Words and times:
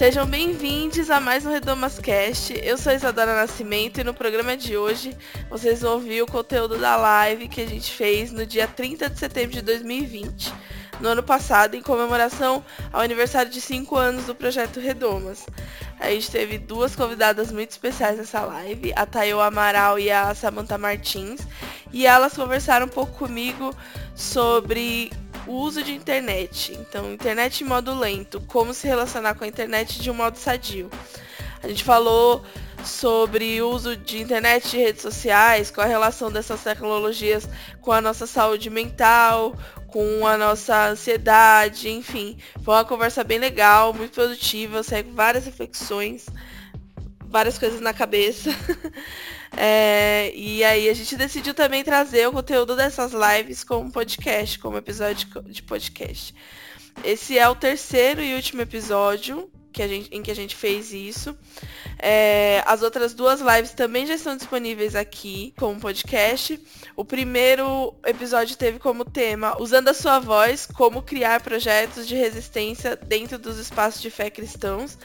Sejam 0.00 0.24
bem-vindos 0.24 1.10
a 1.10 1.20
mais 1.20 1.44
um 1.44 1.50
Redomas 1.50 1.98
Cast. 1.98 2.58
Eu 2.64 2.78
sou 2.78 2.90
Isadora 2.90 3.34
Nascimento 3.34 4.00
e 4.00 4.02
no 4.02 4.14
programa 4.14 4.56
de 4.56 4.74
hoje 4.74 5.14
vocês 5.50 5.82
vão 5.82 5.92
ouvir 5.92 6.22
o 6.22 6.26
conteúdo 6.26 6.78
da 6.78 6.96
live 6.96 7.48
que 7.48 7.60
a 7.60 7.66
gente 7.66 7.92
fez 7.92 8.32
no 8.32 8.46
dia 8.46 8.66
30 8.66 9.10
de 9.10 9.18
setembro 9.18 9.50
de 9.52 9.60
2020, 9.60 10.54
no 11.00 11.10
ano 11.10 11.22
passado, 11.22 11.74
em 11.74 11.82
comemoração 11.82 12.64
ao 12.90 13.02
aniversário 13.02 13.52
de 13.52 13.60
5 13.60 13.94
anos 13.94 14.24
do 14.24 14.34
projeto 14.34 14.80
Redomas. 14.80 15.44
A 15.98 16.08
gente 16.08 16.30
teve 16.30 16.56
duas 16.56 16.96
convidadas 16.96 17.52
muito 17.52 17.72
especiais 17.72 18.16
nessa 18.16 18.40
live, 18.40 18.94
a 18.96 19.04
Tayo 19.04 19.38
Amaral 19.38 19.98
e 19.98 20.10
a 20.10 20.34
Samantha 20.34 20.78
Martins, 20.78 21.42
e 21.92 22.06
elas 22.06 22.32
conversaram 22.32 22.86
um 22.86 22.88
pouco 22.88 23.18
comigo 23.18 23.76
sobre 24.14 25.12
o 25.46 25.52
uso 25.52 25.82
de 25.82 25.92
internet. 25.92 26.76
Então, 26.80 27.12
internet 27.12 27.62
em 27.62 27.66
modo 27.66 27.98
lento, 27.98 28.40
como 28.46 28.74
se 28.74 28.86
relacionar 28.86 29.34
com 29.34 29.44
a 29.44 29.48
internet 29.48 30.00
de 30.00 30.10
um 30.10 30.14
modo 30.14 30.36
sadio. 30.36 30.90
A 31.62 31.68
gente 31.68 31.84
falou 31.84 32.42
sobre 32.84 33.60
o 33.60 33.70
uso 33.70 33.96
de 33.96 34.20
internet 34.20 34.74
e 34.74 34.80
redes 34.80 35.02
sociais, 35.02 35.70
com 35.70 35.80
a 35.80 35.86
relação 35.86 36.30
dessas 36.30 36.62
tecnologias 36.62 37.48
com 37.80 37.92
a 37.92 38.00
nossa 38.00 38.26
saúde 38.26 38.70
mental, 38.70 39.54
com 39.86 40.26
a 40.26 40.36
nossa 40.38 40.88
ansiedade, 40.88 41.90
enfim. 41.90 42.38
Foi 42.62 42.74
uma 42.74 42.84
conversa 42.84 43.22
bem 43.22 43.38
legal, 43.38 43.92
muito 43.92 44.12
produtiva, 44.12 44.80
com 44.82 45.12
várias 45.14 45.44
reflexões, 45.44 46.26
várias 47.26 47.58
coisas 47.58 47.80
na 47.80 47.92
cabeça. 47.92 48.50
É, 49.56 50.32
e 50.34 50.62
aí 50.62 50.88
a 50.88 50.94
gente 50.94 51.16
decidiu 51.16 51.52
também 51.52 51.82
trazer 51.82 52.28
o 52.28 52.32
conteúdo 52.32 52.76
dessas 52.76 53.12
lives 53.12 53.64
como 53.64 53.90
podcast, 53.90 54.58
como 54.58 54.76
episódio 54.76 55.28
de 55.46 55.62
podcast. 55.62 56.34
Esse 57.04 57.38
é 57.38 57.48
o 57.48 57.54
terceiro 57.54 58.22
e 58.22 58.34
último 58.34 58.62
episódio 58.62 59.50
que 59.72 59.82
a 59.82 59.88
gente, 59.88 60.08
em 60.12 60.22
que 60.22 60.30
a 60.30 60.34
gente 60.34 60.56
fez 60.56 60.92
isso. 60.92 61.36
É, 61.98 62.62
as 62.66 62.82
outras 62.82 63.14
duas 63.14 63.40
lives 63.40 63.72
também 63.72 64.06
já 64.06 64.14
estão 64.14 64.36
disponíveis 64.36 64.94
aqui 64.94 65.54
como 65.58 65.78
podcast. 65.80 66.60
O 66.96 67.04
primeiro 67.04 67.94
episódio 68.06 68.56
teve 68.56 68.78
como 68.78 69.04
tema 69.04 69.60
Usando 69.60 69.88
a 69.88 69.94
sua 69.94 70.18
voz, 70.18 70.66
como 70.66 71.02
criar 71.02 71.40
projetos 71.40 72.06
de 72.06 72.14
resistência 72.14 72.96
dentro 72.96 73.38
dos 73.38 73.58
espaços 73.58 74.00
de 74.00 74.10
fé 74.10 74.30
cristãos. 74.30 74.98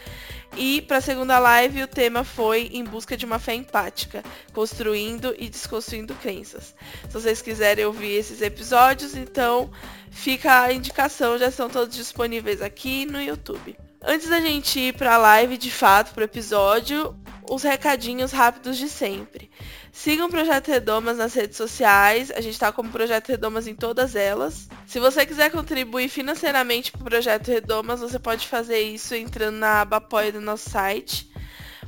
E 0.57 0.81
para 0.83 0.97
a 0.97 1.01
segunda 1.01 1.37
live 1.37 1.83
o 1.83 1.87
tema 1.87 2.23
foi 2.23 2.69
Em 2.71 2.83
Busca 2.83 3.17
de 3.17 3.25
uma 3.25 3.39
Fé 3.39 3.55
Empática, 3.55 4.23
construindo 4.53 5.35
e 5.37 5.49
desconstruindo 5.49 6.15
crenças. 6.15 6.73
Se 7.09 7.13
vocês 7.13 7.41
quiserem 7.41 7.85
ouvir 7.85 8.13
esses 8.13 8.41
episódios, 8.41 9.15
então 9.15 9.69
fica 10.11 10.61
a 10.61 10.71
indicação, 10.71 11.37
já 11.37 11.49
estão 11.49 11.69
todos 11.69 11.93
disponíveis 11.93 12.61
aqui 12.61 13.05
no 13.05 13.21
YouTube. 13.21 13.75
Antes 14.07 14.29
da 14.29 14.39
gente 14.39 14.79
ir 14.79 14.93
para 14.93 15.15
a 15.15 15.17
live 15.17 15.57
de 15.57 15.71
fato, 15.71 16.13
para 16.13 16.21
o 16.21 16.25
episódio, 16.25 17.17
os 17.49 17.63
recadinhos 17.63 18.31
rápidos 18.31 18.77
de 18.77 18.87
sempre. 18.87 19.49
Sigam 19.91 20.27
o 20.27 20.29
Projeto 20.29 20.67
Redomas 20.67 21.17
nas 21.17 21.33
redes 21.33 21.57
sociais. 21.57 22.29
A 22.29 22.39
gente 22.39 22.53
está 22.53 22.71
como 22.71 22.91
Projeto 22.91 23.29
Redomas 23.29 23.65
em 23.65 23.73
todas 23.73 24.15
elas. 24.15 24.69
Se 24.85 24.99
você 24.99 25.25
quiser 25.25 25.49
contribuir 25.49 26.07
financeiramente 26.07 26.91
para 26.91 27.01
o 27.01 27.05
Projeto 27.05 27.47
Redomas, 27.47 27.99
você 27.99 28.19
pode 28.19 28.47
fazer 28.47 28.79
isso 28.79 29.15
entrando 29.15 29.55
na 29.55 29.81
aba 29.81 29.97
apoio 29.97 30.33
do 30.33 30.41
nosso 30.41 30.69
site, 30.69 31.27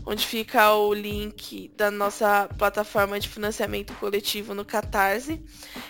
onde 0.03 0.25
fica 0.25 0.73
o 0.73 0.93
link 0.95 1.71
da 1.77 1.91
nossa 1.91 2.49
plataforma 2.57 3.19
de 3.19 3.29
financiamento 3.29 3.93
coletivo 3.95 4.55
no 4.55 4.65
Catarse. 4.65 5.39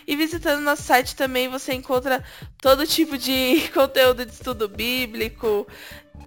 E 0.06 0.14
visitando 0.14 0.62
nosso 0.62 0.84
site 0.84 1.16
também 1.16 1.48
você 1.48 1.74
encontra 1.74 2.22
todo 2.60 2.86
tipo 2.86 3.18
de 3.18 3.70
conteúdo 3.74 4.26
de 4.26 4.34
estudo 4.34 4.68
bíblico, 4.68 5.66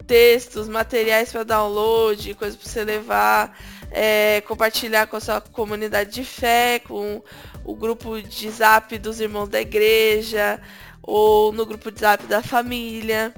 textos, 0.07 0.69
materiais 0.69 1.31
para 1.31 1.45
download, 1.45 2.35
coisas 2.35 2.57
para 2.57 2.69
você 2.69 2.85
levar, 2.85 3.59
é, 3.91 4.41
compartilhar 4.43 5.07
com 5.07 5.17
a 5.17 5.21
sua 5.21 5.41
comunidade 5.41 6.13
de 6.13 6.25
fé, 6.25 6.81
com 6.81 7.23
o 7.65 7.75
grupo 7.75 8.21
de 8.21 8.51
zap 8.51 8.97
dos 8.99 9.21
irmãos 9.21 9.49
da 9.49 9.61
igreja, 9.61 10.61
ou 11.03 11.53
no 11.53 11.65
grupo 11.65 11.91
de 11.91 12.01
zap 12.01 12.27
da 12.27 12.43
família. 12.43 13.33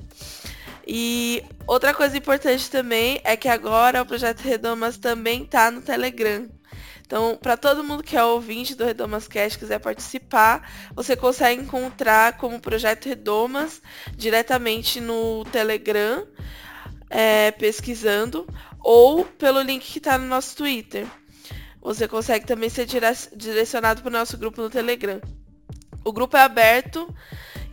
E 0.87 1.43
outra 1.67 1.95
coisa 1.95 2.17
importante 2.17 2.71
também 2.71 3.21
é 3.25 3.37
que 3.37 3.49
agora 3.49 4.03
o 4.03 4.07
projeto 4.07 4.41
Redomas 4.41 4.97
também 4.97 5.43
está 5.43 5.71
no 5.71 5.81
Telegram. 5.81 6.49
Então, 7.13 7.37
para 7.37 7.59
todo 7.59 7.85
mundo 7.85 8.03
que 8.03 8.17
é 8.17 8.25
ouvinte 8.25 8.75
do 8.75 8.87
Redomas 8.87 9.29
Cast 9.29 9.59
quiser 9.59 9.79
participar, 9.79 10.67
você 10.95 11.15
consegue 11.15 11.61
encontrar 11.61 12.39
como 12.39 12.59
Projeto 12.59 13.05
Redomas 13.05 13.83
diretamente 14.17 14.99
no 14.99 15.45
Telegram 15.53 16.27
é, 17.11 17.51
pesquisando 17.51 18.49
ou 18.81 19.27
pelo 19.27 19.61
link 19.61 19.83
que 19.85 19.99
está 19.99 20.17
no 20.17 20.25
nosso 20.25 20.57
Twitter. 20.57 21.07
Você 21.83 22.09
consegue 22.09 22.47
também 22.47 22.71
ser 22.71 22.87
direcionado 23.37 24.01
para 24.01 24.09
o 24.09 24.13
nosso 24.13 24.39
grupo 24.39 24.63
no 24.63 24.71
Telegram. 24.71 25.21
O 26.03 26.15
grupo 26.15 26.39
é 26.39 26.41
aberto 26.41 27.15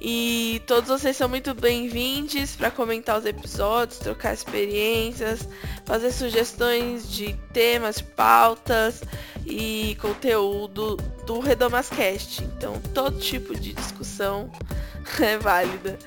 e 0.01 0.61
todos 0.65 0.89
vocês 0.89 1.17
são 1.17 1.27
muito 1.27 1.53
bem-vindos 1.53 2.55
para 2.55 2.71
comentar 2.71 3.19
os 3.19 3.25
episódios, 3.25 3.99
trocar 3.99 4.33
experiências, 4.33 5.47
fazer 5.85 6.11
sugestões 6.11 7.11
de 7.11 7.33
temas, 7.51 7.99
pautas 7.99 9.03
e 9.45 9.97
conteúdo 10.01 10.95
do 11.25 11.39
Redomascast. 11.39 12.43
Então, 12.43 12.79
todo 12.93 13.19
tipo 13.19 13.53
de 13.59 13.73
discussão 13.73 14.49
é 15.19 15.37
válida. 15.37 15.99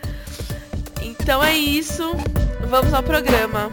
Então 1.03 1.43
é 1.43 1.57
isso. 1.57 2.13
Vamos 2.69 2.95
ao 2.95 3.03
programa. 3.03 3.71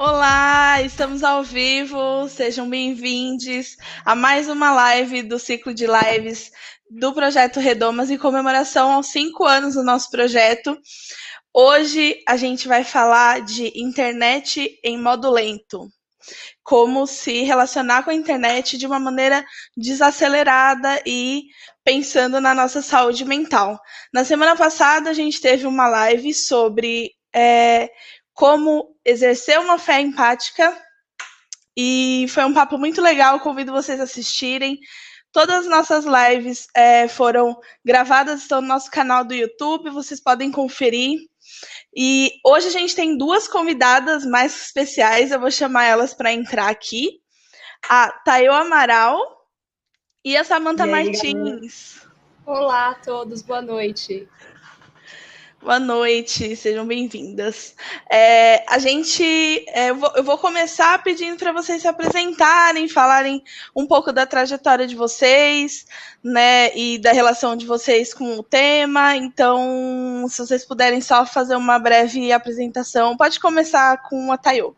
Olá, 0.00 0.80
estamos 0.80 1.24
ao 1.24 1.42
vivo, 1.42 2.28
sejam 2.28 2.70
bem-vindos 2.70 3.76
a 4.04 4.14
mais 4.14 4.48
uma 4.48 4.72
live 4.72 5.24
do 5.24 5.40
ciclo 5.40 5.74
de 5.74 5.88
lives 5.88 6.52
do 6.88 7.12
Projeto 7.12 7.58
Redomas 7.58 8.08
em 8.08 8.16
comemoração 8.16 8.92
aos 8.92 9.08
cinco 9.08 9.44
anos 9.44 9.74
do 9.74 9.82
nosso 9.82 10.08
projeto. 10.08 10.78
Hoje 11.52 12.22
a 12.28 12.36
gente 12.36 12.68
vai 12.68 12.84
falar 12.84 13.40
de 13.40 13.72
internet 13.74 14.78
em 14.84 14.96
modo 14.96 15.32
lento. 15.32 15.88
Como 16.62 17.04
se 17.04 17.42
relacionar 17.42 18.04
com 18.04 18.10
a 18.10 18.14
internet 18.14 18.78
de 18.78 18.86
uma 18.86 19.00
maneira 19.00 19.44
desacelerada 19.76 21.02
e 21.04 21.42
pensando 21.82 22.40
na 22.40 22.54
nossa 22.54 22.82
saúde 22.82 23.24
mental. 23.24 23.76
Na 24.14 24.24
semana 24.24 24.54
passada 24.54 25.10
a 25.10 25.12
gente 25.12 25.40
teve 25.40 25.66
uma 25.66 25.88
live 25.88 26.32
sobre 26.32 27.10
é, 27.34 27.90
como 28.32 28.94
exercer 29.08 29.58
uma 29.58 29.78
fé 29.78 30.00
empática 30.00 30.76
e 31.76 32.26
foi 32.28 32.44
um 32.44 32.52
papo 32.52 32.76
muito 32.76 33.00
legal. 33.00 33.40
Convido 33.40 33.72
vocês 33.72 33.98
a 34.00 34.04
assistirem. 34.04 34.78
Todas 35.32 35.60
as 35.60 35.66
nossas 35.66 36.04
lives 36.04 36.66
é, 36.74 37.08
foram 37.08 37.58
gravadas, 37.84 38.42
estão 38.42 38.60
no 38.60 38.68
nosso 38.68 38.90
canal 38.90 39.24
do 39.24 39.34
YouTube, 39.34 39.90
vocês 39.90 40.20
podem 40.20 40.50
conferir. 40.50 41.18
E 41.96 42.32
hoje 42.44 42.68
a 42.68 42.70
gente 42.70 42.94
tem 42.94 43.16
duas 43.16 43.48
convidadas 43.48 44.26
mais 44.26 44.54
especiais, 44.64 45.30
eu 45.30 45.40
vou 45.40 45.50
chamar 45.50 45.84
elas 45.84 46.12
para 46.12 46.32
entrar 46.32 46.68
aqui. 46.68 47.20
A 47.88 48.10
Tayo 48.24 48.52
Amaral 48.52 49.20
e 50.24 50.36
a 50.36 50.44
Samantha 50.44 50.84
aí, 50.84 50.90
Martins. 50.90 52.02
Olá 52.44 52.90
a 52.90 52.94
todos, 52.94 53.40
boa 53.40 53.62
noite. 53.62 54.28
Boa 55.68 55.78
noite, 55.78 56.56
sejam 56.56 56.86
bem-vindas. 56.86 57.74
É, 58.10 58.64
a 58.66 58.78
gente, 58.78 59.22
é, 59.68 59.90
eu, 59.90 59.96
vou, 59.96 60.12
eu, 60.16 60.24
vou, 60.24 60.38
começar 60.38 61.02
pedindo 61.02 61.36
para 61.36 61.52
vocês 61.52 61.82
se 61.82 61.86
apresentarem, 61.86 62.88
falarem 62.88 63.44
um 63.76 63.86
pouco 63.86 64.10
da 64.10 64.24
trajetória 64.24 64.86
de 64.86 64.96
vocês, 64.96 65.84
né, 66.24 66.74
e 66.74 66.96
da 66.96 67.12
relação 67.12 67.54
de 67.54 67.66
vocês 67.66 68.14
com 68.14 68.38
o 68.38 68.42
tema. 68.42 69.14
Então, 69.14 70.24
se 70.30 70.38
vocês 70.38 70.64
puderem 70.64 71.02
só 71.02 71.26
fazer 71.26 71.54
uma 71.54 71.78
breve 71.78 72.32
apresentação, 72.32 73.14
pode 73.14 73.38
começar 73.38 74.08
com 74.08 74.32
a 74.32 74.38
Tayo. 74.38 74.74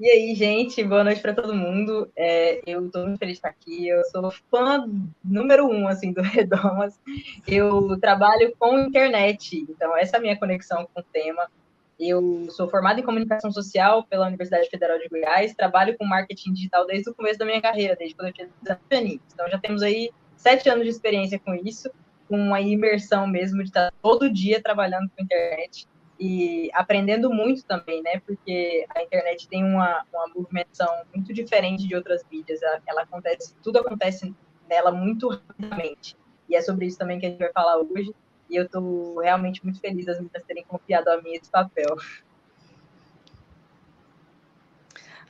E 0.00 0.10
aí, 0.10 0.34
gente, 0.34 0.82
boa 0.82 1.04
noite 1.04 1.20
para 1.20 1.34
todo 1.34 1.54
mundo. 1.54 2.10
É, 2.16 2.62
eu 2.64 2.86
estou 2.86 3.04
muito 3.04 3.18
feliz 3.18 3.34
de 3.34 3.38
estar 3.40 3.50
aqui. 3.50 3.86
Eu 3.86 4.02
sou 4.06 4.30
fã 4.50 4.88
número 5.22 5.68
um 5.68 5.86
assim 5.86 6.10
do 6.10 6.22
Redomas. 6.24 6.98
Eu 7.46 8.00
trabalho 8.00 8.56
com 8.58 8.78
internet, 8.78 9.58
então 9.68 9.94
essa 9.94 10.16
é 10.16 10.18
a 10.18 10.22
minha 10.22 10.38
conexão 10.38 10.88
com 10.94 11.00
o 11.02 11.04
tema. 11.04 11.50
Eu 11.98 12.46
sou 12.48 12.66
formada 12.66 12.98
em 12.98 13.02
comunicação 13.02 13.52
social 13.52 14.02
pela 14.04 14.26
Universidade 14.26 14.70
Federal 14.70 14.98
de 14.98 15.06
Goiás. 15.06 15.52
Trabalho 15.52 15.94
com 15.98 16.06
marketing 16.06 16.54
digital 16.54 16.86
desde 16.86 17.10
o 17.10 17.14
começo 17.14 17.38
da 17.38 17.44
minha 17.44 17.60
carreira, 17.60 17.94
desde 17.94 18.16
quando 18.16 18.28
eu 18.28 18.32
tinha 18.32 18.48
19 18.62 18.82
anos. 18.90 19.20
Então 19.34 19.50
já 19.50 19.58
temos 19.58 19.82
aí 19.82 20.10
sete 20.34 20.70
anos 20.70 20.84
de 20.84 20.90
experiência 20.92 21.38
com 21.38 21.54
isso, 21.54 21.90
com 22.26 22.38
uma 22.38 22.58
imersão 22.62 23.26
mesmo 23.26 23.58
de 23.58 23.68
estar 23.68 23.92
todo 24.00 24.32
dia 24.32 24.62
trabalhando 24.62 25.10
com 25.14 25.22
internet 25.22 25.86
e 26.20 26.70
aprendendo 26.74 27.30
muito 27.30 27.64
também, 27.64 28.02
né? 28.02 28.20
Porque 28.26 28.86
a 28.94 29.02
internet 29.02 29.48
tem 29.48 29.64
uma, 29.64 30.04
uma 30.12 30.28
movimentação 30.28 31.02
muito 31.14 31.32
diferente 31.32 31.88
de 31.88 31.96
outras 31.96 32.22
mídias. 32.30 32.62
Ela, 32.62 32.82
ela, 32.86 33.02
acontece, 33.02 33.54
tudo 33.62 33.78
acontece 33.78 34.34
nela 34.68 34.92
muito 34.92 35.30
rapidamente. 35.30 36.14
E 36.46 36.54
é 36.54 36.60
sobre 36.60 36.84
isso 36.84 36.98
também 36.98 37.18
que 37.18 37.24
a 37.24 37.30
gente 37.30 37.38
vai 37.38 37.50
falar 37.50 37.78
hoje. 37.78 38.14
E 38.50 38.56
eu 38.56 38.64
estou 38.64 39.18
realmente 39.20 39.64
muito 39.64 39.80
feliz 39.80 40.04
das 40.04 40.18
meninas 40.18 40.42
terem 40.44 40.62
confiado 40.64 41.08
a 41.08 41.22
mim 41.22 41.32
esse 41.32 41.50
papel. 41.50 41.96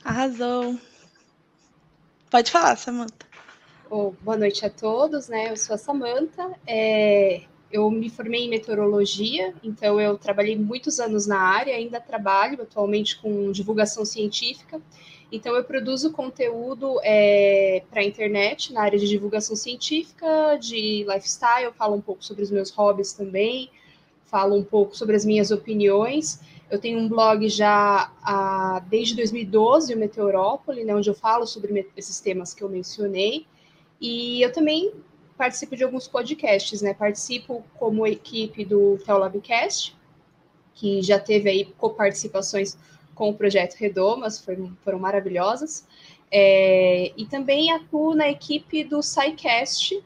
Arrasou. 0.03 0.77
Pode 2.29 2.51
falar, 2.51 2.75
Samantha. 2.75 3.27
Oh, 3.89 4.11
boa 4.21 4.35
noite 4.35 4.65
a 4.65 4.69
todos, 4.69 5.29
né? 5.29 5.51
Eu 5.51 5.55
sou 5.55 5.75
a 5.75 5.77
Samantha. 5.77 6.51
É, 6.67 7.43
eu 7.71 7.89
me 7.89 8.09
formei 8.09 8.45
em 8.45 8.49
meteorologia, 8.49 9.53
então 9.63 9.99
eu 9.99 10.17
trabalhei 10.17 10.57
muitos 10.57 10.99
anos 10.99 11.25
na 11.25 11.39
área, 11.39 11.75
ainda 11.75 11.99
trabalho 11.99 12.61
atualmente 12.61 13.19
com 13.19 13.51
divulgação 13.51 14.05
científica. 14.05 14.81
Então 15.31 15.55
eu 15.55 15.63
produzo 15.63 16.11
conteúdo 16.11 16.99
é, 17.03 17.83
para 17.89 18.01
a 18.01 18.03
internet 18.03 18.73
na 18.73 18.81
área 18.81 18.99
de 18.99 19.07
divulgação 19.07 19.55
científica, 19.55 20.57
de 20.59 21.05
lifestyle, 21.07 21.71
falo 21.77 21.95
um 21.95 22.01
pouco 22.01 22.23
sobre 22.23 22.43
os 22.43 22.51
meus 22.51 22.69
hobbies 22.71 23.13
também, 23.13 23.69
falo 24.25 24.57
um 24.57 24.63
pouco 24.63 24.95
sobre 24.95 25.15
as 25.15 25.23
minhas 25.23 25.49
opiniões. 25.49 26.41
Eu 26.69 26.79
tenho 26.79 26.99
um 26.99 27.07
blog 27.07 27.47
já 27.49 28.11
desde 28.89 29.15
2012, 29.15 29.93
o 29.93 29.97
Meteorópole, 29.97 30.83
né, 30.83 30.95
onde 30.95 31.09
eu 31.09 31.15
falo 31.15 31.45
sobre 31.45 31.85
esses 31.95 32.19
temas 32.19 32.53
que 32.53 32.63
eu 32.63 32.69
mencionei. 32.69 33.45
E 33.99 34.41
eu 34.41 34.51
também 34.51 34.91
participo 35.41 35.75
de 35.75 35.83
alguns 35.83 36.07
podcasts, 36.07 36.83
né? 36.83 36.93
Participo 36.93 37.65
como 37.79 38.05
equipe 38.05 38.63
do 38.63 38.99
Teolabcast, 39.03 39.97
que 40.75 41.01
já 41.01 41.19
teve 41.19 41.49
aí 41.49 41.65
coparticipações 41.79 42.77
com 43.15 43.31
o 43.31 43.33
projeto 43.33 43.73
Redomas, 43.73 44.39
foram, 44.39 44.77
foram 44.83 44.99
maravilhosas. 44.99 45.87
É, 46.31 47.11
e 47.17 47.25
também 47.25 47.71
atuo 47.71 48.13
na 48.13 48.29
equipe 48.29 48.83
do 48.83 49.01
SciCast. 49.01 50.03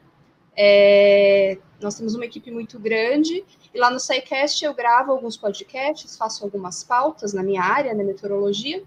É, 0.56 1.58
nós 1.82 1.96
temos 1.96 2.14
uma 2.14 2.24
equipe 2.24 2.50
muito 2.50 2.78
grande, 2.78 3.44
e 3.74 3.78
lá 3.78 3.90
no 3.90 4.00
SciCast 4.00 4.64
eu 4.64 4.72
gravo 4.72 5.12
alguns 5.12 5.36
podcasts, 5.36 6.16
faço 6.16 6.44
algumas 6.44 6.82
pautas 6.82 7.34
na 7.34 7.42
minha 7.42 7.62
área, 7.62 7.94
na 7.94 8.02
meteorologia, 8.02 8.82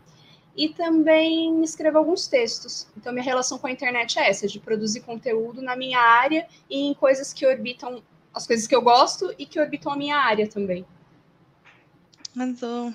e 0.59 0.67
também 0.67 1.63
escrevo 1.63 1.97
alguns 1.97 2.27
textos. 2.27 2.85
Então, 2.97 3.13
minha 3.13 3.23
relação 3.23 3.57
com 3.57 3.67
a 3.67 3.71
internet 3.71 4.19
é 4.19 4.29
essa, 4.29 4.45
de 4.45 4.59
produzir 4.59 4.99
conteúdo 4.99 5.61
na 5.61 5.73
minha 5.73 6.01
área 6.01 6.45
e 6.69 6.81
em 6.81 6.93
coisas 6.93 7.31
que 7.31 7.47
orbitam 7.47 8.03
as 8.33 8.45
coisas 8.45 8.67
que 8.67 8.75
eu 8.75 8.81
gosto 8.81 9.33
e 9.39 9.45
que 9.45 9.57
orbitam 9.57 9.89
a 9.89 9.95
minha 9.95 10.17
área 10.17 10.49
também. 10.49 10.85
Mandou. 12.35 12.93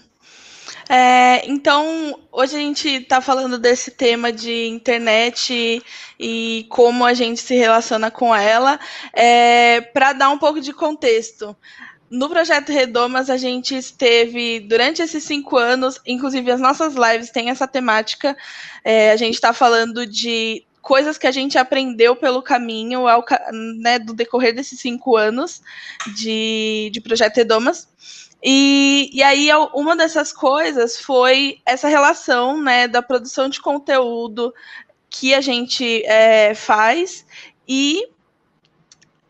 É, 0.90 1.48
então, 1.48 2.20
hoje 2.30 2.54
a 2.54 2.58
gente 2.58 2.86
está 2.86 3.22
falando 3.22 3.58
desse 3.58 3.90
tema 3.90 4.30
de 4.30 4.66
internet 4.66 5.82
e 6.20 6.66
como 6.68 7.02
a 7.02 7.14
gente 7.14 7.40
se 7.40 7.54
relaciona 7.56 8.10
com 8.10 8.34
ela. 8.34 8.78
É, 9.14 9.80
Para 9.80 10.12
dar 10.12 10.28
um 10.28 10.38
pouco 10.38 10.60
de 10.60 10.74
contexto, 10.74 11.56
no 12.10 12.28
projeto 12.28 12.70
Redomas, 12.70 13.30
a 13.30 13.36
gente 13.36 13.76
esteve 13.76 14.60
durante 14.60 15.02
esses 15.02 15.24
cinco 15.24 15.56
anos, 15.56 16.00
inclusive 16.06 16.50
as 16.50 16.60
nossas 16.60 16.94
lives 16.94 17.30
têm 17.30 17.50
essa 17.50 17.66
temática. 17.66 18.36
É, 18.84 19.10
a 19.10 19.16
gente 19.16 19.34
está 19.34 19.52
falando 19.52 20.06
de 20.06 20.64
coisas 20.80 21.16
que 21.16 21.26
a 21.26 21.32
gente 21.32 21.56
aprendeu 21.56 22.14
pelo 22.14 22.42
caminho 22.42 23.08
ao, 23.08 23.24
né, 23.80 23.98
do 23.98 24.12
decorrer 24.12 24.54
desses 24.54 24.78
cinco 24.78 25.16
anos 25.16 25.62
de, 26.14 26.90
de 26.92 27.00
projeto 27.00 27.36
Redomas. 27.36 27.88
E, 28.42 29.08
e 29.10 29.22
aí, 29.22 29.48
uma 29.72 29.96
dessas 29.96 30.30
coisas 30.30 31.00
foi 31.00 31.58
essa 31.64 31.88
relação 31.88 32.62
né, 32.62 32.86
da 32.86 33.00
produção 33.00 33.48
de 33.48 33.60
conteúdo 33.60 34.52
que 35.08 35.32
a 35.32 35.40
gente 35.40 36.04
é, 36.04 36.54
faz 36.54 37.24
e 37.66 38.06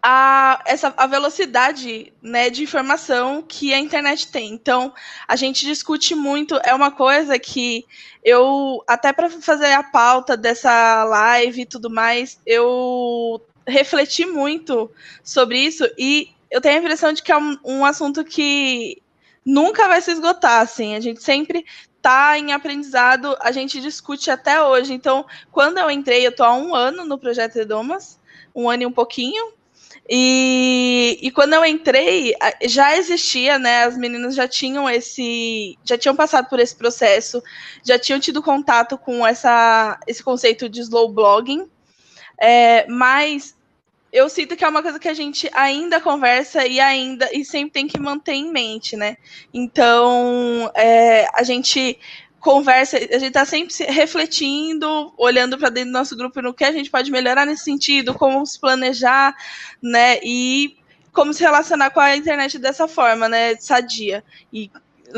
a, 0.06 0.62
essa, 0.66 0.92
a 0.98 1.06
velocidade 1.06 2.12
né, 2.20 2.50
de 2.50 2.62
informação 2.62 3.40
que 3.40 3.72
a 3.72 3.78
internet 3.78 4.28
tem. 4.30 4.52
Então, 4.52 4.92
a 5.26 5.34
gente 5.34 5.64
discute 5.64 6.14
muito, 6.14 6.60
é 6.62 6.74
uma 6.74 6.90
coisa 6.90 7.38
que 7.38 7.86
eu, 8.22 8.84
até 8.86 9.14
para 9.14 9.30
fazer 9.30 9.72
a 9.72 9.82
pauta 9.82 10.36
dessa 10.36 11.04
live 11.04 11.62
e 11.62 11.66
tudo 11.66 11.88
mais, 11.88 12.38
eu 12.44 13.40
refleti 13.66 14.26
muito 14.26 14.90
sobre 15.22 15.58
isso 15.58 15.88
e 15.96 16.28
eu 16.50 16.60
tenho 16.60 16.76
a 16.76 16.80
impressão 16.80 17.10
de 17.10 17.22
que 17.22 17.32
é 17.32 17.38
um, 17.38 17.56
um 17.64 17.84
assunto 17.86 18.22
que 18.26 19.00
nunca 19.42 19.88
vai 19.88 20.02
se 20.02 20.10
esgotar, 20.10 20.60
assim, 20.60 20.94
a 20.94 21.00
gente 21.00 21.22
sempre 21.22 21.64
está 21.96 22.38
em 22.38 22.52
aprendizado, 22.52 23.34
a 23.40 23.50
gente 23.50 23.80
discute 23.80 24.30
até 24.30 24.62
hoje. 24.62 24.92
Então, 24.92 25.24
quando 25.50 25.78
eu 25.78 25.90
entrei, 25.90 26.26
eu 26.26 26.30
estou 26.30 26.44
há 26.44 26.54
um 26.54 26.74
ano 26.74 27.06
no 27.06 27.18
Projeto 27.18 27.56
Edomas, 27.56 28.20
um 28.54 28.68
ano 28.68 28.82
e 28.82 28.86
um 28.86 28.92
pouquinho, 28.92 29.54
e, 30.08 31.18
e 31.22 31.30
quando 31.30 31.54
eu 31.54 31.64
entrei, 31.64 32.34
já 32.66 32.96
existia, 32.96 33.58
né? 33.58 33.84
As 33.84 33.96
meninas 33.96 34.34
já 34.34 34.46
tinham 34.46 34.88
esse. 34.88 35.78
já 35.82 35.96
tinham 35.96 36.14
passado 36.14 36.48
por 36.48 36.60
esse 36.60 36.76
processo, 36.76 37.42
já 37.82 37.98
tinham 37.98 38.20
tido 38.20 38.42
contato 38.42 38.98
com 38.98 39.26
essa, 39.26 39.98
esse 40.06 40.22
conceito 40.22 40.68
de 40.68 40.80
slow 40.80 41.08
blogging. 41.08 41.68
É, 42.38 42.86
mas 42.88 43.56
eu 44.12 44.28
sinto 44.28 44.56
que 44.56 44.64
é 44.64 44.68
uma 44.68 44.82
coisa 44.82 44.98
que 44.98 45.08
a 45.08 45.14
gente 45.14 45.50
ainda 45.54 46.00
conversa 46.00 46.66
e 46.66 46.78
ainda 46.78 47.28
e 47.32 47.44
sempre 47.44 47.72
tem 47.72 47.88
que 47.88 47.98
manter 47.98 48.34
em 48.34 48.52
mente, 48.52 48.96
né? 48.96 49.16
Então 49.54 50.70
é, 50.74 51.26
a 51.34 51.42
gente 51.42 51.98
conversa, 52.44 52.98
a 52.98 53.00
gente 53.00 53.28
está 53.28 53.46
sempre 53.46 53.74
refletindo, 53.86 55.14
olhando 55.16 55.56
para 55.56 55.70
dentro 55.70 55.90
do 55.90 55.98
nosso 55.98 56.14
grupo 56.14 56.42
no 56.42 56.52
que 56.52 56.62
a 56.62 56.70
gente 56.70 56.90
pode 56.90 57.10
melhorar 57.10 57.46
nesse 57.46 57.64
sentido, 57.64 58.12
como 58.12 58.44
se 58.44 58.60
planejar, 58.60 59.34
né? 59.82 60.18
E 60.22 60.76
como 61.10 61.32
se 61.32 61.42
relacionar 61.42 61.88
com 61.88 62.00
a 62.00 62.14
internet 62.14 62.58
dessa 62.58 62.86
forma, 62.86 63.30
né? 63.30 63.56
Sadia. 63.56 64.22
E 64.52 64.70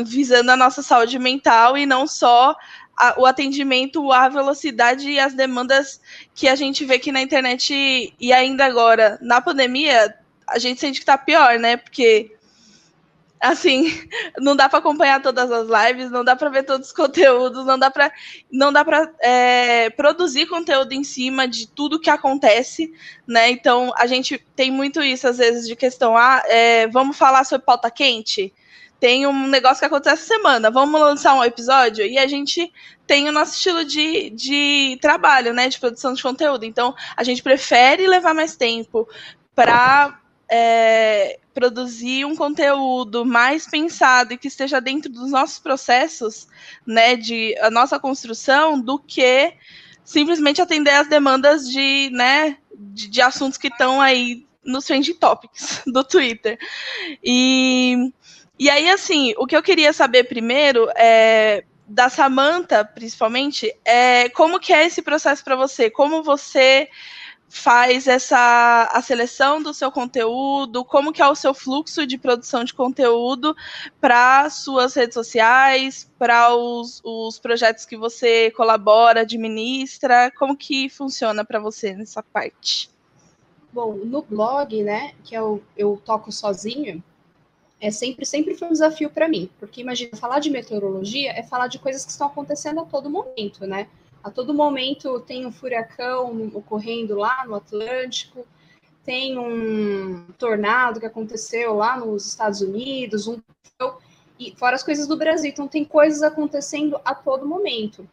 visando 0.05 0.51
a 0.51 0.55
nossa 0.55 0.81
saúde 0.81 1.19
mental 1.19 1.77
e 1.77 1.85
não 1.85 2.07
só 2.07 2.55
a, 2.97 3.19
o 3.19 3.25
atendimento 3.25 4.09
à 4.13 4.29
velocidade 4.29 5.09
e 5.09 5.19
as 5.19 5.33
demandas 5.33 5.99
que 6.33 6.47
a 6.47 6.55
gente 6.55 6.85
vê 6.85 6.95
aqui 6.95 7.11
na 7.11 7.21
internet 7.21 8.13
e 8.17 8.31
ainda 8.31 8.65
agora, 8.65 9.19
na 9.21 9.41
pandemia, 9.41 10.15
a 10.47 10.57
gente 10.59 10.79
sente 10.79 10.99
que 10.99 11.03
está 11.03 11.17
pior, 11.17 11.59
né? 11.59 11.75
Porque 11.75 12.36
assim, 13.39 13.85
não 14.39 14.55
dá 14.55 14.67
para 14.67 14.79
acompanhar 14.79 15.21
todas 15.21 15.51
as 15.51 15.67
lives, 15.67 16.11
não 16.11 16.23
dá 16.23 16.35
para 16.35 16.49
ver 16.49 16.63
todos 16.63 16.87
os 16.87 16.93
conteúdos, 16.93 17.65
não 17.65 17.77
dá 17.77 17.89
para 17.89 18.11
não 18.51 18.71
dá 18.71 18.83
para 18.83 19.11
é, 19.21 19.89
produzir 19.91 20.47
conteúdo 20.47 20.91
em 20.93 21.03
cima 21.03 21.47
de 21.47 21.67
tudo 21.67 21.99
que 21.99 22.09
acontece, 22.09 22.91
né? 23.27 23.49
Então 23.49 23.93
a 23.97 24.07
gente 24.07 24.37
tem 24.55 24.71
muito 24.71 25.01
isso 25.01 25.27
às 25.27 25.37
vezes 25.37 25.67
de 25.67 25.75
questão, 25.75 26.17
ah, 26.17 26.43
é, 26.45 26.87
vamos 26.87 27.17
falar 27.17 27.43
sobre 27.43 27.65
pauta 27.65 27.91
quente. 27.91 28.53
Tem 28.99 29.27
um 29.27 29.47
negócio 29.47 29.77
que 29.77 29.85
aconteceu 29.85 30.13
essa 30.13 30.25
semana, 30.25 30.71
vamos 30.71 30.99
lançar 30.99 31.35
um 31.35 31.43
episódio 31.43 32.03
e 32.03 32.17
a 32.17 32.25
gente 32.25 32.71
tem 33.05 33.29
o 33.29 33.31
nosso 33.31 33.53
estilo 33.53 33.85
de, 33.85 34.31
de 34.31 34.97
trabalho, 34.99 35.53
né, 35.53 35.69
de 35.69 35.79
produção 35.79 36.13
de 36.13 36.23
conteúdo. 36.23 36.65
Então 36.65 36.95
a 37.15 37.23
gente 37.23 37.43
prefere 37.43 38.07
levar 38.07 38.33
mais 38.33 38.55
tempo 38.55 39.07
para 39.53 40.19
é, 40.49 41.39
produzir 41.53 42.25
um 42.25 42.35
conteúdo 42.35 43.25
mais 43.25 43.67
pensado 43.67 44.33
e 44.33 44.37
que 44.37 44.47
esteja 44.47 44.79
dentro 44.79 45.11
dos 45.11 45.31
nossos 45.31 45.59
processos, 45.59 46.47
né, 46.85 47.15
de 47.15 47.57
a 47.59 47.69
nossa 47.69 47.99
construção, 47.99 48.79
do 48.79 48.99
que 48.99 49.53
simplesmente 50.03 50.61
atender 50.61 50.91
as 50.91 51.07
demandas 51.07 51.69
de, 51.69 52.09
né, 52.11 52.57
de, 52.73 53.07
de 53.07 53.21
assuntos 53.21 53.57
que 53.57 53.67
estão 53.67 53.99
aí 53.99 54.45
nos 54.63 54.85
trending 54.85 55.15
topics 55.15 55.81
do 55.87 56.03
Twitter. 56.03 56.57
E, 57.23 58.11
e 58.59 58.69
aí, 58.69 58.89
assim, 58.89 59.33
o 59.37 59.45
que 59.45 59.55
eu 59.55 59.63
queria 59.63 59.91
saber 59.91 60.25
primeiro 60.25 60.87
é 60.95 61.63
da 61.87 62.09
Samantha, 62.09 62.83
principalmente, 62.83 63.73
é 63.85 64.27
como 64.29 64.59
que 64.59 64.73
é 64.73 64.85
esse 64.85 65.01
processo 65.01 65.43
para 65.43 65.55
você? 65.55 65.89
Como 65.89 66.21
você 66.21 66.89
faz 67.49 68.07
essa 68.07 68.89
a 68.91 69.01
seleção 69.01 69.61
do 69.61 69.73
seu 69.73 69.91
conteúdo, 69.91 70.83
como 70.83 71.13
que 71.13 71.21
é 71.21 71.27
o 71.27 71.35
seu 71.35 71.53
fluxo 71.53 72.05
de 72.05 72.17
produção 72.17 72.63
de 72.63 72.73
conteúdo 72.73 73.55
para 74.01 74.49
suas 74.49 74.93
redes 74.93 75.13
sociais, 75.13 76.11
para 76.19 76.53
os, 76.53 77.01
os 77.03 77.39
projetos 77.39 77.85
que 77.85 77.95
você 77.95 78.51
colabora, 78.51 79.21
administra, 79.21 80.31
como 80.37 80.57
que 80.57 80.89
funciona 80.89 81.45
para 81.45 81.59
você 81.59 81.93
nessa 81.93 82.21
parte? 82.21 82.89
Bom, 83.71 83.93
no 83.93 84.21
blog, 84.21 84.83
né, 84.83 85.13
que 85.23 85.35
eu, 85.35 85.63
eu 85.77 86.01
toco 86.03 86.31
sozinho, 86.31 87.03
é 87.79 87.91
sempre, 87.91 88.25
sempre 88.25 88.55
foi 88.55 88.67
um 88.67 88.71
desafio 88.71 89.09
para 89.09 89.27
mim, 89.27 89.49
porque 89.59 89.81
imagina, 89.81 90.17
falar 90.17 90.39
de 90.39 90.49
meteorologia 90.49 91.31
é 91.31 91.43
falar 91.43 91.67
de 91.67 91.77
coisas 91.77 92.03
que 92.03 92.11
estão 92.11 92.27
acontecendo 92.27 92.79
a 92.81 92.85
todo 92.85 93.09
momento, 93.09 93.67
né? 93.67 93.87
A 94.27 94.31
todo 94.31 94.53
momento 94.53 95.21
tem 95.21 95.45
um 95.45 95.53
furacão 95.53 96.51
ocorrendo 96.53 97.15
lá 97.15 97.45
no 97.47 97.55
Atlântico, 97.55 98.45
tem 99.05 99.39
um 99.39 100.27
tornado 100.37 100.99
que 100.99 101.05
aconteceu 101.05 101.75
lá 101.75 101.97
nos 101.97 102.25
Estados 102.25 102.59
Unidos, 102.59 103.25
um 103.25 103.39
e 104.37 104.53
fora 104.57 104.75
as 104.75 104.83
coisas 104.83 105.07
do 105.07 105.15
Brasil. 105.15 105.49
Então 105.49 105.65
tem 105.65 105.85
coisas 105.85 106.21
acontecendo 106.21 106.99
a 107.05 107.15
todo 107.15 107.47
momento. 107.47 108.05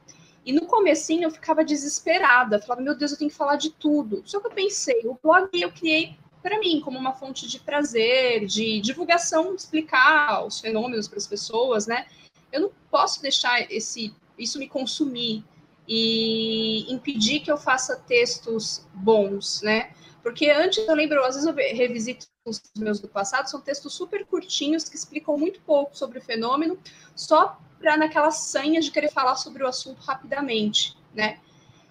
E 0.46 0.52
no 0.52 0.66
comecinho 0.66 1.24
eu 1.24 1.32
ficava 1.32 1.64
desesperada, 1.64 2.60
falava, 2.60 2.80
meu 2.80 2.94
Deus, 2.94 3.10
eu 3.10 3.18
tenho 3.18 3.30
que 3.30 3.36
falar 3.36 3.56
de 3.56 3.70
tudo. 3.70 4.22
Só 4.24 4.38
que 4.38 4.46
eu 4.46 4.52
pensei, 4.52 5.00
o 5.06 5.18
blog 5.20 5.48
eu 5.52 5.72
criei 5.72 6.16
para 6.40 6.60
mim 6.60 6.80
como 6.80 6.96
uma 6.96 7.12
fonte 7.12 7.48
de 7.48 7.58
prazer, 7.58 8.46
de 8.46 8.80
divulgação, 8.80 9.52
explicar 9.56 10.46
os 10.46 10.60
fenômenos 10.60 11.08
para 11.08 11.18
as 11.18 11.26
pessoas, 11.26 11.88
né? 11.88 12.06
Eu 12.52 12.60
não 12.60 12.70
posso 12.88 13.20
deixar 13.20 13.60
esse 13.68 14.14
isso 14.38 14.60
me 14.60 14.68
consumir 14.68 15.44
e 15.86 16.92
impedir 16.92 17.40
que 17.40 17.50
eu 17.50 17.56
faça 17.56 17.96
textos 17.96 18.86
bons, 18.94 19.60
né? 19.62 19.90
Porque 20.22 20.48
antes 20.50 20.86
eu 20.86 20.94
lembro, 20.94 21.22
às 21.22 21.34
vezes 21.34 21.46
eu 21.46 21.54
revisito 21.54 22.26
os 22.46 22.62
meus 22.76 23.00
do 23.00 23.08
passado, 23.08 23.48
são 23.48 23.60
textos 23.60 23.92
super 23.92 24.24
curtinhos 24.24 24.88
que 24.88 24.96
explicam 24.96 25.36
muito 25.36 25.60
pouco 25.60 25.96
sobre 25.96 26.18
o 26.18 26.22
fenômeno, 26.22 26.78
só 27.14 27.58
para 27.78 27.96
naquela 27.96 28.30
sanha 28.30 28.80
de 28.80 28.90
querer 28.90 29.10
falar 29.10 29.36
sobre 29.36 29.62
o 29.62 29.66
assunto 29.66 30.00
rapidamente, 30.00 30.96
né? 31.14 31.38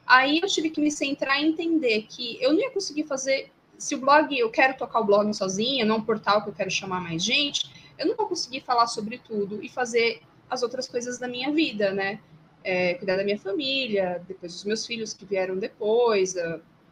Aí 0.06 0.40
eu 0.40 0.48
tive 0.48 0.70
que 0.70 0.82
me 0.82 0.92
centrar 0.92 1.40
em 1.40 1.50
entender 1.50 2.08
que 2.10 2.42
eu 2.42 2.54
não 2.54 2.60
ia 2.60 2.72
conseguir 2.72 3.04
fazer, 3.04 3.52
se 3.78 3.96
o 3.96 4.00
blog, 4.00 4.36
eu 4.38 4.50
quero 4.50 4.76
tocar 4.78 5.00
o 5.00 5.06
blog 5.06 5.32
sozinha, 5.34 5.86
não 5.86 5.98
um 5.98 6.04
portal 6.04 6.42
que 6.42 6.50
eu 6.50 6.54
quero 6.54 6.72
chamar 6.72 7.00
mais 7.00 7.24
gente, 7.24 7.72
eu 7.98 8.08
não 8.08 8.16
vou 8.16 8.28
conseguir 8.28 8.62
falar 8.62 8.88
sobre 8.88 9.20
tudo 9.20 9.64
e 9.64 9.70
fazer 9.70 10.22
as 10.50 10.64
outras 10.64 10.88
coisas 10.88 11.20
da 11.20 11.28
minha 11.28 11.52
vida, 11.52 11.92
né? 11.92 12.20
É, 12.64 12.94
cuidar 12.96 13.18
da 13.18 13.24
minha 13.24 13.38
família, 13.38 14.22
depois 14.28 14.54
dos 14.54 14.64
meus 14.64 14.86
filhos 14.86 15.14
que 15.14 15.26
vieram 15.26 15.58
depois, 15.58 16.34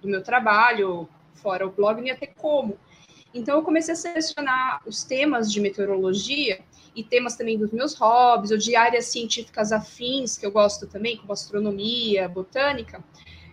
do 0.01 0.07
meu 0.07 0.23
trabalho, 0.23 1.07
fora 1.33 1.65
o 1.65 1.71
blog, 1.71 1.99
não 1.99 2.07
ia 2.07 2.17
ter 2.17 2.33
como. 2.35 2.77
Então, 3.33 3.57
eu 3.57 3.63
comecei 3.63 3.93
a 3.93 3.97
selecionar 3.97 4.81
os 4.85 5.03
temas 5.03 5.51
de 5.51 5.59
meteorologia 5.61 6.59
e 6.95 7.03
temas 7.03 7.35
também 7.37 7.57
dos 7.57 7.71
meus 7.71 7.95
hobbies, 7.95 8.51
ou 8.51 8.57
de 8.57 8.75
áreas 8.75 9.05
científicas 9.05 9.71
afins, 9.71 10.37
que 10.37 10.45
eu 10.45 10.51
gosto 10.51 10.87
também, 10.87 11.17
como 11.17 11.31
astronomia, 11.31 12.27
botânica, 12.27 13.01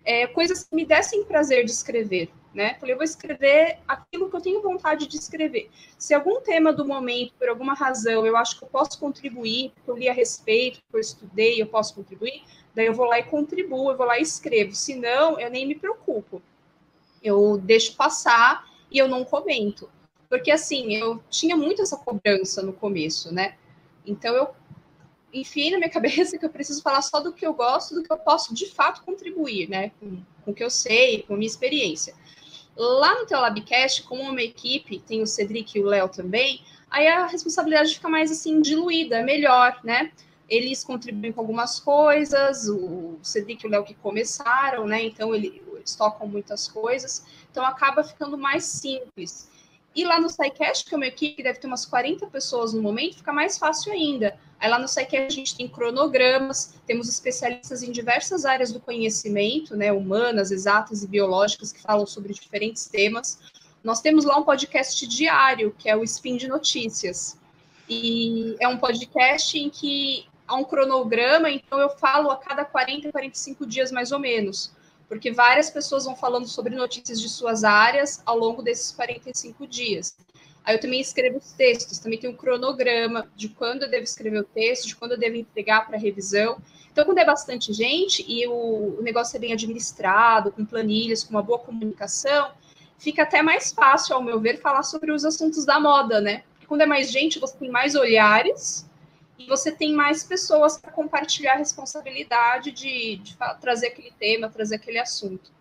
é, 0.09 0.27
coisas 0.27 0.65
que 0.65 0.75
me 0.75 0.85
dessem 0.85 1.25
prazer 1.25 1.65
de 1.65 1.71
escrever 1.71 2.31
né? 2.59 2.75
Falei, 2.81 2.95
eu 2.95 2.97
vou 2.97 3.05
escrever 3.05 3.79
aquilo 3.87 4.29
que 4.29 4.37
eu 4.37 4.41
tenho 4.41 4.63
vontade 4.63 5.07
de 5.07 5.17
escrever. 5.17 5.71
Se 5.97 6.15
algum 6.15 6.41
tema 6.41 6.73
do 6.73 6.85
momento, 6.85 7.35
por 7.39 7.49
alguma 7.49 7.75
razão, 7.75 8.27
eu 8.27 8.37
acho 8.37 8.59
que 8.59 8.65
eu 8.65 8.69
posso 8.69 8.99
contribuir, 8.99 9.71
porque 9.75 9.91
eu 9.91 9.97
li 9.97 10.09
a 10.09 10.13
respeito, 10.13 10.81
porque 10.83 10.97
eu 10.97 11.01
estudei, 11.01 11.63
eu 11.63 11.67
posso 11.67 11.95
contribuir, 11.95 12.43
daí 12.75 12.87
eu 12.87 12.95
vou 12.95 13.07
lá 13.07 13.19
e 13.19 13.23
contribuo, 13.23 13.93
eu 13.93 13.97
vou 13.97 14.07
lá 14.07 14.19
e 14.19 14.23
escrevo. 14.23 14.75
Se 14.75 14.95
não, 14.97 15.39
eu 15.39 15.51
nem 15.51 15.67
me 15.67 15.75
preocupo. 15.75 16.43
Eu 17.23 17.59
deixo 17.59 17.95
passar 17.95 18.69
e 18.91 18.99
eu 18.99 19.09
não 19.09 19.25
comento. 19.25 19.89
Porque, 20.29 20.51
assim, 20.51 20.97
eu 20.97 21.23
tinha 21.31 21.57
muito 21.57 21.81
essa 21.81 21.97
cobrança 21.97 22.61
no 22.63 22.73
começo, 22.73 23.33
né? 23.33 23.55
Então, 24.05 24.35
eu 24.35 24.51
enfiei 25.33 25.71
na 25.71 25.79
minha 25.79 25.91
cabeça 25.91 26.39
que 26.39 26.45
eu 26.45 26.51
preciso 26.51 26.83
falar 26.83 27.03
só 27.03 27.21
do 27.21 27.33
que 27.33 27.47
eu 27.47 27.55
gosto, 27.55 27.95
do 27.95 28.03
que 28.03 28.13
eu 28.13 28.19
posso, 28.19 28.55
de 28.55 28.67
fato, 28.67 29.03
contribuir, 29.03 29.69
né? 29.69 29.91
Com, 30.01 30.23
com 30.45 30.51
o 30.51 30.55
que 30.55 30.65
eu 30.65 30.71
sei, 30.71 31.23
com 31.23 31.35
a 31.35 31.37
minha 31.37 31.47
experiência. 31.47 32.15
Lá 32.77 33.19
no 33.19 33.27
teu 33.27 33.41
Labcast, 33.41 34.05
como 34.05 34.23
uma 34.23 34.43
equipe, 34.43 35.01
tem 35.01 35.21
o 35.21 35.27
Cedric 35.27 35.77
e 35.77 35.83
o 35.83 35.87
Léo 35.87 36.09
também, 36.09 36.63
aí 36.89 37.09
a 37.09 37.27
responsabilidade 37.27 37.95
fica 37.95 38.09
mais 38.09 38.31
assim 38.31 38.61
diluída, 38.61 39.23
melhor, 39.23 39.81
né? 39.83 40.13
Eles 40.49 40.85
contribuem 40.85 41.33
com 41.33 41.41
algumas 41.41 41.81
coisas, 41.81 42.69
o 42.69 43.19
Cedric 43.21 43.65
e 43.65 43.69
o 43.69 43.71
Léo 43.71 43.85
que 43.85 43.95
começaram, 43.95 44.87
né? 44.87 45.03
Então 45.03 45.35
eles 45.35 45.61
tocam 45.97 46.29
muitas 46.29 46.69
coisas, 46.69 47.27
então 47.51 47.67
acaba 47.67 48.05
ficando 48.05 48.39
mais 48.39 48.65
simples. 48.65 49.51
E 49.99 50.05
lá 50.05 50.21
no 50.21 50.31
SciCast, 50.31 50.85
que 50.85 50.95
é 50.95 50.97
uma 50.97 51.09
equipe 51.09 51.35
que 51.35 51.43
deve 51.43 51.59
ter 51.59 51.67
umas 51.67 51.85
40 51.85 52.29
pessoas 52.29 52.73
no 52.73 52.81
momento, 52.81 53.17
fica 53.17 53.33
mais 53.33 53.59
fácil 53.59 53.93
ainda. 53.93 54.39
Aí 54.61 54.71
lá 54.71 54.79
no 54.79 54.87
SciCast 54.87 55.27
a 55.27 55.29
gente 55.29 55.57
tem 55.57 55.67
cronogramas, 55.67 56.73
temos 56.87 57.09
especialistas 57.09 57.83
em 57.83 57.91
diversas 57.91 58.45
áreas 58.45 58.73
do 58.73 58.79
conhecimento, 58.79 59.77
né, 59.77 59.91
humanas, 59.91 60.53
exatas 60.53 61.03
e 61.03 61.09
biológicas, 61.09 61.73
que 61.73 61.83
falam 61.83 62.07
sobre 62.07 62.33
diferentes 62.33 62.87
temas. 62.87 63.41
Nós 63.83 64.01
temos 64.01 64.25
lá 64.25 64.39
um 64.39 64.45
podcast 64.45 65.05
diário, 65.05 65.75
que 65.77 65.89
é 65.89 65.97
o 65.97 66.05
Spin 66.05 66.37
de 66.37 66.47
Notícias. 66.47 67.37
E 67.89 68.55
é 68.61 68.69
um 68.69 68.77
podcast 68.77 69.59
em 69.59 69.69
que 69.69 70.29
há 70.47 70.55
um 70.55 70.63
cronograma, 70.63 71.51
então 71.51 71.81
eu 71.81 71.91
falo 71.91 72.31
a 72.31 72.37
cada 72.37 72.65
40, 72.65 73.11
45 73.11 73.67
dias 73.67 73.91
mais 73.91 74.13
ou 74.13 74.21
menos 74.21 74.78
porque 75.09 75.33
várias 75.33 75.71
pessoas 75.71 76.05
vão 76.05 76.15
falando 76.15 76.47
sobre 76.47 76.75
notícias 76.75 77.21
de 77.21 77.29
suas 77.29 77.65
áreas 77.65 78.23
ao 78.27 78.39
longo 78.39 78.63
desses 78.63 78.93
45 78.93 79.67
dias. 79.67 80.17
Aí 80.65 80.75
eu 80.77 80.81
também 80.81 81.01
escrevo 81.01 81.39
os 81.39 81.53
textos, 81.53 81.99
também 81.99 82.19
tem 82.19 82.29
um 82.29 82.37
cronograma 82.37 83.27
de 83.35 83.49
quando 83.49 83.85
eu 83.85 83.91
devo 83.91 84.05
escrever 84.05 84.41
o 84.41 84.45
texto, 84.45 84.87
de 84.87 84.97
quando 84.97 85.13
eu 85.13 85.19
devo 85.19 85.37
entregar 85.37 85.87
para 85.87 85.97
revisão. 85.97 86.61
Então, 86.93 87.07
quando 87.07 87.19
é 87.19 87.25
bastante 87.25 87.73
gente 87.73 88.25
e 88.29 88.47
o 88.47 88.99
negócio 89.01 89.37
é 89.37 89.41
bem 89.41 89.53
administrado, 89.53 90.53
com 90.53 90.65
planilhas, 90.65 91.25
com 91.25 91.31
uma 91.31 91.43
boa 91.43 91.59
comunicação, 91.59 92.51
fica 92.99 93.23
até 93.23 93.41
mais 93.41 93.73
fácil, 93.73 94.15
ao 94.15 94.23
meu 94.23 94.41
ver, 94.41 94.61
falar 94.61 94.83
sobre 94.83 95.13
os 95.13 95.25
assuntos 95.25 95.65
da 95.65 95.81
moda, 95.81 96.21
né? 96.21 96.43
Porque 96.51 96.67
quando 96.67 96.83
é 96.83 96.87
mais 96.87 97.11
gente, 97.11 97.39
você 97.39 97.57
tem 97.57 97.71
mais 97.71 97.95
olhares 97.95 98.88
e 99.39 99.47
você 99.47 99.71
tem 99.71 99.93
mais 99.95 100.25
pessoas 100.25 100.79
para 100.79 100.91
compartilhar 100.91 101.55
a 101.55 101.59
responsabilidade 101.59 102.73
de, 102.73 103.17
de, 103.17 103.37
trazer 103.61 103.89
aquele 103.89 104.11
tema, 104.19 104.49
trazer 104.49 104.77
aquele 104.77 104.99
assunto. 104.99 105.53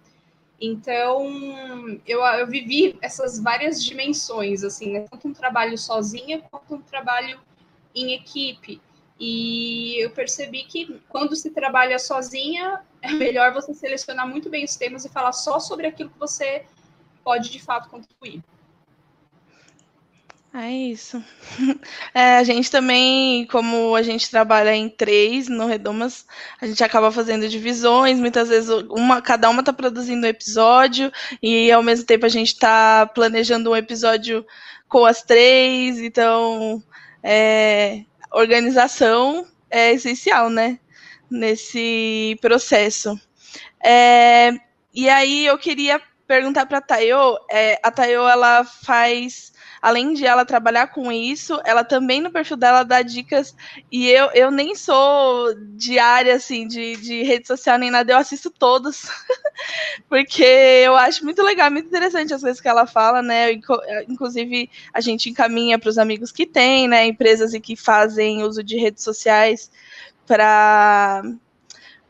Então, 0.60 2.00
eu, 2.07 2.22
eu 2.22 2.48
vivi 2.48 2.98
essas 3.01 3.39
várias 3.39 3.84
dimensões, 3.84 4.63
assim, 4.63 4.93
né? 4.93 5.05
tanto 5.10 5.27
um 5.27 5.34
trabalho 5.34 5.77
sozinha 5.77 6.41
quanto 6.50 6.75
um 6.75 6.81
trabalho 6.81 7.39
em 7.93 8.13
equipe. 8.13 8.81
E 9.19 10.03
eu 10.03 10.10
percebi 10.12 10.63
que 10.63 11.00
quando 11.10 11.36
se 11.36 11.51
trabalha 11.51 12.00
sozinha, 12.00 12.81
é 13.01 13.12
melhor 13.13 13.53
você 13.53 13.74
selecionar 13.74 14.27
muito 14.27 14.50
bem 14.50 14.65
os 14.65 14.75
temas 14.75 15.05
e 15.05 15.10
falar 15.10 15.31
só 15.31 15.60
sobre 15.60 15.88
aquilo 15.88 16.10
que 16.10 16.19
você 16.19 16.65
pode 17.24 17.51
de 17.51 17.60
fato 17.60 17.89
contribuir. 17.89 18.43
É 20.60 20.72
isso. 20.72 21.24
É, 22.14 22.38
a 22.38 22.44
gente 22.44 22.72
também, 22.72 23.46
como 23.46 23.96
a 23.96 24.02
gente 24.02 24.30
trabalha 24.30 24.76
em 24.76 24.90
três 24.90 25.48
no 25.48 25.68
Redomas, 25.68 26.26
a 26.60 26.66
gente 26.66 26.84
acaba 26.84 27.12
fazendo 27.12 27.48
divisões, 27.48 28.20
muitas 28.20 28.50
vezes 28.50 28.70
uma, 28.90 29.22
cada 29.22 29.50
uma 29.52 29.60
está 29.60 29.72
produzindo 29.72 30.26
um 30.26 30.30
episódio, 30.30 31.12
e 31.44 31.72
ao 31.72 31.84
mesmo 31.84 32.06
tempo 32.08 32.26
a 32.26 32.30
gente 32.30 32.48
está 32.54 33.06
planejando 33.06 33.70
um 33.70 33.76
episódio 33.76 34.44
com 34.90 35.06
as 35.06 35.22
três, 35.22 36.00
então 36.00 36.82
é, 37.22 38.04
organização 38.32 39.46
é 39.70 39.94
essencial, 39.94 40.50
né? 40.50 40.80
Nesse 41.30 42.36
processo. 42.42 43.20
É, 43.84 44.54
e 44.94 45.08
aí 45.08 45.46
eu 45.46 45.58
queria 45.60 46.02
perguntar 46.28 46.66
para 46.66 46.80
a 46.80 46.82
Tayo, 46.82 47.38
é, 47.52 47.80
a 47.84 47.92
Tayo 47.92 48.28
ela 48.28 48.64
faz 48.64 49.54
além 49.81 50.13
de 50.13 50.25
ela 50.25 50.46
trabalhar 50.46 50.88
com 50.88 51.12
isso, 51.12 51.60
ela 51.65 51.84
também 51.84 52.22
no 52.22 52.31
perfil 52.31 52.57
dela 52.57 52.84
dá 52.84 53.01
dicas. 53.01 53.55
E 53.91 54.07
eu, 54.10 54.29
eu 54.34 54.51
nem 54.51 54.75
sou 54.75 55.53
de 55.75 56.00
área 56.00 56.36
assim, 56.36 56.67
de, 56.67 56.96
de 56.98 57.24
rede 57.24 57.48
social 57.48 57.77
nem 57.77 57.91
nada, 57.91 58.12
eu 58.12 58.17
assisto 58.17 58.50
todos. 58.50 59.07
porque 60.10 60.43
eu 60.43 60.96
acho 60.96 61.24
muito 61.24 61.41
legal, 61.41 61.72
muito 61.72 61.88
interessante 61.88 62.34
as 62.34 62.41
coisas 62.41 62.62
que 62.62 62.67
ela 62.67 62.86
fala, 62.86 63.22
né? 63.22 63.51
Inclusive, 64.07 64.69
a 64.93 65.01
gente 65.01 65.29
encaminha 65.29 65.79
para 65.79 65.89
os 65.89 65.98
amigos 65.98 66.31
que 66.31 66.46
tem, 66.46 66.88
né? 66.88 67.05
Empresas 67.05 67.53
e 67.53 67.60
que 67.60 67.75
fazem 67.75 68.43
uso 68.43 68.63
de 68.63 68.77
redes 68.77 69.03
sociais 69.03 69.72
para 70.25 71.24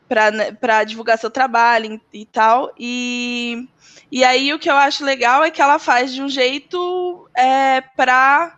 para 0.08 0.84
divulgar 0.84 1.18
seu 1.18 1.30
trabalho 1.30 2.02
e, 2.14 2.22
e 2.22 2.26
tal. 2.26 2.74
E 2.78 3.68
e 4.12 4.24
aí 4.24 4.54
o 4.54 4.60
que 4.60 4.70
eu 4.70 4.76
acho 4.76 5.04
legal 5.04 5.44
é 5.44 5.52
que 5.52 5.62
ela 5.62 5.80
faz 5.80 6.14
de 6.14 6.22
um 6.22 6.30
jeito 6.30 7.30
é, 7.36 7.82
para 7.82 8.56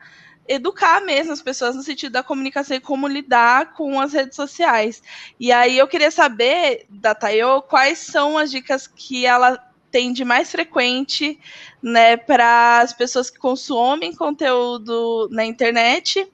educar 0.48 1.02
mesmo 1.02 1.32
as 1.32 1.42
pessoas 1.42 1.76
no 1.76 1.84
sentido 1.84 2.14
da 2.14 2.24
comunicação 2.24 2.78
e 2.78 2.80
como 2.80 3.08
lidar 3.08 3.74
com 3.74 4.00
as 4.00 4.14
redes 4.14 4.36
sociais. 4.36 5.02
E 5.40 5.52
aí 5.52 5.78
eu 5.78 5.88
queria 5.88 6.12
saber 6.12 6.86
da 6.90 7.14
Tayo 7.16 7.62
quais 7.64 8.00
são 8.00 8.38
as 8.38 8.52
dicas 8.52 8.88
que 8.88 9.26
ela 9.26 9.64
tem 9.92 10.14
de 10.14 10.24
mais 10.24 10.52
frequente 10.52 11.40
né, 11.82 12.16
para 12.16 12.80
as 12.80 12.94
pessoas 12.94 13.30
que 13.30 13.40
consomem 13.40 14.16
conteúdo 14.16 15.28
na 15.32 15.46
internet 15.46 16.28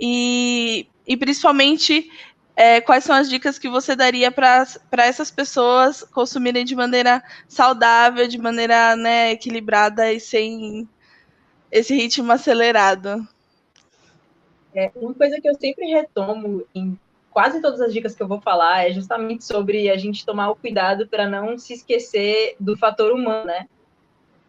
e, 0.00 0.86
e 1.06 1.16
principalmente 1.16 2.10
é, 2.56 2.80
quais 2.80 3.02
são 3.02 3.16
as 3.16 3.28
dicas 3.28 3.58
que 3.58 3.68
você 3.68 3.96
daria 3.96 4.30
para 4.30 4.66
essas 4.98 5.30
pessoas 5.30 6.02
consumirem 6.02 6.64
de 6.64 6.76
maneira 6.76 7.22
saudável, 7.48 8.28
de 8.28 8.38
maneira 8.38 8.94
né, 8.94 9.32
equilibrada 9.32 10.12
e 10.12 10.20
sem 10.20 10.88
esse 11.70 11.94
ritmo 11.94 12.30
acelerado? 12.30 13.26
É, 14.74 14.90
uma 14.94 15.14
coisa 15.14 15.40
que 15.40 15.48
eu 15.48 15.54
sempre 15.54 15.86
retomo 15.86 16.64
em 16.74 16.98
quase 17.30 17.60
todas 17.60 17.80
as 17.80 17.92
dicas 17.92 18.14
que 18.14 18.22
eu 18.22 18.28
vou 18.28 18.40
falar 18.40 18.88
é 18.88 18.92
justamente 18.92 19.44
sobre 19.44 19.90
a 19.90 19.96
gente 19.96 20.24
tomar 20.24 20.50
o 20.50 20.56
cuidado 20.56 21.08
para 21.08 21.28
não 21.28 21.58
se 21.58 21.74
esquecer 21.74 22.54
do 22.60 22.76
fator 22.76 23.12
humano, 23.12 23.46
né? 23.46 23.68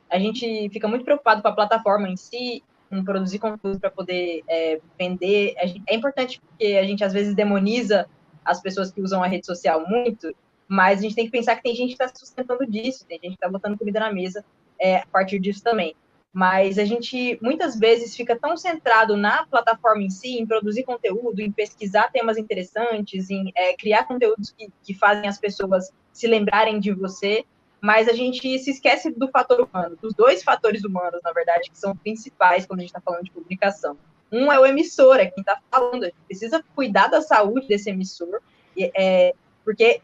A 0.08 0.20
gente 0.20 0.70
fica 0.70 0.88
muito 0.88 1.04
preocupado 1.04 1.42
com 1.42 1.48
a 1.48 1.56
plataforma 1.56 2.08
em 2.08 2.16
si, 2.16 2.64
com 2.90 3.04
produzir 3.04 3.40
conteúdo 3.40 3.80
para 3.80 3.92
poder 3.92 4.44
é, 4.48 4.80
vender. 4.98 5.54
É 5.88 5.96
importante 5.96 6.40
porque 6.40 6.74
a 6.74 6.84
gente 6.84 7.04
às 7.04 7.14
vezes 7.14 7.36
demoniza 7.36 8.08
as 8.44 8.62
pessoas 8.62 8.92
que 8.92 9.02
usam 9.02 9.24
a 9.24 9.28
rede 9.28 9.46
social 9.46 9.88
muito, 9.88 10.34
mas 10.68 11.00
a 11.00 11.02
gente 11.02 11.16
tem 11.16 11.26
que 11.26 11.32
pensar 11.32 11.56
que 11.56 11.64
tem 11.64 11.76
gente 11.76 11.96
que 11.96 12.04
está 12.04 12.16
sustentando 12.16 12.66
disso, 12.66 13.06
tem 13.06 13.20
gente 13.22 13.32
que 13.32 13.36
está 13.36 13.50
botando 13.50 13.78
comida 13.78 14.00
na 14.00 14.14
mesa 14.14 14.46
é, 14.80 14.98
a 14.98 15.06
partir 15.08 15.40
disso 15.40 15.64
também 15.64 15.96
mas 16.36 16.78
a 16.78 16.84
gente 16.84 17.40
muitas 17.42 17.80
vezes 17.80 18.14
fica 18.14 18.38
tão 18.38 18.58
centrado 18.58 19.16
na 19.16 19.46
plataforma 19.46 20.04
em 20.04 20.10
si, 20.10 20.38
em 20.38 20.46
produzir 20.46 20.84
conteúdo, 20.84 21.40
em 21.40 21.50
pesquisar 21.50 22.12
temas 22.12 22.38
interessantes, 22.38 23.30
em 23.30 23.54
é, 23.56 23.74
criar 23.78 24.04
conteúdos 24.04 24.52
que, 24.52 24.68
que 24.84 24.94
fazem 24.94 25.30
as 25.30 25.40
pessoas 25.40 25.90
se 26.12 26.28
lembrarem 26.28 26.78
de 26.78 26.92
você, 26.92 27.46
mas 27.86 28.10
a 28.10 28.14
gente 28.14 28.58
se 28.58 28.72
esquece 28.72 29.12
do 29.12 29.28
fator 29.28 29.62
humano, 29.62 29.96
dos 30.02 30.12
dois 30.16 30.42
fatores 30.42 30.84
humanos, 30.84 31.20
na 31.24 31.32
verdade, 31.32 31.70
que 31.70 31.78
são 31.78 31.96
principais 31.96 32.66
quando 32.66 32.80
a 32.80 32.82
gente 32.82 32.90
está 32.90 33.00
falando 33.00 33.26
de 33.26 33.30
publicação. 33.30 33.96
Um 34.32 34.52
é 34.52 34.60
o 34.60 34.66
emissor, 34.66 35.18
é 35.18 35.28
quem 35.28 35.42
está 35.42 35.60
falando, 35.70 36.02
a 36.02 36.08
gente 36.08 36.18
precisa 36.26 36.66
cuidar 36.76 37.10
da 37.10 37.22
saúde 37.22 37.68
desse 37.68 37.92
emissor, 37.92 38.42
é, 38.76 39.36
porque 39.64 40.02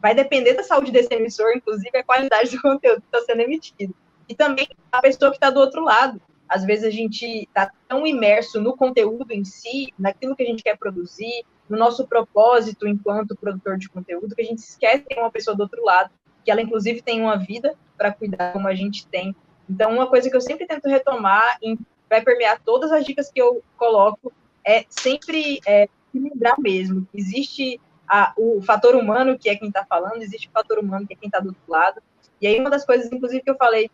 vai 0.00 0.14
depender 0.14 0.54
da 0.54 0.62
saúde 0.62 0.92
desse 0.92 1.12
emissor, 1.12 1.50
inclusive 1.56 1.98
a 1.98 2.04
qualidade 2.04 2.50
do 2.50 2.62
conteúdo 2.62 3.00
que 3.00 3.08
está 3.08 3.20
sendo 3.22 3.40
emitido 3.40 3.92
e 4.28 4.34
também 4.34 4.68
a 4.92 5.02
pessoa 5.02 5.32
que 5.32 5.36
está 5.36 5.50
do 5.50 5.58
outro 5.58 5.82
lado. 5.82 6.22
Às 6.48 6.64
vezes 6.64 6.84
a 6.84 6.90
gente 6.90 7.26
está 7.26 7.72
tão 7.88 8.06
imerso 8.06 8.60
no 8.60 8.76
conteúdo 8.76 9.32
em 9.32 9.44
si, 9.44 9.92
naquilo 9.98 10.36
que 10.36 10.44
a 10.44 10.46
gente 10.46 10.62
quer 10.62 10.78
produzir, 10.78 11.44
no 11.68 11.76
nosso 11.76 12.06
propósito 12.06 12.86
enquanto 12.86 13.34
produtor 13.34 13.76
de 13.78 13.88
conteúdo, 13.88 14.32
que 14.32 14.42
a 14.42 14.44
gente 14.44 14.60
esquece 14.60 15.02
que 15.02 15.08
tem 15.08 15.18
uma 15.18 15.32
pessoa 15.32 15.56
do 15.56 15.64
outro 15.64 15.84
lado, 15.84 16.12
que 16.46 16.50
ela 16.52 16.62
inclusive 16.62 17.02
tem 17.02 17.20
uma 17.20 17.36
vida 17.36 17.74
para 17.98 18.12
cuidar 18.12 18.52
como 18.52 18.68
a 18.68 18.74
gente 18.74 19.04
tem. 19.08 19.34
Então, 19.68 19.92
uma 19.92 20.06
coisa 20.06 20.30
que 20.30 20.36
eu 20.36 20.40
sempre 20.40 20.64
tento 20.64 20.88
retomar, 20.88 21.58
e 21.60 21.76
vai 22.08 22.22
permear 22.22 22.62
todas 22.64 22.92
as 22.92 23.04
dicas 23.04 23.28
que 23.32 23.42
eu 23.42 23.64
coloco, 23.76 24.32
é 24.64 24.84
sempre 24.88 25.58
é, 25.66 25.88
lembrar 26.14 26.54
mesmo 26.58 27.06
existe 27.12 27.80
a, 28.08 28.32
o 28.36 28.62
fator 28.62 28.94
humano, 28.94 29.36
que 29.36 29.48
é 29.48 29.56
quem 29.56 29.68
está 29.68 29.84
falando, 29.84 30.22
existe 30.22 30.46
o 30.46 30.52
fator 30.52 30.78
humano, 30.78 31.04
que 31.04 31.14
é 31.14 31.16
quem 31.16 31.26
está 31.26 31.40
do 31.40 31.48
outro 31.48 31.62
lado. 31.66 32.00
E 32.40 32.46
aí, 32.46 32.60
uma 32.60 32.70
das 32.70 32.84
coisas, 32.84 33.10
inclusive, 33.10 33.42
que 33.42 33.50
eu 33.50 33.56
falei 33.56 33.90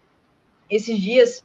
esses 0.68 0.98
dias 0.98 1.42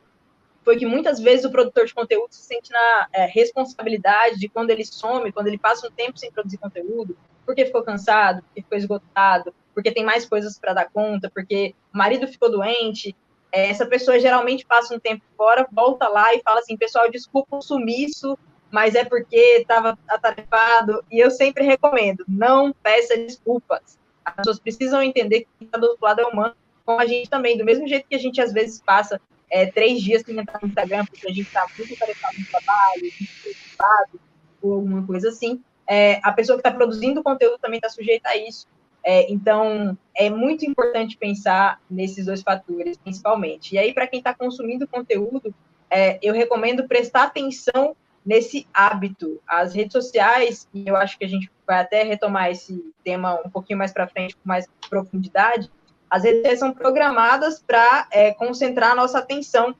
foi 0.65 0.75
que 0.75 0.85
muitas 0.85 1.21
vezes 1.21 1.45
o 1.45 1.51
produtor 1.51 1.85
de 1.85 1.93
conteúdo 1.93 2.33
se 2.33 2.41
sente 2.41 2.69
na 2.69 3.07
é, 3.13 3.25
responsabilidade 3.27 4.37
de 4.37 4.49
quando 4.49 4.71
ele 4.71 4.83
some, 4.83 5.31
quando 5.31 5.47
ele 5.47 5.57
passa 5.57 5.87
um 5.87 5.91
tempo 5.91 6.19
sem 6.19 6.29
produzir 6.29 6.57
conteúdo, 6.57 7.15
porque 7.47 7.65
ficou 7.65 7.81
cansado, 7.81 8.43
porque 8.43 8.61
ficou 8.61 8.77
esgotado, 8.77 9.55
porque 9.73 9.91
tem 9.91 10.03
mais 10.03 10.25
coisas 10.25 10.59
para 10.59 10.73
dar 10.73 10.89
conta, 10.91 11.31
porque 11.33 11.73
o 11.93 11.97
marido 11.97 12.27
ficou 12.27 12.51
doente. 12.51 13.15
É, 13.51 13.69
essa 13.69 13.85
pessoa 13.85 14.19
geralmente 14.19 14.65
passa 14.65 14.93
um 14.93 14.99
tempo 14.99 15.23
fora, 15.37 15.65
volta 15.71 16.09
lá 16.09 16.35
e 16.35 16.41
fala 16.43 16.59
assim: 16.59 16.75
pessoal, 16.75 17.09
desculpa 17.09 17.55
o 17.55 17.61
sumiço, 17.61 18.37
mas 18.69 18.95
é 18.95 19.05
porque 19.05 19.37
estava 19.37 19.97
atarefado. 20.09 21.03
E 21.09 21.19
eu 21.23 21.31
sempre 21.31 21.63
recomendo: 21.63 22.25
não 22.27 22.73
peça 22.73 23.15
desculpas. 23.15 23.97
As 24.25 24.35
pessoas 24.35 24.59
precisam 24.59 25.01
entender 25.01 25.41
que 25.41 25.47
quem 25.57 25.67
está 25.67 25.77
do 25.77 25.87
outro 25.87 26.05
lado 26.05 26.19
é 26.19 26.25
humano 26.25 26.55
com 26.85 26.99
a 26.99 27.05
gente 27.05 27.29
também, 27.29 27.57
do 27.57 27.65
mesmo 27.65 27.87
jeito 27.87 28.07
que 28.07 28.15
a 28.15 28.19
gente 28.19 28.41
às 28.41 28.51
vezes 28.51 28.81
passa 28.81 29.21
é, 29.49 29.65
três 29.65 30.01
dias 30.01 30.21
sem 30.25 30.37
entrar 30.37 30.59
no 30.61 30.67
Instagram, 30.67 31.05
porque 31.05 31.27
a 31.27 31.29
gente 31.29 31.47
está 31.47 31.65
muito 31.77 31.97
tarefado 31.97 32.35
no 32.37 32.45
trabalho, 32.45 33.01
muito 33.01 33.41
preocupado, 33.41 34.19
ou 34.61 34.73
alguma 34.73 35.05
coisa 35.05 35.29
assim, 35.29 35.61
é, 35.87 36.19
a 36.23 36.31
pessoa 36.31 36.57
que 36.57 36.67
está 36.67 36.75
produzindo 36.75 37.23
conteúdo 37.23 37.57
também 37.59 37.77
está 37.77 37.89
sujeita 37.89 38.29
a 38.29 38.37
isso. 38.37 38.67
É, 39.03 39.31
então, 39.31 39.97
é 40.13 40.29
muito 40.29 40.65
importante 40.65 41.17
pensar 41.17 41.79
nesses 41.89 42.25
dois 42.25 42.41
fatores, 42.41 42.97
principalmente. 42.97 43.75
E 43.75 43.77
aí, 43.77 43.93
para 43.93 44.07
quem 44.07 44.19
está 44.19 44.33
consumindo 44.33 44.87
conteúdo, 44.87 45.55
é, 45.89 46.19
eu 46.21 46.33
recomendo 46.33 46.87
prestar 46.87 47.23
atenção 47.23 47.95
nesse 48.25 48.67
hábito. 48.73 49.41
As 49.47 49.73
redes 49.73 49.93
sociais, 49.93 50.67
e 50.73 50.85
eu 50.85 50.97
acho 50.97 51.17
que 51.17 51.23
a 51.23 51.29
gente 51.29 51.49
vai 51.65 51.79
até 51.79 52.03
retomar 52.03 52.51
esse 52.51 52.83
tema 53.01 53.39
um 53.45 53.49
pouquinho 53.49 53.79
mais 53.79 53.93
para 53.93 54.07
frente, 54.07 54.35
com 54.35 54.41
mais 54.43 54.67
profundidade, 54.89 55.71
as 56.09 56.23
redes 56.23 56.59
são 56.59 56.73
programadas 56.73 57.63
para 57.65 58.07
é, 58.11 58.33
concentrar 58.33 58.91
a 58.91 58.95
nossa 58.95 59.19
atenção. 59.19 59.73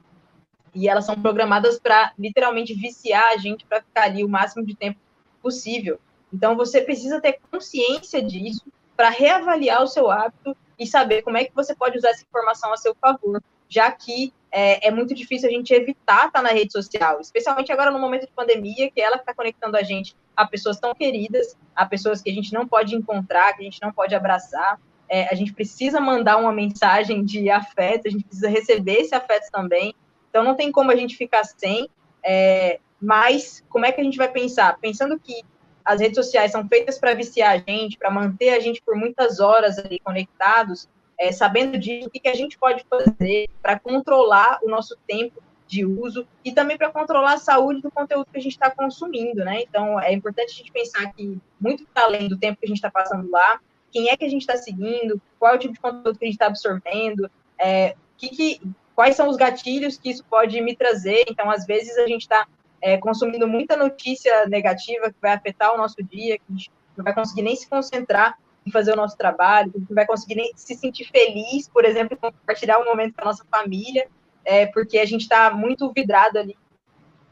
E 0.74 0.88
elas 0.88 1.06
são 1.06 1.16
programadas 1.16 1.80
para 1.80 2.14
literalmente 2.18 2.74
viciar 2.74 3.34
a 3.34 3.38
gente 3.38 3.66
para 3.66 3.82
ficar 3.82 4.04
ali 4.04 4.24
o 4.24 4.30
máximo 4.30 4.66
de 4.66 4.76
tempo 4.76 5.00
possível. 5.42 6.00
Então 6.34 6.56
você 6.56 6.82
precisa 6.82 7.22
ter 7.22 7.40
consciência 7.52 8.22
disso 8.22 8.66
para 8.96 9.10
reavaliar 9.10 9.84
o 9.84 9.88
seu 9.88 10.10
hábito 10.10 10.56
e 10.78 10.86
saber 10.86 11.22
como 11.22 11.38
é 11.38 11.46
que 11.46 11.56
você 11.56 11.76
pode 11.76 11.98
usar 11.98 12.10
essa 12.10 12.24
informação 12.24 12.72
a 12.74 12.78
seu 12.78 12.96
favor, 12.96 13.42
já 13.70 13.92
que 13.92 14.34
é, 14.52 14.88
é 14.88 14.92
muito 14.92 15.14
difícil 15.14 15.50
a 15.50 15.52
gente 15.52 15.74
evitar 15.74 16.28
estar 16.28 16.42
na 16.42 16.50
rede 16.50 16.72
social, 16.72 17.20
especialmente 17.20 17.72
agora 17.72 17.92
no 17.92 18.00
momento 18.00 18.26
de 18.26 18.32
pandemia, 18.34 18.90
que 18.90 19.02
ela 19.02 19.18
está 19.18 19.34
conectando 19.34 19.78
a 19.78 19.84
gente 19.84 20.16
a 20.36 20.46
pessoas 20.46 20.80
tão 20.80 20.94
queridas, 20.94 21.58
a 21.76 21.86
pessoas 21.86 22.22
que 22.22 22.30
a 22.30 22.34
gente 22.34 22.54
não 22.54 22.68
pode 22.68 22.96
encontrar, 22.96 23.54
que 23.54 23.62
a 23.62 23.66
gente 23.66 23.82
não 23.82 23.92
pode 23.92 24.16
abraçar 24.16 24.80
é, 25.10 25.30
a 25.30 25.36
gente 25.36 25.54
precisa 25.54 26.00
mandar 26.00 26.38
uma 26.38 26.52
mensagem 26.52 27.24
de 27.24 27.50
afeto, 27.50 28.08
a 28.08 28.12
gente 28.12 28.26
precisa 28.26 28.50
receber 28.50 29.02
esse 29.02 29.16
afeto 29.16 29.50
também. 29.52 29.96
Então 30.30 30.44
não 30.44 30.56
tem 30.56 30.72
como 30.72 30.92
a 30.92 30.96
gente 30.96 31.16
ficar 31.16 31.44
sem. 31.46 31.90
É, 32.24 32.80
mas 33.02 33.64
como 33.70 33.86
é 33.86 33.92
que 33.92 34.02
a 34.02 34.04
gente 34.04 34.18
vai 34.18 34.30
pensar? 34.30 34.78
Pensando 34.80 35.20
que 35.20 35.44
as 35.86 36.02
redes 36.02 36.16
sociais 36.16 36.52
são 36.52 36.68
feitas 36.68 37.00
para 37.00 37.14
viciar 37.14 37.54
a 37.54 37.58
gente, 37.58 37.98
para 37.98 38.12
manter 38.12 38.50
a 38.50 38.60
gente 38.60 38.82
por 38.82 38.96
muitas 38.96 39.40
horas 39.40 39.78
ali 39.78 40.00
conectados, 40.00 40.90
é, 41.18 41.32
sabendo 41.32 41.78
disso, 41.78 42.08
o 42.08 42.12
que, 42.12 42.28
a 42.28 42.36
gente 42.36 42.58
pode 42.58 42.86
fazer 42.90 43.50
para 43.62 43.80
controlar 43.80 44.60
o 44.64 44.70
nosso 44.70 44.98
tempo 45.08 45.42
de 45.66 45.86
uso 45.86 46.28
e 46.44 46.52
também 46.52 46.78
para 46.78 46.92
controlar 46.92 47.34
a 47.34 47.38
saúde 47.38 47.82
do 47.82 47.92
conteúdo 47.92 48.28
que 48.32 48.38
a 48.38 48.42
gente 48.42 48.54
está 48.54 48.70
consumindo, 48.70 49.44
né? 49.44 49.62
Então 49.62 50.00
é 50.00 50.14
importante 50.14 50.54
a 50.54 50.58
gente 50.58 50.72
pensar 50.72 51.12
que 51.14 51.38
muito 51.60 51.86
além 51.96 52.28
do 52.28 52.38
tempo 52.38 52.60
que 52.60 52.66
a 52.66 52.70
gente 52.70 52.78
está 52.78 52.92
passando 52.92 53.30
lá, 53.30 53.60
quem 53.92 54.10
é 54.10 54.18
que 54.18 54.26
a 54.26 54.30
gente 54.30 54.42
está 54.42 54.58
seguindo, 54.58 55.22
qual 55.40 55.54
é 55.54 55.56
o 55.56 55.60
tipo 55.60 55.74
de 55.74 55.80
conteúdo 55.80 56.18
que 56.18 56.26
a 56.26 56.28
gente 56.28 56.36
está 56.36 56.48
absorvendo, 56.48 57.30
é, 57.60 57.96
que, 58.18 58.30
que, 58.30 58.62
quais 58.96 59.16
são 59.16 59.30
os 59.30 59.38
gatilhos 59.38 59.98
que 59.98 60.10
isso 60.10 60.24
pode 60.26 60.60
me 60.62 60.76
trazer. 60.76 61.24
Então, 61.30 61.50
às 61.50 61.66
vezes, 61.66 61.98
a 61.98 62.08
gente 62.08 62.22
está 62.22 62.48
é, 62.82 62.98
consumindo 62.98 63.48
muita 63.48 63.76
notícia 63.76 64.46
negativa 64.48 65.10
que 65.10 65.22
vai 65.22 65.34
afetar 65.34 65.74
o 65.74 65.78
nosso 65.78 66.02
dia, 66.04 66.38
que 66.38 66.44
a 66.50 66.54
gente 66.54 66.72
não 66.96 67.04
vai 67.04 67.14
conseguir 67.14 67.42
nem 67.42 67.56
se 67.56 67.68
concentrar 67.70 68.38
em 68.66 68.72
fazer 68.72 68.94
o 68.94 68.96
nosso 68.96 69.18
trabalho, 69.18 69.72
que 69.72 69.78
a 69.78 69.80
gente 69.80 69.90
não 69.90 69.96
vai 69.96 70.06
conseguir 70.06 70.36
nem 70.36 70.52
se 70.56 70.76
sentir 70.76 71.06
feliz, 71.06 71.70
por 71.70 71.86
exemplo, 71.86 72.16
em 72.16 72.18
compartilhar 72.18 72.80
um 72.80 72.86
momento 72.86 73.16
com 73.16 73.22
a 73.22 73.26
nossa 73.26 73.46
família, 73.50 74.08
é, 74.44 74.66
porque 74.66 74.98
a 75.00 75.06
gente 75.06 75.22
está 75.22 75.52
muito 75.52 75.92
vidrado 75.94 76.38
ali 76.38 76.58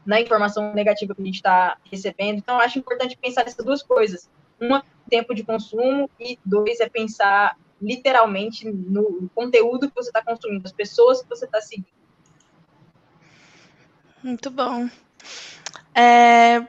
na 0.04 0.20
informação 0.20 0.72
negativa 0.72 1.14
que 1.14 1.20
a 1.20 1.24
gente 1.24 1.34
está 1.34 1.76
recebendo. 1.90 2.38
Então, 2.38 2.60
acho 2.60 2.78
importante 2.78 3.18
pensar 3.18 3.44
nessas 3.44 3.64
duas 3.64 3.82
coisas. 3.82 4.30
Uma, 4.58 4.84
tempo 5.10 5.34
de 5.34 5.44
consumo, 5.44 6.08
e 6.18 6.38
dois, 6.44 6.80
é 6.80 6.88
pensar 6.88 7.56
literalmente 7.82 8.70
no 8.70 9.28
conteúdo 9.34 9.88
que 9.88 9.94
você 9.94 10.08
está 10.08 10.22
consumindo, 10.22 10.64
as 10.64 10.72
pessoas 10.72 11.22
que 11.22 11.28
você 11.28 11.44
está 11.44 11.60
seguindo. 11.60 11.86
Muito 14.22 14.50
bom. 14.50 14.88
É, 15.94 16.62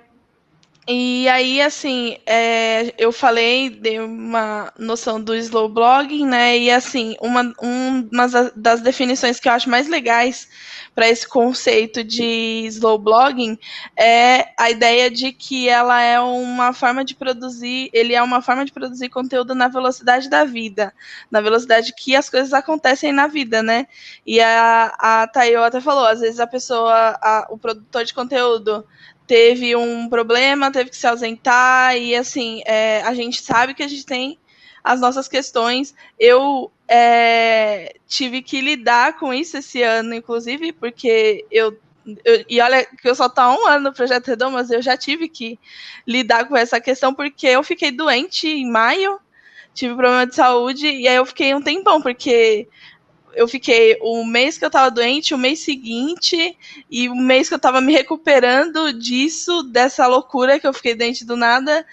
e 0.90 1.28
aí, 1.28 1.62
assim, 1.62 2.18
é, 2.26 2.94
eu 2.98 3.12
falei, 3.12 3.70
dei 3.70 4.00
uma 4.00 4.72
noção 4.80 5.22
do 5.22 5.36
slow 5.36 5.68
blogging, 5.68 6.26
né? 6.26 6.58
E 6.58 6.72
assim, 6.72 7.18
uma, 7.20 7.54
uma 7.62 8.28
das 8.56 8.80
definições 8.80 9.38
que 9.38 9.50
eu 9.50 9.52
acho 9.52 9.70
mais 9.70 9.90
legais 9.90 10.48
para 10.96 11.10
esse 11.10 11.28
conceito 11.28 12.04
de 12.06 12.66
slow 12.68 12.98
blogging 12.98 13.60
é 13.98 14.48
a 14.58 14.72
ideia 14.72 15.12
de 15.12 15.34
que 15.34 15.68
ela 15.68 16.02
é 16.02 16.20
uma 16.22 16.72
forma 16.72 17.04
de 17.04 17.16
produzir, 17.16 17.90
ele 17.92 18.16
é 18.16 18.24
uma 18.24 18.42
forma 18.42 18.64
de 18.64 18.72
produzir 18.72 19.10
conteúdo 19.10 19.54
na 19.54 19.68
velocidade 19.68 20.30
da 20.30 20.46
vida, 20.46 20.94
na 21.30 21.42
velocidade 21.42 21.94
que 21.94 22.16
as 22.16 22.30
coisas 22.30 22.54
acontecem 22.54 23.12
na 23.12 23.28
vida, 23.28 23.62
né? 23.62 23.88
E 24.26 24.40
a, 24.40 24.96
a 24.98 25.28
Tayo 25.28 25.64
até 25.64 25.82
falou, 25.82 26.06
às 26.06 26.22
vezes 26.22 26.40
a 26.40 26.48
pessoa, 26.48 27.20
a, 27.22 27.46
o 27.50 27.58
produtor 27.58 28.06
de 28.06 28.14
conteúdo 28.14 28.86
teve 29.28 29.76
um 29.76 30.08
problema, 30.08 30.72
teve 30.72 30.90
que 30.90 30.96
se 30.96 31.06
ausentar, 31.06 31.98
e 31.98 32.16
assim, 32.16 32.62
é, 32.66 33.02
a 33.02 33.14
gente 33.14 33.42
sabe 33.42 33.74
que 33.74 33.84
a 33.84 33.88
gente 33.88 34.06
tem 34.06 34.40
as 34.84 35.02
nossas 35.02 35.28
questões. 35.28 35.94
Eu 36.18 36.72
é, 36.88 37.94
tive 38.08 38.42
que 38.42 38.62
lidar 38.62 39.18
com 39.20 39.34
isso 39.34 39.58
esse 39.58 39.84
ano, 39.84 40.16
inclusive, 40.16 40.72
porque 40.72 41.46
eu, 41.52 41.78
eu, 42.24 42.46
e 42.48 42.62
olha 42.62 42.86
que 42.86 43.10
eu 43.10 43.14
só 43.14 43.28
tô 43.28 43.42
há 43.42 43.54
um 43.54 43.68
ano 43.68 43.90
no 43.90 43.94
Projeto 43.94 44.28
Redom, 44.28 44.52
mas 44.52 44.72
eu 44.72 44.82
já 44.82 44.96
tive 44.96 45.28
que 45.28 45.60
lidar 46.08 46.48
com 46.48 46.56
essa 46.56 46.80
questão 46.80 47.14
porque 47.14 47.48
eu 47.48 47.62
fiquei 47.64 47.92
doente 47.92 48.48
em 48.48 48.72
maio, 48.72 49.20
tive 49.74 49.94
problema 49.94 50.26
de 50.26 50.36
saúde, 50.36 50.88
e 50.88 51.06
aí 51.06 51.18
eu 51.18 51.26
fiquei 51.26 51.54
um 51.54 51.62
tempão, 51.62 52.02
porque 52.02 52.68
eu 53.34 53.48
fiquei 53.48 53.98
o 54.02 54.26
mês 54.26 54.58
que 54.58 54.66
eu 54.66 54.70
tava 54.70 54.90
doente, 54.92 55.34
o 55.34 55.38
mês 55.38 55.60
seguinte, 55.60 56.58
e 56.90 57.10
o 57.10 57.16
mês 57.16 57.48
que 57.48 57.56
eu 57.56 57.60
tava 57.60 57.82
me 57.82 57.94
recuperando 57.94 58.92
disso, 58.94 59.64
dessa 59.64 60.08
loucura 60.08 60.60
que 60.60 60.68
eu 60.68 60.74
fiquei 60.74 60.96
doente 60.96 61.26
do 61.26 61.36
nada. 61.36 61.86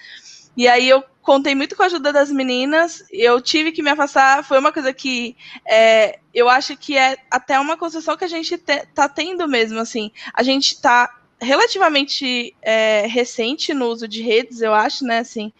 E 0.57 0.67
aí 0.67 0.87
eu 0.87 1.03
contei 1.21 1.55
muito 1.55 1.75
com 1.75 1.83
a 1.83 1.87
ajuda 1.87 2.13
das 2.13 2.31
meninas, 2.31 3.03
eu 3.11 3.41
tive 3.41 3.71
que 3.71 3.81
me 3.81 3.89
afastar, 3.89 4.43
foi 4.43 4.59
uma 4.59 4.71
coisa 4.71 4.93
que 4.93 5.35
é, 5.67 6.19
eu 6.31 6.47
acho 6.47 6.77
que 6.77 6.95
é 6.95 7.17
até 7.31 7.59
uma 7.59 7.75
construção 7.75 8.15
que 8.15 8.23
a 8.23 8.27
gente 8.27 8.57
te, 8.57 8.85
tá 8.93 9.09
tendo 9.09 9.47
mesmo, 9.47 9.79
assim. 9.79 10.11
A 10.33 10.43
gente 10.43 10.79
tá 10.79 11.09
relativamente 11.41 12.55
é, 12.61 13.05
recente 13.07 13.73
no 13.73 13.87
uso 13.87 14.07
de 14.07 14.21
redes, 14.21 14.61
eu 14.61 14.73
acho, 14.73 15.05
né? 15.05 15.19
Assim, 15.19 15.51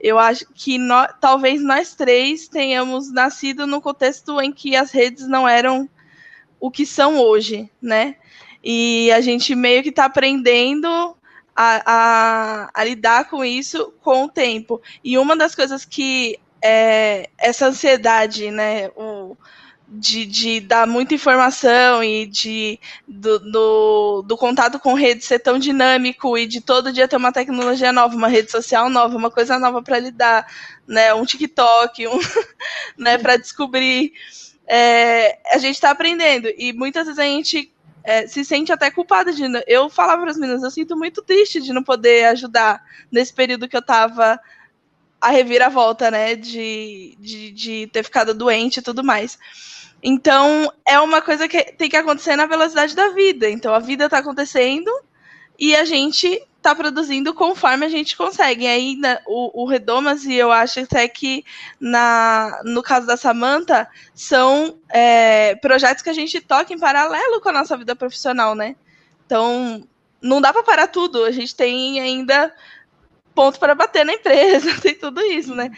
eu 0.00 0.18
acho 0.18 0.46
que 0.54 0.78
no, 0.78 1.06
talvez 1.20 1.62
nós 1.62 1.94
três 1.94 2.48
tenhamos 2.48 3.12
nascido 3.12 3.66
no 3.66 3.80
contexto 3.80 4.40
em 4.40 4.52
que 4.52 4.74
as 4.74 4.90
redes 4.90 5.26
não 5.26 5.48
eram 5.48 5.88
o 6.58 6.70
que 6.70 6.84
são 6.84 7.18
hoje, 7.18 7.70
né? 7.80 8.16
E 8.62 9.10
a 9.12 9.20
gente 9.20 9.54
meio 9.54 9.82
que 9.82 9.88
está 9.88 10.04
aprendendo 10.04 11.16
a, 11.56 11.82
a, 11.86 12.70
a, 12.74 12.84
lidar 12.84 13.28
com 13.30 13.44
isso 13.44 13.92
com 14.02 14.24
o 14.24 14.28
tempo. 14.28 14.82
E 15.02 15.16
uma 15.16 15.36
das 15.36 15.54
coisas 15.54 15.84
que 15.84 16.38
é, 16.62 17.30
essa 17.38 17.68
ansiedade, 17.68 18.50
né? 18.50 18.88
O, 18.96 19.36
de, 19.90 20.24
de 20.24 20.60
dar 20.60 20.86
muita 20.86 21.14
informação 21.14 22.02
e 22.04 22.24
de 22.24 22.78
do, 23.08 23.40
do, 23.40 24.22
do, 24.22 24.36
contato 24.36 24.78
com 24.78 24.94
rede 24.94 25.24
ser 25.24 25.40
tão 25.40 25.58
dinâmico 25.58 26.38
e 26.38 26.46
de 26.46 26.60
todo 26.60 26.92
dia 26.92 27.08
ter 27.08 27.16
uma 27.16 27.32
tecnologia 27.32 27.92
nova, 27.92 28.14
uma 28.14 28.28
rede 28.28 28.52
social 28.52 28.88
nova, 28.88 29.16
uma 29.16 29.32
coisa 29.32 29.58
nova 29.58 29.82
para 29.82 29.98
lidar, 29.98 30.46
né? 30.86 31.12
Um 31.12 31.24
TikTok, 31.24 32.06
um, 32.06 32.20
né? 32.96 33.18
Para 33.18 33.36
descobrir. 33.36 34.12
É, 34.64 35.40
a 35.52 35.58
gente 35.58 35.74
está 35.74 35.90
aprendendo 35.90 36.48
e 36.56 36.72
muitas 36.72 37.06
vezes 37.06 37.18
a 37.18 37.24
gente 37.24 37.72
é, 38.04 38.28
se 38.28 38.44
sente 38.44 38.72
até 38.72 38.92
culpada 38.92 39.32
de. 39.32 39.42
Eu 39.66 39.90
falava 39.90 40.22
para 40.22 40.30
as 40.30 40.38
meninas, 40.38 40.62
eu 40.62 40.70
sinto 40.70 40.96
muito 40.96 41.20
triste 41.20 41.60
de 41.60 41.72
não 41.72 41.82
poder 41.82 42.26
ajudar 42.26 42.80
nesse 43.10 43.34
período 43.34 43.68
que 43.68 43.76
eu 43.76 43.80
estava 43.80 44.38
a 45.20 45.30
reviravolta, 45.30 46.12
né? 46.12 46.36
De, 46.36 47.16
de, 47.18 47.50
de 47.50 47.86
ter 47.88 48.04
ficado 48.04 48.32
doente 48.32 48.76
e 48.76 48.82
tudo 48.82 49.02
mais. 49.02 49.36
Então, 50.02 50.72
é 50.86 50.98
uma 50.98 51.20
coisa 51.20 51.46
que 51.46 51.62
tem 51.72 51.88
que 51.88 51.96
acontecer 51.96 52.36
na 52.36 52.46
velocidade 52.46 52.94
da 52.94 53.08
vida. 53.08 53.48
Então, 53.48 53.74
a 53.74 53.78
vida 53.78 54.06
está 54.06 54.18
acontecendo 54.18 54.90
e 55.58 55.76
a 55.76 55.84
gente 55.84 56.42
está 56.56 56.74
produzindo 56.74 57.34
conforme 57.34 57.84
a 57.84 57.88
gente 57.88 58.16
consegue. 58.16 58.64
E 58.64 58.68
aí, 58.68 58.96
né, 58.96 59.18
o, 59.26 59.62
o, 59.62 59.66
Redomas, 59.66 60.24
e 60.24 60.34
eu 60.34 60.50
acho 60.52 60.80
até 60.80 61.06
que 61.08 61.44
na, 61.78 62.60
no 62.64 62.82
caso 62.82 63.06
da 63.06 63.16
Samanta, 63.16 63.88
são 64.14 64.78
é, 64.90 65.54
projetos 65.56 66.02
que 66.02 66.10
a 66.10 66.14
gente 66.14 66.40
toca 66.40 66.72
em 66.72 66.78
paralelo 66.78 67.40
com 67.40 67.48
a 67.48 67.52
nossa 67.52 67.76
vida 67.76 67.96
profissional, 67.96 68.54
né? 68.54 68.76
Então, 69.26 69.86
não 70.20 70.40
dá 70.40 70.52
para 70.52 70.62
parar 70.62 70.86
tudo. 70.86 71.24
A 71.24 71.30
gente 71.30 71.54
tem 71.54 72.00
ainda 72.00 72.54
ponto 73.34 73.58
para 73.58 73.74
bater 73.74 74.04
na 74.04 74.14
empresa, 74.14 74.78
tem 74.80 74.94
tudo 74.94 75.20
isso, 75.22 75.54
né? 75.54 75.70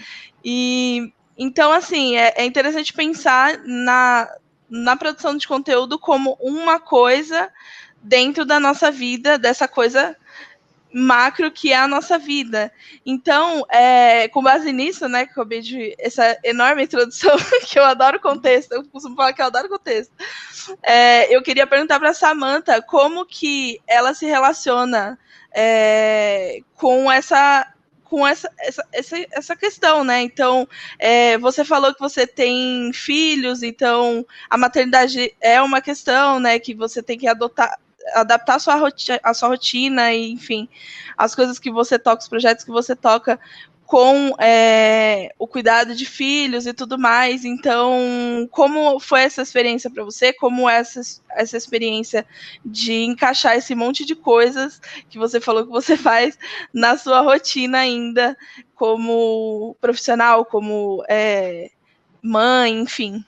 E 0.44 1.12
então, 1.36 1.72
assim, 1.72 2.16
é, 2.16 2.34
é 2.36 2.44
interessante 2.44 2.92
pensar 2.92 3.58
na, 3.64 4.28
na 4.68 4.96
produção 4.96 5.36
de 5.36 5.46
conteúdo 5.46 5.98
como 5.98 6.36
uma 6.40 6.78
coisa 6.78 7.50
dentro 8.02 8.44
da 8.44 8.58
nossa 8.58 8.90
vida, 8.90 9.38
dessa 9.38 9.68
coisa 9.68 10.16
macro 10.92 11.50
que 11.50 11.72
é 11.72 11.76
a 11.76 11.88
nossa 11.88 12.18
vida. 12.18 12.70
Então, 13.04 13.64
é, 13.70 14.28
com 14.28 14.42
base 14.42 14.72
nisso, 14.72 15.08
né, 15.08 15.26
que 15.26 15.38
eu 15.38 15.44
de 15.44 15.96
essa 15.98 16.38
enorme 16.44 16.84
introdução, 16.84 17.34
que 17.66 17.78
eu 17.78 17.84
adoro 17.84 18.20
contexto, 18.20 18.72
eu 18.72 18.84
costumo 18.84 19.16
falar 19.16 19.32
que 19.32 19.40
eu 19.40 19.46
adoro 19.46 19.68
contexto. 19.68 20.12
É, 20.82 21.34
eu 21.34 21.42
queria 21.42 21.66
perguntar 21.66 21.98
para 21.98 22.12
Samantha 22.12 22.82
como 22.82 23.24
que 23.24 23.80
ela 23.86 24.12
se 24.14 24.26
relaciona 24.26 25.18
é, 25.54 26.60
com 26.74 27.10
essa 27.10 27.72
com 28.12 28.28
essa, 28.28 28.52
essa, 28.58 28.86
essa, 28.92 29.16
essa 29.30 29.56
questão, 29.56 30.04
né? 30.04 30.20
Então, 30.20 30.68
é, 30.98 31.38
você 31.38 31.64
falou 31.64 31.94
que 31.94 31.98
você 31.98 32.26
tem 32.26 32.92
filhos, 32.92 33.62
então 33.62 34.26
a 34.50 34.58
maternidade 34.58 35.34
é 35.40 35.62
uma 35.62 35.80
questão, 35.80 36.38
né? 36.38 36.58
Que 36.58 36.74
você 36.74 37.02
tem 37.02 37.16
que 37.16 37.26
adotar, 37.26 37.74
adaptar 38.12 38.56
a 38.56 38.58
sua, 38.58 38.74
rotina, 38.74 39.18
a 39.22 39.32
sua 39.32 39.48
rotina 39.48 40.12
enfim, 40.12 40.68
as 41.16 41.34
coisas 41.34 41.58
que 41.58 41.70
você 41.70 41.98
toca, 41.98 42.20
os 42.20 42.28
projetos 42.28 42.66
que 42.66 42.70
você 42.70 42.94
toca 42.94 43.40
com 43.92 44.34
é, 44.40 45.34
o 45.38 45.46
cuidado 45.46 45.94
de 45.94 46.06
filhos 46.06 46.66
e 46.66 46.72
tudo 46.72 46.98
mais. 46.98 47.44
Então, 47.44 48.48
como 48.50 48.98
foi 48.98 49.20
essa 49.20 49.42
experiência 49.42 49.90
para 49.90 50.02
você? 50.02 50.32
Como 50.32 50.66
essa, 50.66 51.02
essa 51.32 51.58
experiência 51.58 52.26
de 52.64 53.02
encaixar 53.02 53.54
esse 53.54 53.74
monte 53.74 54.06
de 54.06 54.16
coisas 54.16 54.80
que 55.10 55.18
você 55.18 55.38
falou 55.42 55.66
que 55.66 55.70
você 55.70 55.94
faz 55.98 56.38
na 56.72 56.96
sua 56.96 57.20
rotina 57.20 57.80
ainda, 57.80 58.34
como 58.74 59.76
profissional, 59.78 60.46
como 60.46 61.04
é, 61.06 61.70
mãe, 62.22 62.80
enfim? 62.80 63.22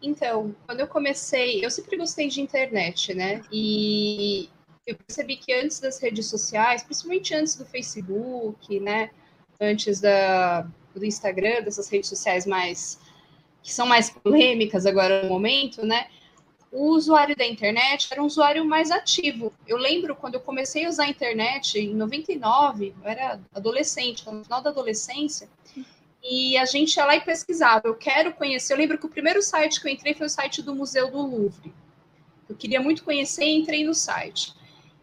Então, 0.00 0.54
quando 0.64 0.78
eu 0.78 0.86
comecei, 0.86 1.64
eu 1.64 1.72
sempre 1.72 1.96
gostei 1.96 2.28
de 2.28 2.40
internet, 2.40 3.12
né? 3.14 3.42
E 3.50 4.48
eu 4.86 4.94
percebi 4.94 5.36
que 5.36 5.52
antes 5.52 5.80
das 5.80 6.00
redes 6.00 6.26
sociais, 6.26 6.84
principalmente 6.84 7.34
antes 7.34 7.56
do 7.56 7.66
Facebook, 7.66 8.78
né? 8.78 9.10
Antes 9.60 10.00
da, 10.00 10.66
do 10.94 11.04
Instagram, 11.04 11.62
dessas 11.62 11.88
redes 11.88 12.08
sociais 12.08 12.46
mais 12.46 12.98
que 13.62 13.72
são 13.72 13.84
mais 13.84 14.10
polêmicas 14.10 14.86
agora 14.86 15.24
no 15.24 15.28
momento, 15.28 15.84
né? 15.84 16.06
O 16.70 16.90
usuário 16.90 17.34
da 17.34 17.44
internet 17.44 18.06
era 18.12 18.22
um 18.22 18.26
usuário 18.26 18.64
mais 18.64 18.92
ativo. 18.92 19.52
Eu 19.66 19.76
lembro 19.76 20.14
quando 20.14 20.34
eu 20.34 20.40
comecei 20.40 20.84
a 20.84 20.88
usar 20.88 21.04
a 21.04 21.08
internet 21.08 21.76
em 21.76 21.92
99, 21.92 22.94
eu 23.02 23.10
era 23.10 23.40
adolescente, 23.52 24.24
no 24.30 24.44
final 24.44 24.62
da 24.62 24.70
adolescência, 24.70 25.48
e 26.22 26.56
a 26.56 26.64
gente 26.64 26.96
ia 26.96 27.04
lá 27.04 27.16
e 27.16 27.20
pesquisava. 27.20 27.88
Eu 27.88 27.96
quero 27.96 28.32
conhecer. 28.34 28.72
Eu 28.72 28.78
lembro 28.78 28.98
que 28.98 29.06
o 29.06 29.08
primeiro 29.08 29.42
site 29.42 29.80
que 29.80 29.88
eu 29.88 29.92
entrei 29.92 30.14
foi 30.14 30.26
o 30.26 30.30
site 30.30 30.62
do 30.62 30.74
Museu 30.74 31.10
do 31.10 31.18
Louvre. 31.18 31.72
Eu 32.48 32.54
queria 32.54 32.80
muito 32.80 33.02
conhecer 33.02 33.44
e 33.44 33.56
entrei 33.56 33.84
no 33.84 33.94
site. 33.94 34.54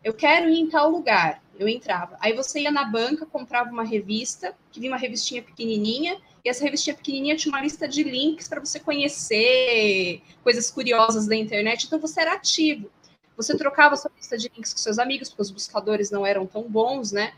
Eu 0.04 0.14
quero 0.14 0.50
ir 0.50 0.60
em 0.60 0.70
tal 0.70 0.90
lugar 0.90 1.44
eu 1.58 1.68
entrava. 1.68 2.18
Aí 2.20 2.34
você 2.34 2.62
ia 2.62 2.72
na 2.72 2.84
banca, 2.84 3.26
comprava 3.26 3.72
uma 3.72 3.84
revista, 3.84 4.56
que 4.72 4.80
vinha 4.80 4.92
uma 4.92 4.98
revistinha 4.98 5.42
pequenininha, 5.42 6.18
e 6.44 6.50
essa 6.50 6.64
revistinha 6.64 6.96
pequenininha 6.96 7.36
tinha 7.36 7.54
uma 7.54 7.62
lista 7.62 7.88
de 7.88 8.04
links 8.04 8.48
para 8.48 8.60
você 8.60 8.80
conhecer 8.80 10.22
coisas 10.44 10.70
curiosas 10.70 11.28
da 11.28 11.36
internet, 11.36 11.86
então 11.86 12.00
você 12.00 12.22
era 12.22 12.34
ativo. 12.34 12.90
Você 13.38 13.56
trocava 13.58 13.96
sua 13.96 14.12
lista 14.16 14.38
de 14.38 14.52
links 14.54 14.74
com 14.74 14.80
seus 14.80 15.00
amigos, 15.00 15.30
porque 15.30 15.42
os 15.42 15.52
buscadores 15.52 16.12
não 16.12 16.26
eram 16.26 16.46
tão 16.46 16.64
bons, 16.64 17.12
né? 17.12 17.34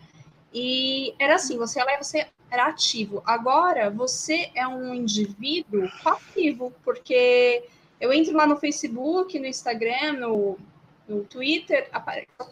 E 0.54 1.13
era 1.19 1.36
assim, 1.36 1.58
você 1.58 1.80
ia 1.80 1.86
lá 1.86 1.93
e 1.93 2.04
você 2.04 2.28
era 2.49 2.67
ativo. 2.67 3.21
Agora, 3.25 3.89
você 3.89 4.49
é 4.56 4.67
um 4.67 4.93
indivíduo 4.93 5.89
passivo, 6.04 6.73
porque 6.84 7.63
eu 7.99 8.12
entro 8.12 8.36
lá 8.36 8.47
no 8.47 8.58
Facebook, 8.58 9.38
no 9.39 9.45
Instagram, 9.45 10.13
no 10.13 10.58
no 11.07 11.23
Twitter, 11.23 11.89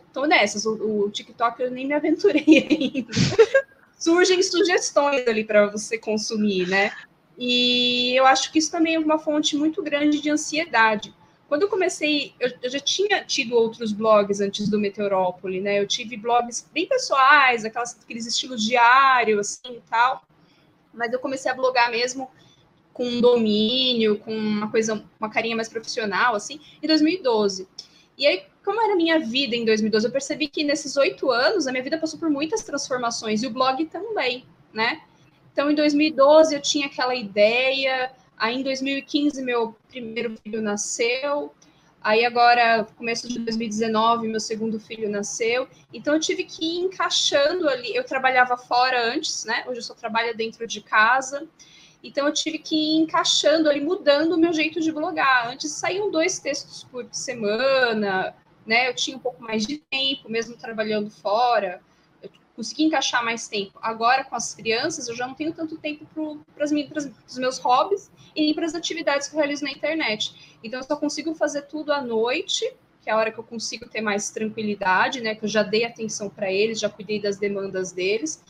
estou 0.07 0.27
nessas. 0.27 0.65
O, 0.65 1.05
o, 1.05 1.09
TikTok 1.09 1.61
eu 1.61 1.71
nem 1.71 1.87
me 1.87 1.93
aventurei 1.93 2.43
ainda. 2.69 3.11
Surgem 3.97 4.41
sugestões 4.43 5.27
ali 5.27 5.43
para 5.43 5.67
você 5.67 5.97
consumir, 5.97 6.67
né? 6.67 6.91
E 7.37 8.15
eu 8.15 8.25
acho 8.25 8.51
que 8.51 8.59
isso 8.59 8.71
também 8.71 8.95
é 8.95 8.99
uma 8.99 9.17
fonte 9.17 9.55
muito 9.55 9.81
grande 9.81 10.21
de 10.21 10.29
ansiedade. 10.29 11.13
Quando 11.47 11.63
eu 11.63 11.69
comecei, 11.69 12.33
eu, 12.39 12.51
eu 12.61 12.69
já 12.69 12.79
tinha 12.79 13.23
tido 13.23 13.55
outros 13.55 13.91
blogs 13.91 14.39
antes 14.41 14.67
do 14.69 14.79
Meteorópole, 14.79 15.61
né? 15.61 15.79
Eu 15.79 15.87
tive 15.87 16.17
blogs 16.17 16.67
bem 16.73 16.87
pessoais, 16.87 17.65
aquelas, 17.65 17.97
aqueles 18.01 18.25
estilos 18.25 18.63
diários, 18.63 19.39
assim, 19.39 19.77
e 19.77 19.81
tal. 19.89 20.23
Mas 20.93 21.11
eu 21.11 21.19
comecei 21.19 21.51
a 21.51 21.55
blogar 21.55 21.89
mesmo 21.91 22.29
com 22.93 23.05
um 23.05 23.21
domínio, 23.21 24.19
com 24.19 24.35
uma 24.35 24.69
coisa, 24.69 25.03
uma 25.19 25.29
carinha 25.29 25.55
mais 25.55 25.67
profissional, 25.67 26.35
assim, 26.35 26.59
em 26.81 26.87
2012. 26.87 27.67
E 28.17 28.28
aí, 28.28 28.43
como 28.63 28.82
era 28.82 28.93
a 28.93 28.95
minha 28.95 29.19
vida 29.19 29.56
em 29.56 29.65
2012, 29.65 30.08
eu 30.08 30.12
percebi 30.12 30.47
que 30.47 30.63
nesses 30.63 30.95
oito 30.97 31.32
anos 31.32 31.67
a 31.67 31.71
minha 31.71 31.84
vida 31.84 31.97
passou 31.97 32.19
por 32.19 32.30
muitas 32.30 32.62
transformações 32.63 33.43
e 33.43 33.47
o 33.47 33.52
blog 33.52 33.86
também, 33.86 34.45
né? 34.73 35.02
Então, 35.52 35.69
em 35.69 35.76
2012 35.76 36.56
eu 36.56 36.62
tinha 36.62 36.88
aquela 36.88 37.13
ideia, 37.13 38.12
aí 38.38 38.56
em 38.56 38.63
2015 38.63 39.41
meu 39.41 39.76
primeiro 39.88 40.36
filho 40.43 40.62
nasceu, 40.62 41.54
aí 42.02 42.26
agora, 42.26 42.86
começo 42.97 43.28
de 43.28 43.39
2019, 43.39 44.28
meu 44.28 44.39
segundo 44.39 44.80
filho 44.80 45.10
nasceu, 45.10 45.67
então 45.93 46.15
eu 46.15 46.19
tive 46.19 46.43
que 46.43 46.65
ir 46.65 46.80
encaixando 46.82 47.69
ali, 47.69 47.95
eu 47.95 48.04
trabalhava 48.04 48.58
fora 48.58 49.13
antes, 49.13 49.45
né? 49.45 49.63
Hoje 49.67 49.80
eu 49.80 49.84
só 49.84 49.93
trabalho 49.93 50.36
dentro 50.36 50.65
de 50.65 50.82
casa, 50.82 51.47
Então 52.03 52.27
eu 52.27 52.33
tive 52.33 52.59
que 52.59 52.75
ir 52.75 52.97
encaixando 52.97 53.69
ali, 53.69 53.79
mudando 53.79 54.33
o 54.33 54.37
meu 54.37 54.51
jeito 54.51 54.81
de 54.81 54.91
blogar. 54.91 55.47
Antes 55.47 55.71
saíam 55.71 56.11
dois 56.11 56.37
textos 56.37 56.83
por 56.83 57.07
semana, 57.11 58.35
né? 58.65 58.89
Eu 58.89 58.93
tinha 58.93 59.15
um 59.15 59.19
pouco 59.19 59.41
mais 59.41 59.65
de 59.65 59.77
tempo, 59.77 60.29
mesmo 60.29 60.57
trabalhando 60.57 61.09
fora. 61.09 61.81
Eu 62.21 62.29
consegui 62.55 62.83
encaixar 62.83 63.23
mais 63.23 63.47
tempo. 63.47 63.79
Agora, 63.81 64.25
com 64.25 64.35
as 64.35 64.53
crianças, 64.53 65.07
eu 65.07 65.15
já 65.15 65.25
não 65.25 65.33
tenho 65.33 65.53
tanto 65.53 65.77
tempo 65.77 66.05
para 66.53 66.65
os 66.65 67.37
meus 67.37 67.57
hobbies 67.59 68.11
e 68.35 68.41
nem 68.41 68.53
para 68.53 68.65
as 68.65 68.75
atividades 68.75 69.29
que 69.29 69.35
eu 69.35 69.39
realizo 69.39 69.63
na 69.63 69.71
internet. 69.71 70.57
Então, 70.61 70.79
eu 70.81 70.83
só 70.83 70.97
consigo 70.97 71.33
fazer 71.33 71.63
tudo 71.63 71.93
à 71.93 72.01
noite, 72.01 72.69
que 73.01 73.09
é 73.09 73.13
a 73.13 73.17
hora 73.17 73.31
que 73.31 73.39
eu 73.39 73.43
consigo 73.43 73.87
ter 73.87 74.01
mais 74.01 74.29
tranquilidade, 74.29 75.21
né? 75.21 75.35
Que 75.35 75.45
eu 75.45 75.49
já 75.49 75.63
dei 75.63 75.85
atenção 75.85 76.29
para 76.29 76.51
eles, 76.51 76.79
já 76.79 76.89
cuidei 76.89 77.21
das 77.21 77.37
demandas 77.37 77.91
deles. 77.93 78.43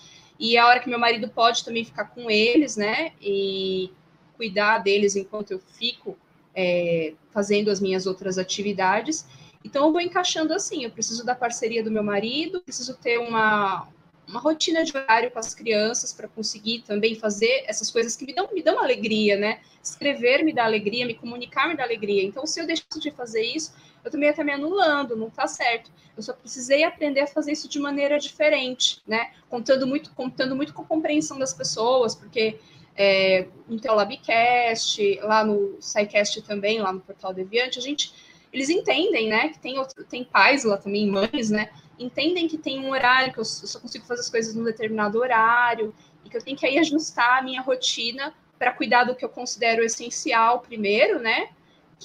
E 0.43 0.57
a 0.57 0.67
hora 0.67 0.81
que 0.81 0.89
meu 0.89 0.99
marido 0.99 1.29
pode 1.29 1.63
também 1.63 1.85
ficar 1.85 2.03
com 2.03 2.29
eles, 2.29 2.75
né? 2.75 3.13
E 3.21 3.89
cuidar 4.35 4.79
deles 4.79 5.15
enquanto 5.15 5.51
eu 5.51 5.59
fico 5.59 6.17
é, 6.53 7.13
fazendo 7.31 7.71
as 7.71 7.79
minhas 7.79 8.05
outras 8.05 8.37
atividades. 8.37 9.25
Então, 9.63 9.85
eu 9.85 9.93
vou 9.93 10.01
encaixando 10.01 10.53
assim. 10.53 10.83
Eu 10.83 10.91
preciso 10.91 11.25
da 11.25 11.33
parceria 11.33 11.81
do 11.81 11.89
meu 11.89 12.03
marido, 12.03 12.59
preciso 12.59 12.97
ter 12.97 13.19
uma, 13.19 13.87
uma 14.27 14.41
rotina 14.41 14.83
de 14.83 14.91
horário 14.97 15.31
com 15.31 15.39
as 15.39 15.55
crianças 15.55 16.11
para 16.11 16.27
conseguir 16.27 16.81
também 16.81 17.15
fazer 17.15 17.63
essas 17.65 17.89
coisas 17.89 18.13
que 18.17 18.25
me 18.25 18.33
dão, 18.33 18.49
me 18.51 18.61
dão 18.61 18.83
alegria, 18.83 19.37
né? 19.37 19.61
Escrever 19.81 20.43
me 20.43 20.51
dá 20.51 20.65
alegria, 20.65 21.05
me 21.05 21.13
comunicar 21.13 21.69
me 21.69 21.77
dá 21.77 21.83
alegria. 21.83 22.21
Então, 22.21 22.45
se 22.45 22.59
eu 22.59 22.67
deixo 22.67 22.83
de 22.99 23.11
fazer 23.11 23.43
isso, 23.43 23.73
eu 24.03 24.11
também 24.11 24.29
estou 24.29 24.43
me 24.43 24.51
anulando, 24.51 25.15
não 25.15 25.27
está 25.27 25.47
certo. 25.47 25.91
Eu 26.15 26.21
só 26.21 26.33
precisei 26.33 26.83
aprender 26.83 27.21
a 27.21 27.27
fazer 27.27 27.51
isso 27.51 27.67
de 27.67 27.79
maneira 27.79 28.19
diferente, 28.19 29.01
né? 29.07 29.31
Contando 29.49 29.87
muito, 29.87 30.13
contando 30.13 30.55
muito 30.55 30.73
com 30.73 30.81
a 30.81 30.85
compreensão 30.85 31.39
das 31.39 31.53
pessoas, 31.53 32.13
porque 32.13 32.59
é, 32.95 33.47
no 33.67 33.79
Telabcast, 33.79 35.19
lá 35.21 35.43
no 35.43 35.77
SciCast 35.81 36.41
também, 36.43 36.79
lá 36.79 36.91
no 36.91 36.99
Portal 36.99 37.33
Deviante, 37.33 37.79
a 37.79 37.81
gente 37.81 38.13
eles 38.53 38.69
entendem, 38.69 39.27
né, 39.27 39.49
que 39.49 39.57
tem, 39.57 39.79
outro, 39.79 40.03
tem 40.03 40.23
pais 40.23 40.63
lá 40.63 40.77
também, 40.77 41.09
mães, 41.09 41.49
né, 41.49 41.71
entendem 41.97 42.47
que 42.47 42.57
tem 42.57 42.79
um 42.79 42.91
horário, 42.91 43.33
que 43.33 43.39
eu 43.39 43.45
só 43.45 43.79
consigo 43.79 44.05
fazer 44.05 44.21
as 44.21 44.29
coisas 44.29 44.53
num 44.53 44.63
determinado 44.63 45.17
horário, 45.17 45.93
e 46.23 46.29
que 46.29 46.37
eu 46.37 46.41
tenho 46.41 46.55
que 46.55 46.65
aí 46.65 46.77
ajustar 46.77 47.39
a 47.39 47.41
minha 47.41 47.61
rotina 47.61 48.31
para 48.59 48.71
cuidar 48.71 49.05
do 49.05 49.15
que 49.15 49.25
eu 49.25 49.29
considero 49.29 49.83
essencial 49.83 50.59
primeiro, 50.59 51.19
né, 51.19 51.49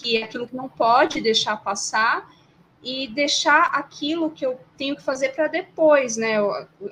que 0.01 0.17
é 0.17 0.25
aquilo 0.25 0.47
que 0.47 0.57
não 0.57 0.69
pode 0.69 1.21
deixar 1.21 1.57
passar, 1.57 2.29
e 2.83 3.09
deixar 3.09 3.71
aquilo 3.73 4.31
que 4.31 4.47
eu 4.47 4.59
tenho 4.77 4.97
que 4.97 5.03
fazer 5.03 5.31
para 5.31 5.49
depois, 5.49 6.17
né, 6.17 6.39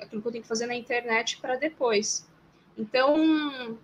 aquilo 0.01 0.21
que 0.21 0.27
eu 0.27 0.31
tenho 0.31 0.41
que 0.41 0.47
fazer 0.47 0.67
na 0.67 0.75
internet 0.75 1.37
para 1.37 1.55
depois. 1.55 2.27
Então, 2.77 3.77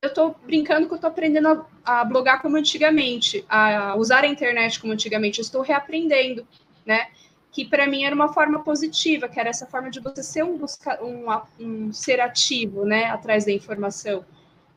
eu 0.00 0.08
estou 0.08 0.34
brincando 0.44 0.86
que 0.86 0.92
eu 0.92 0.96
estou 0.96 1.10
aprendendo 1.10 1.48
a, 1.84 2.00
a, 2.00 2.04
blogar 2.04 2.40
como 2.40 2.56
antigamente, 2.56 3.44
a 3.48 3.94
usar 3.96 4.24
a 4.24 4.26
internet 4.26 4.80
como 4.80 4.92
antigamente. 4.92 5.38
Eu 5.38 5.42
estou 5.42 5.62
reaprendendo, 5.62 6.46
né? 6.86 7.08
Que 7.50 7.64
para 7.64 7.86
mim 7.86 8.04
era 8.04 8.14
uma 8.14 8.32
forma 8.32 8.60
positiva, 8.60 9.28
que 9.28 9.38
era 9.38 9.50
essa 9.50 9.66
forma 9.66 9.90
de 9.90 10.00
você 10.00 10.22
ser 10.22 10.44
um, 10.44 10.56
busca, 10.56 10.98
um, 11.04 11.26
um 11.60 11.92
ser 11.92 12.20
ativo, 12.20 12.84
né? 12.84 13.06
Atrás 13.06 13.44
da 13.44 13.52
informação. 13.52 14.24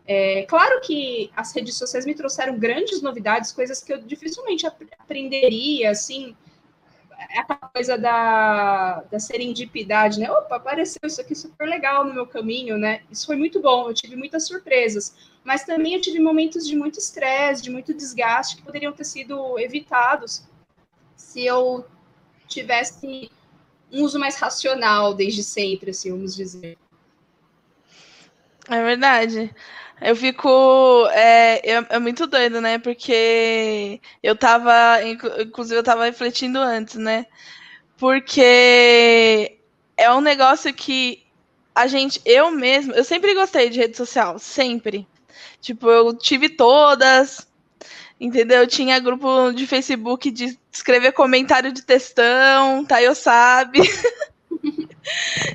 É, 0.08 0.44
claro 0.44 0.82
que 0.82 1.32
as 1.36 1.54
redes 1.54 1.76
sociais 1.76 2.06
me 2.06 2.14
trouxeram 2.14 2.60
grandes 2.60 3.02
novidades, 3.02 3.52
coisas 3.52 3.84
que 3.84 3.92
eu 3.92 4.02
dificilmente 4.02 4.68
aprenderia, 4.68 5.90
assim, 5.90 6.36
é 7.30 7.40
aquela 7.40 7.70
coisa 7.70 7.98
da, 7.98 9.02
da 9.12 9.20
serendipidade, 9.20 10.20
né? 10.20 10.30
Opa, 10.32 10.58
apareceu 10.58 11.02
isso 11.04 11.22
aqui 11.22 11.34
super 11.34 11.68
legal 11.68 12.06
no 12.06 12.14
meu 12.14 12.28
caminho, 12.28 12.78
né? 12.78 13.02
Isso 13.10 13.26
foi 13.26 13.36
muito 13.36 13.60
bom, 13.60 13.90
eu 13.90 13.94
tive 13.94 14.16
muitas 14.16 14.46
surpresas. 14.46 15.16
Mas 15.44 15.64
também 15.64 15.96
eu 15.96 16.02
tive 16.02 16.20
momentos 16.20 16.68
de 16.68 16.76
muito 16.76 17.00
estresse, 17.00 17.64
de 17.64 17.70
muito 17.70 17.94
desgaste, 17.94 18.58
que 18.58 18.64
poderiam 18.64 18.94
ter 18.94 19.06
sido 19.06 19.58
evitados 19.60 20.44
se 21.16 21.46
eu 21.46 21.86
tivesse 22.48 23.32
um 23.92 24.04
uso 24.04 24.20
mais 24.20 24.36
racional 24.36 25.14
desde 25.14 25.44
sempre, 25.44 25.92
assim, 25.92 26.12
vamos 26.12 26.36
dizer. 26.36 26.78
É 28.68 28.84
verdade. 28.84 29.54
Eu 30.02 30.16
fico. 30.16 31.08
É, 31.12 31.72
é, 31.72 31.86
é, 31.90 32.00
muito 32.00 32.28
doido, 32.28 32.60
né? 32.62 32.78
Porque 32.78 34.00
eu 34.22 34.36
tava. 34.36 35.02
Inclusive, 35.04 35.80
eu 35.80 35.84
tava 35.84 36.06
refletindo 36.06 36.60
antes, 36.60 36.96
né? 36.96 37.26
Porque 37.98 39.58
é 39.98 40.12
um 40.12 40.22
negócio 40.22 40.74
que 40.74 41.24
a 41.74 41.88
gente. 41.88 42.22
Eu 42.26 42.52
mesmo. 42.52 42.94
Eu 42.94 43.04
sempre 43.04 43.34
gostei 43.34 43.70
de 43.70 43.80
rede 43.80 43.98
social. 43.98 44.38
Sempre. 44.38 45.08
Tipo, 45.62 45.90
eu 45.90 46.14
tive 46.14 46.50
todas. 46.50 47.48
Entendeu? 48.20 48.60
Eu 48.60 48.68
tinha 48.68 49.00
grupo 49.00 49.52
de 49.52 49.68
Facebook 49.68 50.32
de 50.32 50.58
escrever 50.72 51.12
comentário 51.12 51.72
de 51.72 51.82
textão, 51.82 52.86
Tayo 52.86 53.14
sabe. 53.14 53.80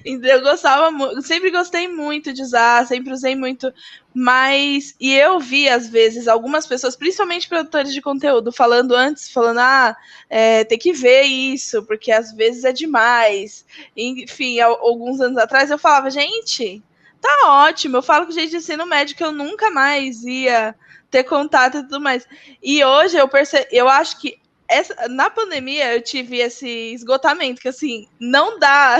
eu 0.04 0.42
gostava 0.42 0.90
muito, 0.90 1.22
sempre 1.22 1.50
gostei 1.50 1.88
muito 1.88 2.32
de 2.32 2.42
usar, 2.42 2.86
sempre 2.86 3.12
usei 3.12 3.34
muito, 3.34 3.72
mas 4.14 4.94
e 5.00 5.14
eu 5.14 5.38
vi 5.38 5.68
às 5.68 5.88
vezes 5.88 6.28
algumas 6.28 6.66
pessoas, 6.66 6.96
principalmente 6.96 7.48
produtores 7.48 7.92
de 7.92 8.00
conteúdo, 8.00 8.52
falando 8.52 8.94
antes, 8.94 9.30
falando 9.30 9.58
ah, 9.58 9.96
é, 10.28 10.64
tem 10.64 10.78
que 10.78 10.92
ver 10.92 11.22
isso, 11.22 11.82
porque 11.84 12.10
às 12.10 12.32
vezes 12.32 12.64
é 12.64 12.72
demais. 12.72 13.64
Enfim, 13.96 14.60
alguns 14.60 15.20
anos 15.20 15.38
atrás 15.38 15.70
eu 15.70 15.78
falava, 15.78 16.10
gente, 16.10 16.82
tá 17.20 17.42
ótimo. 17.46 17.98
Eu 17.98 18.02
falo 18.02 18.26
com 18.26 18.32
gente 18.32 18.50
de 18.50 18.56
ensino 18.56 18.86
médio 18.86 19.16
que 19.16 19.24
eu 19.24 19.32
nunca 19.32 19.70
mais 19.70 20.24
ia 20.24 20.74
ter 21.10 21.24
contato 21.24 21.78
e 21.78 21.82
tudo 21.82 22.00
mais. 22.00 22.26
E 22.62 22.84
hoje 22.84 23.16
eu 23.16 23.28
percebo, 23.28 23.66
eu 23.70 23.88
acho 23.88 24.20
que 24.20 24.39
essa, 24.70 25.08
na 25.08 25.28
pandemia 25.28 25.94
eu 25.94 26.00
tive 26.00 26.38
esse 26.38 26.94
esgotamento, 26.94 27.60
que 27.60 27.68
assim, 27.68 28.08
não 28.18 28.58
dá. 28.58 28.98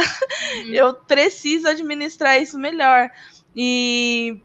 Uhum. 0.56 0.74
Eu 0.74 0.94
preciso 0.94 1.68
administrar 1.68 2.42
isso 2.42 2.58
melhor. 2.58 3.08
E, 3.54 4.40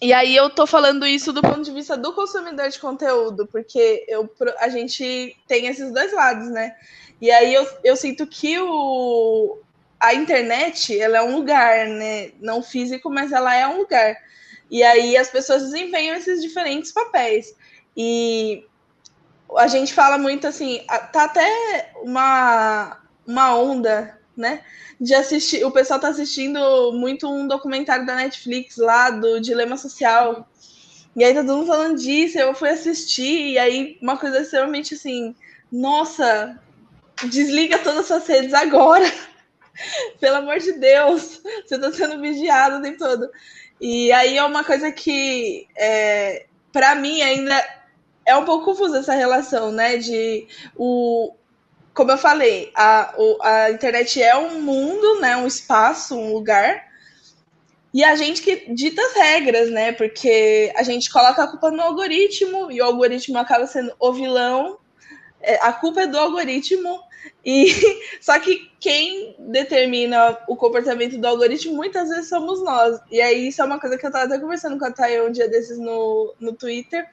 e 0.00 0.12
aí 0.12 0.36
eu 0.36 0.50
tô 0.50 0.66
falando 0.66 1.06
isso 1.06 1.32
do 1.32 1.40
ponto 1.40 1.62
de 1.62 1.72
vista 1.72 1.96
do 1.96 2.12
consumidor 2.12 2.68
de 2.68 2.78
conteúdo, 2.78 3.46
porque 3.46 4.04
eu, 4.06 4.30
a 4.58 4.68
gente 4.68 5.34
tem 5.48 5.66
esses 5.66 5.90
dois 5.90 6.12
lados, 6.12 6.48
né? 6.50 6.76
E 7.20 7.30
aí 7.30 7.54
eu, 7.54 7.66
eu 7.82 7.96
sinto 7.96 8.26
que 8.26 8.58
o, 8.58 9.58
a 9.98 10.12
internet 10.12 11.00
ela 11.00 11.18
é 11.18 11.22
um 11.22 11.36
lugar, 11.36 11.86
né? 11.86 12.32
Não 12.40 12.62
físico, 12.62 13.08
mas 13.08 13.32
ela 13.32 13.56
é 13.56 13.66
um 13.66 13.78
lugar. 13.78 14.16
E 14.70 14.82
aí 14.82 15.16
as 15.16 15.28
pessoas 15.28 15.62
desempenham 15.62 16.14
esses 16.14 16.42
diferentes 16.42 16.92
papéis. 16.92 17.54
E 17.96 18.64
a 19.56 19.66
gente 19.66 19.92
fala 19.92 20.18
muito 20.18 20.46
assim, 20.46 20.84
tá 21.12 21.24
até 21.24 21.92
uma, 22.02 22.98
uma 23.26 23.54
onda, 23.56 24.18
né? 24.36 24.62
De 25.00 25.14
assistir. 25.14 25.64
O 25.64 25.70
pessoal 25.70 26.00
tá 26.00 26.08
assistindo 26.08 26.92
muito 26.92 27.28
um 27.28 27.46
documentário 27.46 28.06
da 28.06 28.14
Netflix 28.14 28.76
lá 28.76 29.10
do 29.10 29.40
Dilema 29.40 29.76
Social. 29.76 30.48
E 31.14 31.24
aí 31.24 31.34
tá 31.34 31.42
todo 31.42 31.58
mundo 31.58 31.66
falando 31.66 31.98
disso, 31.98 32.38
eu 32.38 32.54
fui 32.54 32.70
assistir, 32.70 33.52
e 33.52 33.58
aí 33.58 33.98
uma 34.00 34.16
coisa 34.16 34.40
extremamente 34.40 34.94
assim, 34.94 35.34
nossa, 35.70 36.58
desliga 37.24 37.78
todas 37.78 38.00
as 38.00 38.06
suas 38.06 38.26
redes 38.26 38.54
agora. 38.54 39.04
Pelo 40.20 40.36
amor 40.36 40.58
de 40.58 40.72
Deus, 40.72 41.42
você 41.66 41.78
tá 41.78 41.92
sendo 41.92 42.20
vigiado 42.20 42.76
o 42.76 42.82
tempo 42.82 42.98
todo. 42.98 43.28
E 43.80 44.12
aí 44.12 44.38
é 44.38 44.44
uma 44.44 44.64
coisa 44.64 44.92
que, 44.92 45.66
é, 45.76 46.46
para 46.72 46.94
mim, 46.94 47.20
ainda 47.20 47.81
é 48.24 48.36
um 48.36 48.44
pouco 48.44 48.64
confusa 48.64 48.98
essa 48.98 49.14
relação, 49.14 49.72
né? 49.72 49.96
De 49.96 50.46
o. 50.76 51.34
Como 51.94 52.10
eu 52.10 52.16
falei, 52.16 52.72
a, 52.74 53.14
a 53.42 53.70
internet 53.70 54.22
é 54.22 54.34
um 54.34 54.62
mundo, 54.62 55.20
né? 55.20 55.36
Um 55.36 55.46
espaço, 55.46 56.16
um 56.16 56.32
lugar. 56.32 56.90
E 57.92 58.02
a 58.02 58.16
gente 58.16 58.40
que 58.40 58.72
dita 58.72 59.02
as 59.02 59.12
regras, 59.12 59.70
né? 59.70 59.92
Porque 59.92 60.72
a 60.74 60.82
gente 60.82 61.10
coloca 61.10 61.42
a 61.42 61.46
culpa 61.46 61.70
no 61.70 61.82
algoritmo 61.82 62.72
e 62.72 62.80
o 62.80 62.84
algoritmo 62.84 63.36
acaba 63.36 63.66
sendo 63.66 63.92
o 64.00 64.12
vilão. 64.12 64.78
É, 65.42 65.56
a 65.56 65.72
culpa 65.72 66.02
é 66.02 66.06
do 66.06 66.18
algoritmo. 66.18 67.00
E 67.44 67.72
só 68.20 68.38
que 68.38 68.70
quem 68.78 69.34
determina 69.36 70.38
o 70.48 70.54
comportamento 70.54 71.18
do 71.18 71.26
algoritmo 71.26 71.74
muitas 71.74 72.08
vezes 72.08 72.28
somos 72.28 72.62
nós. 72.62 73.00
E 73.10 73.20
aí 73.20 73.48
isso 73.48 73.60
é 73.60 73.64
uma 73.64 73.80
coisa 73.80 73.98
que 73.98 74.06
eu 74.06 74.08
estava 74.08 74.26
até 74.26 74.38
conversando 74.38 74.78
com 74.78 74.84
a 74.84 74.92
Thay 74.92 75.20
um 75.20 75.30
dia 75.32 75.48
desses 75.48 75.76
no, 75.76 76.34
no 76.38 76.52
Twitter 76.52 77.04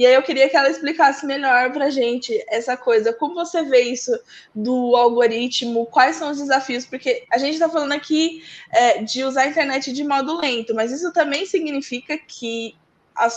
e 0.00 0.06
aí 0.06 0.14
eu 0.14 0.22
queria 0.22 0.48
que 0.48 0.56
ela 0.56 0.70
explicasse 0.70 1.26
melhor 1.26 1.74
para 1.74 1.90
gente 1.90 2.42
essa 2.48 2.74
coisa, 2.74 3.12
como 3.12 3.34
você 3.34 3.62
vê 3.64 3.82
isso 3.82 4.18
do 4.54 4.96
algoritmo, 4.96 5.84
quais 5.84 6.16
são 6.16 6.30
os 6.30 6.38
desafios, 6.38 6.86
porque 6.86 7.24
a 7.30 7.36
gente 7.36 7.52
está 7.52 7.68
falando 7.68 7.92
aqui 7.92 8.42
é, 8.72 9.02
de 9.02 9.22
usar 9.22 9.42
a 9.42 9.48
internet 9.48 9.92
de 9.92 10.02
modo 10.02 10.40
lento, 10.40 10.74
mas 10.74 10.90
isso 10.90 11.12
também 11.12 11.44
significa 11.44 12.16
que 12.16 12.74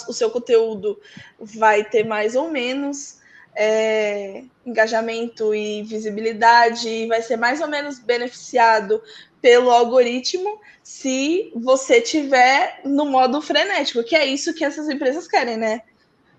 o 0.08 0.13
seu 0.13 0.32
conteúdo 0.32 0.97
vai 1.38 1.84
ter 1.84 2.06
mais 2.06 2.34
ou 2.34 2.49
menos 2.49 3.19
é, 3.54 4.45
engajamento 4.65 5.54
e 5.54 5.84
visibilidade, 5.84 7.08
vai 7.08 7.21
ser 7.21 7.36
mais 7.36 7.60
ou 7.60 7.67
menos 7.67 7.99
beneficiado 7.99 9.04
pelo 9.41 9.69
algoritmo 9.69 10.62
se 10.82 11.52
você 11.54 11.99
tiver 11.99 12.80
no 12.86 13.06
modo 13.06 13.41
frenético, 13.41 14.02
que 14.02 14.15
é 14.15 14.26
isso 14.26 14.54
que 14.54 14.63
essas 14.63 14.88
empresas 14.88 15.28
querem, 15.28 15.58
né? 15.58 15.82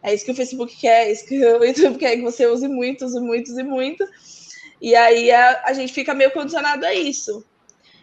É 0.04 0.12
isso 0.12 0.26
que 0.26 0.32
o 0.32 0.34
Facebook 0.34 0.76
quer, 0.76 1.08
é 1.08 1.12
isso 1.12 1.24
que 1.24 1.42
o 1.42 1.64
YouTube 1.64 1.96
quer 1.96 2.16
que 2.16 2.22
você 2.22 2.46
use 2.46 2.68
muitos 2.68 3.14
muitos 3.14 3.56
e 3.56 3.62
muito. 3.62 4.06
E 4.78 4.94
aí 4.94 5.32
a, 5.32 5.62
a 5.64 5.72
gente 5.72 5.94
fica 5.94 6.12
meio 6.12 6.30
condicionado 6.30 6.84
a 6.84 6.94
isso. 6.94 7.42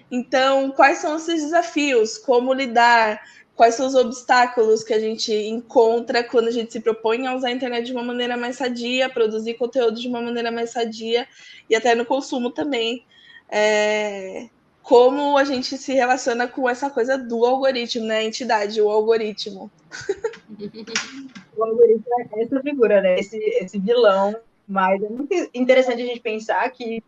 Então, 0.09 0.71
quais 0.71 0.97
são 0.97 1.15
esses 1.15 1.43
desafios? 1.43 2.17
Como 2.17 2.53
lidar? 2.55 3.21
Quais 3.55 3.75
são 3.75 3.85
os 3.85 3.93
obstáculos 3.93 4.83
que 4.83 4.95
a 4.95 4.99
gente 4.99 5.31
encontra 5.31 6.23
quando 6.23 6.47
a 6.47 6.51
gente 6.51 6.73
se 6.73 6.79
propõe 6.79 7.27
a 7.27 7.35
usar 7.35 7.49
a 7.49 7.51
internet 7.51 7.85
de 7.85 7.91
uma 7.91 8.03
maneira 8.03 8.35
mais 8.35 8.55
sadia, 8.55 9.07
produzir 9.07 9.53
conteúdo 9.53 10.01
de 10.01 10.07
uma 10.07 10.21
maneira 10.21 10.51
mais 10.51 10.71
sadia 10.71 11.27
e 11.69 11.75
até 11.75 11.93
no 11.93 12.03
consumo 12.03 12.49
também. 12.49 13.05
É... 13.47 14.49
Como 14.81 15.37
a 15.37 15.43
gente 15.43 15.77
se 15.77 15.93
relaciona 15.93 16.47
com 16.47 16.67
essa 16.67 16.89
coisa 16.89 17.15
do 17.15 17.45
algoritmo, 17.45 18.07
né? 18.07 18.17
A 18.17 18.23
entidade, 18.23 18.81
o 18.81 18.89
algoritmo. 18.89 19.71
o 21.61 21.65
algoritmo 21.65 22.05
é 22.19 22.43
essa 22.43 22.61
figura, 22.61 23.01
né? 23.01 23.19
Esse, 23.19 23.37
esse 23.37 23.79
vilão. 23.79 24.35
Mas 24.67 25.01
é 25.03 25.09
muito 25.09 25.33
interessante 25.53 26.01
a 26.01 26.05
gente 26.05 26.21
pensar 26.21 26.69
que 26.71 27.03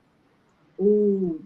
o... 0.77 1.39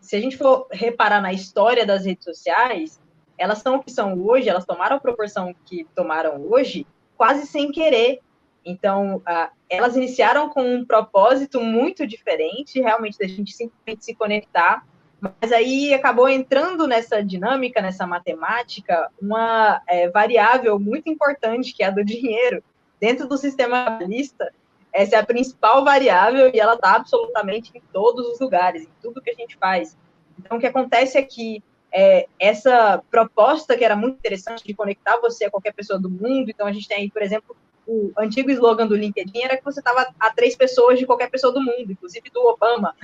se 0.00 0.16
a 0.16 0.20
gente 0.20 0.36
for 0.36 0.66
reparar 0.70 1.20
na 1.20 1.32
história 1.32 1.86
das 1.86 2.04
redes 2.04 2.24
sociais, 2.24 3.00
elas 3.38 3.58
são 3.58 3.76
o 3.76 3.82
que 3.82 3.90
são 3.90 4.20
hoje, 4.24 4.48
elas 4.48 4.64
tomaram 4.64 4.96
a 4.96 5.00
proporção 5.00 5.54
que 5.64 5.84
tomaram 5.94 6.46
hoje, 6.50 6.86
quase 7.16 7.46
sem 7.46 7.70
querer. 7.70 8.20
Então, 8.64 9.16
uh, 9.16 9.50
elas 9.68 9.96
iniciaram 9.96 10.48
com 10.48 10.62
um 10.62 10.84
propósito 10.84 11.60
muito 11.60 12.06
diferente, 12.06 12.80
realmente, 12.80 13.18
da 13.18 13.26
gente 13.26 13.52
simplesmente 13.52 14.04
se 14.04 14.14
conectar, 14.14 14.86
mas 15.22 15.52
aí 15.52 15.94
acabou 15.94 16.28
entrando 16.28 16.84
nessa 16.88 17.22
dinâmica, 17.22 17.80
nessa 17.80 18.04
matemática, 18.04 19.08
uma 19.20 19.80
é, 19.86 20.08
variável 20.10 20.80
muito 20.80 21.08
importante, 21.08 21.72
que 21.72 21.84
é 21.84 21.86
a 21.86 21.90
do 21.90 22.04
dinheiro. 22.04 22.62
Dentro 23.00 23.28
do 23.28 23.38
sistema 23.38 23.84
capitalista, 23.84 24.52
essa 24.92 25.14
é 25.14 25.18
a 25.20 25.24
principal 25.24 25.84
variável 25.84 26.50
e 26.52 26.58
ela 26.58 26.74
está 26.74 26.96
absolutamente 26.96 27.70
em 27.72 27.80
todos 27.92 28.26
os 28.26 28.40
lugares, 28.40 28.82
em 28.82 28.90
tudo 29.00 29.22
que 29.22 29.30
a 29.30 29.34
gente 29.34 29.56
faz. 29.56 29.96
Então, 30.36 30.56
o 30.56 30.60
que 30.60 30.66
acontece 30.66 31.16
é 31.16 31.22
que 31.22 31.62
é, 31.92 32.26
essa 32.40 33.00
proposta 33.08 33.76
que 33.76 33.84
era 33.84 33.94
muito 33.94 34.16
interessante 34.16 34.64
de 34.64 34.74
conectar 34.74 35.20
você 35.20 35.44
a 35.44 35.50
qualquer 35.50 35.72
pessoa 35.72 36.00
do 36.00 36.10
mundo, 36.10 36.50
então 36.50 36.66
a 36.66 36.72
gente 36.72 36.88
tem 36.88 36.98
aí, 36.98 37.10
por 37.10 37.22
exemplo, 37.22 37.56
o 37.86 38.12
antigo 38.18 38.50
slogan 38.50 38.88
do 38.88 38.96
LinkedIn 38.96 39.42
era 39.42 39.56
que 39.56 39.64
você 39.64 39.78
estava 39.78 40.12
a 40.18 40.32
três 40.32 40.56
pessoas 40.56 40.98
de 40.98 41.06
qualquer 41.06 41.30
pessoa 41.30 41.52
do 41.52 41.60
mundo, 41.60 41.92
inclusive 41.92 42.28
do 42.30 42.40
Obama. 42.40 42.94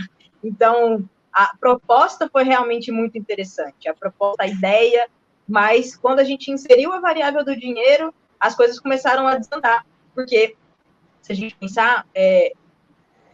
Então, 0.43 1.09
a 1.39 1.57
proposta 1.57 2.29
foi 2.29 2.43
realmente 2.43 2.91
muito 2.91 3.17
interessante, 3.17 3.89
a 3.89 3.95
proposta, 3.95 4.43
a 4.43 4.49
ideia, 4.49 5.09
mas 5.47 5.95
quando 5.95 6.19
a 6.19 6.25
gente 6.25 6.51
inseriu 6.51 6.93
a 6.93 6.99
variável 6.99 7.45
do 7.45 7.55
dinheiro, 7.55 8.13
as 8.41 8.57
coisas 8.57 8.81
começaram 8.81 9.25
a 9.29 9.37
desandar, 9.39 9.87
porque 10.13 10.57
se 11.23 11.31
a 11.31 11.37
gente 11.37 11.55
pensar, 11.55 12.05
é, 12.13 12.53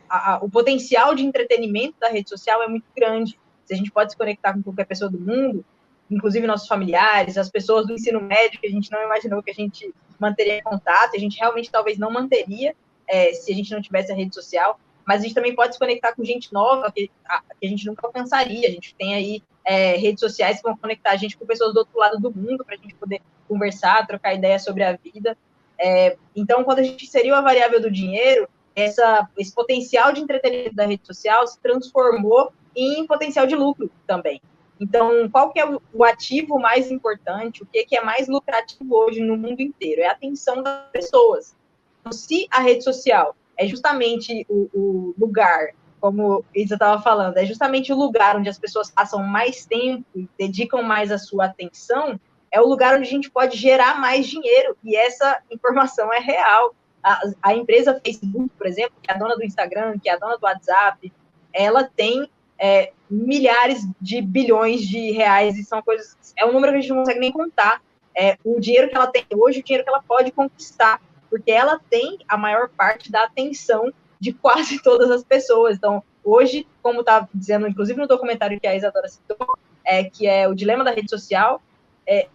a, 0.06 0.34
a, 0.34 0.36
o 0.44 0.50
potencial 0.50 1.14
de 1.14 1.24
entretenimento 1.24 1.94
da 1.98 2.08
rede 2.08 2.28
social 2.28 2.62
é 2.62 2.68
muito 2.68 2.84
grande. 2.94 3.40
Se 3.64 3.72
a 3.72 3.76
gente 3.76 3.90
pode 3.90 4.12
se 4.12 4.18
conectar 4.18 4.52
com 4.52 4.62
qualquer 4.62 4.84
pessoa 4.84 5.10
do 5.10 5.18
mundo, 5.18 5.64
inclusive 6.10 6.46
nossos 6.46 6.68
familiares, 6.68 7.38
as 7.38 7.48
pessoas 7.48 7.86
do 7.86 7.94
ensino 7.94 8.20
médio 8.20 8.60
que 8.60 8.66
a 8.66 8.70
gente 8.70 8.92
não 8.92 9.02
imaginou 9.02 9.42
que 9.42 9.50
a 9.50 9.54
gente 9.54 9.94
manteria 10.20 10.62
contato, 10.62 11.16
a 11.16 11.18
gente 11.18 11.38
realmente 11.38 11.70
talvez 11.70 11.96
não 11.96 12.10
manteria 12.10 12.76
é, 13.08 13.32
se 13.32 13.50
a 13.50 13.54
gente 13.54 13.72
não 13.72 13.80
tivesse 13.80 14.12
a 14.12 14.14
rede 14.14 14.34
social 14.34 14.78
mas 15.06 15.20
a 15.20 15.24
gente 15.24 15.34
também 15.34 15.54
pode 15.54 15.74
se 15.74 15.78
conectar 15.78 16.14
com 16.14 16.24
gente 16.24 16.52
nova 16.52 16.90
que 16.90 17.10
a, 17.26 17.40
que 17.40 17.66
a 17.66 17.68
gente 17.68 17.86
nunca 17.86 18.06
alcançaria. 18.06 18.68
A 18.68 18.70
gente 18.70 18.94
tem 18.94 19.14
aí 19.14 19.42
é, 19.64 19.96
redes 19.96 20.20
sociais 20.20 20.58
que 20.58 20.62
vão 20.62 20.76
conectar 20.76 21.10
a 21.10 21.16
gente 21.16 21.36
com 21.36 21.46
pessoas 21.46 21.72
do 21.72 21.78
outro 21.78 21.98
lado 21.98 22.18
do 22.18 22.32
mundo 22.32 22.64
para 22.64 22.74
a 22.74 22.78
gente 22.78 22.94
poder 22.94 23.20
conversar, 23.48 24.06
trocar 24.06 24.34
ideias 24.34 24.62
sobre 24.62 24.82
a 24.82 24.96
vida. 24.96 25.36
É, 25.78 26.16
então, 26.34 26.64
quando 26.64 26.78
a 26.78 26.82
gente 26.82 27.04
inseriu 27.04 27.34
a 27.34 27.40
variável 27.40 27.80
do 27.80 27.90
dinheiro, 27.90 28.48
essa, 28.74 29.28
esse 29.36 29.54
potencial 29.54 30.12
de 30.12 30.20
entretenimento 30.20 30.74
da 30.74 30.86
rede 30.86 31.06
social 31.06 31.46
se 31.46 31.60
transformou 31.60 32.52
em 32.74 33.06
potencial 33.06 33.46
de 33.46 33.54
lucro 33.54 33.90
também. 34.06 34.40
Então, 34.80 35.28
qual 35.30 35.52
que 35.52 35.60
é 35.60 35.64
o, 35.92 36.04
ativo 36.04 36.58
mais 36.58 36.90
importante, 36.90 37.62
o 37.62 37.66
que, 37.66 37.84
que 37.84 37.96
é 37.96 38.02
mais 38.02 38.26
lucrativo 38.26 38.96
hoje 38.96 39.20
no 39.20 39.36
mundo 39.36 39.60
inteiro? 39.60 40.02
É 40.02 40.06
a 40.06 40.12
atenção 40.12 40.62
das 40.62 40.90
pessoas. 40.90 41.56
Então, 42.00 42.12
se 42.12 42.48
a 42.50 42.60
rede 42.60 42.82
social 42.82 43.36
é 43.56 43.66
justamente 43.66 44.46
o, 44.48 44.68
o 44.74 45.14
lugar, 45.18 45.68
como 46.00 46.44
Isa 46.54 46.74
estava 46.74 47.00
falando, 47.00 47.36
é 47.38 47.46
justamente 47.46 47.92
o 47.92 47.96
lugar 47.96 48.36
onde 48.36 48.48
as 48.48 48.58
pessoas 48.58 48.90
passam 48.90 49.22
mais 49.22 49.64
tempo 49.64 50.04
e 50.14 50.28
dedicam 50.38 50.82
mais 50.82 51.10
a 51.10 51.18
sua 51.18 51.46
atenção, 51.46 52.20
é 52.50 52.60
o 52.60 52.66
lugar 52.66 52.94
onde 52.94 53.08
a 53.08 53.10
gente 53.10 53.30
pode 53.30 53.56
gerar 53.56 54.00
mais 54.00 54.26
dinheiro, 54.26 54.76
e 54.84 54.96
essa 54.96 55.40
informação 55.50 56.12
é 56.12 56.20
real. 56.20 56.74
A, 57.02 57.20
a 57.42 57.54
empresa 57.54 58.00
Facebook, 58.04 58.50
por 58.56 58.66
exemplo, 58.66 58.94
que 59.02 59.10
é 59.10 59.14
a 59.14 59.18
dona 59.18 59.34
do 59.34 59.44
Instagram, 59.44 59.98
que 59.98 60.08
é 60.08 60.14
a 60.14 60.18
dona 60.18 60.36
do 60.36 60.44
WhatsApp, 60.44 61.12
ela 61.52 61.84
tem 61.84 62.28
é, 62.58 62.92
milhares 63.10 63.80
de 64.00 64.22
bilhões 64.22 64.82
de 64.82 65.10
reais, 65.10 65.56
e 65.58 65.64
são 65.64 65.82
coisas, 65.82 66.16
é 66.36 66.44
um 66.44 66.52
número 66.52 66.72
que 66.72 66.78
a 66.78 66.80
gente 66.80 66.90
não 66.90 66.98
consegue 66.98 67.20
nem 67.20 67.32
contar. 67.32 67.82
É, 68.16 68.38
o 68.44 68.60
dinheiro 68.60 68.88
que 68.88 68.94
ela 68.94 69.08
tem 69.08 69.24
hoje, 69.32 69.60
o 69.60 69.64
dinheiro 69.64 69.84
que 69.84 69.90
ela 69.90 70.02
pode 70.02 70.30
conquistar 70.30 71.00
porque 71.34 71.50
ela 71.50 71.80
tem 71.90 72.16
a 72.28 72.36
maior 72.36 72.68
parte 72.68 73.10
da 73.10 73.24
atenção 73.24 73.92
de 74.20 74.32
quase 74.32 74.78
todas 74.84 75.10
as 75.10 75.24
pessoas. 75.24 75.76
Então, 75.76 76.00
hoje, 76.22 76.64
como 76.80 77.00
está 77.00 77.28
dizendo, 77.34 77.66
inclusive 77.66 78.00
no 78.00 78.06
documentário 78.06 78.60
que 78.60 78.68
a 78.68 78.76
Isadora 78.76 79.08
citou, 79.08 79.58
é, 79.84 80.04
que 80.04 80.28
é 80.28 80.46
o 80.46 80.54
dilema 80.54 80.84
da 80.84 80.92
rede 80.92 81.10
social, 81.10 81.60
é, 82.06 82.28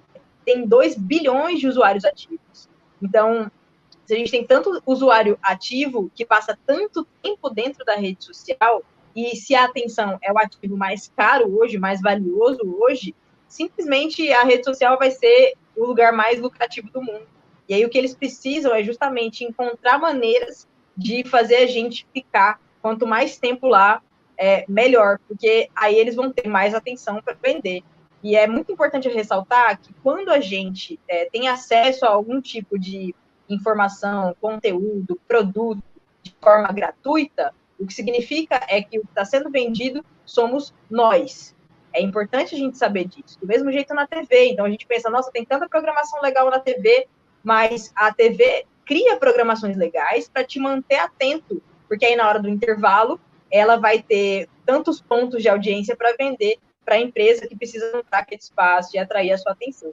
tem 0.44 0.68
2 0.68 0.98
bilhões 0.98 1.62
de 1.62 1.68
usuários 1.70 2.04
ativos. 2.04 2.68
Então, 3.02 3.50
se 4.06 4.16
a 4.16 4.18
gente 4.18 4.32
tem 4.32 4.46
tanto 4.46 4.84
usuário 4.86 5.40
ativo 5.42 6.12
que 6.14 6.26
passa 6.26 6.60
tanto 6.66 7.08
tempo 7.24 7.50
dentro 7.50 7.86
da 7.86 7.96
rede 7.96 8.26
social, 8.26 8.84
e 9.16 9.34
se 9.38 9.56
a 9.56 9.64
atenção 9.64 10.20
é 10.22 10.30
o 10.30 10.38
ativo 10.38 10.76
mais 10.76 11.10
caro 11.16 11.58
hoje, 11.58 11.78
mais 11.78 12.02
valioso 12.02 12.60
hoje, 12.82 13.16
simplesmente 13.48 14.30
a 14.34 14.44
rede 14.44 14.66
social 14.66 15.00
vai 15.00 15.10
ser 15.10 15.54
o 15.74 15.86
lugar 15.86 16.12
mais 16.12 16.42
lucrativo 16.42 16.92
do 16.92 17.02
mundo. 17.02 17.39
E 17.70 17.76
aí 17.76 17.86
o 17.86 17.90
que 17.90 17.98
eles 17.98 18.16
precisam 18.16 18.74
é 18.74 18.84
justamente 18.84 19.44
encontrar 19.44 20.00
maneiras 20.00 20.68
de 20.98 21.24
fazer 21.24 21.58
a 21.58 21.68
gente 21.68 22.06
ficar 22.12 22.60
quanto 22.82 23.06
mais 23.06 23.38
tempo 23.38 23.68
lá, 23.68 24.02
é, 24.36 24.66
melhor, 24.68 25.20
porque 25.28 25.70
aí 25.76 25.96
eles 25.96 26.16
vão 26.16 26.32
ter 26.32 26.48
mais 26.48 26.74
atenção 26.74 27.22
para 27.22 27.36
vender. 27.42 27.84
E 28.24 28.36
é 28.36 28.48
muito 28.48 28.72
importante 28.72 29.08
ressaltar 29.08 29.80
que 29.80 29.94
quando 30.02 30.30
a 30.30 30.40
gente 30.40 31.00
é, 31.08 31.30
tem 31.30 31.48
acesso 31.48 32.06
a 32.06 32.10
algum 32.10 32.42
tipo 32.42 32.78
de 32.78 33.14
informação, 33.48 34.36
conteúdo, 34.42 35.20
produto 35.28 35.84
de 36.24 36.34
forma 36.42 36.68
gratuita, 36.70 37.54
o 37.80 37.86
que 37.86 37.94
significa 37.94 38.60
é 38.68 38.82
que 38.82 38.98
o 38.98 39.02
que 39.02 39.08
está 39.10 39.24
sendo 39.24 39.50
vendido 39.50 40.04
somos 40.26 40.74
nós. 40.90 41.56
É 41.94 42.02
importante 42.02 42.56
a 42.56 42.58
gente 42.58 42.78
saber 42.78 43.06
disso. 43.06 43.40
Do 43.40 43.48
mesmo 43.48 43.72
jeito 43.72 43.94
na 43.94 44.06
TV. 44.06 44.50
Então 44.50 44.66
a 44.66 44.70
gente 44.70 44.86
pensa, 44.86 45.10
nossa, 45.10 45.32
tem 45.32 45.46
tanta 45.46 45.68
programação 45.68 46.22
legal 46.22 46.50
na 46.50 46.60
TV, 46.60 47.08
mas 47.44 47.92
a 47.96 48.14
TV 48.14 48.66
cria 48.86 49.18
programações 49.18 49.78
legais 49.78 50.28
para 50.28 50.44
te 50.44 50.60
manter 50.60 50.98
atento, 50.98 51.62
porque 51.88 52.06
aí 52.06 52.16
na 52.16 52.28
hora 52.28 52.40
do 52.40 52.50
intervalo 52.50 53.20
ela 53.52 53.78
vai 53.78 54.02
ter 54.02 54.48
tantos 54.66 55.02
pontos 55.02 55.42
de 55.42 55.50
audiência 55.50 55.96
para 55.96 56.16
vender 56.18 56.58
para 56.86 56.96
a 56.96 57.00
empresa 57.00 57.48
que 57.48 57.56
precisa 57.56 57.92
montar 57.96 58.20
aquele 58.20 58.42
espaço 58.42 58.96
e 58.96 59.00
atrair 59.00 59.32
a 59.32 59.38
sua 59.38 59.52
atenção. 59.52 59.92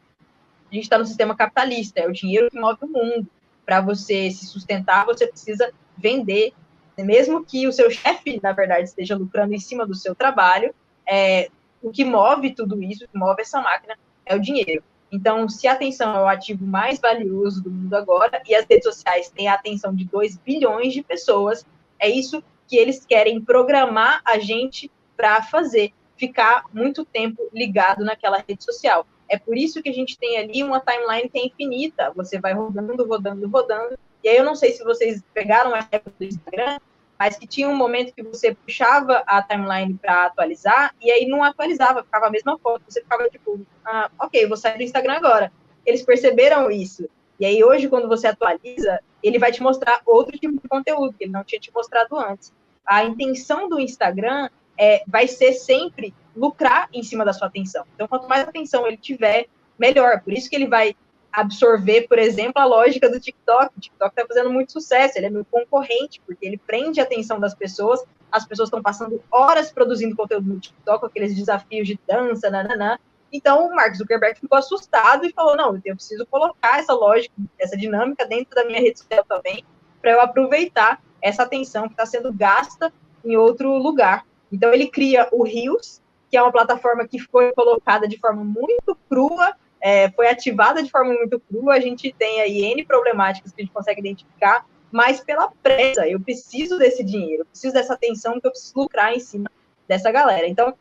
A 0.71 0.75
gente 0.75 0.85
está 0.85 0.99
no 0.99 1.05
sistema 1.05 1.37
capitalista, 1.37 2.01
é 2.01 2.07
o 2.07 2.13
dinheiro 2.13 2.51
que 2.51 2.59
move 2.59 2.79
o 2.83 2.89
mundo. 2.89 3.27
Para 3.65 3.81
você 3.81 4.31
se 4.31 4.47
sustentar, 4.47 5.05
você 5.05 5.27
precisa 5.27 5.73
vender, 5.97 6.53
mesmo 6.99 7.45
que 7.45 7.67
o 7.67 7.73
seu 7.73 7.91
chefe, 7.91 8.41
na 8.43 8.53
verdade, 8.53 8.85
esteja 8.85 9.17
lucrando 9.17 9.55
em 9.55 9.59
cima 9.59 9.87
do 9.87 9.95
seu 9.95 10.15
trabalho, 10.15 10.75
é, 11.07 11.51
o 11.83 11.91
que 11.91 12.05
move 12.05 12.55
tudo 12.55 12.83
isso, 12.83 13.05
o 13.05 13.09
que 13.09 13.19
move 13.19 13.43
essa 13.43 13.61
máquina 13.61 13.97
é 14.25 14.35
o 14.35 14.41
dinheiro. 14.41 14.83
Então, 15.11 15.49
se 15.49 15.69
a 15.69 15.73
atenção 15.73 16.15
é 16.17 16.21
o 16.21 16.27
ativo 16.27 16.67
mais 16.67 16.99
valioso 16.99 17.63
do 17.63 17.71
mundo 17.71 17.95
agora, 17.95 18.43
e 18.47 18.55
as 18.55 18.67
redes 18.69 18.85
sociais 18.85 19.29
têm 19.29 19.49
a 19.49 19.55
atenção 19.55 19.95
de 19.95 20.05
2 20.05 20.37
bilhões 20.39 20.93
de 20.93 21.03
pessoas, 21.03 21.65
é 21.99 22.09
isso 22.09 22.43
que 22.67 22.77
eles 22.77 23.05
querem 23.07 23.41
programar 23.41 24.21
a 24.25 24.39
gente 24.39 24.91
para 25.17 25.43
fazer, 25.43 25.93
ficar 26.17 26.65
muito 26.73 27.05
tempo 27.05 27.49
ligado 27.53 28.05
naquela 28.05 28.45
rede 28.47 28.65
social. 28.65 29.07
É 29.29 29.39
por 29.39 29.57
isso 29.57 29.83
que 29.83 29.89
a 29.89 29.93
gente 29.93 30.19
tem 30.19 30.39
ali 30.39 30.63
uma 30.63 30.81
timeline 30.81 31.29
que 31.29 31.39
é 31.39 31.47
infinita. 31.47 32.13
Você 32.15 32.39
vai 32.39 32.53
rodando, 32.53 33.05
rodando, 33.05 33.49
rodando. 33.49 33.99
E 34.23 34.29
aí 34.29 34.37
eu 34.37 34.45
não 34.45 34.55
sei 34.55 34.73
se 34.73 34.85
vocês 34.85 35.23
pegaram 35.33 35.75
a 35.75 35.87
época 35.91 36.13
do 36.19 36.25
Instagram, 36.25 36.79
mas 37.19 37.37
que 37.37 37.47
tinha 37.47 37.69
um 37.69 37.77
momento 37.77 38.13
que 38.15 38.23
você 38.23 38.55
puxava 38.55 39.23
a 39.27 39.43
timeline 39.43 39.95
para 39.95 40.27
atualizar 40.27 40.95
e 41.01 41.11
aí 41.11 41.27
não 41.27 41.43
atualizava, 41.43 42.05
ficava 42.05 42.27
a 42.27 42.31
mesma 42.31 42.59
foto. 42.59 42.83
Você 42.89 43.01
ficava 43.01 43.29
tipo, 43.29 43.61
ah, 43.85 44.11
ok, 44.19 44.47
vou 44.47 44.57
sair 44.57 44.77
do 44.77 44.83
Instagram 44.83 45.15
agora. 45.15 45.53
Eles 45.85 46.03
perceberam 46.03 46.71
isso. 46.71 47.09
E 47.39 47.47
aí 47.47 47.63
hoje, 47.63 47.89
quando 47.89 48.09
você 48.09 48.27
atualiza, 48.27 49.01
ele 49.23 49.39
vai 49.39 49.53
te 49.53 49.63
mostrar 49.63 50.01
outro 50.05 50.39
tipo 50.39 50.61
de 50.61 50.69
conteúdo 50.69 51.15
que 51.15 51.25
ele 51.25 51.33
não 51.33 51.45
tinha 51.45 51.61
te 51.61 51.73
mostrado 51.73 52.17
antes. 52.19 52.53
A 52.85 53.05
intenção 53.05 53.69
do 53.69 53.81
Instagram 53.81 54.49
é, 54.79 55.03
vai 55.07 55.27
ser 55.27 55.53
sempre 55.53 56.15
lucrar 56.35 56.89
em 56.93 57.03
cima 57.03 57.25
da 57.25 57.33
sua 57.33 57.49
atenção. 57.49 57.85
Então, 57.95 58.07
quanto 58.07 58.29
mais 58.29 58.47
atenção 58.47 58.87
ele 58.87 58.97
tiver, 58.97 59.47
melhor. 59.79 60.21
Por 60.21 60.33
isso 60.33 60.49
que 60.49 60.57
ele 60.57 60.67
vai 60.67 60.95
absorver, 61.37 62.09
por 62.09 62.19
exemplo, 62.19 62.55
a 62.57 62.65
lógica 62.65 63.11
do 63.11 63.21
TikTok. 63.21 63.77
O 63.77 63.81
TikTok 63.81 64.11
está 64.11 64.27
fazendo 64.27 64.51
muito 64.51 64.73
sucesso, 64.73 65.19
ele 65.19 65.27
é 65.27 65.31
meu 65.31 65.45
concorrente, 65.45 66.19
porque 66.25 66.47
ele 66.47 66.57
prende 66.57 66.99
a 66.99 67.03
atenção 67.03 67.39
das 67.39 67.55
pessoas. 67.55 68.03
As 68.33 68.47
pessoas 68.47 68.69
estão 68.69 68.83
passando 68.83 69.23
horas 69.31 69.71
produzindo 69.71 70.17
conteúdo 70.17 70.49
no 70.49 70.59
TikTok, 70.59 71.05
aqueles 71.05 71.37
desafios 71.37 71.87
de 71.87 72.01
dança, 72.09 72.49
nananã. 72.49 72.99
Então, 73.31 73.67
o 73.67 73.75
Mark 73.75 73.95
Zuckerberg 73.95 74.41
ficou 74.41 74.57
assustado 74.57 75.27
e 75.27 75.33
falou: 75.33 75.55
não, 75.55 75.79
eu 75.85 75.95
preciso 75.95 76.25
colocar 76.25 76.79
essa 76.79 76.95
lógica, 76.95 77.35
essa 77.59 77.77
dinâmica 77.77 78.25
dentro 78.25 78.55
da 78.55 78.65
minha 78.65 78.81
rede 78.81 78.99
social 78.99 79.25
também, 79.29 79.63
para 80.01 80.13
eu 80.13 80.21
aproveitar 80.23 81.03
essa 81.21 81.43
atenção 81.43 81.87
que 81.87 81.93
está 81.93 82.07
sendo 82.07 82.33
gasta 82.33 82.91
em 83.23 83.37
outro 83.37 83.77
lugar. 83.77 84.25
Então, 84.51 84.73
ele 84.73 84.87
cria 84.87 85.29
o 85.33 85.43
Rios, 85.43 86.01
que 86.31 86.37
é 86.37 86.43
uma 86.43 86.53
plataforma 86.53 87.07
que 87.07 87.19
foi 87.19 87.53
colocada 87.53 88.09
de 88.09 88.19
forma 88.19 88.43
muito 88.43 88.97
crua 89.07 89.55
é, 89.87 90.11
foi 90.11 90.27
ativada 90.27 90.83
de 90.83 90.91
forma 90.91 91.15
muito 91.15 91.39
crua, 91.39 91.75
a 91.75 91.81
gente 91.81 92.13
tem 92.19 92.41
aí 92.41 92.65
N 92.73 92.85
problemáticas 92.85 93.53
que 93.53 93.63
a 93.63 93.65
gente 93.65 93.73
consegue 93.73 94.01
identificar, 94.01 94.67
mas 94.91 95.21
pela 95.21 95.49
pressa, 95.63 96.09
eu 96.09 96.19
preciso 96.19 96.77
desse 96.77 97.05
dinheiro, 97.05 97.43
eu 97.43 97.47
preciso 97.47 97.73
dessa 97.73 97.95
atenção 97.95 98.41
que 98.41 98.49
eu 98.49 98.51
preciso 98.51 98.73
lucrar 98.75 99.15
em 99.15 99.21
cima 99.21 99.49
dessa 99.87 100.11
galera. 100.11 100.49
Então, 100.49 100.75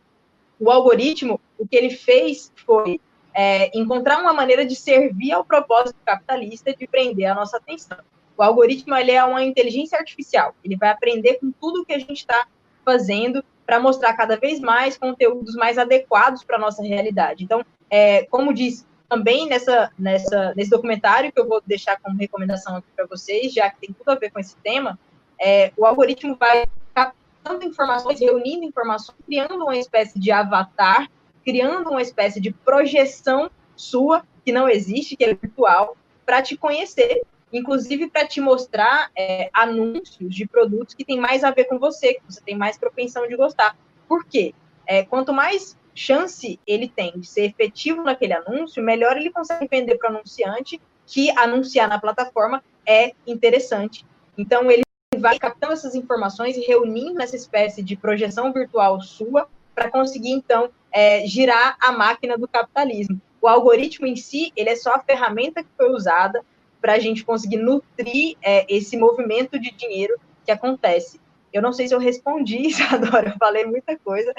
o 0.60 0.72
algoritmo, 0.72 1.40
o 1.56 1.68
que 1.68 1.76
ele 1.76 1.92
fez 1.92 2.52
foi 2.66 3.00
é, 3.32 3.70
encontrar 3.78 4.20
uma 4.20 4.34
maneira 4.34 4.66
de 4.66 4.76
servir 4.76 5.34
ao 5.34 5.46
propósito 5.46 6.00
capitalista 6.04 6.74
de 6.76 6.88
prender 6.88 7.28
a 7.28 7.36
nossa 7.36 7.58
atenção. 7.58 8.00
O 8.36 8.42
algoritmo 8.42 8.96
ele 8.96 9.12
é 9.12 9.24
uma 9.24 9.44
inteligência 9.44 10.00
artificial, 10.00 10.56
ele 10.64 10.78
vai 10.78 10.90
aprender 10.90 11.36
com 11.36 11.52
tudo 11.52 11.86
que 11.86 11.94
a 11.94 12.00
gente 12.00 12.22
está 12.22 12.48
fazendo 12.84 13.46
para 13.68 13.80
mostrar 13.80 14.14
cada 14.14 14.36
vez 14.36 14.60
mais 14.60 14.98
conteúdos 14.98 15.54
mais 15.54 15.78
adequados 15.78 16.44
para 16.44 16.56
a 16.56 16.60
nossa 16.60 16.82
realidade. 16.82 17.44
Então, 17.44 17.64
é, 17.88 18.24
como 18.26 18.52
diz 18.52 18.84
também 19.10 19.48
nessa, 19.48 19.92
nessa, 19.98 20.54
nesse 20.56 20.70
documentário 20.70 21.32
que 21.32 21.40
eu 21.40 21.48
vou 21.48 21.62
deixar 21.66 22.00
como 22.00 22.18
recomendação 22.18 22.78
aqui 22.78 22.88
para 22.96 23.06
vocês, 23.06 23.54
já 23.54 23.70
que 23.70 23.82
tem 23.82 23.94
tudo 23.94 24.10
a 24.10 24.16
ver 24.16 24.32
com 24.32 24.40
esse 24.40 24.56
tema, 24.58 25.00
é, 25.40 25.72
o 25.78 25.86
algoritmo 25.86 26.36
vai 26.36 26.66
captando 26.94 27.66
informações, 27.66 28.20
reunindo 28.20 28.66
informações, 28.66 29.18
criando 29.26 29.56
uma 29.56 29.78
espécie 29.78 30.20
de 30.20 30.32
avatar, 30.32 31.10
criando 31.44 31.90
uma 31.90 32.02
espécie 32.02 32.42
de 32.42 32.52
projeção 32.52 33.50
sua, 33.76 34.24
que 34.44 34.52
não 34.52 34.70
existe, 34.70 35.16
que 35.16 35.24
é 35.24 35.34
virtual, 35.34 35.98
para 36.26 36.42
te 36.42 36.58
conhecer, 36.58 37.22
inclusive 37.52 38.10
para 38.10 38.28
te 38.28 38.42
mostrar 38.42 39.12
é, 39.16 39.50
anúncios 39.54 40.34
de 40.34 40.48
produtos 40.48 40.96
que 40.96 41.06
tem 41.06 41.20
mais 41.20 41.44
a 41.44 41.52
ver 41.52 41.66
com 41.66 41.78
você, 41.78 42.16
que 42.16 42.22
você 42.28 42.42
tem 42.42 42.58
mais 42.58 42.78
propensão 42.78 43.28
de 43.28 43.36
gostar. 43.36 43.78
Por 44.08 44.26
quê? 44.26 44.54
É, 44.88 45.04
quanto 45.04 45.34
mais 45.34 45.78
chance 45.96 46.60
ele 46.68 46.90
tem 46.90 47.14
de 47.18 47.26
ser 47.26 47.46
efetivo 47.46 48.04
naquele 48.04 48.34
anúncio, 48.34 48.84
melhor 48.84 49.18
ele 49.18 49.32
consegue 49.32 49.68
vender 49.68 49.98
para 49.98 50.12
o 50.12 50.16
anunciante 50.18 50.80
que 51.08 51.32
anunciar 51.38 51.88
na 51.88 52.00
plataforma 52.00 52.62
é 52.86 53.14
interessante. 53.26 54.06
Então, 54.38 54.70
ele 54.70 54.84
vai 55.18 55.40
captando 55.40 55.74
essas 55.74 55.96
informações 55.96 56.58
e 56.58 56.62
reunindo 56.62 57.14
nessa 57.14 57.36
espécie 57.36 57.82
de 57.82 57.96
projeção 57.96 58.52
virtual 58.52 59.00
sua 59.02 59.48
para 59.74 59.90
conseguir, 59.90 60.32
então, 60.32 60.70
é, 60.92 61.26
girar 61.26 61.78
a 61.82 61.92
máquina 61.92 62.38
do 62.38 62.48
capitalismo. 62.48 63.20
O 63.42 63.48
algoritmo 63.48 64.08
em 64.08 64.16
si, 64.16 64.52
ele 64.56 64.70
é 64.70 64.76
só 64.76 64.94
a 64.94 65.00
ferramenta 65.00 65.64
que 65.64 65.70
foi 65.78 65.92
usada 65.92 66.44
para 66.82 66.94
a 66.94 67.00
gente 67.00 67.24
conseguir 67.24 67.58
nutrir 67.58 68.36
é, 68.42 68.66
esse 68.74 68.98
movimento 68.98 69.60
de 69.60 69.72
dinheiro 69.72 70.20
que 70.46 70.52
acontece. 70.52 71.20
Eu 71.56 71.62
não 71.62 71.72
sei 71.72 71.88
se 71.88 71.96
eu 71.96 72.00
respondi, 72.00 72.58
Isadora, 72.68 73.30
eu 73.30 73.38
falei 73.40 73.66
muita 73.66 73.98
coisa, 73.98 74.34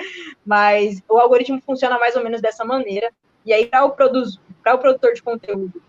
mas 0.45 1.03
o 1.09 1.17
algoritmo 1.17 1.59
funciona 1.65 1.99
mais 1.99 2.15
ou 2.15 2.23
menos 2.23 2.43
dessa 2.43 2.63
maneira. 2.63 3.11
E 3.43 3.55
aí, 3.55 3.67
para 3.67 3.87
o, 3.87 3.89
o 3.89 4.79
produtor 4.79 5.15
de 5.15 5.23
conteúdo 5.23 5.83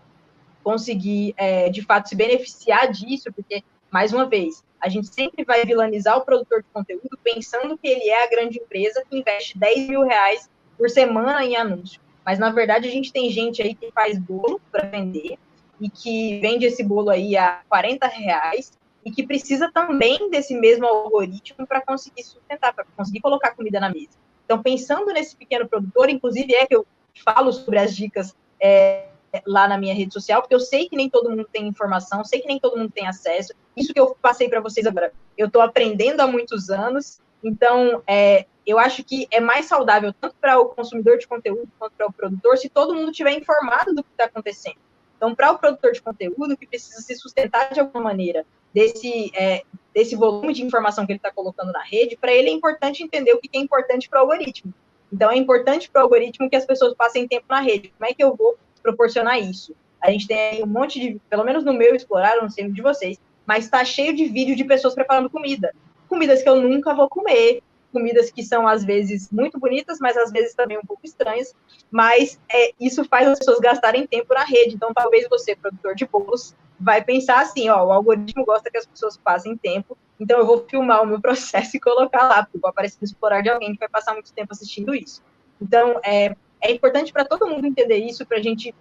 conseguir, 0.64 1.34
é, 1.36 1.68
de 1.68 1.82
fato, 1.82 2.08
se 2.08 2.16
beneficiar 2.16 2.90
disso, 2.90 3.30
porque, 3.30 3.62
mais 3.90 4.10
uma 4.10 4.24
vez, 4.24 4.64
a 4.80 4.88
gente 4.88 5.08
sempre 5.08 5.44
vai 5.44 5.66
vilanizar 5.66 6.16
o 6.16 6.22
produtor 6.22 6.62
de 6.62 6.68
conteúdo 6.72 7.18
pensando 7.22 7.76
que 7.76 7.88
ele 7.88 8.08
é 8.08 8.24
a 8.24 8.30
grande 8.30 8.58
empresa 8.58 9.04
que 9.04 9.18
investe 9.18 9.58
10 9.58 9.86
mil 9.86 10.04
reais 10.04 10.48
por 10.78 10.88
semana 10.88 11.44
em 11.44 11.56
anúncio. 11.56 12.00
Mas, 12.24 12.38
na 12.38 12.50
verdade, 12.50 12.88
a 12.88 12.90
gente 12.90 13.12
tem 13.12 13.28
gente 13.28 13.60
aí 13.60 13.74
que 13.74 13.92
faz 13.92 14.18
bolo 14.18 14.58
para 14.72 14.88
vender 14.88 15.38
e 15.78 15.90
que 15.90 16.40
vende 16.40 16.64
esse 16.64 16.82
bolo 16.82 17.10
aí 17.10 17.36
a 17.36 17.60
40 17.68 18.06
reais 18.06 18.77
e 19.08 19.10
que 19.10 19.26
precisa 19.26 19.72
também 19.72 20.28
desse 20.28 20.54
mesmo 20.54 20.86
algoritmo 20.86 21.66
para 21.66 21.80
conseguir 21.80 22.22
sustentar, 22.22 22.74
para 22.74 22.84
conseguir 22.94 23.20
colocar 23.20 23.52
comida 23.52 23.80
na 23.80 23.88
mesa. 23.88 24.18
Então, 24.44 24.62
pensando 24.62 25.06
nesse 25.06 25.34
pequeno 25.34 25.66
produtor, 25.66 26.10
inclusive 26.10 26.54
é 26.54 26.66
que 26.66 26.76
eu 26.76 26.86
falo 27.24 27.50
sobre 27.50 27.78
as 27.78 27.96
dicas 27.96 28.36
é, 28.60 29.06
lá 29.46 29.66
na 29.66 29.78
minha 29.78 29.94
rede 29.94 30.12
social, 30.12 30.42
porque 30.42 30.54
eu 30.54 30.60
sei 30.60 30.90
que 30.90 30.96
nem 30.96 31.08
todo 31.08 31.30
mundo 31.30 31.48
tem 31.50 31.66
informação, 31.66 32.22
sei 32.22 32.42
que 32.42 32.46
nem 32.46 32.60
todo 32.60 32.76
mundo 32.76 32.92
tem 32.92 33.06
acesso. 33.06 33.54
Isso 33.74 33.94
que 33.94 34.00
eu 34.00 34.14
passei 34.20 34.46
para 34.46 34.60
vocês 34.60 34.86
agora, 34.86 35.10
eu 35.38 35.46
estou 35.46 35.62
aprendendo 35.62 36.20
há 36.20 36.26
muitos 36.26 36.68
anos, 36.68 37.18
então 37.42 38.02
é, 38.06 38.44
eu 38.66 38.78
acho 38.78 39.02
que 39.02 39.26
é 39.30 39.40
mais 39.40 39.64
saudável 39.64 40.12
tanto 40.20 40.36
para 40.38 40.60
o 40.60 40.66
consumidor 40.66 41.16
de 41.16 41.26
conteúdo 41.26 41.66
quanto 41.78 41.94
para 41.94 42.08
o 42.08 42.12
produtor 42.12 42.58
se 42.58 42.68
todo 42.68 42.94
mundo 42.94 43.10
estiver 43.10 43.32
informado 43.32 43.94
do 43.94 44.04
que 44.04 44.10
está 44.10 44.24
acontecendo. 44.24 44.76
Então, 45.18 45.34
para 45.34 45.50
o 45.50 45.58
produtor 45.58 45.92
de 45.92 46.00
conteúdo 46.00 46.56
que 46.56 46.66
precisa 46.66 47.02
se 47.02 47.14
sustentar 47.16 47.74
de 47.74 47.80
alguma 47.80 48.04
maneira 48.04 48.46
desse, 48.72 49.30
é, 49.34 49.64
desse 49.92 50.14
volume 50.14 50.54
de 50.54 50.62
informação 50.62 51.04
que 51.04 51.12
ele 51.12 51.18
está 51.18 51.32
colocando 51.32 51.72
na 51.72 51.82
rede, 51.82 52.16
para 52.16 52.32
ele 52.32 52.48
é 52.48 52.52
importante 52.52 53.02
entender 53.02 53.32
o 53.32 53.38
que 53.38 53.50
é 53.52 53.58
importante 53.58 54.08
para 54.08 54.20
o 54.20 54.22
algoritmo. 54.22 54.72
Então, 55.12 55.30
é 55.30 55.36
importante 55.36 55.90
para 55.90 56.00
o 56.00 56.04
algoritmo 56.04 56.48
que 56.48 56.54
as 56.54 56.64
pessoas 56.64 56.94
passem 56.94 57.26
tempo 57.26 57.46
na 57.48 57.60
rede. 57.60 57.92
Como 57.98 58.08
é 58.08 58.14
que 58.14 58.22
eu 58.22 58.36
vou 58.36 58.56
proporcionar 58.80 59.40
isso? 59.40 59.74
A 60.00 60.10
gente 60.12 60.28
tem 60.28 60.62
um 60.62 60.66
monte 60.66 61.00
de, 61.00 61.20
pelo 61.28 61.44
menos 61.44 61.64
no 61.64 61.72
meu 61.72 61.96
explorar, 61.96 62.36
não 62.36 62.48
sei 62.48 62.70
de 62.70 62.80
vocês, 62.80 63.18
mas 63.44 63.64
está 63.64 63.84
cheio 63.84 64.14
de 64.14 64.26
vídeo 64.26 64.54
de 64.54 64.64
pessoas 64.64 64.94
preparando 64.94 65.28
comida. 65.28 65.74
Comidas 66.08 66.42
que 66.42 66.48
eu 66.48 66.56
nunca 66.56 66.94
vou 66.94 67.08
comer, 67.08 67.60
comidas 67.92 68.30
que 68.30 68.42
são 68.42 68.66
às 68.66 68.84
vezes 68.84 69.30
muito 69.30 69.58
bonitas, 69.58 69.98
mas 70.00 70.16
às 70.16 70.30
vezes 70.30 70.54
também 70.54 70.78
um 70.78 70.86
pouco 70.86 71.04
estranhas. 71.04 71.54
Mas 71.90 72.38
é, 72.52 72.72
isso 72.80 73.04
faz 73.04 73.28
as 73.28 73.38
pessoas 73.38 73.58
gastarem 73.58 74.06
tempo 74.06 74.32
na 74.34 74.44
rede. 74.44 74.74
Então, 74.74 74.92
talvez 74.92 75.26
você, 75.28 75.56
produtor 75.56 75.94
de 75.94 76.06
bolos, 76.06 76.54
vai 76.78 77.02
pensar 77.02 77.40
assim, 77.40 77.68
ó, 77.68 77.84
o 77.84 77.92
algoritmo 77.92 78.44
gosta 78.44 78.70
que 78.70 78.78
as 78.78 78.86
pessoas 78.86 79.16
passem 79.16 79.56
tempo, 79.56 79.96
então 80.20 80.38
eu 80.38 80.46
vou 80.46 80.64
filmar 80.68 81.02
o 81.02 81.06
meu 81.06 81.20
processo 81.22 81.76
e 81.76 81.80
colocar 81.80 82.28
lá, 82.28 82.44
porque 82.44 82.58
vou 82.58 82.70
aparecer 82.70 82.98
no 83.00 83.06
explorar 83.06 83.42
de 83.42 83.50
alguém 83.50 83.72
que 83.72 83.78
vai 83.78 83.88
passar 83.88 84.12
muito 84.12 84.32
tempo 84.32 84.52
assistindo 84.52 84.94
isso. 84.94 85.22
Então, 85.60 86.00
é, 86.04 86.36
é 86.60 86.72
importante 86.72 87.12
para 87.12 87.24
todo 87.24 87.46
mundo 87.48 87.66
entender 87.66 87.96
isso, 87.96 88.24
para 88.24 88.38
a 88.38 88.42
gente 88.42 88.74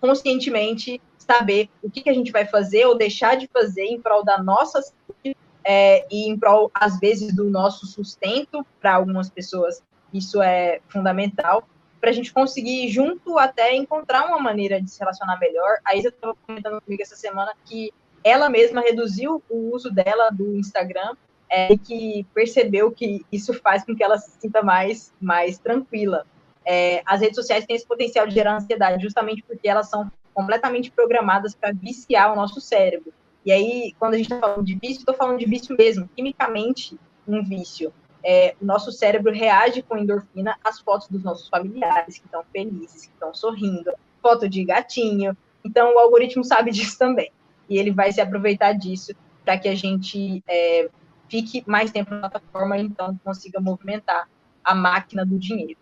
conscientemente 0.00 1.00
saber 1.18 1.68
o 1.82 1.90
que, 1.90 2.02
que 2.02 2.10
a 2.10 2.14
gente 2.14 2.32
vai 2.32 2.46
fazer 2.46 2.86
ou 2.86 2.96
deixar 2.96 3.36
de 3.36 3.46
fazer 3.46 3.84
em 3.84 4.00
prol 4.00 4.24
da 4.24 4.42
nossa 4.42 4.80
saúde 4.82 5.36
é, 5.64 6.06
e 6.10 6.28
em 6.28 6.38
prol, 6.38 6.70
às 6.74 6.98
vezes, 6.98 7.34
do 7.34 7.48
nosso 7.50 7.86
sustento, 7.86 8.66
para 8.80 8.94
algumas 8.94 9.28
pessoas 9.28 9.82
isso 10.12 10.42
é 10.42 10.80
fundamental, 10.88 11.68
para 12.00 12.10
a 12.10 12.12
gente 12.12 12.32
conseguir 12.32 12.88
junto 12.88 13.38
até 13.38 13.74
encontrar 13.74 14.26
uma 14.26 14.38
maneira 14.38 14.80
de 14.80 14.90
se 14.90 14.98
relacionar 14.98 15.38
melhor. 15.38 15.78
A 15.84 15.94
Isa 15.94 16.08
estava 16.08 16.34
comentando 16.46 16.80
comigo 16.80 17.02
essa 17.02 17.14
semana 17.14 17.52
que 17.64 17.92
ela 18.24 18.48
mesma 18.48 18.80
reduziu 18.80 19.42
o 19.48 19.74
uso 19.74 19.90
dela 19.90 20.30
do 20.30 20.56
Instagram 20.56 21.14
é, 21.48 21.72
e 21.72 21.78
que 21.78 22.26
percebeu 22.34 22.90
que 22.90 23.24
isso 23.30 23.52
faz 23.54 23.84
com 23.84 23.94
que 23.94 24.02
ela 24.02 24.18
se 24.18 24.30
sinta 24.40 24.62
mais, 24.62 25.12
mais 25.20 25.58
tranquila. 25.58 26.26
É, 26.64 27.02
as 27.04 27.20
redes 27.20 27.36
sociais 27.36 27.64
têm 27.64 27.76
esse 27.76 27.86
potencial 27.86 28.26
de 28.26 28.34
gerar 28.34 28.56
ansiedade 28.56 29.02
justamente 29.02 29.42
porque 29.42 29.68
elas 29.68 29.88
são 29.88 30.10
completamente 30.32 30.90
programadas 30.90 31.54
para 31.54 31.72
viciar 31.72 32.32
o 32.32 32.36
nosso 32.36 32.60
cérebro. 32.60 33.12
E 33.44 33.52
aí, 33.52 33.94
quando 33.98 34.14
a 34.14 34.16
gente 34.16 34.32
está 34.32 34.38
falando 34.38 34.64
de 34.64 34.74
vício, 34.74 35.00
estou 35.00 35.14
falando 35.14 35.38
de 35.38 35.46
vício 35.46 35.76
mesmo, 35.76 36.08
quimicamente 36.14 36.98
um 37.26 37.42
vício 37.42 37.92
é, 38.22 38.54
o 38.60 38.64
nosso 38.64 38.92
cérebro 38.92 39.32
reage 39.32 39.82
com 39.82 39.96
endorfina 39.96 40.56
às 40.62 40.80
fotos 40.80 41.08
dos 41.08 41.22
nossos 41.22 41.48
familiares 41.48 42.18
que 42.18 42.26
estão 42.26 42.44
felizes, 42.52 43.06
que 43.06 43.12
estão 43.12 43.34
sorrindo, 43.34 43.92
foto 44.22 44.48
de 44.48 44.64
gatinho. 44.64 45.36
Então, 45.64 45.94
o 45.94 45.98
algoritmo 45.98 46.44
sabe 46.44 46.70
disso 46.72 46.98
também. 46.98 47.30
E 47.68 47.78
ele 47.78 47.90
vai 47.90 48.12
se 48.12 48.20
aproveitar 48.20 48.72
disso 48.72 49.12
para 49.44 49.58
que 49.58 49.68
a 49.68 49.74
gente 49.74 50.42
é, 50.46 50.90
fique 51.28 51.62
mais 51.66 51.90
tempo 51.90 52.14
na 52.14 52.28
plataforma 52.28 52.76
e 52.76 52.82
então 52.82 53.18
consiga 53.24 53.60
movimentar 53.60 54.28
a 54.62 54.74
máquina 54.74 55.24
do 55.24 55.38
dinheiro. 55.38 55.78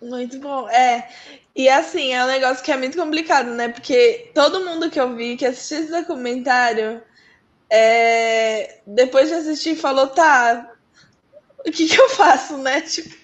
Muito 0.00 0.38
bom. 0.38 0.68
É. 0.68 1.08
E 1.54 1.68
assim, 1.68 2.12
é 2.12 2.22
um 2.22 2.28
negócio 2.28 2.62
que 2.62 2.70
é 2.70 2.76
muito 2.76 2.98
complicado, 2.98 3.50
né? 3.50 3.68
Porque 3.68 4.30
todo 4.34 4.64
mundo 4.64 4.90
que 4.90 5.00
eu 5.00 5.14
vi 5.16 5.36
que 5.36 5.46
assistiu 5.46 5.78
esse 5.78 5.90
documentário 5.90 7.02
é, 7.70 8.80
depois 8.86 9.28
de 9.28 9.34
assistir, 9.34 9.76
falou, 9.76 10.06
tá, 10.08 10.72
o 11.66 11.70
que, 11.70 11.88
que 11.88 12.00
eu 12.00 12.08
faço, 12.10 12.58
né? 12.58 12.80
Tipo, 12.86 13.14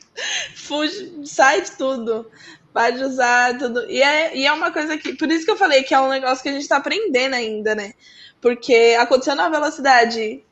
fuge, 0.55 1.27
sai 1.27 1.63
de 1.63 1.73
tudo. 1.73 2.31
Pode 2.73 3.03
usar 3.05 3.59
tudo. 3.59 3.89
E 3.91 4.03
é, 4.03 4.37
e 4.37 4.47
é 4.47 4.53
uma 4.53 4.73
coisa 4.73 4.97
que. 4.97 5.15
Por 5.15 5.31
isso 5.31 5.45
que 5.45 5.51
eu 5.51 5.57
falei 5.57 5.83
que 5.83 5.95
é 5.95 6.01
um 6.01 6.09
negócio 6.09 6.43
que 6.43 6.49
a 6.49 6.53
gente 6.53 6.67
tá 6.67 6.79
aprendendo 6.79 7.35
ainda, 7.35 7.75
né? 7.75 7.93
Porque 8.41 8.97
aconteceu 8.99 9.35
na 9.35 9.49
velocidade 9.49 10.43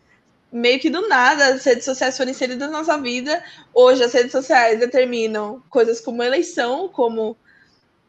meio 0.53 0.80
que 0.80 0.90
do 0.90 1.09
nada 1.09 1.55
as 1.55 1.64
redes 1.64 1.84
sociais 1.84 2.16
foram 2.16 2.30
inseridas 2.30 2.70
na 2.70 2.78
nossa 2.78 2.98
vida. 2.98 3.42
Hoje 3.72 4.03
as 4.03 4.12
redes 4.12 4.32
sociais 4.32 4.80
determinam 4.80 5.62
coisas 5.70 6.01
como 6.01 6.22
eleição, 6.22 6.88
como 6.88 7.36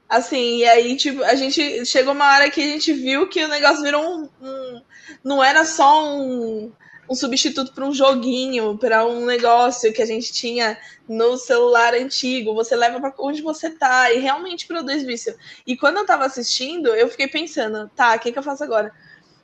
assim, 0.09 0.57
e 0.57 0.65
aí 0.65 0.97
tipo, 0.97 1.23
a 1.23 1.35
gente 1.35 1.85
chegou 1.85 2.13
uma 2.13 2.33
hora 2.33 2.49
que 2.49 2.61
a 2.61 2.67
gente 2.67 2.91
viu 2.93 3.29
que 3.29 3.43
o 3.43 3.47
negócio 3.47 3.81
virou 3.81 4.03
um, 4.03 4.29
um 4.41 4.81
não 5.23 5.43
era 5.43 5.63
só 5.63 6.05
um, 6.05 6.71
um 7.09 7.15
substituto 7.15 7.73
para 7.73 7.85
um 7.85 7.93
joguinho, 7.93 8.77
para 8.77 9.05
um 9.05 9.25
negócio 9.25 9.93
que 9.93 10.01
a 10.01 10.05
gente 10.05 10.31
tinha 10.31 10.77
no 11.07 11.37
celular 11.37 11.93
antigo. 11.93 12.53
Você 12.53 12.75
leva 12.75 12.99
para 12.99 13.13
onde 13.19 13.41
você 13.41 13.69
tá 13.69 14.11
e 14.11 14.19
realmente 14.19 14.65
produz 14.65 15.03
vício. 15.03 15.35
E 15.67 15.75
quando 15.75 15.97
eu 15.97 16.05
tava 16.05 16.25
assistindo, 16.25 16.87
eu 16.89 17.07
fiquei 17.09 17.27
pensando, 17.27 17.89
tá, 17.95 18.15
o 18.15 18.19
que, 18.19 18.31
que 18.31 18.39
eu 18.39 18.43
faço 18.43 18.63
agora? 18.63 18.93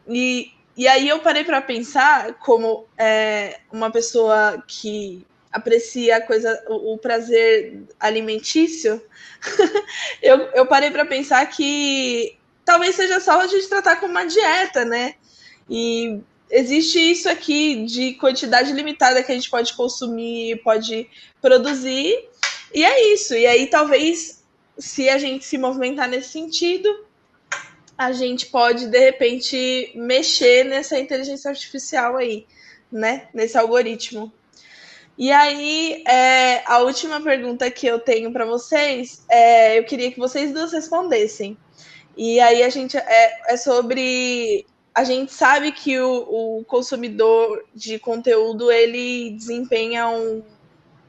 E 0.07 0.51
e 0.77 0.87
aí 0.87 1.09
eu 1.09 1.19
parei 1.19 1.43
para 1.43 1.59
pensar 1.59 2.35
como 2.35 2.85
é, 2.97 3.59
uma 3.71 3.89
pessoa 3.89 4.63
que 4.67 5.25
aprecia 5.51 6.17
a 6.17 6.21
coisa, 6.21 6.63
o, 6.67 6.93
o 6.93 6.97
prazer 6.99 7.81
alimentício, 7.99 9.01
eu, 10.21 10.37
eu 10.53 10.65
parei 10.67 10.91
para 10.91 11.03
pensar 11.03 11.43
que 11.47 12.37
talvez 12.63 12.95
seja 12.95 13.19
só 13.19 13.41
a 13.41 13.47
gente 13.47 13.67
tratar 13.67 13.95
como 13.95 14.11
uma 14.11 14.25
dieta, 14.25 14.85
né? 14.85 15.15
E 15.67 16.19
existe 16.49 16.99
isso 16.99 17.27
aqui 17.27 17.85
de 17.85 18.13
quantidade 18.13 18.71
limitada 18.71 19.23
que 19.23 19.31
a 19.31 19.35
gente 19.35 19.49
pode 19.49 19.73
consumir, 19.73 20.61
pode 20.63 21.09
produzir, 21.41 22.29
e 22.73 22.85
é 22.85 23.13
isso. 23.13 23.33
E 23.33 23.47
aí 23.47 23.65
talvez 23.67 24.43
se 24.77 25.09
a 25.09 25.17
gente 25.17 25.43
se 25.43 25.57
movimentar 25.57 26.07
nesse 26.07 26.29
sentido, 26.29 27.06
a 27.97 28.11
gente 28.11 28.45
pode, 28.45 28.87
de 28.87 28.99
repente, 28.99 29.91
mexer 29.95 30.63
nessa 30.63 30.99
inteligência 30.99 31.49
artificial 31.49 32.15
aí, 32.15 32.45
né? 32.91 33.27
Nesse 33.33 33.57
algoritmo. 33.57 34.31
E 35.17 35.31
aí, 35.31 36.03
é, 36.07 36.61
a 36.65 36.79
última 36.79 37.19
pergunta 37.19 37.71
que 37.71 37.87
eu 37.87 37.99
tenho 37.99 38.31
para 38.31 38.45
vocês, 38.45 39.23
é, 39.27 39.79
eu 39.79 39.83
queria 39.83 40.11
que 40.11 40.19
vocês 40.19 40.53
duas 40.53 40.71
respondessem. 40.71 41.57
E 42.15 42.39
aí 42.39 42.61
a 42.61 42.69
gente 42.69 42.97
é, 42.97 43.53
é 43.53 43.57
sobre 43.57 44.65
a 44.93 45.03
gente 45.03 45.31
sabe 45.31 45.71
que 45.71 45.99
o, 45.99 46.57
o, 46.59 46.65
consumidor 46.65 47.63
de 47.73 47.99
conteúdo 47.99 48.71
ele 48.71 49.29
desempenha 49.29 50.07
um, 50.07 50.43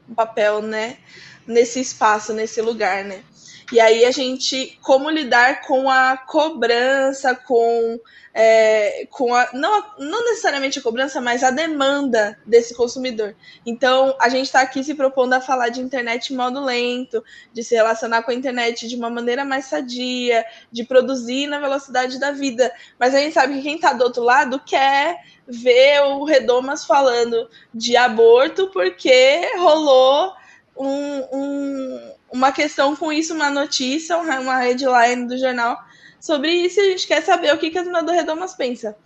um 0.07 0.13
papel, 0.13 0.61
né, 0.61 0.99
nesse 1.47 1.79
espaço, 1.79 2.31
nesse 2.31 2.61
lugar, 2.61 3.03
né? 3.03 3.23
E 3.71 3.79
aí 3.79 4.03
a 4.03 4.11
gente, 4.11 4.79
como 4.81 5.09
lidar 5.09 5.61
com 5.61 5.89
a 5.89 6.17
cobrança, 6.17 7.35
com, 7.35 7.99
é, 8.33 9.05
com 9.11 9.33
a, 9.33 9.49
não, 9.53 9.85
não 9.99 10.25
necessariamente 10.25 10.79
a 10.79 10.81
cobrança, 10.81 11.21
mas 11.21 11.43
a 11.43 11.51
demanda 11.51 12.37
desse 12.45 12.73
consumidor. 12.73 13.35
Então, 13.65 14.15
a 14.19 14.27
gente 14.27 14.45
está 14.45 14.61
aqui 14.61 14.83
se 14.83 14.95
propondo 14.95 15.33
a 15.33 15.41
falar 15.41 15.69
de 15.69 15.81
internet 15.81 16.33
em 16.33 16.35
modo 16.35 16.63
lento, 16.63 17.23
de 17.53 17.63
se 17.63 17.75
relacionar 17.75 18.23
com 18.23 18.31
a 18.31 18.33
internet 18.33 18.87
de 18.87 18.95
uma 18.95 19.09
maneira 19.09 19.45
mais 19.45 19.65
sadia, 19.65 20.43
de 20.71 20.83
produzir 20.83 21.45
na 21.45 21.59
velocidade 21.59 22.19
da 22.19 22.31
vida. 22.31 22.73
Mas 22.99 23.13
a 23.13 23.19
gente 23.19 23.33
sabe 23.33 23.55
que 23.55 23.61
quem 23.61 23.75
está 23.75 23.93
do 23.93 24.03
outro 24.03 24.23
lado 24.23 24.59
quer 24.65 25.23
ver 25.47 26.01
o 26.01 26.23
Redomas 26.23 26.85
falando 26.85 27.49
de 27.73 27.95
aborto 27.95 28.67
porque 28.67 29.41
rolou 29.57 30.33
um, 30.75 31.23
um 31.33 32.18
uma 32.31 32.51
questão 32.51 32.95
com 32.95 33.11
isso, 33.11 33.33
uma 33.33 33.49
notícia, 33.49 34.17
uma 34.17 34.59
headline 34.59 35.27
do 35.27 35.37
jornal 35.37 35.77
sobre 36.19 36.51
isso 36.51 36.79
e 36.79 36.83
a 36.83 36.89
gente 36.91 37.07
quer 37.07 37.23
saber 37.23 37.53
o 37.53 37.57
que, 37.57 37.69
que 37.69 37.77
a 37.77 37.83
Dona 37.83 38.03
do 38.03 38.11
Redomas 38.11 38.53
pensa. 38.53 38.97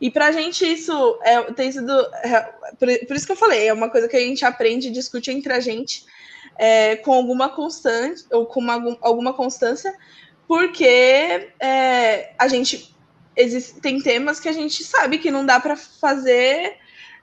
E 0.00 0.10
para 0.10 0.26
a 0.26 0.32
gente 0.32 0.64
isso 0.64 1.18
é, 1.22 1.42
tem 1.52 1.70
sido. 1.70 1.92
É, 2.24 2.40
por, 2.78 2.88
por, 3.06 3.16
isso 3.16 3.26
que 3.26 3.32
eu 3.32 3.36
falei, 3.36 3.68
é 3.68 3.72
uma 3.72 3.88
coisa 3.88 4.08
que 4.08 4.16
a 4.16 4.20
gente 4.20 4.44
aprende 4.44 4.88
e 4.88 4.90
discute 4.90 5.30
entre 5.30 5.52
a 5.52 5.60
gente 5.60 6.04
é, 6.58 6.96
com 6.96 7.12
alguma 7.12 7.48
constante, 7.48 8.24
ou 8.32 8.46
com 8.46 8.60
uma, 8.60 8.98
alguma 9.00 9.32
constância, 9.32 9.94
porque 10.48 11.50
é, 11.60 12.32
a 12.38 12.48
gente 12.48 12.94
tem 13.80 14.00
temas 14.00 14.40
que 14.40 14.48
a 14.48 14.52
gente 14.52 14.82
sabe 14.84 15.18
que 15.18 15.30
não 15.30 15.46
dá 15.46 15.58
para 15.60 15.76
fazer 15.76 16.76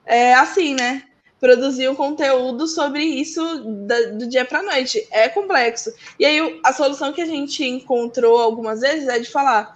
é, 0.06 0.34
assim, 0.34 0.74
né? 0.74 1.04
Produzir 1.40 1.88
um 1.88 1.94
conteúdo 1.94 2.66
sobre 2.66 3.02
isso 3.02 3.42
da, 3.86 4.00
do 4.10 4.28
dia 4.28 4.44
para 4.44 4.62
noite. 4.62 5.06
É 5.10 5.28
complexo. 5.28 5.92
E 6.18 6.24
aí 6.24 6.60
a 6.62 6.72
solução 6.72 7.12
que 7.12 7.22
a 7.22 7.26
gente 7.26 7.64
encontrou 7.64 8.38
algumas 8.38 8.80
vezes 8.80 9.08
é 9.08 9.18
de 9.18 9.28
falar. 9.28 9.74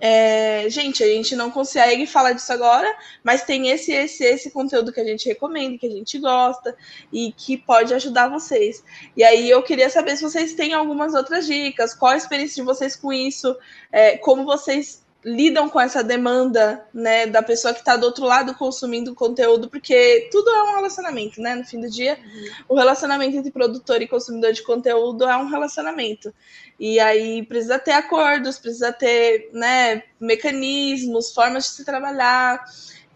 É, 0.00 0.68
gente, 0.68 1.02
a 1.02 1.06
gente 1.06 1.36
não 1.36 1.50
consegue 1.50 2.04
falar 2.06 2.32
disso 2.32 2.52
agora, 2.52 2.92
mas 3.22 3.44
tem 3.44 3.70
esse, 3.70 3.92
esse, 3.92 4.24
esse 4.24 4.50
conteúdo 4.50 4.92
que 4.92 5.00
a 5.00 5.04
gente 5.04 5.26
recomenda, 5.28 5.78
que 5.78 5.86
a 5.86 5.90
gente 5.90 6.18
gosta 6.18 6.76
e 7.12 7.32
que 7.32 7.56
pode 7.56 7.94
ajudar 7.94 8.28
vocês. 8.28 8.84
E 9.16 9.22
aí 9.22 9.48
eu 9.48 9.62
queria 9.62 9.88
saber 9.88 10.16
se 10.16 10.22
vocês 10.22 10.52
têm 10.52 10.74
algumas 10.74 11.14
outras 11.14 11.46
dicas, 11.46 11.94
qual 11.94 12.12
a 12.12 12.16
experiência 12.16 12.56
de 12.56 12.66
vocês 12.66 12.96
com 12.96 13.12
isso, 13.12 13.56
é, 13.92 14.18
como 14.18 14.44
vocês 14.44 15.03
lidam 15.24 15.68
com 15.68 15.80
essa 15.80 16.04
demanda, 16.04 16.86
né, 16.92 17.26
da 17.26 17.42
pessoa 17.42 17.72
que 17.72 17.80
está 17.80 17.96
do 17.96 18.04
outro 18.04 18.24
lado 18.24 18.54
consumindo 18.54 19.14
conteúdo, 19.14 19.70
porque 19.70 20.28
tudo 20.30 20.50
é 20.50 20.62
um 20.64 20.76
relacionamento, 20.76 21.40
né? 21.40 21.54
No 21.54 21.64
fim 21.64 21.80
do 21.80 21.88
dia, 21.88 22.18
uhum. 22.22 22.46
o 22.68 22.74
relacionamento 22.76 23.36
entre 23.36 23.50
produtor 23.50 24.02
e 24.02 24.08
consumidor 24.08 24.52
de 24.52 24.62
conteúdo 24.62 25.24
é 25.24 25.36
um 25.36 25.48
relacionamento. 25.48 26.32
E 26.78 27.00
aí 27.00 27.42
precisa 27.46 27.78
ter 27.78 27.92
acordos, 27.92 28.58
precisa 28.58 28.92
ter, 28.92 29.48
né, 29.52 30.02
mecanismos, 30.20 31.32
formas 31.32 31.64
de 31.64 31.70
se 31.70 31.84
trabalhar. 31.84 32.62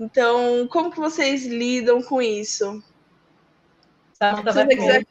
Então, 0.01 0.67
como 0.71 0.91
que 0.91 0.99
vocês 0.99 1.45
lidam 1.45 2.03
com 2.03 2.23
isso? 2.23 2.83
Samanta 4.15 4.53
se 4.53 4.65
você 4.65 4.77
quiser, 4.77 5.07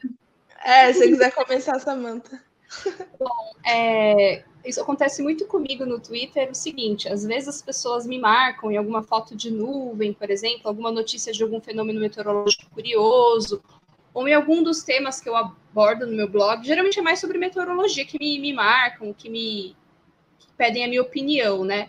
é, 0.64 0.92
se 0.92 0.98
você 0.98 1.08
quiser 1.08 1.32
começar, 1.32 1.78
Samanta. 1.78 2.42
Bom, 3.18 3.52
é, 3.64 4.42
isso 4.68 4.80
acontece 4.80 5.22
muito 5.22 5.46
comigo 5.46 5.86
no 5.86 5.98
Twitter, 5.98 6.48
é 6.48 6.50
o 6.50 6.54
seguinte, 6.54 7.08
às 7.08 7.24
vezes 7.24 7.48
as 7.48 7.62
pessoas 7.62 8.06
me 8.06 8.18
marcam 8.18 8.70
em 8.70 8.76
alguma 8.76 9.02
foto 9.02 9.34
de 9.34 9.50
nuvem, 9.50 10.12
por 10.12 10.30
exemplo, 10.30 10.62
alguma 10.64 10.92
notícia 10.92 11.32
de 11.32 11.42
algum 11.42 11.60
fenômeno 11.60 12.00
meteorológico 12.00 12.68
curioso, 12.70 13.62
ou 14.12 14.28
em 14.28 14.34
algum 14.34 14.62
dos 14.62 14.82
temas 14.82 15.20
que 15.20 15.28
eu 15.28 15.36
abordo 15.36 16.06
no 16.06 16.12
meu 16.12 16.28
blog, 16.28 16.66
geralmente 16.66 16.98
é 16.98 17.02
mais 17.02 17.18
sobre 17.18 17.38
meteorologia 17.38 18.04
que 18.04 18.18
me, 18.18 18.38
me 18.38 18.52
marcam, 18.52 19.12
que 19.12 19.30
me 19.30 19.74
que 20.38 20.46
pedem 20.56 20.84
a 20.84 20.88
minha 20.88 21.02
opinião, 21.02 21.64
né? 21.64 21.88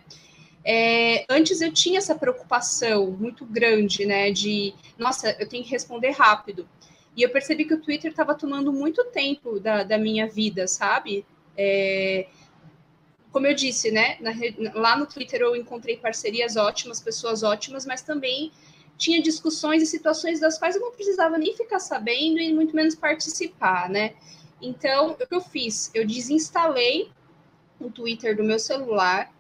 É, 0.64 1.26
antes 1.30 1.62
eu 1.62 1.74
tinha 1.74 1.98
essa 1.98 2.16
preocupação 2.16 3.12
muito 3.12 3.46
grande, 3.46 4.06
né, 4.06 4.30
de, 4.30 4.74
nossa, 4.98 5.36
eu 5.40 5.48
tenho 5.48 5.64
que 5.64 5.72
responder 5.72 6.12
rápido. 6.12 6.68
E 7.16 7.24
eu 7.24 7.30
percebi 7.30 7.66
que 7.66 7.74
o 7.74 7.82
Twitter 7.82 8.12
estava 8.12 8.36
tomando 8.36 8.72
muito 8.72 9.04
tempo 9.06 9.60
da, 9.60 9.84
da 9.84 9.98
minha 9.98 10.28
vida, 10.28 10.68
sabe? 10.68 11.26
É, 11.58 12.28
como 13.32 13.48
eu 13.48 13.54
disse, 13.54 13.92
né, 13.92 14.18
na, 14.20 14.32
lá 14.74 14.98
no 14.98 15.06
Twitter 15.06 15.42
eu 15.42 15.56
encontrei 15.56 15.98
parcerias 15.98 16.56
ótimas, 16.56 17.00
pessoas 17.00 17.44
ótimas, 17.44 17.86
mas 17.86 18.02
também 18.02 18.52
tinha 18.98 19.22
discussões 19.22 19.82
e 19.82 19.86
situações 19.86 20.40
das 20.40 20.58
quais 20.58 20.76
eu 20.76 20.82
não 20.82 20.92
precisava 20.92 21.38
nem 21.38 21.56
ficar 21.56 21.80
sabendo 21.80 22.40
e 22.40 22.54
muito 22.54 22.76
menos 22.76 22.96
participar, 22.96 23.90
né? 23.90 24.14
Então, 24.62 25.12
o 25.12 25.16
que 25.16 25.34
eu 25.34 25.42
fiz? 25.42 25.90
Eu 25.94 26.06
desinstalei 26.06 27.10
o 27.80 27.90
Twitter 27.90 28.36
do 28.36 28.44
meu 28.44 28.60
celular 28.60 29.32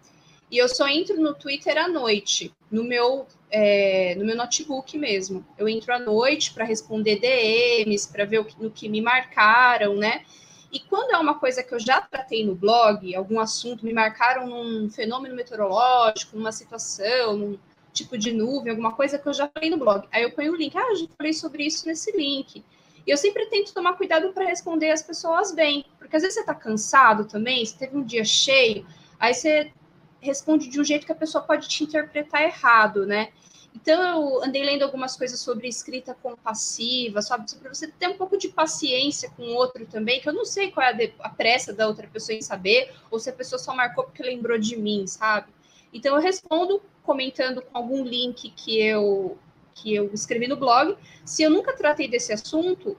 e 0.49 0.57
eu 0.57 0.69
só 0.69 0.87
entro 0.87 1.19
no 1.19 1.33
Twitter 1.33 1.77
à 1.77 1.87
noite, 1.87 2.53
no 2.71 2.83
meu, 2.83 3.27
é, 3.51 4.15
no 4.15 4.25
meu 4.25 4.35
notebook 4.35 4.97
mesmo. 4.97 5.45
Eu 5.57 5.67
entro 5.67 5.93
à 5.93 5.99
noite 5.99 6.53
para 6.53 6.63
responder 6.63 7.19
DMs, 7.19 8.07
para 8.07 8.25
ver 8.25 8.39
o 8.39 8.47
no 8.57 8.71
que 8.71 8.87
me 8.87 9.01
marcaram, 9.01 9.95
né? 9.95 10.23
E 10.71 10.79
quando 10.79 11.11
é 11.11 11.17
uma 11.17 11.35
coisa 11.35 11.63
que 11.63 11.73
eu 11.73 11.79
já 11.79 11.99
tratei 11.99 12.45
no 12.45 12.53
blog, 12.53 13.15
algum 13.15 13.39
assunto, 13.39 13.85
me 13.85 13.93
marcaram 13.93 14.47
num 14.47 14.89
fenômeno 14.89 15.35
meteorológico, 15.35 16.37
numa 16.37 16.51
situação, 16.51 17.35
num 17.35 17.59
tipo 17.91 18.17
de 18.17 18.31
nuvem, 18.31 18.69
alguma 18.69 18.93
coisa 18.93 19.17
que 19.17 19.27
eu 19.27 19.33
já 19.33 19.47
falei 19.47 19.69
no 19.69 19.77
blog. 19.77 20.07
Aí 20.11 20.23
eu 20.23 20.31
ponho 20.31 20.53
o 20.53 20.55
link, 20.55 20.77
ah, 20.77 20.91
eu 20.91 20.95
já 20.95 21.07
falei 21.17 21.33
sobre 21.33 21.65
isso 21.65 21.87
nesse 21.87 22.15
link. 22.15 22.63
E 23.05 23.11
eu 23.11 23.17
sempre 23.17 23.47
tento 23.47 23.73
tomar 23.73 23.93
cuidado 23.93 24.31
para 24.31 24.45
responder 24.45 24.91
as 24.91 25.01
pessoas 25.01 25.51
bem, 25.51 25.85
porque 25.97 26.15
às 26.15 26.21
vezes 26.21 26.35
você 26.35 26.41
está 26.41 26.53
cansado 26.53 27.25
também, 27.25 27.65
você 27.65 27.75
teve 27.75 27.97
um 27.97 28.03
dia 28.03 28.23
cheio, 28.23 28.85
aí 29.19 29.33
você 29.33 29.71
responde 30.21 30.69
de 30.69 30.79
um 30.79 30.83
jeito 30.83 31.05
que 31.05 31.11
a 31.11 31.15
pessoa 31.15 31.43
pode 31.43 31.67
te 31.67 31.83
interpretar 31.83 32.43
errado, 32.43 33.05
né? 33.05 33.29
Então, 33.75 34.01
eu 34.01 34.43
andei 34.43 34.63
lendo 34.63 34.83
algumas 34.83 35.15
coisas 35.15 35.39
sobre 35.39 35.67
escrita 35.67 36.13
compassiva, 36.13 37.21
sabe? 37.21 37.45
Para 37.55 37.73
você 37.73 37.87
ter 37.87 38.07
um 38.07 38.17
pouco 38.17 38.37
de 38.37 38.49
paciência 38.49 39.29
com 39.31 39.43
o 39.43 39.53
outro 39.53 39.85
também, 39.85 40.19
que 40.19 40.27
eu 40.27 40.33
não 40.33 40.45
sei 40.45 40.71
qual 40.71 40.85
é 40.87 40.91
a, 41.19 41.27
a, 41.27 41.29
pressa 41.29 41.71
da 41.71 41.87
outra 41.87 42.07
pessoa 42.07 42.35
em 42.35 42.41
saber, 42.41 42.91
ou 43.11 43.19
se 43.19 43.29
a 43.29 43.33
pessoa 43.33 43.59
só 43.59 43.73
marcou 43.73 44.05
porque 44.05 44.23
lembrou 44.23 44.57
de 44.57 44.75
mim, 44.75 45.05
sabe? 45.05 45.53
Então, 45.93 46.15
eu 46.15 46.21
respondo 46.21 46.81
comentando 47.03 47.61
com 47.61 47.77
algum 47.77 48.03
link 48.03 48.51
que 48.51 48.81
eu, 48.81 49.37
que 49.75 49.93
eu 49.93 50.11
escrevi 50.13 50.47
no 50.47 50.57
blog. 50.57 50.97
Se 51.23 51.43
eu 51.43 51.49
nunca 51.49 51.75
tratei 51.75 52.07
desse 52.07 52.33
assunto, 52.33 52.97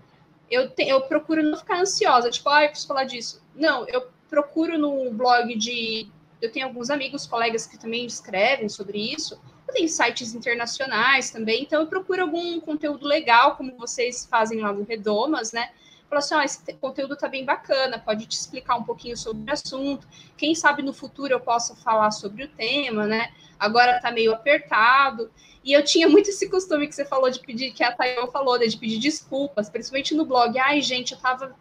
eu, 0.50 0.70
te, 0.70 0.88
eu 0.88 1.00
procuro 1.02 1.42
não 1.42 1.58
ficar 1.58 1.80
ansiosa, 1.80 2.30
tipo, 2.30 2.48
ah, 2.48 2.64
eu 2.64 2.68
preciso 2.68 2.88
falar 2.88 3.04
disso. 3.04 3.42
Não, 3.54 3.86
eu 3.88 4.08
procuro 4.28 4.78
no 4.78 5.10
blog 5.12 5.54
de. 5.56 6.08
Eu 6.40 6.50
tenho 6.50 6.66
alguns 6.66 6.90
amigos, 6.90 7.26
colegas 7.26 7.66
que 7.66 7.78
também 7.78 8.06
escrevem 8.06 8.68
sobre 8.68 8.98
isso 8.98 9.38
Tenho 9.72 9.88
sites 9.88 10.34
internacionais 10.34 11.30
também, 11.30 11.62
então 11.62 11.80
eu 11.80 11.86
procuro 11.86 12.22
algum 12.22 12.60
conteúdo 12.60 13.06
legal, 13.06 13.56
como 13.56 13.76
vocês 13.76 14.26
fazem 14.26 14.60
lá 14.60 14.72
no 14.72 14.84
Redomas, 14.84 15.52
né? 15.52 15.70
Falo 16.08 16.18
assim, 16.18 16.34
oh, 16.34 16.40
esse 16.40 16.74
conteúdo 16.74 17.16
tá 17.16 17.28
bem 17.28 17.44
bacana, 17.44 17.98
pode 17.98 18.26
te 18.26 18.32
explicar 18.36 18.76
um 18.76 18.82
pouquinho 18.82 19.16
sobre 19.16 19.48
o 19.48 19.52
assunto. 19.52 20.08
Quem 20.36 20.56
sabe 20.56 20.82
no 20.82 20.92
futuro 20.92 21.32
eu 21.32 21.40
possa 21.40 21.76
falar 21.76 22.10
sobre 22.10 22.44
o 22.44 22.48
tema, 22.48 23.06
né? 23.06 23.32
Agora 23.58 24.00
tá 24.00 24.10
meio 24.10 24.32
apertado. 24.32 25.30
E 25.62 25.72
eu 25.72 25.84
tinha 25.84 26.08
muito 26.08 26.30
esse 26.30 26.48
costume 26.48 26.88
que 26.88 26.94
você 26.94 27.04
falou 27.04 27.30
de 27.30 27.38
pedir, 27.38 27.72
que 27.72 27.84
a 27.84 27.92
Tayo 27.92 28.26
falou, 28.32 28.58
né, 28.58 28.66
de 28.66 28.76
pedir 28.76 28.98
desculpas, 28.98 29.68
principalmente 29.68 30.14
no 30.14 30.24
blog. 30.24 30.58
Ai, 30.58 30.80
gente, 30.80 31.12
eu 31.12 31.18
tava 31.20 31.54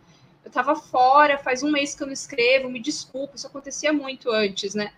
eu 0.43 0.51
tava 0.51 0.75
fora, 0.75 1.37
faz 1.37 1.61
um 1.61 1.71
mês 1.71 1.93
que 1.93 2.01
eu 2.01 2.07
não 2.07 2.13
escrevo, 2.13 2.69
me 2.69 2.79
desculpa, 2.79 3.35
isso 3.35 3.45
acontecia 3.45 3.93
muito 3.93 4.31
antes, 4.31 4.73
né? 4.73 4.91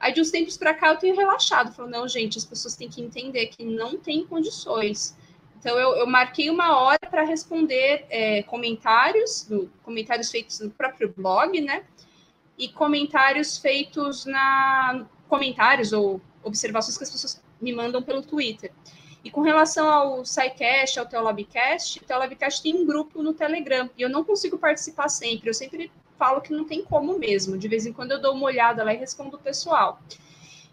Aí 0.00 0.12
de 0.12 0.20
uns 0.20 0.30
tempos 0.30 0.56
para 0.56 0.74
cá 0.74 0.88
eu 0.88 0.96
tenho 0.96 1.16
relaxado, 1.16 1.72
falando, 1.72 1.92
não, 1.92 2.08
gente, 2.08 2.38
as 2.38 2.44
pessoas 2.44 2.76
têm 2.76 2.88
que 2.88 3.02
entender 3.02 3.46
que 3.46 3.64
não 3.64 3.96
tem 3.96 4.24
condições. 4.24 5.16
Então 5.58 5.76
eu, 5.76 5.96
eu 5.96 6.06
marquei 6.06 6.50
uma 6.50 6.78
hora 6.78 7.00
para 7.10 7.24
responder 7.24 8.06
é, 8.08 8.42
comentários, 8.44 9.48
no, 9.48 9.68
comentários 9.82 10.30
feitos 10.30 10.60
no 10.60 10.70
próprio 10.70 11.12
blog, 11.16 11.60
né? 11.60 11.84
E 12.56 12.68
comentários 12.68 13.58
feitos 13.58 14.24
na 14.24 15.06
comentários 15.28 15.92
ou 15.92 16.20
observações 16.42 16.96
que 16.96 17.04
as 17.04 17.10
pessoas 17.10 17.42
me 17.60 17.72
mandam 17.72 18.02
pelo 18.02 18.22
Twitter. 18.22 18.72
E 19.22 19.30
com 19.30 19.42
relação 19.42 19.88
ao 19.90 20.24
SciCast, 20.24 20.98
ao 20.98 21.06
Teolabcast, 21.06 21.98
o 21.98 22.04
Teolabcast 22.04 22.62
tem 22.62 22.74
um 22.74 22.86
grupo 22.86 23.22
no 23.22 23.34
Telegram, 23.34 23.90
e 23.96 24.02
eu 24.02 24.08
não 24.08 24.24
consigo 24.24 24.56
participar 24.56 25.08
sempre, 25.08 25.50
eu 25.50 25.54
sempre 25.54 25.90
falo 26.18 26.40
que 26.40 26.52
não 26.52 26.64
tem 26.64 26.84
como 26.84 27.18
mesmo, 27.18 27.56
de 27.56 27.68
vez 27.68 27.86
em 27.86 27.92
quando 27.92 28.12
eu 28.12 28.20
dou 28.20 28.34
uma 28.34 28.46
olhada 28.46 28.82
lá 28.82 28.92
e 28.92 28.96
respondo 28.96 29.36
o 29.36 29.40
pessoal. 29.40 30.02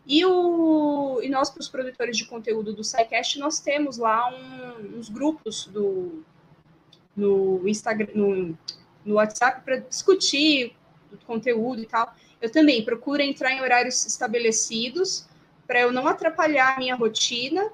E, 0.06 0.24
o, 0.26 1.20
e 1.24 1.30
nós, 1.30 1.50
para 1.50 1.62
os 1.62 1.70
produtores 1.70 2.18
de 2.18 2.26
conteúdo 2.26 2.74
do 2.74 2.84
SciCast, 2.84 3.40
nós 3.40 3.60
temos 3.60 3.98
lá 3.98 4.30
um, 4.30 4.98
uns 4.98 5.10
grupos 5.10 5.66
do, 5.68 6.24
no 7.16 7.68
Instagram, 7.68 8.10
no, 8.14 8.58
no 9.04 9.16
WhatsApp 9.16 9.62
para 9.64 9.78
discutir 9.78 10.76
o 11.12 11.18
conteúdo 11.26 11.82
e 11.82 11.86
tal. 11.86 12.14
Eu 12.42 12.52
também 12.52 12.84
procuro 12.84 13.22
entrar 13.22 13.52
em 13.52 13.62
horários 13.62 14.06
estabelecidos 14.06 15.28
para 15.66 15.82
eu 15.82 15.92
não 15.92 16.08
atrapalhar 16.08 16.76
a 16.76 16.80
minha 16.80 16.96
rotina 16.96 17.72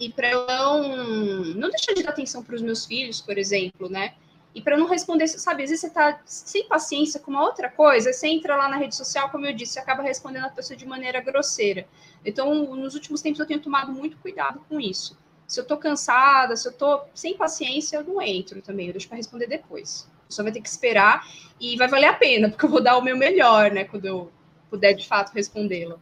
e 0.00 0.10
para 0.10 0.30
eu 0.30 0.46
não, 0.46 1.44
não 1.54 1.70
deixar 1.70 1.92
de 1.92 2.02
dar 2.02 2.10
atenção 2.10 2.42
para 2.42 2.56
os 2.56 2.62
meus 2.62 2.84
filhos, 2.84 3.20
por 3.20 3.38
exemplo, 3.38 3.88
né? 3.88 4.14
E 4.54 4.60
para 4.60 4.76
não 4.76 4.86
responder, 4.86 5.26
sabe, 5.28 5.62
às 5.62 5.70
vezes 5.70 5.80
você 5.80 5.86
está 5.86 6.20
sem 6.26 6.68
paciência 6.68 7.18
com 7.18 7.30
uma 7.30 7.42
outra 7.42 7.70
coisa, 7.70 8.12
você 8.12 8.28
entra 8.28 8.54
lá 8.54 8.68
na 8.68 8.76
rede 8.76 8.94
social, 8.94 9.30
como 9.30 9.46
eu 9.46 9.54
disse, 9.54 9.72
você 9.72 9.78
acaba 9.80 10.02
respondendo 10.02 10.44
a 10.44 10.50
pessoa 10.50 10.76
de 10.76 10.86
maneira 10.86 11.20
grosseira. 11.20 11.86
Então, 12.24 12.54
nos 12.76 12.94
últimos 12.94 13.22
tempos 13.22 13.40
eu 13.40 13.46
tenho 13.46 13.60
tomado 13.60 13.90
muito 13.92 14.18
cuidado 14.18 14.60
com 14.68 14.78
isso. 14.78 15.18
Se 15.46 15.58
eu 15.58 15.62
estou 15.62 15.78
cansada, 15.78 16.54
se 16.56 16.68
eu 16.68 16.72
estou 16.72 17.08
sem 17.14 17.36
paciência, 17.36 17.96
eu 17.96 18.04
não 18.04 18.20
entro 18.20 18.60
também, 18.60 18.88
eu 18.88 18.92
deixo 18.92 19.08
para 19.08 19.16
responder 19.16 19.46
depois. 19.46 20.08
A 20.24 20.26
pessoa 20.26 20.44
vai 20.44 20.52
ter 20.52 20.60
que 20.60 20.68
esperar 20.68 21.26
e 21.58 21.76
vai 21.76 21.88
valer 21.88 22.06
a 22.06 22.14
pena, 22.14 22.50
porque 22.50 22.64
eu 22.64 22.70
vou 22.70 22.82
dar 22.82 22.98
o 22.98 23.02
meu 23.02 23.16
melhor, 23.16 23.70
né, 23.70 23.84
quando 23.84 24.04
eu 24.04 24.30
puder 24.68 24.92
de 24.92 25.06
fato 25.06 25.32
respondê-la. 25.32 25.98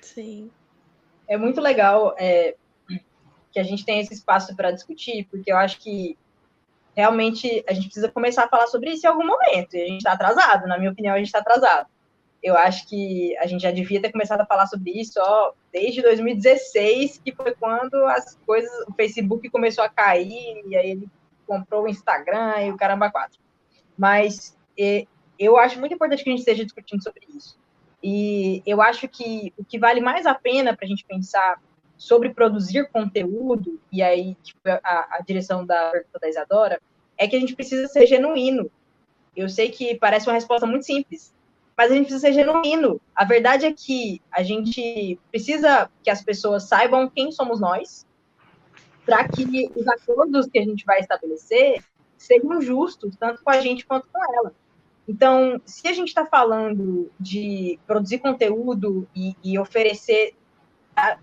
Sim. 0.00 0.50
É 1.26 1.38
muito 1.38 1.60
legal 1.60 2.14
é, 2.18 2.54
que 3.50 3.58
a 3.58 3.62
gente 3.62 3.84
tenha 3.84 4.02
esse 4.02 4.12
espaço 4.12 4.54
para 4.54 4.70
discutir, 4.70 5.26
porque 5.30 5.50
eu 5.50 5.56
acho 5.56 5.78
que 5.78 6.18
realmente 6.94 7.64
a 7.68 7.72
gente 7.72 7.86
precisa 7.86 8.10
começar 8.10 8.44
a 8.44 8.48
falar 8.48 8.66
sobre 8.66 8.90
isso 8.90 9.06
em 9.06 9.10
algum 9.10 9.26
momento. 9.26 9.74
E 9.76 9.82
a 9.82 9.86
gente 9.86 9.98
está 9.98 10.12
atrasado, 10.12 10.66
na 10.66 10.78
minha 10.78 10.90
opinião, 10.90 11.14
a 11.14 11.18
gente 11.18 11.26
está 11.26 11.40
atrasado. 11.40 11.88
Eu 12.42 12.56
acho 12.56 12.86
que 12.86 13.36
a 13.38 13.46
gente 13.46 13.62
já 13.62 13.70
devia 13.70 14.00
ter 14.00 14.12
começado 14.12 14.42
a 14.42 14.46
falar 14.46 14.66
sobre 14.66 14.90
isso 14.90 15.18
ó, 15.18 15.52
desde 15.72 16.02
2016, 16.02 17.20
que 17.24 17.34
foi 17.34 17.54
quando 17.54 17.94
as 18.06 18.38
coisas, 18.46 18.70
o 18.86 18.92
Facebook 18.92 19.48
começou 19.50 19.82
a 19.82 19.88
cair, 19.88 20.62
e 20.66 20.76
aí 20.76 20.90
ele 20.90 21.08
comprou 21.46 21.84
o 21.84 21.88
Instagram 21.88 22.66
e 22.66 22.70
o 22.70 22.76
caramba 22.76 23.10
quatro. 23.10 23.38
Mas 23.96 24.56
e, 24.76 25.08
eu 25.38 25.58
acho 25.58 25.80
muito 25.80 25.94
importante 25.94 26.22
que 26.22 26.30
a 26.30 26.32
gente 26.32 26.40
esteja 26.40 26.64
discutindo 26.64 27.02
sobre 27.02 27.22
isso. 27.34 27.58
E 28.02 28.62
eu 28.66 28.82
acho 28.82 29.08
que 29.08 29.52
o 29.56 29.64
que 29.64 29.78
vale 29.78 30.00
mais 30.00 30.26
a 30.26 30.34
pena 30.34 30.76
para 30.76 30.84
a 30.84 30.88
gente 30.88 31.04
pensar 31.04 31.58
sobre 32.04 32.34
produzir 32.34 32.86
conteúdo, 32.90 33.80
e 33.90 34.02
aí 34.02 34.36
tipo, 34.42 34.60
a, 34.66 35.16
a 35.16 35.22
direção 35.26 35.64
da 35.64 35.90
pergunta 35.90 36.18
da 36.18 36.28
Isadora, 36.28 36.78
é 37.16 37.26
que 37.26 37.34
a 37.34 37.40
gente 37.40 37.56
precisa 37.56 37.88
ser 37.88 38.06
genuíno. 38.06 38.70
Eu 39.34 39.48
sei 39.48 39.70
que 39.70 39.94
parece 39.94 40.28
uma 40.28 40.34
resposta 40.34 40.66
muito 40.66 40.84
simples, 40.84 41.34
mas 41.74 41.90
a 41.90 41.94
gente 41.94 42.04
precisa 42.08 42.26
ser 42.26 42.34
genuíno. 42.34 43.00
A 43.16 43.24
verdade 43.24 43.64
é 43.64 43.72
que 43.72 44.20
a 44.30 44.42
gente 44.42 45.18
precisa 45.30 45.90
que 46.02 46.10
as 46.10 46.22
pessoas 46.22 46.64
saibam 46.64 47.08
quem 47.08 47.32
somos 47.32 47.58
nós, 47.58 48.06
para 49.06 49.26
que 49.26 49.72
os 49.74 49.88
acordos 49.88 50.46
que 50.46 50.58
a 50.58 50.62
gente 50.62 50.84
vai 50.84 51.00
estabelecer 51.00 51.82
sejam 52.18 52.60
justos, 52.60 53.16
tanto 53.16 53.42
com 53.42 53.50
a 53.50 53.60
gente 53.60 53.86
quanto 53.86 54.08
com 54.12 54.34
ela. 54.36 54.54
Então, 55.08 55.58
se 55.64 55.88
a 55.88 55.92
gente 55.94 56.08
está 56.08 56.26
falando 56.26 57.10
de 57.18 57.78
produzir 57.86 58.18
conteúdo 58.18 59.08
e, 59.16 59.34
e 59.42 59.58
oferecer 59.58 60.34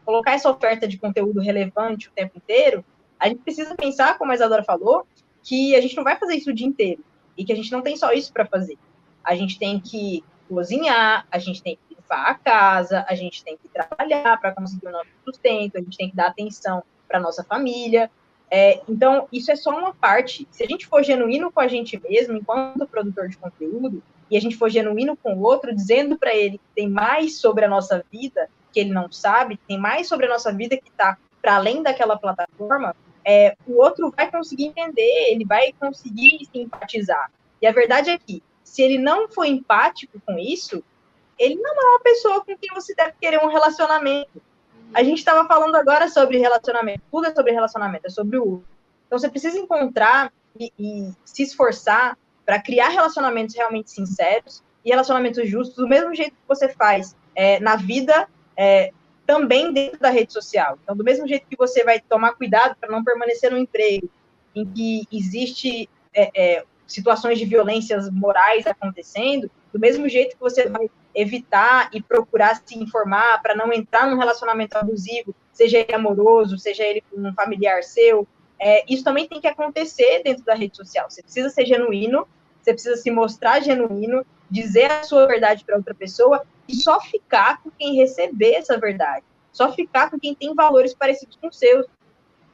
colocar 0.05 0.33
essa 0.33 0.49
oferta 0.49 0.87
de 0.87 0.97
conteúdo 0.97 1.39
relevante 1.39 2.09
o 2.09 2.11
tempo 2.11 2.37
inteiro, 2.37 2.83
a 3.19 3.27
gente 3.27 3.41
precisa 3.41 3.75
pensar, 3.75 4.17
como 4.17 4.31
a 4.31 4.35
Isadora 4.35 4.63
falou, 4.63 5.05
que 5.43 5.75
a 5.75 5.81
gente 5.81 5.95
não 5.95 6.03
vai 6.03 6.17
fazer 6.17 6.35
isso 6.35 6.49
o 6.49 6.53
dia 6.53 6.67
inteiro 6.67 7.03
e 7.37 7.45
que 7.45 7.53
a 7.53 7.55
gente 7.55 7.71
não 7.71 7.81
tem 7.81 7.95
só 7.95 8.11
isso 8.11 8.31
para 8.31 8.45
fazer. 8.45 8.77
A 9.23 9.35
gente 9.35 9.57
tem 9.57 9.79
que 9.79 10.23
cozinhar, 10.49 11.25
a 11.31 11.39
gente 11.39 11.61
tem 11.61 11.75
que 11.75 11.95
limpar 11.95 12.29
a 12.29 12.35
casa, 12.35 13.05
a 13.07 13.15
gente 13.15 13.43
tem 13.43 13.57
que 13.57 13.67
trabalhar 13.69 14.39
para 14.39 14.51
conseguir 14.51 14.87
o 14.87 14.91
nosso 14.91 15.09
sustento, 15.23 15.77
a 15.77 15.81
gente 15.81 15.97
tem 15.97 16.09
que 16.09 16.15
dar 16.15 16.27
atenção 16.27 16.83
para 17.07 17.19
nossa 17.19 17.43
família. 17.43 18.09
É, 18.49 18.81
então, 18.87 19.27
isso 19.31 19.51
é 19.51 19.55
só 19.55 19.69
uma 19.69 19.93
parte. 19.93 20.47
Se 20.51 20.63
a 20.63 20.67
gente 20.67 20.85
for 20.85 21.03
genuíno 21.03 21.51
com 21.51 21.61
a 21.61 21.67
gente 21.67 21.99
mesmo, 22.01 22.37
enquanto 22.37 22.85
produtor 22.85 23.29
de 23.29 23.37
conteúdo, 23.37 24.03
e 24.29 24.37
a 24.37 24.41
gente 24.41 24.57
for 24.57 24.69
genuíno 24.69 25.15
com 25.15 25.35
o 25.35 25.41
outro, 25.41 25.73
dizendo 25.73 26.17
para 26.17 26.35
ele 26.35 26.57
que 26.57 26.75
tem 26.75 26.89
mais 26.89 27.37
sobre 27.37 27.65
a 27.65 27.69
nossa 27.69 28.03
vida, 28.11 28.49
que 28.71 28.79
ele 28.79 28.91
não 28.91 29.11
sabe, 29.11 29.59
tem 29.67 29.77
mais 29.77 30.07
sobre 30.07 30.25
a 30.25 30.29
nossa 30.29 30.51
vida 30.51 30.77
que 30.77 30.89
está 30.89 31.17
para 31.41 31.55
além 31.55 31.81
daquela 31.81 32.17
plataforma, 32.17 32.95
é, 33.25 33.55
o 33.67 33.81
outro 33.81 34.11
vai 34.15 34.29
conseguir 34.29 34.65
entender, 34.65 35.31
ele 35.31 35.45
vai 35.45 35.73
conseguir 35.73 36.47
simpatizar. 36.51 37.31
E 37.61 37.67
a 37.67 37.71
verdade 37.71 38.09
é 38.09 38.17
que, 38.17 38.43
se 38.63 38.81
ele 38.81 38.97
não 38.97 39.27
for 39.27 39.45
empático 39.45 40.21
com 40.25 40.37
isso, 40.37 40.83
ele 41.37 41.55
não 41.55 41.71
é 41.71 41.89
uma 41.89 41.99
pessoa 42.01 42.45
com 42.45 42.55
quem 42.55 42.69
você 42.73 42.93
deve 42.93 43.13
querer 43.19 43.43
um 43.43 43.47
relacionamento. 43.47 44.41
A 44.93 45.03
gente 45.03 45.19
estava 45.19 45.47
falando 45.47 45.75
agora 45.75 46.09
sobre 46.09 46.37
relacionamento, 46.37 47.01
tudo 47.11 47.27
é 47.27 47.33
sobre 47.33 47.51
relacionamento, 47.51 48.07
é 48.07 48.09
sobre 48.09 48.37
o. 48.37 48.63
Então 49.07 49.17
você 49.17 49.29
precisa 49.29 49.57
encontrar 49.57 50.31
e, 50.59 50.71
e 50.77 51.11
se 51.25 51.43
esforçar 51.43 52.17
para 52.45 52.61
criar 52.61 52.89
relacionamentos 52.89 53.55
realmente 53.55 53.91
sinceros 53.91 54.63
e 54.83 54.89
relacionamentos 54.89 55.49
justos, 55.49 55.77
do 55.77 55.87
mesmo 55.87 56.13
jeito 56.13 56.31
que 56.31 56.47
você 56.47 56.67
faz 56.69 57.15
é, 57.35 57.59
na 57.59 57.75
vida 57.75 58.27
é, 58.61 58.91
também 59.25 59.73
dentro 59.73 59.99
da 59.99 60.11
rede 60.11 60.31
social. 60.31 60.77
Então, 60.83 60.95
do 60.95 61.03
mesmo 61.03 61.27
jeito 61.27 61.47
que 61.49 61.57
você 61.57 61.83
vai 61.83 61.99
tomar 61.99 62.33
cuidado 62.33 62.75
para 62.79 62.91
não 62.91 63.03
permanecer 63.03 63.49
no 63.49 63.57
emprego 63.57 64.07
em 64.55 64.63
que 64.63 65.07
existe 65.11 65.89
é, 66.13 66.29
é, 66.35 66.63
situações 66.85 67.39
de 67.39 67.45
violências 67.45 68.07
morais 68.11 68.67
acontecendo, 68.67 69.49
do 69.73 69.79
mesmo 69.79 70.07
jeito 70.07 70.35
que 70.35 70.39
você 70.39 70.69
vai 70.69 70.91
evitar 71.15 71.89
e 71.91 72.03
procurar 72.03 72.61
se 72.63 72.77
informar 72.77 73.41
para 73.41 73.55
não 73.55 73.73
entrar 73.73 74.07
num 74.07 74.17
relacionamento 74.17 74.77
abusivo, 74.77 75.33
seja 75.51 75.79
ele 75.79 75.95
amoroso, 75.95 76.59
seja 76.59 76.83
ele 76.83 77.01
com 77.09 77.19
um 77.19 77.33
familiar 77.33 77.83
seu, 77.83 78.27
é, 78.59 78.85
isso 78.87 79.03
também 79.03 79.27
tem 79.27 79.41
que 79.41 79.47
acontecer 79.47 80.21
dentro 80.23 80.45
da 80.45 80.53
rede 80.53 80.77
social. 80.77 81.09
Você 81.09 81.23
precisa 81.23 81.49
ser 81.49 81.65
genuíno, 81.65 82.27
você 82.61 82.73
precisa 82.73 82.95
se 82.95 83.09
mostrar 83.09 83.59
genuíno, 83.61 84.23
dizer 84.51 84.91
a 84.91 85.03
sua 85.03 85.25
verdade 85.25 85.65
para 85.65 85.77
outra 85.77 85.95
pessoa 85.95 86.45
e 86.71 86.75
só 86.75 86.99
ficar 87.01 87.61
com 87.61 87.69
quem 87.71 87.95
receber 87.95 88.53
essa 88.53 88.77
verdade, 88.77 89.25
só 89.51 89.71
ficar 89.73 90.09
com 90.09 90.19
quem 90.19 90.33
tem 90.33 90.53
valores 90.55 90.93
parecidos 90.93 91.35
com 91.35 91.47
os 91.47 91.57
seus. 91.57 91.85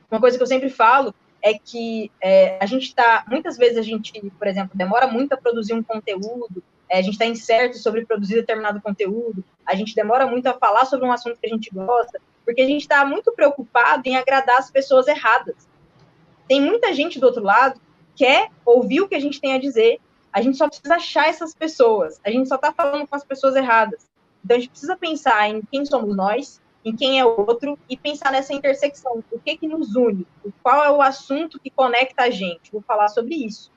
Uma 0.10 0.20
coisa 0.20 0.38
que 0.38 0.44
eu 0.44 0.48
sempre 0.48 0.70
falo 0.70 1.14
é 1.42 1.54
que 1.54 2.12
é, 2.22 2.58
a 2.60 2.66
gente 2.66 2.84
está, 2.84 3.24
muitas 3.28 3.58
vezes 3.58 3.78
a 3.78 3.82
gente, 3.82 4.12
por 4.38 4.48
exemplo, 4.48 4.72
demora 4.76 5.08
muito 5.08 5.34
a 5.34 5.38
produzir 5.38 5.74
um 5.74 5.84
conteúdo, 5.84 6.64
é, 6.90 7.00
a 7.00 7.02
gente 7.02 7.14
está 7.14 7.26
incerto 7.26 7.78
sobre 7.78 8.06
produzir 8.06 8.36
determinado 8.36 8.82
conteúdo, 8.82 9.44
a 9.66 9.76
gente 9.76 9.94
demora 9.94 10.26
muito 10.26 10.48
a 10.48 10.54
falar 10.54 10.86
sobre 10.86 11.06
um 11.06 11.12
assunto 11.12 11.38
que 11.40 11.46
a 11.46 11.50
gente 11.50 11.70
gosta, 11.74 12.20
porque 12.44 12.62
a 12.62 12.66
gente 12.66 12.82
está 12.82 13.06
muito 13.06 13.32
preocupado 13.34 14.04
em 14.06 14.16
agradar 14.16 14.58
as 14.58 14.72
pessoas 14.72 15.08
erradas. 15.08 15.68
Tem 16.48 16.62
muita 16.62 16.94
gente 16.94 17.20
do 17.20 17.26
outro 17.26 17.44
lado 17.44 17.80
que 18.16 18.26
quer 18.26 18.50
ouvir 18.66 19.02
o 19.02 19.08
que 19.08 19.16
a 19.16 19.20
gente 19.20 19.40
tem 19.40 19.54
a 19.54 19.60
dizer, 19.60 20.00
a 20.38 20.42
gente 20.42 20.56
só 20.56 20.68
precisa 20.68 20.94
achar 20.94 21.28
essas 21.28 21.56
pessoas. 21.56 22.22
A 22.24 22.30
gente 22.30 22.48
só 22.48 22.58
está 22.58 22.72
falando 22.72 23.08
com 23.08 23.16
as 23.16 23.24
pessoas 23.24 23.56
erradas. 23.56 24.08
Então 24.46 24.56
a 24.56 24.60
gente 24.60 24.70
precisa 24.70 24.96
pensar 24.96 25.50
em 25.50 25.64
quem 25.64 25.84
somos 25.84 26.16
nós, 26.16 26.62
em 26.86 26.96
quem 26.96 27.20
é 27.20 27.26
o 27.26 27.40
outro 27.40 27.76
e 27.90 27.98
pensar 27.98 28.32
nessa 28.32 28.54
intersecção. 28.54 29.24
O 29.32 29.40
que 29.40 29.58
que 29.58 29.68
nos 29.68 29.96
une? 29.96 30.28
Qual 30.62 30.86
é 30.86 30.92
o 30.92 31.02
assunto 31.02 31.60
que 31.60 31.72
conecta 31.72 32.22
a 32.22 32.30
gente? 32.30 32.72
Vou 32.72 32.84
falar 32.84 33.08
sobre 33.08 33.34
isso. 33.34 33.72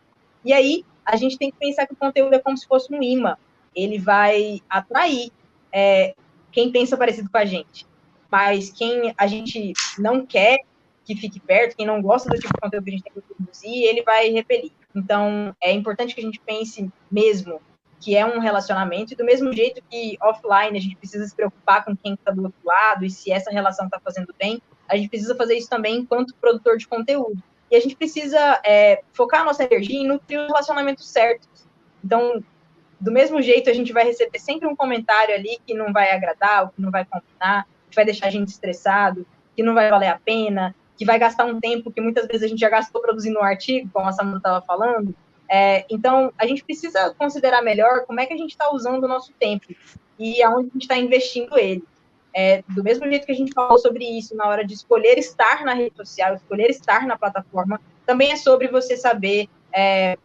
E 0.44 0.52
aí 0.52 0.84
a 1.02 1.16
gente 1.16 1.38
tem 1.38 1.50
que 1.50 1.56
pensar 1.56 1.86
que 1.86 1.94
o 1.94 1.96
conteúdo 1.96 2.34
é 2.34 2.38
como 2.38 2.58
se 2.58 2.66
fosse 2.66 2.94
um 2.94 3.02
imã. 3.02 3.38
Ele 3.74 3.98
vai 3.98 4.61
atrair 4.68 5.32
é, 5.72 6.14
quem 6.52 6.70
pensa 6.70 6.94
parecido 6.94 7.30
com 7.30 7.38
a 7.38 7.44
gente. 7.46 7.86
mas 8.30 8.68
quem 8.68 9.14
a 9.16 9.26
gente 9.26 9.72
não 9.98 10.26
quer 10.26 10.58
que 11.06 11.16
fique 11.16 11.40
perto, 11.40 11.74
quem 11.74 11.86
não 11.86 12.02
gosta 12.02 12.28
do 12.28 12.36
tipo 12.36 12.52
de 12.52 12.61
conteúdo 12.61 12.84
que 12.84 12.90
a 12.90 12.92
gente 12.92 13.02
tem 13.02 13.12
que 13.14 13.34
produzir, 13.34 13.82
ele 13.84 14.02
vai 14.02 14.28
repelir. 14.28 14.72
Então, 14.95 15.55
é 15.62 15.72
importante 15.72 16.14
que 16.14 16.20
a 16.20 16.24
gente 16.24 16.41
pense 16.41 16.91
mesmo 17.11 17.61
que 18.01 18.16
é 18.16 18.24
um 18.24 18.38
relacionamento, 18.38 19.12
e 19.12 19.16
do 19.16 19.24
mesmo 19.24 19.53
jeito 19.53 19.82
que 19.88 20.16
offline 20.22 20.76
a 20.76 20.80
gente 20.80 20.97
precisa 20.97 21.26
se 21.26 21.36
preocupar 21.36 21.84
com 21.84 21.95
quem 21.95 22.14
está 22.14 22.32
do 22.32 22.45
outro 22.45 22.59
lado 22.64 23.05
e 23.05 23.11
se 23.11 23.30
essa 23.30 23.51
relação 23.51 23.84
está 23.84 24.01
fazendo 24.01 24.34
bem, 24.38 24.61
a 24.88 24.97
gente 24.97 25.11
precisa 25.11 25.34
fazer 25.34 25.57
isso 25.57 25.68
também 25.68 25.99
enquanto 25.99 26.34
produtor 26.36 26.78
de 26.78 26.88
conteúdo. 26.88 27.41
E 27.70 27.76
a 27.76 27.80
gente 27.80 27.95
precisa 27.95 28.61
é, 28.64 29.03
focar 29.12 29.43
a 29.43 29.45
nossa 29.45 29.62
energia 29.62 30.01
em 30.01 30.07
nutrir 30.07 30.41
os 30.41 30.47
relacionamentos 30.47 31.09
certos. 31.09 31.68
Então, 32.03 32.43
do 32.99 33.12
mesmo 33.12 33.41
jeito, 33.41 33.70
a 33.70 33.72
gente 33.72 33.93
vai 33.93 34.05
receber 34.05 34.38
sempre 34.38 34.66
um 34.66 34.74
comentário 34.74 35.34
ali 35.34 35.59
que 35.66 35.74
não 35.74 35.93
vai 35.93 36.11
agradar, 36.11 36.64
ou 36.64 36.68
que 36.70 36.80
não 36.80 36.91
vai 36.91 37.05
combinar, 37.05 37.66
que 37.88 37.95
vai 37.95 38.05
deixar 38.05 38.26
a 38.26 38.30
gente 38.30 38.49
estressado, 38.49 39.26
que 39.55 39.62
não 39.62 39.74
vai 39.74 39.91
valer 39.91 40.09
a 40.09 40.18
pena, 40.18 40.74
que 41.01 41.05
vai 41.07 41.18
gastar 41.18 41.46
um 41.46 41.59
tempo 41.59 41.90
que 41.90 41.98
muitas 41.98 42.26
vezes 42.26 42.42
a 42.42 42.46
gente 42.46 42.59
já 42.59 42.68
gastou 42.68 43.01
produzindo 43.01 43.38
um 43.38 43.42
artigo, 43.42 43.88
como 43.90 44.07
a 44.07 44.12
Samanta 44.12 44.36
estava 44.36 44.61
falando. 44.61 45.14
É, 45.48 45.86
então, 45.88 46.30
a 46.36 46.46
gente 46.46 46.62
precisa 46.62 47.14
considerar 47.14 47.62
melhor 47.62 48.05
como 48.05 48.20
é 48.20 48.26
que 48.26 48.34
a 48.34 48.36
gente 48.36 48.51
está 48.51 48.70
usando 48.70 49.05
o 49.05 49.09
nosso 49.09 49.32
tempo 49.40 49.64
e 50.18 50.42
aonde 50.42 50.68
a 50.68 50.72
gente 50.74 50.82
está 50.82 50.98
investindo 50.98 51.59
ele. 51.59 51.82
É, 52.36 52.62
do 52.68 52.84
mesmo 52.84 53.09
jeito 53.09 53.24
que 53.24 53.32
a 53.32 53.34
gente 53.34 53.51
falou 53.55 53.78
sobre 53.78 54.05
isso 54.05 54.36
na 54.36 54.46
hora 54.46 54.62
de 54.62 54.74
escolher 54.74 55.18
estar 55.18 55.64
na 55.64 55.72
rede 55.72 55.96
social, 55.96 56.34
escolher 56.34 56.68
estar 56.68 57.07
na 57.07 57.16
plataforma, 57.16 57.80
também 58.05 58.32
é 58.32 58.36
sobre 58.36 58.68
você 58.68 58.94
saber 58.94 59.48
é, 59.74 60.18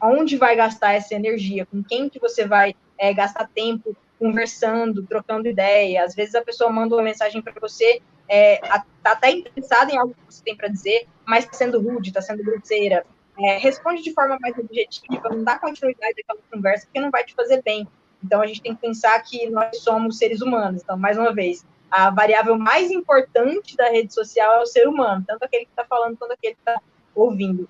onde 0.00 0.36
vai 0.36 0.54
gastar 0.54 0.92
essa 0.92 1.16
energia, 1.16 1.66
com 1.66 1.82
quem 1.82 2.08
que 2.08 2.20
você 2.20 2.46
vai 2.46 2.76
é, 2.96 3.12
gastar 3.12 3.50
tempo 3.52 3.96
conversando, 4.20 5.04
trocando 5.04 5.48
ideia. 5.48 6.04
Às 6.04 6.14
vezes 6.14 6.36
a 6.36 6.42
pessoa 6.42 6.70
manda 6.70 6.94
uma 6.94 7.02
mensagem 7.02 7.42
para 7.42 7.54
você 7.60 8.00
é, 8.32 8.56
tá 9.02 9.12
até 9.12 9.30
interessada 9.30 9.92
em 9.92 9.98
algo 9.98 10.14
que 10.14 10.34
você 10.34 10.42
tem 10.42 10.56
para 10.56 10.68
dizer, 10.68 11.06
mas 11.26 11.44
está 11.44 11.54
sendo 11.54 11.78
rude, 11.82 12.08
está 12.08 12.22
sendo 12.22 12.42
grosseira. 12.42 13.04
É, 13.38 13.58
responde 13.58 14.02
de 14.02 14.12
forma 14.14 14.38
mais 14.40 14.56
objetiva, 14.56 15.28
não 15.28 15.44
dá 15.44 15.58
continuidade 15.58 16.14
àquela 16.22 16.40
conversa, 16.50 16.86
porque 16.86 16.98
não 16.98 17.10
vai 17.10 17.24
te 17.24 17.34
fazer 17.34 17.62
bem. 17.62 17.86
Então, 18.24 18.40
a 18.40 18.46
gente 18.46 18.62
tem 18.62 18.74
que 18.74 18.80
pensar 18.80 19.20
que 19.20 19.50
nós 19.50 19.78
somos 19.80 20.16
seres 20.16 20.40
humanos. 20.40 20.80
Então, 20.82 20.96
mais 20.96 21.18
uma 21.18 21.34
vez, 21.34 21.62
a 21.90 22.08
variável 22.08 22.56
mais 22.58 22.90
importante 22.90 23.76
da 23.76 23.90
rede 23.90 24.14
social 24.14 24.60
é 24.60 24.62
o 24.62 24.66
ser 24.66 24.88
humano, 24.88 25.22
tanto 25.26 25.42
aquele 25.44 25.66
que 25.66 25.72
está 25.72 25.84
falando 25.84 26.16
quanto 26.16 26.32
aquele 26.32 26.54
que 26.54 26.60
está 26.60 26.80
ouvindo. 27.14 27.68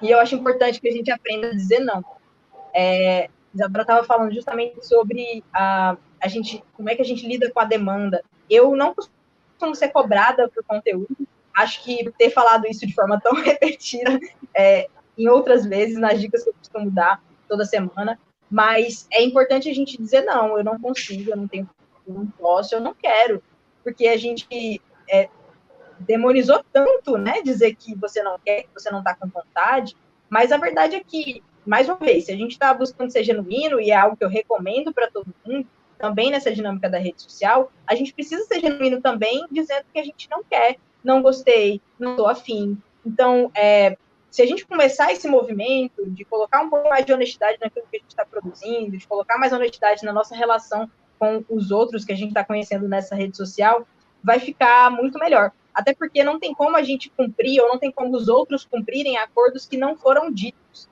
E 0.00 0.10
eu 0.10 0.18
acho 0.18 0.34
importante 0.34 0.80
que 0.80 0.88
a 0.88 0.92
gente 0.92 1.10
aprenda 1.10 1.48
a 1.48 1.54
dizer 1.54 1.80
não. 1.80 2.02
É, 2.72 3.28
Isadora 3.54 3.82
estava 3.82 4.06
falando 4.06 4.32
justamente 4.32 4.86
sobre 4.86 5.44
a, 5.52 5.98
a 6.22 6.28
gente, 6.28 6.64
como 6.72 6.88
é 6.88 6.94
que 6.94 7.02
a 7.02 7.04
gente 7.04 7.26
lida 7.26 7.50
com 7.50 7.60
a 7.60 7.64
demanda. 7.64 8.24
Eu 8.48 8.74
não 8.74 8.94
costumo 8.94 9.19
costumo 9.60 9.74
ser 9.74 9.88
cobrada 9.88 10.48
por 10.48 10.64
conteúdo. 10.64 11.16
Acho 11.54 11.84
que 11.84 12.10
ter 12.16 12.30
falado 12.30 12.66
isso 12.66 12.86
de 12.86 12.94
forma 12.94 13.20
tão 13.20 13.34
repetida 13.44 14.18
é, 14.54 14.88
em 15.18 15.28
outras 15.28 15.66
vezes, 15.66 15.98
nas 15.98 16.18
dicas 16.18 16.42
que 16.42 16.48
eu 16.48 16.54
costumo 16.54 16.90
dar 16.90 17.22
toda 17.46 17.64
semana, 17.64 18.18
mas 18.50 19.06
é 19.12 19.22
importante 19.22 19.68
a 19.68 19.74
gente 19.74 20.00
dizer, 20.00 20.22
não, 20.22 20.56
eu 20.56 20.64
não 20.64 20.80
consigo, 20.80 21.30
eu 21.30 21.36
não 21.36 21.46
tenho, 21.46 21.68
eu 22.06 22.14
não 22.14 22.26
posso, 22.26 22.74
eu 22.74 22.80
não 22.80 22.94
quero, 22.94 23.42
porque 23.84 24.08
a 24.08 24.16
gente 24.16 24.80
é, 25.08 25.28
demonizou 25.98 26.64
tanto, 26.72 27.18
né, 27.18 27.42
dizer 27.42 27.74
que 27.74 27.94
você 27.94 28.22
não 28.22 28.38
quer, 28.38 28.62
que 28.62 28.68
você 28.74 28.90
não 28.90 29.00
está 29.00 29.14
com 29.14 29.28
vontade, 29.28 29.96
mas 30.28 30.52
a 30.52 30.56
verdade 30.56 30.96
é 30.96 31.04
que, 31.04 31.42
mais 31.66 31.88
uma 31.88 31.96
vez, 31.96 32.26
se 32.26 32.32
a 32.32 32.36
gente 32.36 32.52
está 32.52 32.72
buscando 32.72 33.10
ser 33.10 33.24
genuíno, 33.24 33.80
e 33.80 33.90
é 33.90 33.96
algo 33.96 34.16
que 34.16 34.24
eu 34.24 34.28
recomendo 34.28 34.92
para 34.92 35.10
todo 35.10 35.34
mundo, 35.44 35.66
também 36.00 36.30
nessa 36.30 36.50
dinâmica 36.50 36.88
da 36.88 36.98
rede 36.98 37.22
social, 37.22 37.70
a 37.86 37.94
gente 37.94 38.14
precisa 38.14 38.44
ser 38.44 38.60
genuíno 38.60 39.00
também, 39.00 39.46
dizendo 39.50 39.84
que 39.92 39.98
a 40.00 40.04
gente 40.04 40.28
não 40.30 40.42
quer, 40.42 40.76
não 41.04 41.22
gostei, 41.22 41.80
não 41.98 42.12
estou 42.12 42.26
afim. 42.26 42.76
Então, 43.04 43.50
é, 43.54 43.96
se 44.30 44.42
a 44.42 44.46
gente 44.46 44.66
começar 44.66 45.12
esse 45.12 45.28
movimento 45.28 46.08
de 46.10 46.24
colocar 46.24 46.62
um 46.62 46.70
pouco 46.70 46.88
mais 46.88 47.04
de 47.04 47.12
honestidade 47.12 47.58
naquilo 47.60 47.86
que 47.90 47.96
a 47.96 48.00
gente 48.00 48.10
está 48.10 48.24
produzindo, 48.24 48.96
de 48.96 49.06
colocar 49.06 49.38
mais 49.38 49.52
honestidade 49.52 50.04
na 50.04 50.12
nossa 50.12 50.34
relação 50.34 50.90
com 51.18 51.44
os 51.50 51.70
outros 51.70 52.04
que 52.04 52.12
a 52.12 52.16
gente 52.16 52.28
está 52.28 52.42
conhecendo 52.42 52.88
nessa 52.88 53.14
rede 53.14 53.36
social, 53.36 53.86
vai 54.24 54.40
ficar 54.40 54.90
muito 54.90 55.18
melhor. 55.18 55.52
Até 55.74 55.94
porque 55.94 56.24
não 56.24 56.40
tem 56.40 56.54
como 56.54 56.76
a 56.76 56.82
gente 56.82 57.10
cumprir, 57.10 57.60
ou 57.60 57.68
não 57.68 57.78
tem 57.78 57.92
como 57.92 58.16
os 58.16 58.28
outros 58.28 58.64
cumprirem 58.64 59.18
acordos 59.18 59.66
que 59.66 59.76
não 59.76 59.96
foram 59.96 60.30
ditos. 60.32 60.88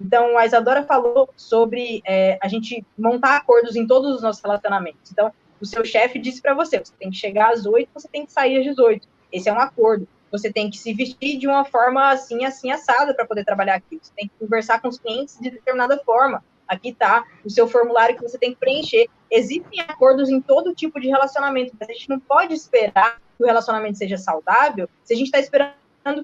Então, 0.00 0.38
a 0.38 0.46
Isadora 0.46 0.82
falou 0.84 1.28
sobre 1.36 2.02
é, 2.06 2.38
a 2.40 2.48
gente 2.48 2.84
montar 2.96 3.36
acordos 3.36 3.76
em 3.76 3.86
todos 3.86 4.16
os 4.16 4.22
nossos 4.22 4.42
relacionamentos. 4.42 5.10
Então, 5.12 5.30
o 5.60 5.66
seu 5.66 5.84
chefe 5.84 6.18
disse 6.18 6.40
para 6.40 6.54
você: 6.54 6.78
você 6.78 6.92
tem 6.98 7.10
que 7.10 7.16
chegar 7.16 7.52
às 7.52 7.66
8, 7.66 7.90
você 7.92 8.08
tem 8.08 8.24
que 8.24 8.32
sair 8.32 8.58
às 8.58 8.64
18. 8.64 9.06
Esse 9.30 9.48
é 9.48 9.52
um 9.52 9.58
acordo. 9.58 10.08
Você 10.32 10.52
tem 10.52 10.70
que 10.70 10.78
se 10.78 10.94
vestir 10.94 11.38
de 11.38 11.46
uma 11.46 11.64
forma 11.64 12.10
assim, 12.10 12.44
assim, 12.44 12.70
assada 12.70 13.12
para 13.14 13.26
poder 13.26 13.44
trabalhar 13.44 13.74
aqui. 13.74 13.98
Você 14.00 14.12
tem 14.16 14.28
que 14.28 14.34
conversar 14.38 14.80
com 14.80 14.88
os 14.88 14.98
clientes 14.98 15.38
de 15.38 15.50
determinada 15.50 15.98
forma. 15.98 16.42
Aqui 16.66 16.90
está 16.90 17.24
o 17.44 17.50
seu 17.50 17.66
formulário 17.66 18.16
que 18.16 18.22
você 18.22 18.38
tem 18.38 18.52
que 18.54 18.60
preencher. 18.60 19.08
Existem 19.28 19.80
acordos 19.80 20.28
em 20.28 20.40
todo 20.40 20.74
tipo 20.74 21.00
de 21.00 21.08
relacionamento, 21.08 21.74
mas 21.78 21.90
a 21.90 21.92
gente 21.92 22.08
não 22.08 22.20
pode 22.20 22.54
esperar 22.54 23.20
que 23.36 23.42
o 23.42 23.46
relacionamento 23.46 23.98
seja 23.98 24.16
saudável 24.16 24.88
se 25.02 25.12
a 25.12 25.16
gente 25.16 25.26
está 25.26 25.40
esperando 25.40 25.74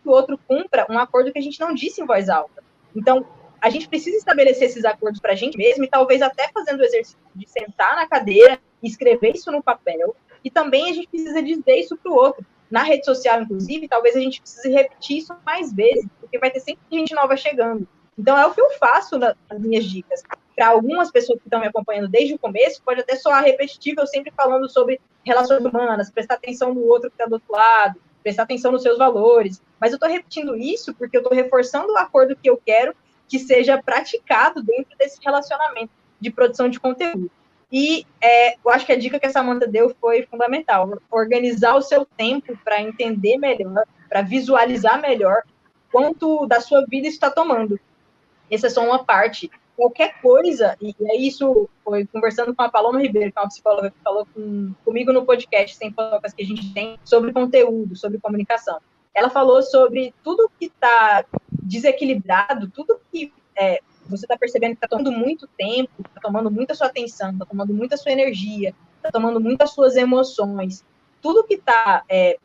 que 0.01 0.09
o 0.09 0.13
outro 0.13 0.39
cumpra 0.47 0.87
um 0.89 0.99
acordo 0.99 1.33
que 1.33 1.39
a 1.39 1.43
gente 1.43 1.59
não 1.59 1.75
disse 1.75 2.01
em 2.01 2.07
voz 2.07 2.29
alta. 2.29 2.63
Então, 2.95 3.27
a 3.67 3.69
gente 3.69 3.89
precisa 3.89 4.17
estabelecer 4.17 4.69
esses 4.69 4.85
acordos 4.85 5.21
para 5.21 5.33
a 5.33 5.35
gente 5.35 5.59
mesmo 5.59 5.83
e 5.83 5.89
talvez 5.89 6.23
até 6.23 6.49
fazendo 6.55 6.79
o 6.79 6.85
exercício 6.85 7.19
de 7.35 7.51
sentar 7.51 7.97
na 7.97 8.07
cadeira 8.07 8.61
e 8.81 8.87
escrever 8.87 9.35
isso 9.35 9.51
no 9.51 9.61
papel. 9.61 10.15
E 10.45 10.49
também 10.49 10.89
a 10.89 10.93
gente 10.93 11.09
precisa 11.09 11.43
dizer 11.43 11.75
isso 11.75 11.97
para 11.97 12.13
o 12.13 12.15
outro. 12.15 12.47
Na 12.71 12.85
rede 12.85 13.05
social, 13.05 13.43
inclusive, 13.43 13.89
talvez 13.89 14.15
a 14.15 14.21
gente 14.21 14.41
precise 14.41 14.71
repetir 14.71 15.19
isso 15.19 15.35
mais 15.45 15.73
vezes, 15.73 16.07
porque 16.21 16.39
vai 16.39 16.49
ter 16.49 16.61
sempre 16.61 16.81
gente 16.93 17.13
nova 17.13 17.37
chegando. 17.37 17.89
Então, 18.17 18.39
é 18.39 18.47
o 18.47 18.55
que 18.55 18.61
eu 18.61 18.71
faço 18.79 19.19
nas 19.19 19.35
minhas 19.59 19.85
dicas. 19.85 20.23
Para 20.55 20.69
algumas 20.69 21.11
pessoas 21.11 21.41
que 21.41 21.49
estão 21.49 21.59
me 21.59 21.67
acompanhando 21.67 22.07
desde 22.07 22.35
o 22.35 22.39
começo, 22.39 22.81
pode 22.85 23.01
até 23.01 23.17
soar 23.17 23.43
repetitivo, 23.43 24.01
eu 24.01 24.07
sempre 24.07 24.33
falando 24.37 24.69
sobre 24.71 25.01
relações 25.25 25.65
humanas, 25.65 26.09
prestar 26.09 26.35
atenção 26.35 26.73
no 26.73 26.85
outro 26.85 27.11
que 27.11 27.17
está 27.17 27.27
do 27.27 27.35
outro 27.35 27.51
lado, 27.53 28.01
prestar 28.23 28.45
atenção 28.45 28.71
nos 28.71 28.83
seus 28.83 28.97
valores. 28.97 29.61
Mas 29.81 29.91
eu 29.91 29.97
estou 29.97 30.09
repetindo 30.09 30.57
isso 30.57 30.95
porque 30.95 31.17
eu 31.17 31.21
estou 31.21 31.35
reforçando 31.35 31.93
o 31.93 31.99
acordo 31.99 32.37
que 32.37 32.49
eu 32.49 32.61
quero 32.65 32.95
que 33.29 33.39
seja 33.39 33.81
praticado 33.83 34.63
dentro 34.63 34.97
desse 34.99 35.19
relacionamento 35.23 35.91
de 36.21 36.31
produção 36.31 36.69
de 36.69 36.81
conteúdo. 36.81 37.31
E 37.71 38.07
é, 38.21 38.55
eu 38.55 38.71
acho 38.71 38.87
que 38.87 38.93
a 38.93 38.99
dica 38.99 39.19
que 39.19 39.27
a 39.27 39.31
Samanta 39.31 39.67
deu 39.67 39.95
foi 40.01 40.23
fundamental. 40.23 40.99
Organizar 41.11 41.75
o 41.75 41.83
seu 41.83 42.05
tempo 42.05 42.57
para 42.65 42.81
entender 42.81 43.39
melhor, 43.39 43.85
para 44.09 44.23
visualizar 44.23 45.01
melhor 45.01 45.43
quanto 45.91 46.47
da 46.47 46.61
sua 46.61 46.85
vida 46.87 47.09
está 47.09 47.31
tomando. 47.31 47.79
Essa 48.51 48.69
é 48.69 48.71
só 48.71 48.85
uma 48.85 49.05
parte. 49.05 49.51
Qualquer 49.77 50.21
coisa, 50.23 50.77
e 50.81 50.95
é 51.03 51.17
isso 51.17 51.69
foi 51.85 52.07
conversando 52.07 52.55
com 52.55 52.63
a 52.63 52.69
Paloma 52.69 53.01
Ribeiro, 53.01 53.31
que 53.31 53.39
é 53.39 53.43
uma 53.43 53.49
psicóloga 53.49 53.91
que 53.91 53.99
falou 54.03 54.27
com, 54.33 54.73
comigo 54.85 55.13
no 55.13 55.27
podcast 55.27 55.77
Sem 55.77 55.93
Focas 55.93 56.33
que 56.33 56.43
a 56.43 56.47
gente 56.47 56.73
tem 56.73 56.99
sobre 57.05 57.33
conteúdo, 57.33 57.95
sobre 57.95 58.19
comunicação. 58.19 58.79
Ela 59.15 59.29
falou 59.29 59.63
sobre 59.63 60.15
tudo 60.23 60.51
que 60.59 60.67
está 60.67 61.25
desequilibrado, 61.67 62.71
tudo 62.71 63.01
que 63.11 63.33
é, 63.57 63.81
você 64.09 64.25
está 64.25 64.37
percebendo 64.37 64.71
que 64.77 64.85
está 64.85 64.89
tomando 64.89 65.13
muito 65.13 65.49
tempo, 65.49 65.91
está 65.99 66.21
tomando 66.21 66.51
muita 66.51 66.75
sua 66.75 66.87
atenção, 66.87 67.33
está 67.33 67.45
tomando 67.45 67.75
muita 67.75 67.97
sua 67.97 68.13
energia, 68.13 68.75
está 68.97 69.11
tomando 69.11 69.41
muitas 69.41 69.71
suas 69.71 69.97
emoções, 69.97 70.85
tudo 71.21 71.45
que 71.45 71.55
está 71.55 72.05
é, 72.09 72.39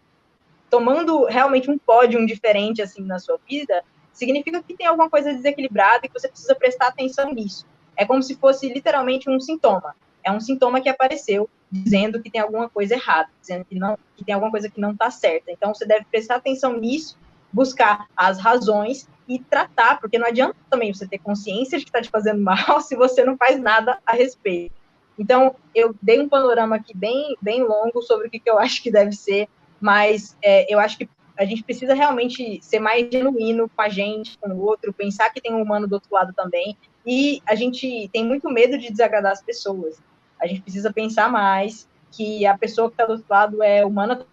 tomando 0.70 1.26
realmente 1.26 1.70
um 1.70 1.78
pódio 1.78 2.26
diferente 2.26 2.82
assim 2.82 3.04
na 3.04 3.20
sua 3.20 3.40
vida, 3.48 3.84
significa 4.12 4.62
que 4.64 4.76
tem 4.76 4.88
alguma 4.88 5.10
coisa 5.10 5.34
desequilibrada 5.34 6.06
e 6.06 6.10
que 6.10 6.20
você 6.20 6.28
precisa 6.28 6.56
prestar 6.56 6.88
atenção 6.88 7.32
nisso. 7.34 7.66
É 7.96 8.06
como 8.06 8.24
se 8.24 8.36
fosse 8.36 8.68
literalmente 8.70 9.30
um 9.30 9.40
sintoma. 9.40 9.96
É 10.24 10.32
um 10.32 10.40
sintoma 10.40 10.82
que 10.82 10.90
apareceu 10.90 11.50
dizendo 11.72 12.22
que 12.22 12.30
tem 12.30 12.42
alguma 12.42 12.70
coisa 12.70 12.96
errada, 12.96 13.30
dizendo 13.40 13.66
que 13.66 13.76
não 13.76 13.98
que 14.16 14.24
tem 14.26 14.34
alguma 14.34 14.52
coisa 14.52 14.70
que 14.70 14.80
não 14.80 14.92
está 14.92 15.10
certa. 15.10 15.52
Então 15.52 15.74
você 15.74 15.86
deve 15.86 16.06
prestar 16.06 16.36
atenção 16.36 16.78
nisso 16.78 17.18
buscar 17.52 18.08
as 18.16 18.40
razões 18.40 19.08
e 19.28 19.40
tratar, 19.40 20.00
porque 20.00 20.18
não 20.18 20.28
adianta 20.28 20.56
também 20.70 20.94
você 20.94 21.08
ter 21.08 21.20
consciência 21.20 21.78
de 21.78 21.86
que 21.86 21.90
está 21.90 22.02
te 22.02 22.10
fazendo 22.10 22.42
mal 22.44 22.82
se 22.82 22.96
você 22.96 23.24
não 23.24 23.38
faz 23.38 23.60
nada 23.60 24.00
a 24.06 24.14
respeito. 24.14 24.76
Então, 25.18 25.56
eu 25.76 25.96
dei 26.02 26.20
um 26.20 26.30
panorama 26.30 26.78
aqui 26.78 26.96
bem, 26.96 27.36
bem 27.42 27.64
longo 27.64 28.02
sobre 28.02 28.28
o 28.28 28.32
que, 28.32 28.40
que 28.40 28.50
eu 28.50 28.58
acho 28.58 28.82
que 28.82 28.92
deve 28.92 29.14
ser, 29.14 29.48
mas 29.80 30.38
é, 30.42 30.74
eu 30.74 30.80
acho 30.80 30.98
que 30.98 31.10
a 31.38 31.46
gente 31.46 31.64
precisa 31.64 31.94
realmente 31.94 32.60
ser 32.62 32.80
mais 32.80 33.10
genuíno 33.12 33.70
com 33.70 33.82
a 33.82 33.90
gente, 33.90 34.38
com 34.38 34.50
o 34.50 34.62
outro, 34.62 34.94
pensar 34.94 35.30
que 35.32 35.42
tem 35.42 35.54
um 35.54 35.62
humano 35.62 35.88
do 35.88 35.94
outro 35.94 36.10
lado 36.12 36.34
também, 36.34 36.78
e 37.06 37.42
a 37.48 37.56
gente 37.56 38.10
tem 38.14 38.26
muito 38.26 38.50
medo 38.50 38.78
de 38.78 38.92
desagradar 38.92 39.32
as 39.32 39.42
pessoas. 39.42 40.02
A 40.40 40.48
gente 40.48 40.62
precisa 40.62 40.92
pensar 40.92 41.32
mais 41.32 41.88
que 42.12 42.46
a 42.46 42.58
pessoa 42.58 42.90
que 42.90 42.94
está 42.94 43.06
do 43.06 43.14
outro 43.14 43.26
lado 43.30 43.64
é 43.64 43.86
humana 43.86 44.26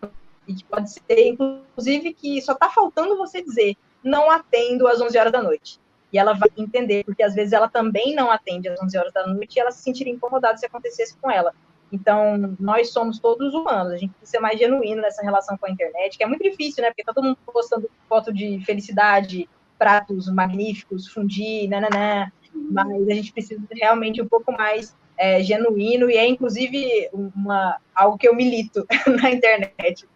e 0.48 0.54
que 0.54 0.64
pode 0.64 0.90
ser, 0.90 1.28
inclusive, 1.28 2.14
que 2.14 2.40
só 2.40 2.52
está 2.52 2.70
faltando 2.70 3.18
você 3.18 3.42
dizer, 3.42 3.76
não 4.02 4.30
atendo 4.30 4.88
às 4.88 5.00
11 5.00 5.18
horas 5.18 5.32
da 5.32 5.42
noite. 5.42 5.78
E 6.10 6.18
ela 6.18 6.32
vai 6.32 6.48
entender, 6.56 7.04
porque 7.04 7.22
às 7.22 7.34
vezes 7.34 7.52
ela 7.52 7.68
também 7.68 8.14
não 8.14 8.30
atende 8.30 8.68
às 8.68 8.80
11 8.80 8.96
horas 8.96 9.12
da 9.12 9.26
noite 9.26 9.56
e 9.56 9.60
ela 9.60 9.70
se 9.70 9.82
sentiria 9.82 10.12
incomodada 10.12 10.56
se 10.56 10.64
acontecesse 10.64 11.14
com 11.18 11.30
ela. 11.30 11.54
Então, 11.92 12.56
nós 12.58 12.90
somos 12.90 13.18
todos 13.18 13.54
humanos, 13.54 13.92
a 13.92 13.96
gente 13.96 14.10
precisa 14.10 14.32
ser 14.32 14.40
mais 14.40 14.58
genuíno 14.58 15.02
nessa 15.02 15.22
relação 15.22 15.56
com 15.56 15.66
a 15.66 15.70
internet, 15.70 16.16
que 16.16 16.24
é 16.24 16.26
muito 16.26 16.42
difícil, 16.42 16.82
né? 16.82 16.90
Porque 16.90 17.04
tá 17.04 17.12
todo 17.12 17.24
mundo 17.24 17.38
postando 17.46 17.90
foto 18.08 18.32
de 18.32 18.62
felicidade, 18.64 19.48
pratos 19.78 20.30
magníficos, 20.30 21.08
fundir, 21.08 21.68
nananã, 21.68 22.30
mas 22.52 23.08
a 23.08 23.14
gente 23.14 23.32
precisa 23.32 23.62
realmente 23.72 24.20
um 24.20 24.28
pouco 24.28 24.52
mais 24.52 24.94
é, 25.16 25.42
genuíno, 25.42 26.10
e 26.10 26.16
é 26.16 26.26
inclusive 26.26 27.08
uma, 27.12 27.78
algo 27.94 28.18
que 28.18 28.28
eu 28.28 28.34
milito 28.34 28.86
na 29.22 29.30
internet. 29.30 30.06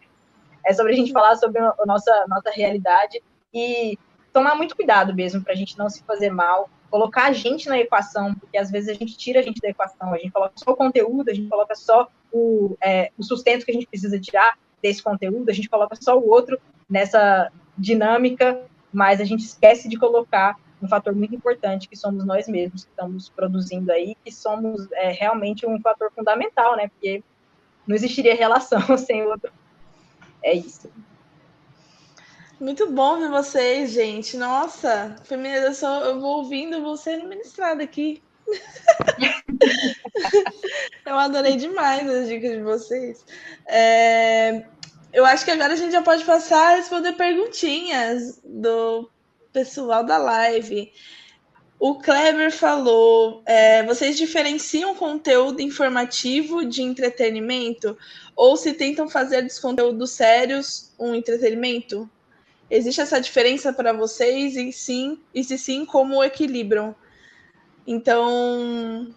É 0.65 0.73
sobre 0.73 0.93
a 0.93 0.95
gente 0.95 1.11
falar 1.11 1.35
sobre 1.35 1.59
a 1.59 1.75
nossa, 1.85 2.25
nossa 2.27 2.49
realidade 2.51 3.21
e 3.53 3.97
tomar 4.31 4.55
muito 4.55 4.75
cuidado 4.75 5.13
mesmo 5.13 5.43
para 5.43 5.53
a 5.53 5.55
gente 5.55 5.77
não 5.77 5.89
se 5.89 6.03
fazer 6.03 6.31
mal, 6.31 6.69
colocar 6.89 7.25
a 7.25 7.31
gente 7.31 7.67
na 7.69 7.79
equação, 7.79 8.33
porque 8.35 8.57
às 8.57 8.69
vezes 8.71 8.89
a 8.89 8.93
gente 8.93 9.17
tira 9.17 9.39
a 9.39 9.43
gente 9.43 9.59
da 9.61 9.69
equação, 9.69 10.13
a 10.13 10.17
gente 10.17 10.31
coloca 10.31 10.53
só 10.55 10.71
o 10.71 10.75
conteúdo, 10.75 11.29
a 11.29 11.33
gente 11.33 11.49
coloca 11.49 11.75
só 11.75 12.07
o, 12.31 12.75
é, 12.81 13.11
o 13.17 13.23
sustento 13.23 13.65
que 13.65 13.71
a 13.71 13.73
gente 13.73 13.87
precisa 13.87 14.19
tirar 14.19 14.57
desse 14.81 15.01
conteúdo, 15.01 15.49
a 15.49 15.53
gente 15.53 15.69
coloca 15.69 15.95
só 15.99 16.17
o 16.17 16.29
outro 16.29 16.59
nessa 16.89 17.51
dinâmica, 17.77 18.61
mas 18.91 19.21
a 19.21 19.23
gente 19.23 19.43
esquece 19.43 19.87
de 19.87 19.97
colocar 19.97 20.55
um 20.81 20.87
fator 20.87 21.15
muito 21.15 21.33
importante 21.33 21.87
que 21.87 21.95
somos 21.95 22.25
nós 22.25 22.47
mesmos 22.47 22.83
que 22.83 22.89
estamos 22.89 23.29
produzindo 23.29 23.91
aí, 23.91 24.15
que 24.23 24.31
somos 24.31 24.91
é, 24.91 25.11
realmente 25.11 25.65
um 25.65 25.79
fator 25.79 26.11
fundamental, 26.13 26.75
né? 26.75 26.89
Porque 26.89 27.23
não 27.87 27.95
existiria 27.95 28.35
relação 28.35 28.81
sem 28.97 29.23
outro. 29.25 29.51
É 30.43 30.53
isso. 30.53 30.91
Muito 32.59 32.91
bom 32.91 33.19
ver 33.19 33.29
vocês, 33.29 33.91
gente. 33.91 34.37
Nossa, 34.37 35.15
feminização, 35.23 36.01
eu 36.01 36.19
vou 36.19 36.39
ouvindo 36.39 36.81
você 36.81 37.17
ministrada 37.17 37.83
aqui. 37.83 38.21
eu 41.05 41.17
adorei 41.17 41.55
demais 41.55 42.09
as 42.09 42.27
dicas 42.27 42.51
de 42.51 42.61
vocês. 42.61 43.25
É, 43.65 44.65
eu 45.11 45.25
acho 45.25 45.45
que 45.45 45.51
agora 45.51 45.73
a 45.73 45.75
gente 45.75 45.91
já 45.91 46.01
pode 46.01 46.23
passar 46.25 46.73
a 46.73 46.75
responder 46.75 47.13
perguntinhas 47.13 48.39
do 48.43 49.09
pessoal 49.51 50.03
da 50.03 50.17
live. 50.17 50.91
O 51.85 51.95
Kleber 51.95 52.49
falou: 52.49 53.43
é, 53.45 53.83
vocês 53.83 54.15
diferenciam 54.15 54.95
conteúdo 54.95 55.61
informativo 55.61 56.63
de 56.63 56.81
entretenimento? 56.81 57.97
Ou 58.37 58.55
se 58.55 58.71
tentam 58.71 59.09
fazer 59.09 59.41
dos 59.41 59.59
conteúdos 59.59 60.11
sérios 60.11 60.93
um 60.97 61.13
entretenimento? 61.13 62.09
Existe 62.69 63.01
essa 63.01 63.19
diferença 63.19 63.73
para 63.73 63.91
vocês 63.91 64.55
e 64.55 64.71
sim, 64.71 65.19
e 65.35 65.43
se 65.43 65.57
sim, 65.57 65.85
como 65.85 66.23
equilibram? 66.23 66.95
Então, 67.85 69.13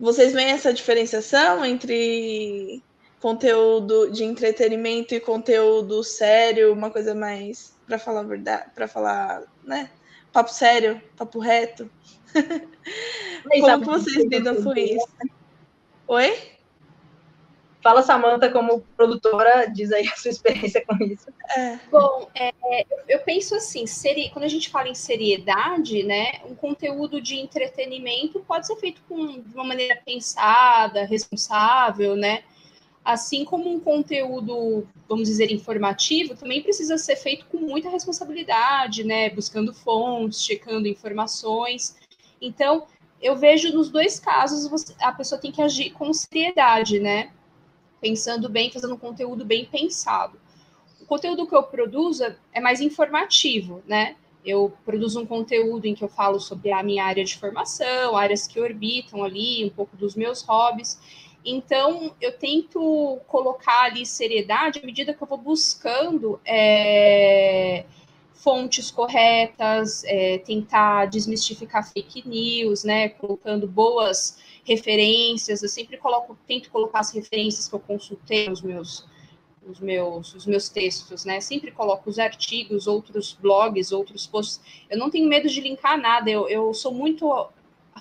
vocês 0.00 0.32
veem 0.32 0.52
essa 0.52 0.72
diferenciação 0.72 1.62
entre 1.62 2.82
conteúdo 3.20 4.10
de 4.10 4.24
entretenimento 4.24 5.14
e 5.14 5.20
conteúdo 5.20 6.02
sério, 6.02 6.72
uma 6.72 6.90
coisa 6.90 7.14
mais 7.14 7.76
para 7.86 7.98
falar 7.98 8.22
verdade, 8.22 8.70
para 8.74 8.88
falar, 8.88 9.42
né? 9.62 9.90
Papo 10.36 10.52
sério, 10.52 11.00
papo 11.16 11.38
reto. 11.38 11.90
Como 13.48 13.80
que 13.80 13.86
vocês 13.86 14.22
lidam 14.26 14.62
com 14.62 14.74
isso? 14.74 15.08
Oi? 16.08 16.38
Fala, 17.82 18.02
Samanta, 18.02 18.50
como 18.50 18.82
produtora, 18.98 19.64
diz 19.64 19.90
aí 19.92 20.06
a 20.06 20.14
sua 20.14 20.32
experiência 20.32 20.84
com 20.84 21.02
isso. 21.02 21.32
É. 21.56 21.78
Bom, 21.90 22.28
é, 22.34 22.52
eu 23.08 23.20
penso 23.20 23.54
assim, 23.54 23.86
seri... 23.86 24.28
quando 24.28 24.44
a 24.44 24.48
gente 24.48 24.68
fala 24.68 24.88
em 24.88 24.94
seriedade, 24.94 26.02
né, 26.02 26.42
um 26.44 26.54
conteúdo 26.54 27.18
de 27.18 27.36
entretenimento 27.36 28.40
pode 28.40 28.66
ser 28.66 28.76
feito 28.76 29.00
com, 29.08 29.40
de 29.40 29.54
uma 29.54 29.64
maneira 29.64 29.98
pensada, 30.04 31.06
responsável, 31.06 32.14
né? 32.14 32.44
Assim 33.06 33.44
como 33.44 33.72
um 33.72 33.78
conteúdo, 33.78 34.86
vamos 35.08 35.28
dizer, 35.28 35.52
informativo, 35.52 36.34
também 36.34 36.62
precisa 36.62 36.98
ser 36.98 37.16
feito 37.16 37.46
com 37.46 37.58
muita 37.58 37.88
responsabilidade, 37.88 39.04
né? 39.04 39.30
Buscando 39.30 39.72
fontes, 39.72 40.42
checando 40.42 40.88
informações. 40.88 41.96
Então, 42.40 42.86
eu 43.22 43.36
vejo 43.36 43.72
nos 43.72 43.88
dois 43.90 44.18
casos 44.18 44.94
a 45.00 45.12
pessoa 45.12 45.40
tem 45.40 45.52
que 45.52 45.62
agir 45.62 45.90
com 45.90 46.12
seriedade, 46.12 46.98
né? 46.98 47.30
pensando 48.00 48.48
bem, 48.48 48.70
fazendo 48.70 48.94
um 48.94 48.98
conteúdo 48.98 49.44
bem 49.44 49.64
pensado. 49.64 50.38
O 51.00 51.06
conteúdo 51.06 51.46
que 51.46 51.54
eu 51.54 51.62
produzo 51.62 52.24
é 52.52 52.60
mais 52.60 52.80
informativo, 52.80 53.82
né? 53.86 54.16
Eu 54.44 54.72
produzo 54.84 55.20
um 55.20 55.26
conteúdo 55.26 55.86
em 55.86 55.94
que 55.94 56.04
eu 56.04 56.08
falo 56.08 56.38
sobre 56.38 56.70
a 56.70 56.82
minha 56.82 57.04
área 57.04 57.24
de 57.24 57.36
formação, 57.36 58.16
áreas 58.16 58.46
que 58.46 58.60
orbitam 58.60 59.24
ali, 59.24 59.64
um 59.64 59.70
pouco 59.70 59.96
dos 59.96 60.14
meus 60.14 60.42
hobbies. 60.42 61.00
Então, 61.48 62.12
eu 62.20 62.32
tento 62.32 63.20
colocar 63.28 63.84
ali 63.84 64.04
seriedade 64.04 64.80
à 64.80 64.82
medida 64.84 65.14
que 65.14 65.22
eu 65.22 65.28
vou 65.28 65.38
buscando 65.38 66.40
é, 66.44 67.84
fontes 68.34 68.90
corretas, 68.90 70.02
é, 70.04 70.38
tentar 70.38 71.04
desmistificar 71.06 71.88
fake 71.88 72.28
news, 72.28 72.82
né? 72.82 73.10
Colocando 73.10 73.68
boas 73.68 74.38
referências, 74.64 75.62
eu 75.62 75.68
sempre 75.68 75.96
coloco, 75.96 76.36
tento 76.48 76.68
colocar 76.68 76.98
as 76.98 77.12
referências 77.12 77.68
que 77.68 77.74
eu 77.76 77.80
consultei 77.80 78.48
nos 78.48 78.60
meus 78.60 79.06
os 79.68 79.80
meus, 79.80 80.32
os 80.34 80.46
meus 80.46 80.68
textos, 80.68 81.24
né? 81.24 81.40
Sempre 81.40 81.72
coloco 81.72 82.08
os 82.08 82.18
artigos, 82.18 82.86
outros 82.86 83.36
blogs, 83.40 83.90
outros 83.90 84.26
posts. 84.26 84.60
Eu 84.88 84.96
não 84.96 85.10
tenho 85.10 85.28
medo 85.28 85.48
de 85.48 85.60
linkar 85.60 85.98
nada, 85.98 86.30
eu, 86.30 86.48
eu 86.48 86.72
sou 86.72 86.92
muito 86.92 87.28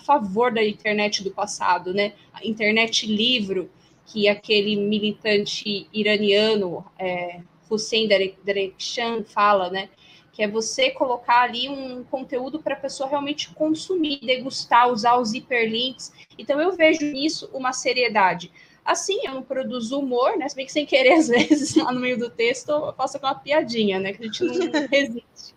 favor 0.05 0.53
da 0.53 0.63
internet 0.63 1.23
do 1.23 1.31
passado, 1.31 1.93
né? 1.93 2.13
A 2.33 2.45
internet 2.45 3.07
livro, 3.07 3.69
que 4.05 4.27
aquele 4.27 4.75
militante 4.75 5.87
iraniano, 5.91 6.85
é, 6.97 7.41
Hussein 7.69 8.07
Derekshan, 8.07 9.23
fala, 9.23 9.69
né? 9.69 9.89
que 10.35 10.43
é 10.43 10.47
você 10.49 10.91
colocar 10.91 11.43
ali 11.43 11.69
um 11.69 12.03
conteúdo 12.03 12.61
para 12.61 12.73
a 12.73 12.77
pessoa 12.77 13.07
realmente 13.07 13.51
consumir, 13.51 14.19
degustar, 14.19 14.91
usar 14.91 15.17
os 15.17 15.33
hiperlinks. 15.33 16.11
Então 16.37 16.59
eu 16.59 16.73
vejo 16.73 17.05
nisso 17.05 17.49
uma 17.53 17.71
seriedade. 17.71 18.51
Assim, 18.83 19.17
eu 19.23 19.33
não 19.33 19.41
produzo 19.41 19.97
humor, 19.97 20.37
né? 20.37 20.49
Se 20.49 20.55
bem 20.55 20.65
que 20.65 20.73
sem 20.73 20.85
querer, 20.85 21.13
às 21.17 21.29
vezes, 21.29 21.73
lá 21.75 21.89
no 21.89 22.01
meio 22.01 22.19
do 22.19 22.29
texto, 22.29 22.69
eu 22.69 22.93
faço 22.93 23.15
aquela 23.15 23.33
piadinha, 23.33 23.97
né? 23.97 24.11
Que 24.11 24.23
a 24.23 24.25
gente 24.25 24.43
não 24.43 24.53
resiste. 24.91 25.54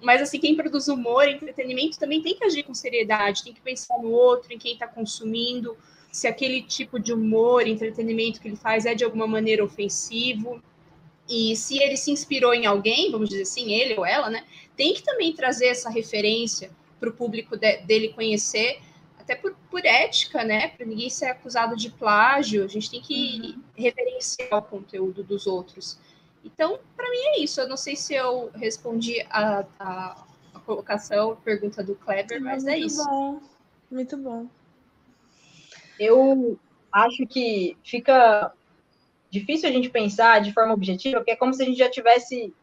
Mas, 0.00 0.22
assim, 0.22 0.38
quem 0.38 0.54
produz 0.54 0.88
humor, 0.88 1.28
entretenimento, 1.28 1.98
também 1.98 2.22
tem 2.22 2.34
que 2.34 2.44
agir 2.44 2.62
com 2.62 2.74
seriedade, 2.74 3.44
tem 3.44 3.52
que 3.52 3.60
pensar 3.60 3.98
no 3.98 4.10
outro, 4.10 4.52
em 4.52 4.58
quem 4.58 4.72
está 4.72 4.86
consumindo, 4.86 5.76
se 6.10 6.26
aquele 6.26 6.62
tipo 6.62 6.98
de 6.98 7.12
humor, 7.12 7.66
entretenimento 7.66 8.40
que 8.40 8.48
ele 8.48 8.56
faz 8.56 8.86
é 8.86 8.94
de 8.94 9.04
alguma 9.04 9.26
maneira 9.26 9.64
ofensivo. 9.64 10.62
E 11.28 11.54
se 11.56 11.78
ele 11.82 11.96
se 11.96 12.10
inspirou 12.10 12.54
em 12.54 12.66
alguém, 12.66 13.10
vamos 13.10 13.28
dizer 13.28 13.42
assim, 13.42 13.72
ele 13.72 13.94
ou 13.96 14.06
ela, 14.06 14.30
né, 14.30 14.44
tem 14.76 14.94
que 14.94 15.02
também 15.02 15.32
trazer 15.34 15.66
essa 15.66 15.90
referência 15.90 16.70
para 16.98 17.10
o 17.10 17.12
público 17.12 17.56
de, 17.56 17.76
dele 17.78 18.08
conhecer, 18.08 18.80
até 19.18 19.34
por, 19.34 19.54
por 19.70 19.84
ética, 19.84 20.42
né, 20.42 20.68
para 20.68 20.86
ninguém 20.86 21.10
ser 21.10 21.26
acusado 21.26 21.76
de 21.76 21.90
plágio, 21.90 22.64
a 22.64 22.68
gente 22.68 22.90
tem 22.90 23.00
que 23.00 23.54
uhum. 23.56 23.62
referenciar 23.76 24.58
o 24.58 24.62
conteúdo 24.62 25.22
dos 25.22 25.46
outros. 25.46 25.98
Então, 26.44 26.78
para 26.96 27.10
mim 27.10 27.18
é 27.18 27.40
isso. 27.40 27.60
Eu 27.60 27.68
não 27.68 27.76
sei 27.76 27.96
se 27.96 28.14
eu 28.14 28.50
respondi 28.54 29.20
a, 29.30 29.64
a, 29.78 30.24
a 30.54 30.60
colocação, 30.60 31.32
a 31.32 31.36
pergunta 31.36 31.82
do 31.82 31.94
Kleber, 31.94 32.40
mas 32.40 32.66
é 32.66 32.78
isso. 32.78 33.04
Bom. 33.04 33.40
Muito 33.90 34.16
bom. 34.16 34.46
Eu 35.98 36.58
acho 36.92 37.26
que 37.26 37.76
fica 37.82 38.52
difícil 39.30 39.68
a 39.68 39.72
gente 39.72 39.90
pensar 39.90 40.40
de 40.40 40.52
forma 40.52 40.74
objetiva, 40.74 41.18
porque 41.18 41.32
é 41.32 41.36
como 41.36 41.52
se 41.52 41.62
a 41.62 41.66
gente 41.66 41.78
já 41.78 41.90
tivesse. 41.90 42.54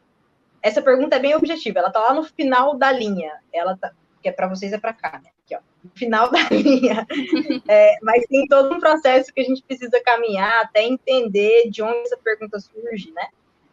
Essa 0.62 0.82
pergunta 0.82 1.16
é 1.16 1.20
bem 1.20 1.36
objetiva, 1.36 1.80
ela 1.80 1.92
tá 1.92 2.00
lá 2.00 2.14
no 2.14 2.24
final 2.24 2.78
da 2.78 2.92
linha. 2.92 3.32
Ela 3.54 3.78
tá. 3.78 3.92
Que 4.22 4.30
é 4.30 4.32
para 4.32 4.48
vocês 4.48 4.74
é 4.74 4.80
para 4.80 4.94
cá, 4.94 5.22
né? 5.24 5.30
Aqui, 5.44 5.56
ó. 5.56 5.60
No 5.84 5.92
final 5.92 6.32
da 6.32 6.40
linha. 6.50 7.06
É, 7.68 7.98
mas 8.02 8.26
tem 8.26 8.48
todo 8.48 8.74
um 8.74 8.80
processo 8.80 9.32
que 9.32 9.42
a 9.42 9.44
gente 9.44 9.62
precisa 9.62 10.02
caminhar 10.04 10.64
até 10.64 10.84
entender 10.84 11.70
de 11.70 11.84
onde 11.84 12.00
essa 12.00 12.18
pergunta 12.18 12.60
surge, 12.60 13.12
né? 13.12 13.28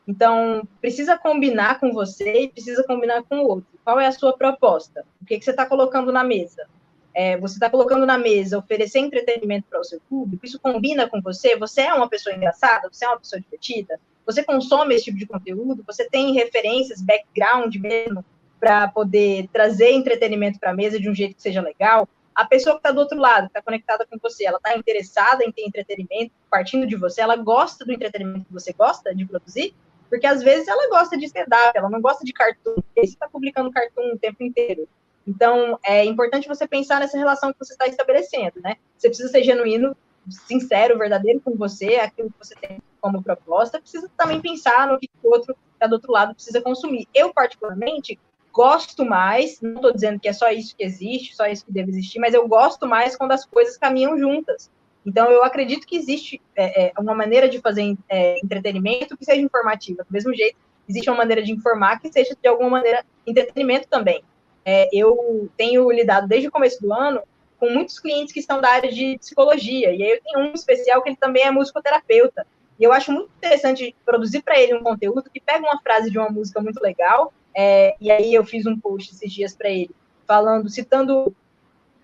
Então, 0.07 0.67
precisa 0.81 1.17
combinar 1.17 1.79
com 1.79 1.93
você 1.93 2.45
e 2.45 2.49
precisa 2.49 2.85
combinar 2.85 3.23
com 3.23 3.41
o 3.41 3.49
outro. 3.49 3.67
Qual 3.85 4.01
é 4.01 4.07
a 4.07 4.13
sua 4.13 4.37
proposta? 4.37 5.05
O 5.21 5.25
que, 5.25 5.39
que 5.39 5.45
você 5.45 5.53
está 5.53 5.65
colocando 5.67 6.11
na 6.11 6.25
mesa? 6.25 6.67
é, 7.15 7.37
você 7.37 7.55
está 7.55 7.69
colocando 7.69 8.07
na 8.07 8.17
mesa 8.17 8.59
oferecer 8.59 8.99
entretenimento 8.99 9.67
para 9.69 9.81
o 9.81 9.85
seu 9.85 10.01
público, 10.09 10.45
isso 10.45 10.59
combina 10.59 11.09
com 11.09 11.21
você? 11.21 11.57
Você 11.57 11.83
é 11.83 11.95
uma 11.95 12.09
pessoa 12.09 12.35
engraçada? 12.35 12.89
Você 12.91 13.05
é 13.05 13.09
uma 13.09 13.19
pessoa 13.19 13.41
divertida? 13.41 14.01
Você 14.25 14.43
consome 14.43 14.95
esse 14.95 15.05
tipo 15.05 15.19
de 15.19 15.27
conteúdo? 15.27 15.83
Você 15.87 16.09
tem 16.09 16.33
referências, 16.33 17.03
background 17.03 17.75
mesmo, 17.77 18.25
para 18.59 18.89
poder 18.89 19.49
trazer 19.53 19.91
entretenimento 19.91 20.59
para 20.59 20.71
a 20.71 20.75
mesa 20.75 20.99
de 20.99 21.11
um 21.11 21.15
jeito 21.15 21.35
que 21.35 21.43
seja 21.43 21.61
legal? 21.61 22.09
A 22.35 22.47
pessoa 22.47 22.77
que 22.77 22.79
está 22.79 22.93
do 22.93 23.01
outro 23.01 23.19
lado, 23.19 23.43
que 23.43 23.51
está 23.51 23.63
conectada 23.63 24.07
com 24.07 24.17
você, 24.23 24.47
ela 24.47 24.57
está 24.57 24.75
interessada 24.77 25.45
em 25.45 25.53
ter 25.53 25.67
entretenimento 25.67 26.33
partindo 26.51 26.87
de 26.87 26.97
você? 26.97 27.21
Ela 27.21 27.37
gosta 27.37 27.85
do 27.85 27.93
entretenimento 27.93 28.47
que 28.47 28.53
você 28.53 28.73
gosta 28.73 29.15
de 29.15 29.27
produzir? 29.27 29.75
Porque 30.13 30.27
às 30.27 30.43
vezes 30.43 30.69
ela 30.69 30.91
gosta 30.91 31.17
de 31.17 31.25
stand-up, 31.25 31.73
ela 31.75 31.89
não 31.89 31.99
gosta 31.99 32.23
de 32.23 32.35
cartoon. 32.35 32.75
Você 32.95 33.01
está 33.01 33.27
publicando 33.27 33.71
cartoon 33.71 34.13
o 34.13 34.19
tempo 34.19 34.45
inteiro. 34.45 34.87
Então, 35.27 35.79
é 35.83 36.05
importante 36.05 36.47
você 36.47 36.69
pensar 36.69 37.01
nessa 37.01 37.17
relação 37.17 37.51
que 37.51 37.59
você 37.59 37.73
está 37.73 37.87
estabelecendo, 37.87 38.61
né? 38.63 38.77
Você 38.99 39.09
precisa 39.09 39.31
ser 39.31 39.43
genuíno 39.43 39.97
sincero, 40.29 40.99
verdadeiro 40.99 41.41
com 41.41 41.57
você, 41.57 41.95
aquilo 41.97 42.29
que 42.29 42.47
você 42.47 42.55
tem 42.57 42.79
como 43.01 43.23
proposta, 43.23 43.81
precisa 43.81 44.07
também 44.15 44.39
pensar 44.39 44.87
no 44.87 44.99
que 44.99 45.09
o 45.23 45.31
outro 45.31 45.57
está 45.73 45.87
do 45.87 45.95
outro 45.95 46.13
lado 46.13 46.35
precisa 46.35 46.61
consumir. 46.61 47.09
Eu, 47.15 47.33
particularmente, 47.33 48.21
gosto 48.53 49.07
mais, 49.07 49.63
não 49.63 49.77
estou 49.77 49.95
dizendo 49.95 50.21
que 50.21 50.29
é 50.29 50.35
só 50.35 50.51
isso 50.51 50.77
que 50.77 50.85
existe, 50.85 51.35
só 51.35 51.47
isso 51.47 51.65
que 51.65 51.73
deve 51.73 51.91
existir, 51.91 52.19
mas 52.19 52.35
eu 52.35 52.47
gosto 52.47 52.87
mais 52.87 53.17
quando 53.17 53.33
as 53.33 53.47
coisas 53.47 53.79
caminham 53.79 54.19
juntas. 54.19 54.71
Então, 55.05 55.31
eu 55.31 55.43
acredito 55.43 55.87
que 55.87 55.97
existe 55.97 56.41
é, 56.55 56.87
é, 56.87 56.93
uma 56.99 57.15
maneira 57.15 57.49
de 57.49 57.61
fazer 57.61 57.97
é, 58.09 58.39
entretenimento 58.43 59.17
que 59.17 59.25
seja 59.25 59.41
informativa. 59.41 60.05
Do 60.05 60.13
mesmo 60.13 60.33
jeito, 60.35 60.57
existe 60.89 61.11
uma 61.11 61.19
maneira 61.19 61.43
de 61.43 61.53
informar 61.53 62.01
que 62.01 62.13
seja, 62.13 62.37
de 62.41 62.49
alguma 62.49 62.71
maneira, 62.71 63.05
entretenimento 63.27 63.89
também. 63.89 64.23
É, 64.65 64.89
eu 64.93 65.51
tenho 65.57 65.91
lidado, 65.91 66.29
desde 66.29 66.49
o 66.49 66.53
começo 66.53 66.81
do 66.81 66.93
ano, 66.93 67.21
com 67.59 67.71
muitos 67.71 67.99
clientes 67.99 68.33
que 68.33 68.41
estão 68.41 68.61
da 68.61 68.71
área 68.71 68.93
de 68.93 69.19
psicologia. 69.19 69.93
E 69.93 70.03
aí 70.03 70.11
eu 70.11 70.21
tenho 70.23 70.47
um 70.47 70.53
especial 70.53 71.03
que 71.03 71.09
ele 71.09 71.17
também 71.17 71.45
é 71.45 71.51
musicoterapeuta. 71.51 72.47
E 72.79 72.85
eu 72.85 72.93
acho 72.93 73.13
muito 73.13 73.31
interessante 73.39 73.95
produzir 74.05 74.43
para 74.43 74.59
ele 74.59 74.75
um 74.75 74.83
conteúdo 74.83 75.31
que 75.31 75.41
pega 75.41 75.65
uma 75.65 75.81
frase 75.81 76.11
de 76.11 76.19
uma 76.19 76.29
música 76.29 76.61
muito 76.61 76.81
legal. 76.81 77.33
É, 77.55 77.95
e 78.01 78.11
aí 78.11 78.35
eu 78.35 78.45
fiz 78.45 78.67
um 78.67 78.79
post 78.79 79.15
esses 79.15 79.33
dias 79.33 79.55
para 79.55 79.69
ele, 79.69 79.91
falando, 80.27 80.69
citando 80.69 81.35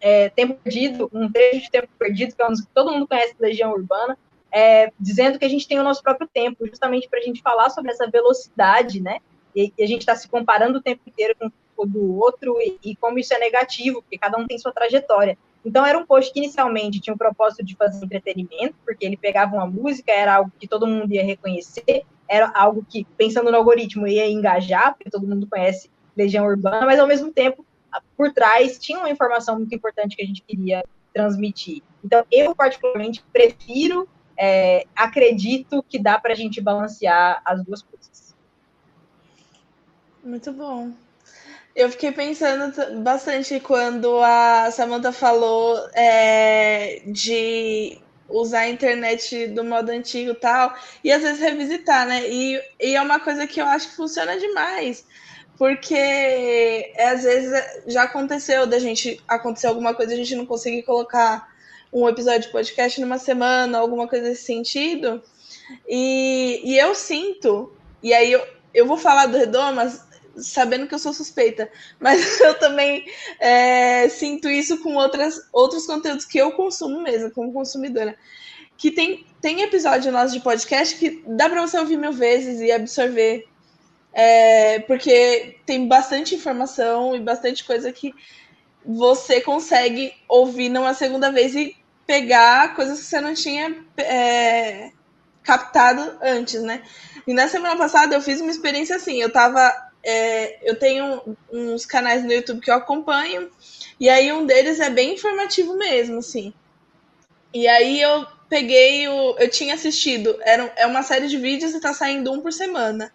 é, 0.00 0.28
Tempo 0.30 0.54
Perdido, 0.62 1.10
um 1.12 1.30
trecho 1.30 1.62
de 1.62 1.70
Tempo 1.70 1.88
Perdido, 1.98 2.34
que 2.34 2.42
é 2.42 2.48
música 2.48 2.68
que 2.68 2.74
todo 2.74 2.92
mundo 2.92 3.06
conhece 3.06 3.34
Legião 3.38 3.72
Urbana, 3.72 4.16
é, 4.52 4.92
dizendo 4.98 5.38
que 5.38 5.44
a 5.44 5.48
gente 5.48 5.68
tem 5.68 5.78
o 5.78 5.84
nosso 5.84 6.02
próprio 6.02 6.28
tempo, 6.32 6.66
justamente 6.66 7.08
para 7.08 7.18
a 7.18 7.22
gente 7.22 7.42
falar 7.42 7.70
sobre 7.70 7.90
essa 7.90 8.08
velocidade, 8.08 9.00
né? 9.00 9.18
E, 9.54 9.72
e 9.76 9.82
a 9.82 9.86
gente 9.86 10.00
está 10.00 10.14
se 10.14 10.28
comparando 10.28 10.78
o 10.78 10.82
tempo 10.82 11.02
inteiro 11.06 11.34
com 11.38 11.50
o 11.76 11.86
do 11.86 12.18
outro 12.18 12.56
e, 12.60 12.78
e, 12.82 12.96
como 12.96 13.18
isso 13.18 13.32
é 13.34 13.38
negativo, 13.38 14.02
porque 14.02 14.18
cada 14.18 14.38
um 14.38 14.46
tem 14.46 14.58
sua 14.58 14.72
trajetória. 14.72 15.38
Então 15.64 15.84
era 15.84 15.98
um 15.98 16.06
post 16.06 16.32
que 16.32 16.38
inicialmente 16.38 17.00
tinha 17.00 17.14
o 17.14 17.18
propósito 17.18 17.64
de 17.64 17.76
fazer 17.76 18.04
entretenimento, 18.04 18.74
porque 18.84 19.04
ele 19.04 19.16
pegava 19.16 19.54
uma 19.54 19.66
música, 19.66 20.12
era 20.12 20.36
algo 20.36 20.52
que 20.58 20.66
todo 20.66 20.86
mundo 20.86 21.12
ia 21.12 21.24
reconhecer, 21.24 22.04
era 22.28 22.50
algo 22.54 22.84
que, 22.88 23.04
pensando 23.16 23.50
no 23.50 23.56
algoritmo, 23.56 24.06
ia 24.06 24.28
engajar, 24.28 24.94
porque 24.94 25.10
todo 25.10 25.26
mundo 25.26 25.46
conhece 25.46 25.90
Legião 26.16 26.46
Urbana, 26.46 26.84
mas 26.84 26.98
ao 26.98 27.06
mesmo 27.06 27.32
tempo 27.32 27.64
por 28.16 28.32
trás 28.32 28.78
tinha 28.78 28.98
uma 28.98 29.10
informação 29.10 29.56
muito 29.56 29.74
importante 29.74 30.16
que 30.16 30.22
a 30.22 30.26
gente 30.26 30.42
queria 30.42 30.84
transmitir. 31.12 31.82
Então, 32.04 32.24
eu, 32.30 32.54
particularmente, 32.54 33.24
prefiro, 33.32 34.08
é, 34.36 34.84
acredito 34.94 35.82
que 35.88 35.98
dá 35.98 36.18
para 36.18 36.32
a 36.32 36.36
gente 36.36 36.60
balancear 36.60 37.42
as 37.44 37.64
duas 37.64 37.82
coisas. 37.82 38.36
Muito 40.22 40.52
bom. 40.52 40.92
Eu 41.74 41.90
fiquei 41.90 42.12
pensando 42.12 43.02
bastante 43.02 43.60
quando 43.60 44.18
a 44.22 44.70
Samantha 44.70 45.12
falou 45.12 45.78
é, 45.94 47.02
de 47.06 48.00
usar 48.28 48.60
a 48.60 48.68
internet 48.68 49.46
do 49.48 49.64
modo 49.64 49.90
antigo 49.90 50.32
e 50.32 50.34
tal, 50.34 50.74
e 51.02 51.10
às 51.10 51.22
vezes 51.22 51.40
revisitar, 51.40 52.06
né? 52.06 52.28
E, 52.28 52.60
e 52.80 52.94
é 52.94 53.00
uma 53.00 53.18
coisa 53.20 53.46
que 53.46 53.60
eu 53.60 53.66
acho 53.66 53.88
que 53.88 53.96
funciona 53.96 54.38
demais 54.38 55.06
porque 55.58 55.94
é, 55.94 57.08
às 57.08 57.24
vezes 57.24 57.52
já 57.86 58.04
aconteceu 58.04 58.64
da 58.66 58.78
gente 58.78 59.20
acontecer 59.26 59.66
alguma 59.66 59.92
coisa 59.92 60.14
a 60.14 60.16
gente 60.16 60.36
não 60.36 60.46
conseguir 60.46 60.84
colocar 60.84 61.52
um 61.92 62.08
episódio 62.08 62.42
de 62.42 62.48
podcast 62.48 63.00
numa 63.00 63.18
semana, 63.18 63.78
alguma 63.78 64.06
coisa 64.06 64.28
nesse 64.28 64.44
sentido. 64.44 65.20
E, 65.88 66.60
e 66.64 66.78
eu 66.78 66.94
sinto, 66.94 67.72
e 68.02 68.14
aí 68.14 68.30
eu, 68.30 68.46
eu 68.72 68.86
vou 68.86 68.96
falar 68.96 69.26
do 69.26 69.36
Redomas 69.36 70.06
sabendo 70.36 70.86
que 70.86 70.94
eu 70.94 70.98
sou 71.00 71.12
suspeita, 71.12 71.68
mas 71.98 72.40
eu 72.40 72.54
também 72.58 73.04
é, 73.40 74.08
sinto 74.08 74.48
isso 74.48 74.78
com 74.78 74.94
outras, 74.94 75.40
outros 75.52 75.86
conteúdos 75.86 76.24
que 76.24 76.38
eu 76.38 76.52
consumo 76.52 77.02
mesmo, 77.02 77.32
como 77.32 77.52
consumidora. 77.52 78.16
Que 78.76 78.92
tem, 78.92 79.26
tem 79.40 79.62
episódio 79.62 80.12
nosso 80.12 80.34
de 80.34 80.40
podcast 80.40 80.96
que 80.96 81.24
dá 81.26 81.48
para 81.48 81.66
você 81.66 81.76
ouvir 81.80 81.96
mil 81.96 82.12
vezes 82.12 82.60
e 82.60 82.70
absorver 82.70 83.44
é, 84.12 84.80
porque 84.80 85.58
tem 85.66 85.86
bastante 85.86 86.34
informação 86.34 87.14
e 87.14 87.20
bastante 87.20 87.64
coisa 87.64 87.92
que 87.92 88.14
você 88.84 89.40
consegue 89.40 90.12
ouvir 90.28 90.68
numa 90.68 90.94
segunda 90.94 91.30
vez 91.30 91.54
e 91.54 91.76
pegar 92.06 92.74
coisas 92.74 92.98
que 93.00 93.04
você 93.04 93.20
não 93.20 93.34
tinha 93.34 93.84
é, 93.98 94.90
captado 95.42 96.18
antes, 96.22 96.62
né? 96.62 96.82
E 97.26 97.34
na 97.34 97.48
semana 97.48 97.76
passada 97.76 98.14
eu 98.14 98.22
fiz 98.22 98.40
uma 98.40 98.50
experiência 98.50 98.96
assim, 98.96 99.20
eu 99.20 99.30
tava. 99.30 99.72
É, 100.02 100.58
eu 100.70 100.78
tenho 100.78 101.36
uns 101.52 101.84
canais 101.84 102.24
no 102.24 102.32
YouTube 102.32 102.60
que 102.60 102.70
eu 102.70 102.76
acompanho, 102.76 103.50
e 104.00 104.08
aí 104.08 104.32
um 104.32 104.46
deles 104.46 104.80
é 104.80 104.88
bem 104.88 105.14
informativo 105.14 105.76
mesmo, 105.76 106.18
assim. 106.18 106.54
E 107.52 107.66
aí 107.68 108.00
eu 108.00 108.26
peguei 108.48 109.08
o. 109.08 109.36
Eu 109.38 109.50
tinha 109.50 109.74
assistido, 109.74 110.38
era, 110.42 110.72
é 110.76 110.86
uma 110.86 111.02
série 111.02 111.28
de 111.28 111.36
vídeos 111.36 111.74
e 111.74 111.80
tá 111.80 111.92
saindo 111.92 112.32
um 112.32 112.40
por 112.40 112.52
semana. 112.52 113.12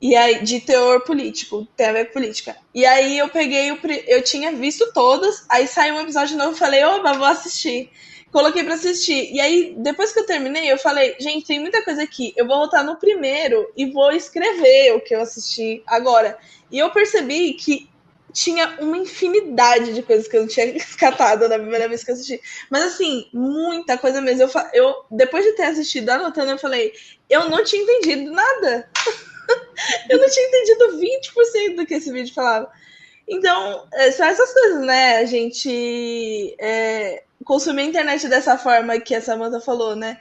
E 0.00 0.14
aí, 0.14 0.42
de 0.42 0.60
teor 0.60 1.00
político, 1.04 1.66
tem 1.76 1.86
a 1.86 1.92
ver 1.92 2.06
com 2.06 2.14
política. 2.14 2.56
E 2.74 2.84
aí 2.84 3.18
eu 3.18 3.28
peguei 3.28 3.72
o. 3.72 3.78
Eu 4.06 4.22
tinha 4.22 4.52
visto 4.52 4.92
todas, 4.92 5.44
aí 5.48 5.66
saiu 5.66 5.94
um 5.94 6.00
episódio 6.00 6.36
novo 6.36 6.52
e 6.52 6.58
falei, 6.58 6.84
opa, 6.84 7.14
vou 7.14 7.26
assistir. 7.26 7.90
Coloquei 8.30 8.64
para 8.64 8.74
assistir. 8.74 9.32
E 9.32 9.40
aí, 9.40 9.74
depois 9.78 10.12
que 10.12 10.18
eu 10.20 10.26
terminei, 10.26 10.70
eu 10.70 10.76
falei, 10.76 11.16
gente, 11.18 11.46
tem 11.46 11.58
muita 11.58 11.82
coisa 11.82 12.02
aqui. 12.02 12.34
Eu 12.36 12.46
vou 12.46 12.58
voltar 12.58 12.84
no 12.84 12.96
primeiro 12.96 13.66
e 13.76 13.90
vou 13.90 14.12
escrever 14.12 14.94
o 14.94 15.00
que 15.00 15.14
eu 15.14 15.22
assisti 15.22 15.82
agora. 15.86 16.36
E 16.70 16.78
eu 16.78 16.90
percebi 16.90 17.54
que 17.54 17.88
tinha 18.36 18.76
uma 18.80 18.98
infinidade 18.98 19.94
de 19.94 20.02
coisas 20.02 20.28
que 20.28 20.36
eu 20.36 20.42
não 20.42 20.48
tinha 20.48 20.66
escatado 20.76 21.48
na 21.48 21.58
primeira 21.58 21.88
vez 21.88 22.04
que 22.04 22.10
eu 22.10 22.14
assisti. 22.14 22.38
Mas 22.70 22.84
assim, 22.84 23.26
muita 23.32 23.96
coisa 23.96 24.20
mesmo. 24.20 24.42
Eu, 24.42 24.50
eu 24.74 24.94
depois 25.10 25.42
de 25.42 25.52
ter 25.52 25.64
assistido 25.64 26.10
anotando, 26.10 26.50
eu 26.50 26.58
falei, 26.58 26.92
eu 27.30 27.48
não 27.48 27.64
tinha 27.64 27.82
entendido 27.82 28.30
nada. 28.30 28.90
eu 30.08 30.18
não 30.18 30.28
tinha 30.28 30.48
entendido 30.48 30.98
20% 30.98 31.76
do 31.76 31.86
que 31.86 31.94
esse 31.94 32.12
vídeo 32.12 32.34
falava. 32.34 32.70
Então, 33.28 33.86
é, 33.92 34.10
são 34.12 34.26
essas 34.26 34.52
coisas, 34.52 34.82
né? 34.82 35.16
A 35.16 35.24
gente 35.24 36.56
é, 36.60 37.24
consumir 37.44 37.82
a 37.82 37.86
internet 37.86 38.28
dessa 38.28 38.56
forma 38.56 39.00
que 39.00 39.14
a 39.14 39.20
Samantha 39.20 39.60
falou, 39.60 39.96
né? 39.96 40.20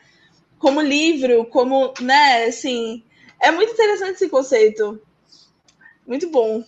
Como 0.57 0.81
livro, 0.81 1.45
como, 1.45 1.93
né, 2.01 2.45
assim. 2.45 3.03
É 3.41 3.51
muito 3.51 3.73
interessante 3.73 4.15
esse 4.15 4.29
conceito. 4.29 4.99
Muito 6.07 6.29
bom. 6.29 6.63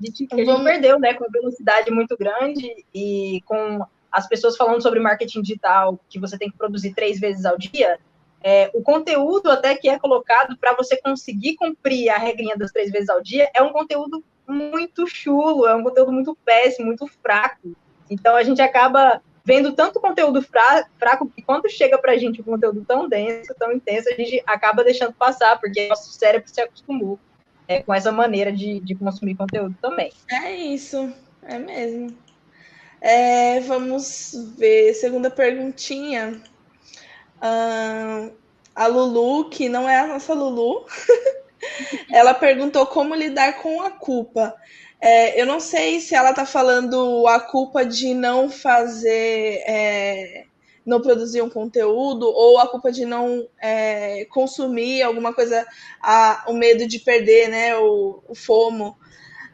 A 0.00 0.06
gente, 0.06 0.26
a 0.32 0.36
gente 0.36 0.64
perdeu, 0.64 0.98
né? 0.98 1.14
Com 1.14 1.30
velocidade 1.30 1.90
muito 1.90 2.16
grande 2.16 2.84
e 2.94 3.42
com 3.44 3.84
as 4.10 4.28
pessoas 4.28 4.56
falando 4.56 4.82
sobre 4.82 5.00
marketing 5.00 5.42
digital, 5.42 5.98
que 6.08 6.18
você 6.18 6.38
tem 6.38 6.50
que 6.50 6.56
produzir 6.56 6.94
três 6.94 7.18
vezes 7.18 7.46
ao 7.46 7.56
dia, 7.56 7.98
é, 8.42 8.70
o 8.74 8.82
conteúdo 8.82 9.50
até 9.50 9.74
que 9.76 9.88
é 9.88 9.98
colocado 9.98 10.56
para 10.56 10.74
você 10.74 10.96
conseguir 10.96 11.54
cumprir 11.56 12.10
a 12.10 12.18
regrinha 12.18 12.56
das 12.56 12.72
três 12.72 12.90
vezes 12.90 13.08
ao 13.08 13.22
dia 13.22 13.50
é 13.54 13.62
um 13.62 13.72
conteúdo 13.72 14.22
muito 14.46 15.06
chulo, 15.06 15.66
é 15.66 15.74
um 15.74 15.82
conteúdo 15.82 16.12
muito 16.12 16.36
péssimo, 16.44 16.86
muito 16.86 17.06
fraco. 17.06 17.76
Então 18.10 18.36
a 18.36 18.42
gente 18.42 18.60
acaba 18.60 19.22
vendo 19.44 19.72
tanto 19.72 20.00
conteúdo 20.00 20.42
fra 20.42 20.86
fraco 20.98 21.28
que 21.28 21.42
quando 21.42 21.68
chega 21.68 21.98
para 21.98 22.12
a 22.12 22.18
gente 22.18 22.40
um 22.40 22.44
conteúdo 22.44 22.84
tão 22.86 23.08
denso, 23.08 23.54
tão 23.58 23.72
intenso, 23.72 24.08
a 24.08 24.14
gente 24.14 24.42
acaba 24.46 24.84
deixando 24.84 25.12
passar, 25.12 25.58
porque 25.58 25.88
nosso 25.88 26.12
cérebro 26.12 26.48
se 26.48 26.60
acostumou 26.60 27.18
é, 27.66 27.82
com 27.82 27.94
essa 27.94 28.12
maneira 28.12 28.52
de, 28.52 28.80
de 28.80 28.94
consumir 28.94 29.34
conteúdo 29.34 29.74
também. 29.80 30.12
É 30.30 30.52
isso, 30.52 31.12
é 31.42 31.58
mesmo. 31.58 32.16
É, 33.00 33.60
vamos 33.60 34.32
ver, 34.56 34.94
segunda 34.94 35.28
perguntinha 35.28 36.40
a 37.42 38.86
Lulu, 38.86 39.50
que 39.50 39.68
não 39.68 39.88
é 39.88 40.00
a 40.00 40.06
nossa 40.06 40.32
Lulu, 40.32 40.86
ela 42.10 42.32
perguntou 42.34 42.86
como 42.86 43.14
lidar 43.14 43.60
com 43.60 43.82
a 43.82 43.90
culpa. 43.90 44.54
É, 45.00 45.40
eu 45.40 45.44
não 45.44 45.58
sei 45.58 46.00
se 46.00 46.14
ela 46.14 46.30
está 46.30 46.46
falando 46.46 47.26
a 47.26 47.40
culpa 47.40 47.84
de 47.84 48.14
não 48.14 48.48
fazer, 48.48 49.62
é, 49.66 50.44
não 50.86 51.00
produzir 51.00 51.42
um 51.42 51.50
conteúdo, 51.50 52.26
ou 52.26 52.58
a 52.58 52.68
culpa 52.68 52.92
de 52.92 53.04
não 53.04 53.48
é, 53.60 54.24
consumir 54.26 55.02
alguma 55.02 55.34
coisa, 55.34 55.66
a, 56.00 56.44
o 56.46 56.54
medo 56.54 56.86
de 56.86 57.00
perder, 57.00 57.48
né, 57.48 57.76
o, 57.76 58.22
o 58.28 58.34
FOMO. 58.34 58.96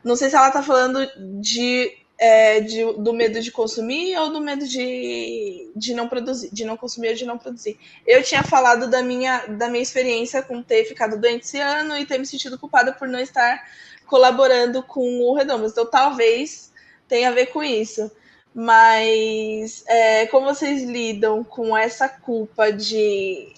Não 0.04 0.16
sei 0.16 0.28
se 0.28 0.36
ela 0.36 0.48
está 0.48 0.62
falando 0.62 1.00
de 1.40 1.92
é, 2.18 2.60
de, 2.60 2.84
do 2.94 3.12
medo 3.12 3.40
de 3.40 3.52
consumir 3.52 4.18
ou 4.18 4.30
do 4.32 4.40
medo 4.40 4.66
de, 4.66 5.70
de 5.76 5.94
não 5.94 6.08
produzir, 6.08 6.50
de 6.52 6.64
não 6.64 6.76
consumir 6.76 7.10
ou 7.10 7.14
de 7.14 7.24
não 7.24 7.38
produzir. 7.38 7.78
Eu 8.04 8.22
tinha 8.22 8.42
falado 8.42 8.90
da 8.90 9.02
minha, 9.02 9.46
da 9.46 9.68
minha 9.68 9.82
experiência 9.82 10.42
com 10.42 10.60
ter 10.60 10.84
ficado 10.84 11.18
doente 11.18 11.44
esse 11.44 11.60
ano 11.60 11.96
e 11.96 12.04
ter 12.04 12.18
me 12.18 12.26
sentido 12.26 12.58
culpada 12.58 12.92
por 12.92 13.06
não 13.06 13.20
estar 13.20 13.64
colaborando 14.06 14.82
com 14.82 15.20
o 15.20 15.34
Redomas. 15.34 15.72
Então, 15.72 15.86
talvez 15.86 16.72
tenha 17.06 17.28
a 17.28 17.32
ver 17.32 17.46
com 17.46 17.62
isso. 17.62 18.10
Mas 18.52 19.84
é, 19.86 20.26
como 20.26 20.46
vocês 20.46 20.82
lidam 20.82 21.44
com 21.44 21.76
essa 21.76 22.08
culpa 22.08 22.72
de 22.72 23.52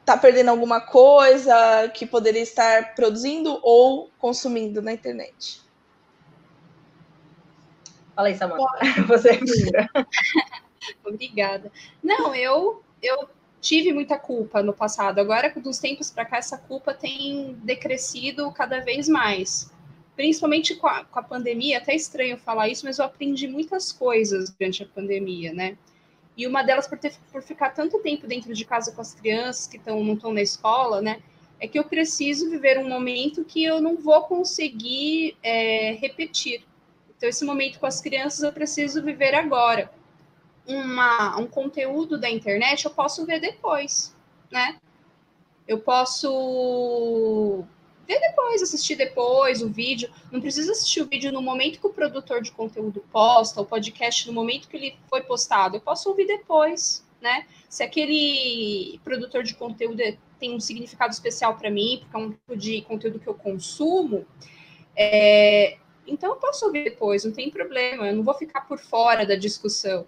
estar 0.00 0.14
tá 0.14 0.16
perdendo 0.16 0.50
alguma 0.50 0.80
coisa 0.80 1.88
que 1.94 2.04
poderia 2.04 2.42
estar 2.42 2.96
produzindo 2.96 3.60
ou 3.62 4.10
consumindo 4.18 4.82
na 4.82 4.92
internet? 4.92 5.63
Fala 8.14 8.28
aí, 8.28 8.36
Samanta. 8.36 8.64
Você 9.08 9.30
é 9.30 9.38
Obrigada. 11.04 11.70
Não, 12.02 12.34
eu 12.34 12.82
eu 13.02 13.28
tive 13.60 13.92
muita 13.92 14.18
culpa 14.18 14.62
no 14.62 14.72
passado. 14.72 15.18
Agora, 15.18 15.52
dos 15.56 15.78
tempos 15.78 16.10
para 16.10 16.24
cá, 16.24 16.36
essa 16.38 16.58
culpa 16.58 16.92
tem 16.92 17.54
decrescido 17.62 18.50
cada 18.52 18.80
vez 18.80 19.08
mais. 19.08 19.70
Principalmente 20.16 20.74
com 20.76 20.86
a, 20.86 21.04
com 21.04 21.18
a 21.18 21.22
pandemia, 21.22 21.78
até 21.78 21.94
estranho 21.94 22.36
falar 22.36 22.68
isso, 22.68 22.84
mas 22.84 22.98
eu 22.98 23.04
aprendi 23.04 23.48
muitas 23.48 23.90
coisas 23.90 24.50
durante 24.50 24.82
a 24.82 24.86
pandemia, 24.86 25.52
né? 25.52 25.76
E 26.36 26.46
uma 26.46 26.62
delas 26.62 26.86
por, 26.86 26.98
ter, 26.98 27.14
por 27.32 27.42
ficar 27.42 27.70
tanto 27.70 27.98
tempo 28.00 28.26
dentro 28.26 28.52
de 28.52 28.64
casa 28.64 28.92
com 28.92 29.00
as 29.00 29.14
crianças 29.14 29.66
que 29.66 29.78
tão, 29.78 30.02
não 30.04 30.14
estão 30.14 30.32
na 30.32 30.42
escola, 30.42 31.00
né? 31.00 31.20
É 31.60 31.66
que 31.66 31.78
eu 31.78 31.84
preciso 31.84 32.50
viver 32.50 32.78
um 32.78 32.88
momento 32.88 33.44
que 33.44 33.64
eu 33.64 33.80
não 33.80 33.96
vou 33.96 34.22
conseguir 34.24 35.36
é, 35.42 35.92
repetir. 35.92 36.64
Então, 37.16 37.28
esse 37.28 37.44
momento 37.44 37.78
com 37.78 37.86
as 37.86 38.00
crianças 38.00 38.42
eu 38.42 38.52
preciso 38.52 39.02
viver 39.02 39.34
agora. 39.34 39.90
Uma, 40.66 41.38
um 41.38 41.46
conteúdo 41.46 42.18
da 42.18 42.30
internet 42.30 42.84
eu 42.84 42.90
posso 42.90 43.24
ver 43.26 43.40
depois, 43.40 44.14
né? 44.50 44.78
Eu 45.66 45.78
posso 45.78 47.64
ver 48.06 48.20
depois, 48.20 48.62
assistir 48.62 48.96
depois 48.96 49.62
o 49.62 49.68
vídeo. 49.68 50.10
Não 50.30 50.40
precisa 50.40 50.72
assistir 50.72 51.00
o 51.02 51.06
vídeo 51.06 51.32
no 51.32 51.42
momento 51.42 51.80
que 51.80 51.86
o 51.86 51.92
produtor 51.92 52.42
de 52.42 52.52
conteúdo 52.52 53.04
posta, 53.10 53.60
o 53.60 53.66
podcast 53.66 54.26
no 54.26 54.32
momento 54.32 54.68
que 54.68 54.76
ele 54.76 54.96
foi 55.08 55.22
postado. 55.22 55.76
Eu 55.76 55.80
posso 55.80 56.08
ouvir 56.08 56.26
depois, 56.26 57.04
né? 57.20 57.46
Se 57.68 57.82
aquele 57.82 59.00
produtor 59.02 59.42
de 59.42 59.54
conteúdo 59.54 60.00
é, 60.00 60.16
tem 60.38 60.54
um 60.54 60.60
significado 60.60 61.12
especial 61.12 61.56
para 61.56 61.70
mim, 61.70 62.00
porque 62.00 62.16
é 62.16 62.18
um 62.18 62.30
tipo 62.30 62.56
de 62.56 62.82
conteúdo 62.82 63.18
que 63.18 63.26
eu 63.26 63.34
consumo, 63.34 64.26
é... 64.96 65.78
então 66.06 66.30
eu 66.30 66.36
posso 66.36 66.66
ouvir 66.66 66.84
depois, 66.84 67.24
não 67.24 67.32
tem 67.32 67.50
problema. 67.50 68.08
Eu 68.08 68.16
não 68.16 68.22
vou 68.22 68.34
ficar 68.34 68.62
por 68.62 68.78
fora 68.78 69.26
da 69.26 69.34
discussão. 69.34 70.06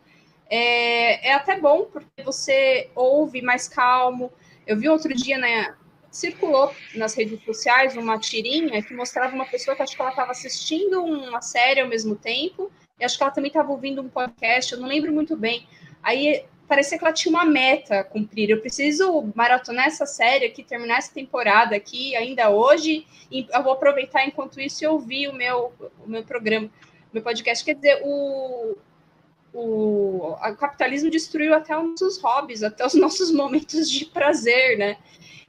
É, 0.49 1.28
é 1.28 1.32
até 1.32 1.59
bom 1.59 1.86
porque 1.86 2.22
você 2.24 2.90
ouve 2.94 3.42
mais 3.42 3.68
calmo. 3.68 4.32
Eu 4.66 4.76
vi 4.76 4.88
outro 4.88 5.14
dia, 5.14 5.38
né? 5.38 5.74
circulou 6.16 6.74
nas 6.94 7.14
redes 7.14 7.42
sociais 7.44 7.97
uma 7.97 8.18
tirinha 8.18 8.82
que 8.82 8.94
mostrava 8.94 9.34
uma 9.34 9.44
pessoa 9.44 9.76
que 9.76 9.82
acho 9.82 9.94
que 9.94 10.01
ela 10.01 10.11
estava 10.11 10.30
assistindo 10.30 11.05
uma 11.05 11.42
série 11.42 11.80
ao 11.80 11.88
mesmo 11.88 12.16
tempo, 12.16 12.70
e 12.99 13.05
acho 13.05 13.18
que 13.18 13.22
ela 13.22 13.32
também 13.32 13.49
estava 13.49 13.70
ouvindo 13.70 14.01
um 14.01 14.09
podcast, 14.09 14.72
eu 14.72 14.80
não 14.80 14.88
lembro 14.88 15.12
muito 15.12 15.36
bem. 15.36 15.68
Aí 16.03 16.44
parecia 16.66 16.98
que 16.98 17.04
ela 17.04 17.12
tinha 17.12 17.32
uma 17.32 17.44
meta 17.44 18.00
a 18.00 18.04
cumprir. 18.04 18.50
Eu 18.50 18.60
preciso 18.60 19.30
maratonar 19.34 19.86
essa 19.86 20.06
série 20.06 20.46
aqui, 20.46 20.62
terminar 20.62 20.98
essa 20.98 21.12
temporada 21.12 21.76
aqui 21.76 22.14
ainda 22.16 22.50
hoje, 22.50 23.06
e 23.30 23.46
eu 23.52 23.62
vou 23.62 23.72
aproveitar 23.72 24.26
enquanto 24.26 24.60
isso 24.60 24.84
e 24.84 24.86
ouvir 24.86 25.28
o 25.28 25.32
meu, 25.32 25.72
o 26.04 26.08
meu 26.08 26.24
programa, 26.24 26.66
o 26.66 27.14
meu 27.14 27.22
podcast. 27.22 27.64
Quer 27.64 27.74
dizer, 27.74 28.02
o, 28.04 28.76
o, 29.52 30.32
o 30.32 30.56
capitalismo 30.56 31.10
destruiu 31.10 31.54
até 31.54 31.76
os 31.76 31.88
nossos 31.88 32.18
hobbies, 32.18 32.62
até 32.62 32.84
os 32.84 32.94
nossos 32.94 33.30
momentos 33.30 33.90
de 33.90 34.04
prazer, 34.06 34.76
né? 34.78 34.98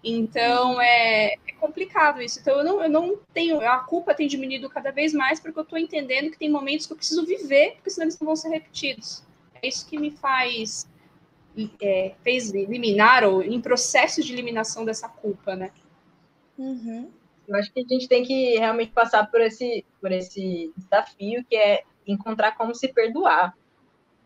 Então 0.04 0.80
é, 0.80 1.34
é, 1.34 1.54
complicado 1.60 2.22
isso. 2.22 2.40
Então 2.40 2.60
eu 2.60 2.64
não, 2.64 2.84
eu 2.84 2.90
não 2.90 3.20
tenho. 3.34 3.60
A 3.62 3.80
culpa 3.80 4.14
tem 4.14 4.28
diminuído 4.28 4.70
cada 4.70 4.92
vez 4.92 5.14
mais 5.14 5.40
porque 5.40 5.58
eu 5.58 5.64
estou 5.64 5.78
entendendo 5.78 6.32
que 6.32 6.38
tem 6.38 6.50
momentos 6.50 6.86
que 6.86 6.94
eu 6.94 6.98
preciso 6.98 7.26
viver, 7.26 7.74
porque 7.76 7.90
senão 7.90 8.06
eles 8.06 8.20
não 8.20 8.28
vão 8.28 8.36
ser 8.36 8.50
repetidos. 8.50 9.24
É 9.62 9.68
isso 9.68 9.88
que 9.88 9.98
me 9.98 10.12
faz. 10.12 10.88
É, 11.82 12.14
fez 12.24 12.54
eliminar 12.54 13.24
ou 13.24 13.42
em 13.42 13.60
processo 13.60 14.22
de 14.22 14.32
eliminação 14.32 14.86
dessa 14.86 15.10
culpa, 15.10 15.56
né? 15.56 15.72
Uhum. 16.58 17.10
Eu 17.48 17.56
acho 17.56 17.72
que 17.72 17.80
a 17.80 17.88
gente 17.88 18.08
tem 18.08 18.24
que 18.24 18.58
realmente 18.58 18.92
passar 18.92 19.30
por 19.32 19.40
esse, 19.42 19.86
por 20.02 20.12
esse 20.12 20.72
desafio 20.76 21.46
que 21.50 21.56
é 21.56 21.84
encontrar 22.06 22.58
como 22.58 22.76
se 22.76 22.88
perdoar. 22.90 23.56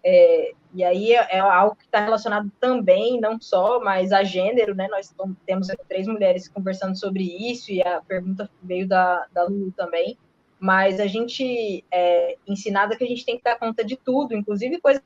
É, 0.04 0.54
e 0.74 0.84
aí 0.84 1.14
é, 1.14 1.38
é 1.38 1.40
algo 1.40 1.76
que 1.76 1.86
está 1.86 2.00
relacionado 2.00 2.52
também, 2.60 3.20
não 3.22 3.40
só, 3.40 3.80
mas 3.80 4.12
a 4.12 4.24
gênero, 4.24 4.74
né? 4.74 4.88
Nós 4.90 5.14
temos 5.46 5.68
três 5.88 6.08
mulheres 6.08 6.48
conversando 6.48 6.98
sobre 6.98 7.24
isso, 7.24 7.72
e 7.72 7.82
a 7.82 8.02
pergunta 8.02 8.50
veio 8.64 8.88
da, 8.88 9.28
da 9.32 9.44
Lulu 9.44 9.72
também. 9.72 10.18
Mas 10.60 11.00
a 11.00 11.08
gente 11.08 11.84
é 11.92 12.38
ensinada 12.48 12.96
que 12.96 13.04
a 13.04 13.08
gente 13.08 13.26
tem 13.26 13.38
que 13.38 13.44
dar 13.44 13.58
conta 13.58 13.84
de 13.84 13.98
tudo, 13.98 14.36
inclusive 14.36 14.80
coisas 14.80 15.04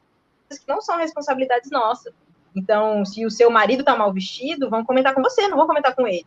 que 0.48 0.68
não 0.68 0.82
são 0.82 0.98
responsabilidades 0.98 1.72
nossas. 1.72 2.14
Então, 2.56 3.04
se 3.04 3.26
o 3.26 3.32
seu 3.32 3.50
marido 3.50 3.82
está 3.82 3.96
mal 3.96 4.14
vestido, 4.14 4.70
vão 4.70 4.86
comentar 4.86 5.14
com 5.14 5.22
você, 5.22 5.48
não 5.48 5.58
vão 5.58 5.68
comentar 5.68 5.93
com 5.93 6.08
ele. 6.08 6.26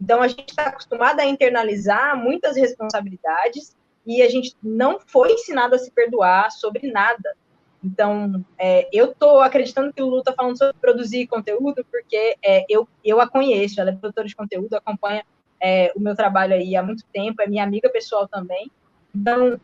Então, 0.00 0.20
a 0.20 0.28
gente 0.28 0.50
está 0.50 0.64
acostumada 0.64 1.22
a 1.22 1.26
internalizar 1.26 2.16
muitas 2.16 2.56
responsabilidades 2.56 3.74
e 4.06 4.20
a 4.20 4.28
gente 4.28 4.56
não 4.62 4.98
foi 4.98 5.32
ensinado 5.32 5.74
a 5.74 5.78
se 5.78 5.90
perdoar 5.90 6.50
sobre 6.50 6.90
nada. 6.90 7.36
Então, 7.82 8.44
é, 8.58 8.88
eu 8.92 9.12
estou 9.12 9.40
acreditando 9.40 9.92
que 9.92 10.02
o 10.02 10.06
Lulu 10.06 10.18
está 10.18 10.32
falando 10.32 10.56
sobre 10.56 10.76
produzir 10.80 11.26
conteúdo, 11.26 11.84
porque 11.90 12.36
é, 12.42 12.64
eu, 12.68 12.86
eu 13.04 13.20
a 13.20 13.28
conheço, 13.28 13.80
ela 13.80 13.90
é 13.90 13.96
produtora 13.96 14.26
de 14.26 14.36
conteúdo, 14.36 14.74
acompanha 14.74 15.24
é, 15.60 15.92
o 15.96 16.00
meu 16.00 16.14
trabalho 16.14 16.54
aí 16.54 16.76
há 16.76 16.82
muito 16.82 17.04
tempo, 17.12 17.42
é 17.42 17.46
minha 17.46 17.64
amiga 17.64 17.88
pessoal 17.88 18.28
também. 18.28 18.70
Então, 19.14 19.60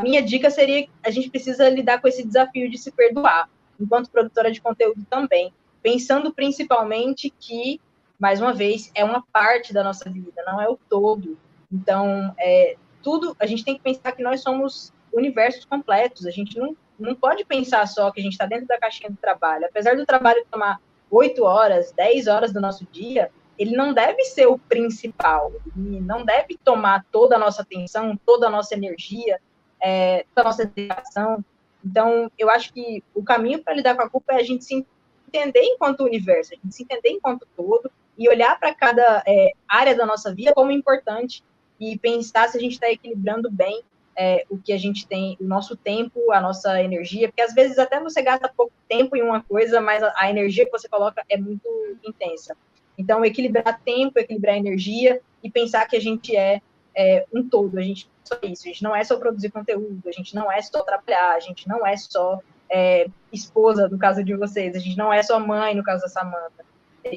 minha 0.00 0.22
dica 0.22 0.50
seria 0.50 0.82
que 0.84 0.90
a 1.02 1.10
gente 1.10 1.30
precisa 1.30 1.68
lidar 1.68 2.00
com 2.00 2.08
esse 2.08 2.26
desafio 2.26 2.70
de 2.70 2.78
se 2.78 2.90
perdoar, 2.90 3.48
enquanto 3.78 4.10
produtora 4.10 4.50
de 4.50 4.60
conteúdo 4.60 5.04
também, 5.08 5.52
pensando 5.82 6.32
principalmente 6.32 7.32
que, 7.38 7.80
mais 8.18 8.40
uma 8.40 8.52
vez, 8.52 8.90
é 8.94 9.04
uma 9.04 9.24
parte 9.32 9.72
da 9.72 9.84
nossa 9.84 10.08
vida, 10.10 10.42
não 10.46 10.60
é 10.60 10.68
o 10.68 10.78
todo. 10.88 11.38
Então, 11.72 12.34
é, 12.38 12.76
tudo, 13.02 13.36
a 13.38 13.46
gente 13.46 13.64
tem 13.64 13.76
que 13.76 13.82
pensar 13.82 14.12
que 14.12 14.22
nós 14.22 14.42
somos 14.42 14.92
universos 15.12 15.64
completos, 15.64 16.26
a 16.26 16.30
gente 16.30 16.58
não 16.58 16.76
não 17.00 17.14
pode 17.14 17.44
pensar 17.44 17.86
só 17.88 18.10
que 18.10 18.20
a 18.20 18.22
gente 18.22 18.32
está 18.32 18.46
dentro 18.46 18.66
da 18.66 18.78
caixinha 18.78 19.10
do 19.10 19.16
trabalho. 19.16 19.66
Apesar 19.66 19.96
do 19.96 20.04
trabalho 20.04 20.46
tomar 20.50 20.78
oito 21.10 21.44
horas, 21.44 21.92
dez 21.92 22.26
horas 22.26 22.52
do 22.52 22.60
nosso 22.60 22.86
dia, 22.92 23.30
ele 23.58 23.76
não 23.76 23.92
deve 23.92 24.22
ser 24.24 24.46
o 24.46 24.58
principal, 24.58 25.52
ele 25.76 26.00
não 26.00 26.24
deve 26.24 26.58
tomar 26.62 27.04
toda 27.10 27.36
a 27.36 27.38
nossa 27.38 27.62
atenção, 27.62 28.18
toda 28.24 28.46
a 28.46 28.50
nossa 28.50 28.74
energia, 28.74 29.40
é, 29.82 30.24
toda 30.34 30.48
a 30.48 30.50
nossa 30.50 30.64
dedicação. 30.64 31.44
Então, 31.84 32.30
eu 32.38 32.50
acho 32.50 32.72
que 32.72 33.02
o 33.14 33.22
caminho 33.22 33.62
para 33.62 33.74
lidar 33.74 33.94
com 33.94 34.02
a 34.02 34.10
culpa 34.10 34.34
é 34.34 34.36
a 34.36 34.42
gente 34.42 34.64
se 34.64 34.86
entender 35.28 35.62
enquanto 35.62 36.04
universo, 36.04 36.52
a 36.52 36.56
gente 36.56 36.74
se 36.74 36.82
entender 36.82 37.10
enquanto 37.10 37.46
todo 37.56 37.90
e 38.18 38.28
olhar 38.28 38.58
para 38.58 38.74
cada 38.74 39.22
é, 39.26 39.52
área 39.66 39.94
da 39.94 40.04
nossa 40.04 40.34
vida 40.34 40.52
como 40.52 40.70
importante 40.70 41.42
e 41.78 41.98
pensar 41.98 42.48
se 42.48 42.58
a 42.58 42.60
gente 42.60 42.72
está 42.72 42.90
equilibrando 42.90 43.50
bem 43.50 43.82
é, 44.16 44.44
o 44.50 44.58
que 44.58 44.72
a 44.72 44.76
gente 44.76 45.06
tem, 45.06 45.38
o 45.40 45.44
nosso 45.44 45.74
tempo, 45.76 46.30
a 46.30 46.40
nossa 46.40 46.82
energia, 46.82 47.28
porque 47.28 47.40
às 47.40 47.54
vezes 47.54 47.78
até 47.78 47.98
você 47.98 48.20
gasta 48.20 48.52
pouco 48.54 48.72
tempo 48.86 49.16
em 49.16 49.22
uma 49.22 49.42
coisa, 49.42 49.80
mas 49.80 50.02
a, 50.02 50.12
a 50.16 50.28
energia 50.28 50.66
que 50.66 50.70
você 50.70 50.88
coloca 50.88 51.24
é 51.28 51.38
muito 51.38 51.66
intensa. 52.04 52.54
Então, 52.98 53.24
equilibrar 53.24 53.80
tempo, 53.82 54.18
equilibrar 54.18 54.56
energia 54.56 55.22
e 55.42 55.50
pensar 55.50 55.86
que 55.88 55.96
a 55.96 56.00
gente 56.00 56.36
é, 56.36 56.60
é 56.94 57.26
um 57.32 57.48
todo, 57.48 57.78
a 57.78 57.82
gente 57.82 58.08
só 58.24 58.38
isso, 58.42 58.62
a 58.64 58.68
gente 58.68 58.82
não 58.82 58.94
é 58.94 59.02
só 59.04 59.16
produzir 59.16 59.50
conteúdo, 59.50 60.00
a 60.06 60.12
gente 60.12 60.34
não 60.34 60.50
é 60.50 60.60
só 60.62 60.82
trabalhar, 60.82 61.34
a 61.34 61.40
gente 61.40 61.68
não 61.68 61.86
é 61.86 61.96
só 61.96 62.40
é, 62.70 63.06
esposa, 63.32 63.88
no 63.88 63.98
caso 63.98 64.22
de 64.22 64.34
vocês, 64.36 64.74
a 64.76 64.78
gente 64.78 64.96
não 64.96 65.12
é 65.12 65.22
só 65.22 65.38
mãe, 65.38 65.74
no 65.74 65.82
caso 65.82 66.02
da 66.02 66.08
Samantha, 66.08 66.64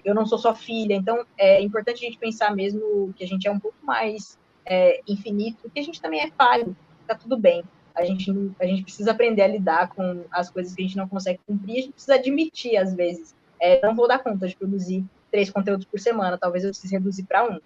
eu 0.04 0.16
não 0.16 0.26
sou 0.26 0.38
só 0.38 0.56
filha, 0.56 0.94
então 0.94 1.26
é 1.38 1.62
importante 1.62 2.06
a 2.06 2.08
gente 2.08 2.18
pensar 2.18 2.56
mesmo 2.56 3.14
que 3.16 3.24
a 3.24 3.28
gente 3.28 3.48
é 3.48 3.52
um 3.52 3.60
pouco 3.60 3.78
mais 3.84 4.38
é, 4.66 5.02
infinito, 5.08 5.70
que 5.70 5.80
a 5.80 5.84
gente 5.84 6.02
também 6.02 6.22
é 6.22 6.32
falho, 6.32 6.76
tá 7.06 7.16
tudo 7.16 7.38
bem. 7.38 7.64
A 7.94 8.04
gente, 8.06 8.32
a 8.60 8.66
gente 8.66 8.84
precisa 8.84 9.12
aprender 9.12 9.44
a 9.44 9.48
lidar 9.48 9.90
com 9.90 10.24
as 10.32 10.50
coisas 10.50 10.74
que 10.74 10.82
a 10.82 10.86
gente 10.86 10.98
não 10.98 11.08
consegue 11.08 11.40
cumprir, 11.46 11.78
a 11.78 11.82
gente 11.82 11.92
precisa 11.92 12.16
admitir, 12.16 12.76
às 12.78 12.94
vezes, 12.96 13.36
é, 13.60 13.86
não 13.86 13.96
vou 13.96 14.08
dar 14.08 14.20
conta 14.20 14.48
de 14.48 14.56
produzir 14.56 15.06
três 15.32 15.50
conteúdos 15.50 15.86
por 15.86 16.00
semana, 16.00 16.38
talvez 16.38 16.64
eu 16.64 16.72
precise 16.72 16.94
reduzir 16.94 17.24
para 17.24 17.44
um. 17.44 17.60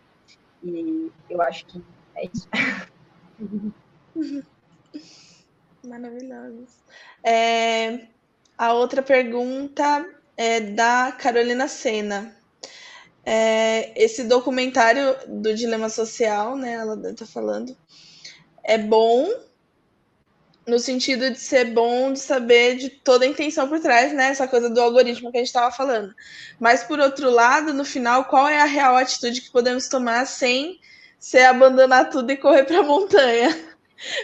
E 0.64 1.12
eu 1.30 1.42
acho 1.42 1.66
que 1.66 1.82
é 2.18 2.30
isso. 2.34 2.48
Maravilhoso. 5.88 6.68
É, 7.24 8.08
a 8.58 8.74
outra 8.74 9.02
pergunta 9.02 10.06
é 10.36 10.60
da 10.60 11.12
Carolina 11.18 11.68
Sena. 11.68 12.36
É, 13.26 13.92
esse 14.02 14.24
documentário 14.24 15.16
do 15.28 15.54
dilema 15.54 15.90
social, 15.90 16.56
né? 16.56 16.74
Ela 16.74 17.10
está 17.10 17.26
falando 17.26 17.76
é 18.68 18.78
bom 18.78 19.34
no 20.68 20.78
sentido 20.78 21.32
de 21.32 21.40
ser 21.40 21.74
bom 21.74 22.12
de 22.12 22.20
saber 22.20 22.76
de 22.76 22.90
toda 22.90 23.24
a 23.24 23.28
intenção 23.28 23.70
por 23.70 23.80
trás, 23.80 24.12
né? 24.12 24.28
Essa 24.28 24.46
coisa 24.46 24.70
do 24.70 24.82
algoritmo 24.82 25.32
que 25.32 25.38
a 25.38 25.40
gente 25.40 25.48
estava 25.48 25.72
falando. 25.72 26.14
Mas 26.60 26.84
por 26.84 27.00
outro 27.00 27.30
lado, 27.30 27.74
no 27.74 27.86
final, 27.86 28.26
qual 28.26 28.50
é 28.50 28.60
a 28.60 28.66
real 28.66 28.98
atitude 28.98 29.40
que 29.40 29.50
podemos 29.50 29.88
tomar 29.88 30.28
sem 30.28 30.78
ser 31.20 31.46
abandonar 31.46 32.10
tudo 32.10 32.32
e 32.32 32.38
correr 32.38 32.64
para 32.64 32.80
a 32.80 32.84
montanha? 32.84 33.50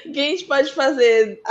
O 0.05 0.11
que 0.11 0.19
a 0.19 0.23
gente 0.23 0.45
pode 0.45 0.71
fazer, 0.73 1.41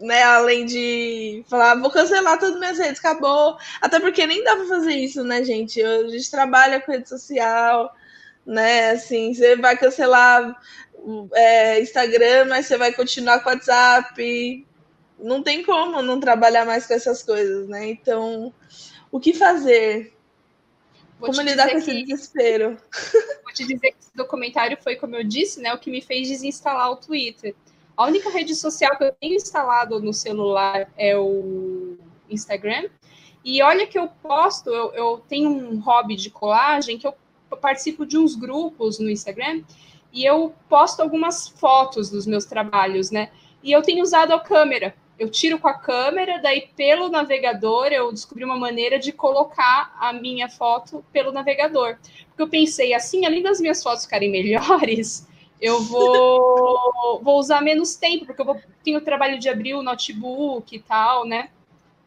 né, 0.00 0.22
além 0.22 0.64
de 0.64 1.44
falar, 1.48 1.74
vou 1.74 1.90
cancelar 1.90 2.38
todas 2.38 2.54
as 2.54 2.60
minhas 2.60 2.78
redes, 2.78 2.98
acabou. 2.98 3.58
Até 3.80 4.00
porque 4.00 4.26
nem 4.26 4.42
dá 4.42 4.56
para 4.56 4.66
fazer 4.66 4.94
isso, 4.94 5.22
né, 5.22 5.44
gente? 5.44 5.82
A 5.82 6.08
gente 6.08 6.30
trabalha 6.30 6.80
com 6.80 6.92
rede 6.92 7.08
social, 7.08 7.94
né? 8.46 8.92
Assim, 8.92 9.34
você 9.34 9.56
vai 9.56 9.76
cancelar 9.76 10.58
é, 11.34 11.80
Instagram, 11.80 12.46
mas 12.46 12.66
você 12.66 12.76
vai 12.76 12.92
continuar 12.92 13.40
com 13.40 13.50
WhatsApp, 13.50 14.66
não 15.18 15.42
tem 15.42 15.62
como 15.62 16.02
não 16.02 16.18
trabalhar 16.18 16.64
mais 16.64 16.86
com 16.86 16.94
essas 16.94 17.22
coisas, 17.22 17.68
né? 17.68 17.88
Então, 17.90 18.52
o 19.10 19.20
que 19.20 19.32
fazer? 19.32 20.12
Vou 21.22 21.30
como 21.30 21.42
lidar 21.42 21.70
com 21.70 21.78
esse 21.78 22.02
desespero? 22.02 22.76
Vou 23.44 23.52
te 23.54 23.64
dizer 23.64 23.92
que 23.92 23.98
esse 24.00 24.10
documentário 24.12 24.76
foi, 24.82 24.96
como 24.96 25.14
eu 25.14 25.22
disse, 25.22 25.60
né, 25.60 25.72
o 25.72 25.78
que 25.78 25.88
me 25.88 26.02
fez 26.02 26.28
desinstalar 26.28 26.90
o 26.90 26.96
Twitter. 26.96 27.54
A 27.96 28.06
única 28.06 28.28
rede 28.28 28.56
social 28.56 28.98
que 28.98 29.04
eu 29.04 29.12
tenho 29.12 29.36
instalado 29.36 30.00
no 30.00 30.12
celular 30.12 30.90
é 30.98 31.16
o 31.16 31.96
Instagram. 32.28 32.88
E 33.44 33.62
olha 33.62 33.86
que 33.86 33.96
eu 33.96 34.08
posto, 34.08 34.68
eu, 34.70 34.92
eu 34.94 35.24
tenho 35.28 35.48
um 35.48 35.78
hobby 35.78 36.16
de 36.16 36.28
colagem 36.28 36.98
que 36.98 37.06
eu 37.06 37.14
participo 37.60 38.04
de 38.04 38.18
uns 38.18 38.34
grupos 38.34 38.98
no 38.98 39.08
Instagram 39.08 39.62
e 40.12 40.24
eu 40.24 40.52
posto 40.68 41.02
algumas 41.02 41.46
fotos 41.46 42.10
dos 42.10 42.26
meus 42.26 42.46
trabalhos, 42.46 43.12
né? 43.12 43.30
E 43.62 43.70
eu 43.70 43.80
tenho 43.80 44.02
usado 44.02 44.32
a 44.32 44.40
câmera. 44.40 44.92
Eu 45.18 45.30
tiro 45.30 45.58
com 45.58 45.68
a 45.68 45.74
câmera, 45.74 46.40
daí 46.40 46.68
pelo 46.76 47.08
navegador 47.08 47.86
eu 47.88 48.10
descobri 48.10 48.44
uma 48.44 48.56
maneira 48.56 48.98
de 48.98 49.12
colocar 49.12 49.94
a 50.00 50.12
minha 50.12 50.48
foto 50.48 51.04
pelo 51.12 51.32
navegador. 51.32 51.96
Porque 52.28 52.42
eu 52.42 52.48
pensei, 52.48 52.94
assim, 52.94 53.24
além 53.24 53.42
das 53.42 53.60
minhas 53.60 53.82
fotos 53.82 54.04
ficarem 54.04 54.30
melhores, 54.30 55.28
eu 55.60 55.80
vou, 55.82 57.20
vou 57.22 57.38
usar 57.38 57.60
menos 57.60 57.94
tempo, 57.94 58.26
porque 58.26 58.40
eu 58.40 58.46
vou, 58.46 58.60
tenho 58.82 58.98
o 58.98 59.04
trabalho 59.04 59.38
de 59.38 59.48
abrir 59.48 59.74
o 59.74 59.82
notebook 59.82 60.74
e 60.74 60.80
tal, 60.80 61.24
né? 61.24 61.50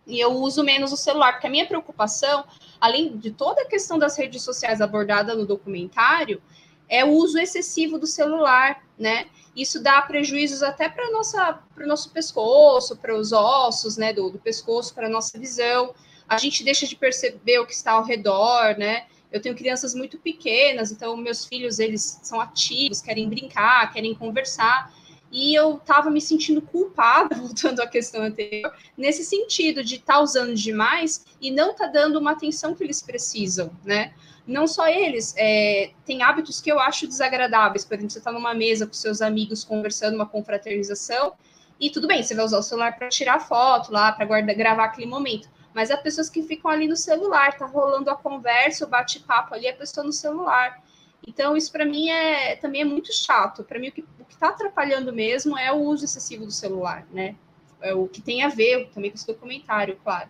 E 0.08 0.20
eu 0.20 0.34
uso 0.34 0.64
menos 0.64 0.92
o 0.92 0.98
celular, 0.98 1.34
porque 1.34 1.48
a 1.48 1.50
minha 1.50 1.66
preocupação, 1.66 2.44
além 2.80 3.18
de 3.18 3.32
toda 3.32 3.62
a 3.62 3.68
questão 3.68 3.98
das 3.98 4.18
redes 4.18 4.44
sociais 4.44 4.82
abordada 4.82 5.34
no 5.34 5.46
documentário, 5.46 6.42
é 6.88 7.04
o 7.04 7.10
uso 7.10 7.40
excessivo 7.40 7.98
do 7.98 8.06
celular, 8.06 8.84
né? 8.98 9.28
Isso 9.56 9.82
dá 9.82 10.02
prejuízos 10.02 10.62
até 10.62 10.90
para 10.90 11.08
o 11.08 11.88
nosso 11.88 12.12
pescoço, 12.12 12.98
para 12.98 13.16
os 13.16 13.32
ossos, 13.32 13.96
né, 13.96 14.12
do, 14.12 14.30
do 14.30 14.38
pescoço, 14.38 14.94
para 14.94 15.08
a 15.08 15.10
nossa 15.10 15.40
visão. 15.40 15.94
A 16.28 16.38
gente 16.38 16.64
deixa 16.64 16.86
de 16.86 16.96
perceber 16.96 17.60
o 17.60 17.66
que 17.66 17.74
está 17.74 17.94
ao 17.94 18.04
redor, 18.04 18.78
né? 18.78 19.06
Eu 19.32 19.42
tenho 19.42 19.56
crianças 19.56 19.94
muito 19.94 20.18
pequenas, 20.18 20.92
então 20.92 21.16
meus 21.16 21.46
filhos 21.46 21.80
eles 21.80 22.20
são 22.24 22.40
ativos, 22.40 23.02
querem 23.02 23.30
brincar, 23.30 23.92
querem 23.94 24.14
conversar. 24.14 24.94
E 25.32 25.54
eu 25.54 25.76
estava 25.76 26.10
me 26.10 26.22
sentindo 26.22 26.62
culpada, 26.62 27.36
voltando 27.40 27.82
à 27.82 27.88
questão 27.88 28.24
anterior, 28.24 28.74
nesse 28.98 29.24
sentido 29.24 29.84
de 29.84 29.96
estar 29.96 30.16
tá 30.16 30.20
usando 30.22 30.54
demais 30.54 31.26
e 31.42 31.52
não 31.52 31.74
tá 31.74 31.88
dando 31.88 32.20
uma 32.20 32.32
atenção 32.32 32.74
que 32.76 32.84
eles 32.84 33.02
precisam, 33.02 33.72
né? 33.84 34.14
Não 34.48 34.68
só 34.68 34.88
eles, 34.88 35.34
é, 35.38 35.92
tem 36.06 36.22
hábitos 36.22 36.62
que 36.62 36.72
eu 36.72 36.80
acho 36.80 37.08
desagradáveis. 37.08 37.84
Por 37.84 37.96
exemplo, 37.96 38.12
você 38.12 38.20
está 38.20 38.32
numa 38.32 38.54
mesa 38.54 38.86
com 38.86 38.94
seus 38.94 39.22
amigos 39.22 39.64
conversando, 39.64 40.16
uma 40.16 40.26
confraternização, 40.26 41.34
e 41.80 41.90
tudo 41.90 42.08
bem, 42.08 42.24
você 42.24 42.34
vai 42.34 42.46
usar 42.46 42.60
o 42.60 42.64
celular 42.64 42.98
para 42.98 43.10
tirar 43.10 43.40
foto 43.40 43.92
lá, 43.92 44.12
para 44.12 44.26
gravar 44.54 44.86
aquele 44.86 45.08
momento. 45.08 45.50
Mas 45.74 45.92
há 45.92 45.98
pessoas 45.98 46.30
que 46.30 46.42
ficam 46.42 46.72
ali 46.72 46.88
no 46.88 46.96
celular, 46.96 47.58
tá 47.58 47.66
rolando 47.66 48.10
a 48.10 48.16
conversa, 48.16 48.86
o 48.86 48.88
bate-papo 48.88 49.54
ali, 49.54 49.68
a 49.68 49.76
pessoa 49.76 50.06
no 50.06 50.14
celular. 50.14 50.82
Então, 51.28 51.58
isso 51.58 51.72
para 51.72 51.84
mim 51.84 52.10
é 52.10 52.56
também 52.56 52.82
é 52.82 52.86
muito 52.86 53.12
chato. 53.14 53.64
Para 53.64 53.78
mim, 53.78 53.90
o 53.90 53.92
que 53.92 54.06
está 54.30 54.50
atrapalhando 54.50 55.12
mesmo 55.12 55.58
é 55.58 55.72
o 55.72 55.78
uso 55.78 56.06
excessivo 56.06 56.46
do 56.46 56.52
celular, 56.52 57.06
né? 57.12 57.36
É 57.82 57.94
o 57.94 58.08
que 58.08 58.22
tem 58.22 58.44
a 58.44 58.48
ver 58.48 58.90
também 58.94 59.12
com 59.12 59.18
esse 59.18 59.28
documentário, 59.28 60.00
claro. 60.02 60.30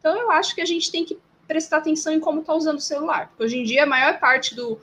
Então, 0.00 0.16
eu 0.16 0.30
acho 0.30 0.54
que 0.54 0.62
a 0.62 0.64
gente 0.66 0.90
tem 0.90 1.04
que 1.04 1.18
prestar 1.46 1.78
atenção 1.78 2.12
em 2.12 2.20
como 2.20 2.40
está 2.40 2.54
usando 2.54 2.78
o 2.78 2.82
celular. 2.82 3.28
Porque 3.28 3.44
hoje 3.44 3.58
em 3.58 3.64
dia, 3.64 3.84
a 3.84 3.86
maior 3.86 4.18
parte 4.18 4.54
do, 4.54 4.80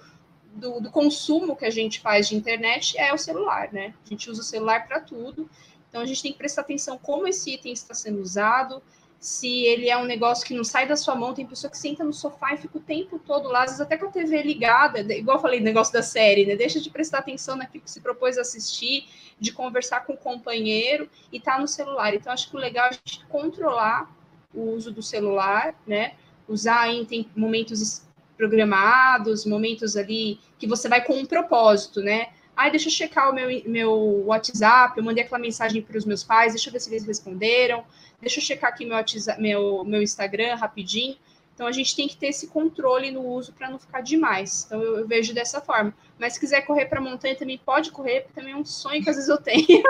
do, 0.53 0.79
do, 0.79 0.91
consumo 0.91 1.55
que 1.55 1.65
a 1.65 1.69
gente 1.69 1.99
faz 1.99 2.27
de 2.27 2.35
internet 2.35 2.97
é 2.97 3.13
o 3.13 3.17
celular, 3.17 3.71
né? 3.71 3.93
A 4.05 4.09
gente 4.09 4.29
usa 4.29 4.41
o 4.41 4.45
celular 4.45 4.87
para 4.87 4.99
tudo. 4.99 5.49
Então, 5.89 6.01
a 6.01 6.05
gente 6.05 6.23
tem 6.23 6.31
que 6.31 6.37
prestar 6.37 6.61
atenção 6.61 6.97
como 6.97 7.27
esse 7.27 7.53
item 7.53 7.71
está 7.71 7.93
sendo 7.93 8.19
usado, 8.19 8.81
se 9.19 9.63
ele 9.65 9.89
é 9.89 9.97
um 9.97 10.05
negócio 10.05 10.45
que 10.45 10.53
não 10.53 10.63
sai 10.63 10.87
da 10.87 10.95
sua 10.95 11.15
mão. 11.15 11.33
Tem 11.33 11.45
pessoa 11.45 11.69
que 11.69 11.77
senta 11.77 12.03
no 12.03 12.11
sofá 12.11 12.53
e 12.53 12.57
fica 12.57 12.77
o 12.77 12.81
tempo 12.81 13.19
todo 13.19 13.47
lá, 13.47 13.59
às 13.63 13.71
vezes 13.71 13.81
até 13.81 13.95
com 13.95 14.07
a 14.07 14.11
TV 14.11 14.41
ligada, 14.41 14.99
igual 15.13 15.37
eu 15.37 15.41
falei, 15.41 15.59
negócio 15.59 15.93
da 15.93 16.01
série, 16.01 16.45
né? 16.45 16.55
Deixa 16.55 16.79
de 16.79 16.89
prestar 16.89 17.19
atenção 17.19 17.55
naquilo 17.55 17.83
que 17.83 17.91
se 17.91 18.01
propôs 18.01 18.37
a 18.37 18.41
assistir, 18.41 19.07
de 19.39 19.51
conversar 19.51 20.05
com 20.05 20.13
o 20.13 20.17
companheiro 20.17 21.09
e 21.31 21.39
tá 21.39 21.59
no 21.59 21.67
celular. 21.67 22.13
Então, 22.13 22.33
acho 22.33 22.49
que 22.49 22.55
o 22.55 22.59
legal 22.59 22.85
é 22.85 22.89
a 22.89 22.91
gente 22.93 23.25
controlar 23.27 24.13
o 24.53 24.71
uso 24.71 24.91
do 24.91 25.01
celular, 25.01 25.75
né? 25.85 26.15
Usar 26.47 26.89
em 26.89 27.05
tem 27.05 27.27
momentos 27.35 28.03
programados, 28.37 29.45
momentos 29.45 29.95
ali 29.95 30.39
que 30.57 30.67
você 30.67 30.89
vai 30.89 31.03
com 31.03 31.13
um 31.13 31.25
propósito, 31.25 32.01
né? 32.01 32.29
Ai, 32.55 32.69
deixa 32.69 32.87
eu 32.87 32.91
checar 32.91 33.31
o 33.31 33.33
meu, 33.33 33.49
meu 33.65 34.25
WhatsApp, 34.25 34.97
eu 34.97 35.03
mandei 35.03 35.23
aquela 35.23 35.39
mensagem 35.39 35.81
para 35.81 35.97
os 35.97 36.05
meus 36.05 36.23
pais, 36.23 36.53
deixa 36.53 36.69
eu 36.69 36.73
ver 36.73 36.79
se 36.79 36.89
eles 36.89 37.05
responderam, 37.05 37.83
deixa 38.21 38.39
eu 38.39 38.43
checar 38.43 38.69
aqui 38.69 38.85
meu, 38.85 38.95
WhatsApp, 38.95 39.41
meu, 39.41 39.83
meu 39.83 40.01
Instagram 40.01 40.55
rapidinho. 40.55 41.17
Então, 41.53 41.67
a 41.67 41.71
gente 41.71 41.95
tem 41.95 42.07
que 42.07 42.17
ter 42.17 42.27
esse 42.27 42.47
controle 42.47 43.11
no 43.11 43.21
uso 43.21 43.53
para 43.53 43.69
não 43.69 43.77
ficar 43.77 44.01
demais. 44.01 44.65
Então, 44.65 44.81
eu, 44.81 44.99
eu, 44.99 45.07
vejo 45.07 45.33
dessa 45.33 45.61
forma. 45.61 45.93
Mas 46.17 46.33
se 46.33 46.39
quiser 46.39 46.61
correr 46.61 46.87
para 46.87 46.99
a 46.99 47.01
montanha, 47.01 47.35
também 47.35 47.59
pode 47.59 47.91
correr, 47.91 48.21
porque 48.21 48.39
também 48.39 48.53
é 48.53 48.57
um 48.57 48.65
sonho 48.65 49.03
que 49.03 49.09
às 49.09 49.15
vezes 49.15 49.29
eu 49.29 49.37
tenho. 49.37 49.67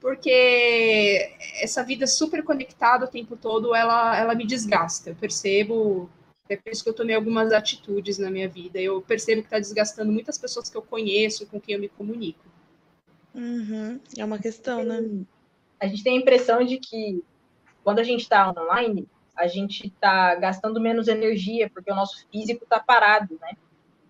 porque 0.00 1.34
essa 1.60 1.82
vida 1.82 2.06
super 2.06 2.42
conectada 2.42 3.04
o 3.04 3.08
tempo 3.08 3.36
todo, 3.36 3.74
ela, 3.74 4.16
ela 4.16 4.34
me 4.34 4.46
desgasta. 4.46 5.10
Eu 5.10 5.16
percebo, 5.16 6.08
é 6.48 6.56
por 6.56 6.72
isso 6.72 6.82
que 6.82 6.90
eu 6.90 6.94
tomei 6.94 7.14
algumas 7.14 7.52
atitudes 7.52 8.18
na 8.18 8.30
minha 8.30 8.48
vida. 8.48 8.80
Eu 8.80 9.02
percebo 9.02 9.42
que 9.42 9.48
está 9.48 9.58
desgastando 9.58 10.12
muitas 10.12 10.38
pessoas 10.38 10.68
que 10.70 10.76
eu 10.76 10.82
conheço, 10.82 11.46
com 11.46 11.60
quem 11.60 11.74
eu 11.74 11.80
me 11.80 11.88
comunico. 11.88 12.44
Uhum. 13.34 14.00
É 14.16 14.24
uma 14.24 14.38
questão, 14.38 14.84
né? 14.84 15.02
A 15.80 15.86
gente 15.86 16.02
tem 16.02 16.16
a 16.16 16.20
impressão 16.20 16.64
de 16.64 16.78
que 16.78 17.22
quando 17.84 18.00
a 18.00 18.04
gente 18.04 18.22
está 18.22 18.50
online, 18.50 19.06
a 19.36 19.46
gente 19.46 19.86
está 19.86 20.34
gastando 20.34 20.80
menos 20.80 21.08
energia, 21.08 21.70
porque 21.70 21.90
o 21.90 21.94
nosso 21.94 22.26
físico 22.30 22.64
está 22.64 22.80
parado, 22.80 23.38
né? 23.40 23.56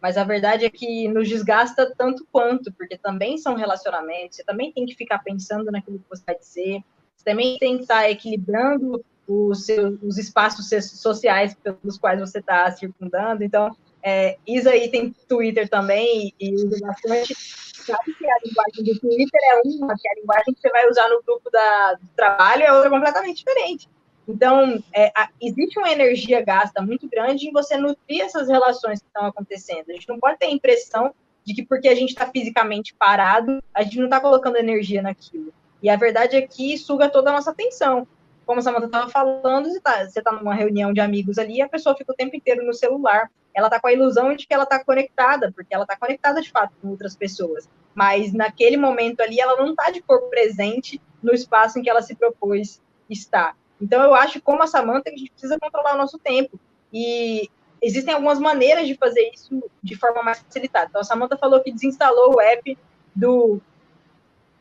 Mas 0.01 0.17
a 0.17 0.25
verdade 0.25 0.65
é 0.65 0.71
que 0.71 1.09
nos 1.09 1.29
desgasta 1.29 1.93
tanto 1.97 2.27
quanto, 2.31 2.73
porque 2.73 2.97
também 2.97 3.37
são 3.37 3.55
relacionamentos, 3.55 4.37
você 4.37 4.45
também 4.45 4.73
tem 4.73 4.87
que 4.87 4.95
ficar 4.95 5.19
pensando 5.19 5.71
naquilo 5.71 5.99
que 5.99 6.09
você 6.09 6.23
vai 6.25 6.39
dizer, 6.39 6.81
você 7.17 7.25
também 7.25 7.59
tem 7.59 7.77
que 7.77 7.83
estar 7.83 8.09
equilibrando 8.09 9.05
os, 9.27 9.67
seus, 9.67 9.99
os 10.03 10.17
espaços 10.17 10.69
sociais 10.83 11.55
pelos 11.63 11.99
quais 11.99 12.21
você 12.21 12.39
está 12.39 12.71
circundando. 12.71 13.45
Então, 13.45 13.77
é, 14.03 14.39
Isa 14.47 14.71
aí 14.71 14.89
tem 14.91 15.15
Twitter 15.29 15.69
também 15.69 16.33
e 16.41 16.55
usa 16.55 16.79
bastante. 16.81 17.35
Sabe 17.35 18.15
que 18.15 18.27
a 18.27 18.39
linguagem 18.45 18.85
do 18.85 19.01
Twitter 19.01 19.41
é 19.45 19.61
uma, 19.65 19.95
que 19.97 20.09
a 20.09 20.15
linguagem 20.15 20.55
que 20.55 20.61
você 20.61 20.71
vai 20.71 20.89
usar 20.89 21.09
no 21.09 21.23
grupo 21.23 21.51
da, 21.51 21.95
do 21.95 22.07
trabalho 22.15 22.63
é 22.63 22.73
outra 22.73 22.91
completamente 22.91 23.39
diferente. 23.39 23.89
Então, 24.29 24.79
é, 24.95 25.11
a, 25.17 25.31
existe 25.41 25.79
uma 25.79 25.91
energia 25.91 26.45
gasta 26.45 26.83
muito 26.83 27.09
grande 27.09 27.49
em 27.49 27.53
você 27.53 27.79
nutrir 27.79 28.21
essas 28.21 28.47
relações 28.47 29.01
que 29.01 29.07
estão 29.07 29.25
acontecendo. 29.25 29.89
A 29.89 29.95
gente 29.95 30.09
não 30.09 30.21
pode 30.21 30.39
ter 30.39 30.47
a 30.47 30.51
impressão 30.51 31.15
de 31.43 31.55
que 31.55 31.65
porque 31.65 31.89
a 31.89 31.95
gente 31.95 32.11
está 32.11 32.27
fisicamente 32.27 32.95
parado, 32.95 33.63
a 33.73 33.83
gente 33.83 33.97
não 33.97 34.05
está 34.05 34.21
colocando 34.21 34.57
energia 34.57 35.01
naquilo. 35.01 35.51
E 35.83 35.89
a 35.89 35.97
verdade 35.97 36.37
é 36.37 36.43
que 36.43 36.77
suga 36.77 37.09
toda 37.09 37.31
a 37.31 37.33
nossa 37.33 37.53
atenção. 37.53 38.07
Como 38.45 38.61
a 38.61 38.63
Samanta 38.63 38.85
estava 38.85 39.09
falando, 39.09 39.71
você 39.71 39.79
está 39.79 40.23
tá 40.23 40.33
numa 40.33 40.55
reunião 40.55 40.93
de 40.93 41.01
amigos 41.01 41.39
ali 41.39 41.63
a 41.63 41.69
pessoa 41.69 41.97
fica 41.97 42.13
o 42.13 42.17
tempo 42.17 42.37
inteiro 42.37 42.67
no 42.67 42.75
celular. 42.75 43.31
Ela 43.55 43.69
está 43.69 43.81
com 43.81 43.89
a 43.89 43.93
ilusão 43.93 44.37
de 44.37 44.47
que 44.47 44.53
ela 44.53 44.65
está 44.65 44.85
conectada, 44.85 45.51
porque 45.53 45.75
ela 45.75 45.85
está 45.85 45.97
conectada 45.97 46.43
de 46.43 46.51
fato 46.51 46.75
com 46.83 46.89
outras 46.89 47.17
pessoas. 47.17 47.67
Mas 47.95 48.33
naquele 48.35 48.77
momento 48.77 49.21
ali, 49.23 49.41
ela 49.41 49.57
não 49.57 49.71
está 49.71 49.91
de 49.91 50.03
corpo 50.03 50.29
presente 50.29 51.01
no 51.23 51.33
espaço 51.33 51.79
em 51.79 51.83
que 51.83 51.89
ela 51.89 52.03
se 52.03 52.15
propôs 52.15 52.81
estar. 53.09 53.57
Então, 53.81 54.03
eu 54.03 54.15
acho, 54.15 54.41
como 54.43 54.63
a 54.63 54.67
Samanta, 54.67 55.11
que 55.11 55.17
a 55.17 55.19
gente 55.19 55.31
precisa 55.31 55.59
controlar 55.59 55.95
o 55.95 55.99
nosso 55.99 56.19
tempo. 56.19 56.59
E 56.93 57.49
existem 57.81 58.15
algumas 58.15 58.39
maneiras 58.39 58.87
de 58.87 58.95
fazer 58.95 59.31
isso 59.33 59.63
de 59.83 59.97
forma 59.97 60.23
mais 60.23 60.41
facilitada. 60.41 60.87
Então, 60.89 61.01
a 61.01 61.05
Samanta 61.05 61.37
falou 61.37 61.61
que 61.61 61.73
desinstalou 61.73 62.37
o 62.37 62.41
app 62.41 62.77
do 63.15 63.61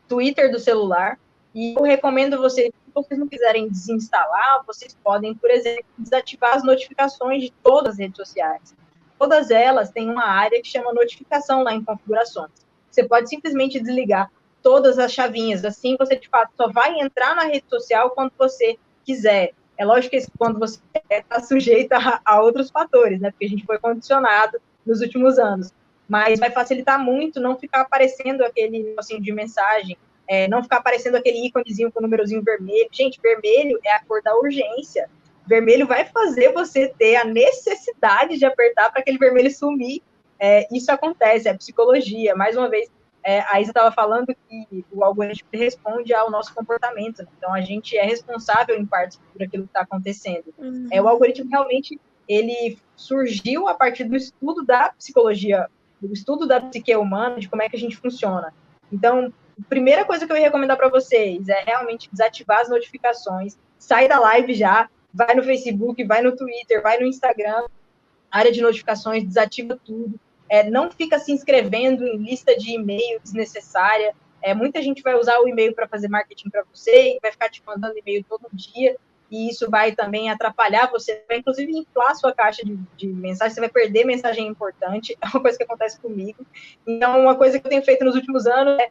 Twitter 0.06 0.50
do 0.50 0.58
celular. 0.58 1.18
E 1.54 1.74
eu 1.74 1.82
recomendo 1.82 2.38
vocês, 2.38 2.68
se 2.68 2.92
vocês 2.94 3.18
não 3.18 3.28
quiserem 3.28 3.68
desinstalar, 3.68 4.62
vocês 4.66 4.96
podem, 5.02 5.34
por 5.34 5.50
exemplo, 5.50 5.84
desativar 5.96 6.56
as 6.56 6.62
notificações 6.62 7.42
de 7.42 7.52
todas 7.62 7.94
as 7.94 7.98
redes 7.98 8.16
sociais. 8.16 8.74
Todas 9.18 9.50
elas 9.50 9.90
têm 9.90 10.08
uma 10.10 10.24
área 10.24 10.62
que 10.62 10.68
chama 10.68 10.92
notificação 10.92 11.62
lá 11.62 11.74
em 11.74 11.82
configurações. 11.82 12.50
Você 12.90 13.02
pode 13.02 13.28
simplesmente 13.28 13.80
desligar 13.80 14.30
todas 14.62 14.98
as 14.98 15.12
chavinhas. 15.12 15.64
Assim, 15.64 15.96
você 15.96 16.16
de 16.16 16.28
fato 16.28 16.52
só 16.56 16.68
vai 16.68 17.00
entrar 17.00 17.34
na 17.34 17.44
rede 17.44 17.64
social 17.68 18.10
quando 18.10 18.32
você 18.38 18.78
quiser. 19.08 19.52
É 19.78 19.86
lógico 19.86 20.10
que 20.10 20.26
quando 20.36 20.58
você 20.58 20.78
está 21.08 21.40
sujeito 21.40 21.92
a, 21.92 22.20
a, 22.24 22.42
outros 22.42 22.70
fatores, 22.70 23.20
né? 23.20 23.30
Porque 23.30 23.46
a 23.46 23.48
gente 23.48 23.64
foi 23.64 23.78
condicionado 23.78 24.58
nos 24.84 25.00
últimos 25.00 25.38
anos. 25.38 25.72
Mas 26.06 26.38
vai 26.38 26.50
facilitar 26.50 27.02
muito 27.02 27.40
não 27.40 27.56
ficar 27.56 27.82
aparecendo 27.82 28.42
aquele 28.42 28.82
negocinho 28.82 29.22
de 29.22 29.32
mensagem, 29.32 29.96
é, 30.26 30.48
não 30.48 30.62
ficar 30.62 30.78
aparecendo 30.78 31.14
aquele 31.16 31.46
íconezinho 31.46 31.90
com 31.90 32.00
o 32.00 32.02
númerozinho 32.02 32.42
vermelho. 32.42 32.88
Gente, 32.92 33.18
vermelho 33.22 33.78
é 33.84 33.92
a 33.92 34.04
cor 34.04 34.22
da 34.22 34.36
urgência. 34.36 35.08
Vermelho 35.46 35.86
vai 35.86 36.04
fazer 36.04 36.52
você 36.52 36.88
ter 36.98 37.16
a 37.16 37.24
necessidade 37.24 38.36
de 38.36 38.44
apertar 38.44 38.90
para 38.90 39.00
aquele 39.00 39.16
vermelho 39.16 39.50
sumir. 39.50 40.02
É, 40.38 40.66
isso 40.74 40.90
acontece, 40.92 41.48
é 41.48 41.54
psicologia. 41.54 42.34
Mais 42.34 42.56
uma 42.56 42.68
vez, 42.68 42.90
é, 43.24 43.40
a 43.40 43.60
Isa 43.60 43.70
estava 43.70 43.92
falando 43.92 44.26
que 44.26 44.84
o 44.92 45.04
algoritmo 45.04 45.48
responde 45.52 46.14
ao 46.14 46.30
nosso 46.30 46.54
comportamento. 46.54 47.22
Né? 47.22 47.28
Então, 47.36 47.52
a 47.52 47.60
gente 47.60 47.96
é 47.96 48.04
responsável, 48.04 48.76
em 48.78 48.86
parte, 48.86 49.18
por 49.32 49.42
aquilo 49.42 49.64
que 49.64 49.70
está 49.70 49.80
acontecendo. 49.80 50.54
Uhum. 50.58 50.88
É, 50.90 51.00
o 51.00 51.08
algoritmo 51.08 51.50
realmente 51.50 52.00
ele 52.28 52.78
surgiu 52.94 53.68
a 53.68 53.74
partir 53.74 54.04
do 54.04 54.16
estudo 54.16 54.64
da 54.64 54.90
psicologia, 54.90 55.66
do 56.00 56.12
estudo 56.12 56.46
da 56.46 56.60
psique 56.60 56.94
humana, 56.94 57.40
de 57.40 57.48
como 57.48 57.62
é 57.62 57.68
que 57.68 57.76
a 57.76 57.78
gente 57.78 57.96
funciona. 57.96 58.52
Então, 58.92 59.32
a 59.58 59.68
primeira 59.68 60.04
coisa 60.04 60.26
que 60.26 60.32
eu 60.32 60.36
ia 60.36 60.44
recomendar 60.44 60.76
para 60.76 60.88
vocês 60.88 61.48
é 61.48 61.62
realmente 61.62 62.08
desativar 62.10 62.60
as 62.60 62.68
notificações, 62.68 63.58
sai 63.78 64.06
da 64.06 64.18
live 64.18 64.54
já, 64.54 64.88
vai 65.12 65.34
no 65.34 65.42
Facebook, 65.42 66.02
vai 66.04 66.22
no 66.22 66.36
Twitter, 66.36 66.82
vai 66.82 66.98
no 66.98 67.06
Instagram, 67.06 67.66
área 68.30 68.52
de 68.52 68.60
notificações, 68.60 69.24
desativa 69.24 69.78
tudo. 69.84 70.20
É, 70.48 70.68
não 70.68 70.90
fica 70.90 71.18
se 71.18 71.32
inscrevendo 71.32 72.06
em 72.06 72.16
lista 72.16 72.56
de 72.56 72.72
e-mail 72.72 73.20
desnecessária. 73.20 74.14
É, 74.42 74.54
muita 74.54 74.80
gente 74.82 75.02
vai 75.02 75.14
usar 75.14 75.38
o 75.40 75.48
e-mail 75.48 75.74
para 75.74 75.88
fazer 75.88 76.08
marketing 76.08 76.48
para 76.48 76.64
você 76.72 77.16
e 77.16 77.18
vai 77.20 77.32
ficar 77.32 77.50
te 77.50 77.62
mandando 77.66 77.98
e-mail 77.98 78.24
todo 78.28 78.48
dia. 78.52 78.96
E 79.30 79.50
isso 79.50 79.68
vai 79.70 79.92
também 79.92 80.30
atrapalhar 80.30 80.90
você, 80.90 81.22
vai 81.28 81.38
inclusive 81.38 81.70
inflar 81.70 82.16
sua 82.16 82.32
caixa 82.32 82.64
de, 82.64 82.78
de 82.96 83.06
mensagem, 83.06 83.54
você 83.54 83.60
vai 83.60 83.68
perder 83.68 84.04
mensagem 84.04 84.46
importante, 84.46 85.16
é 85.20 85.26
uma 85.26 85.42
coisa 85.42 85.58
que 85.58 85.64
acontece 85.64 86.00
comigo. 86.00 86.46
Então, 86.86 87.20
uma 87.20 87.34
coisa 87.34 87.58
que 87.58 87.66
eu 87.66 87.70
tenho 87.70 87.82
feito 87.82 88.04
nos 88.04 88.14
últimos 88.14 88.46
anos 88.46 88.78
é 88.80 88.88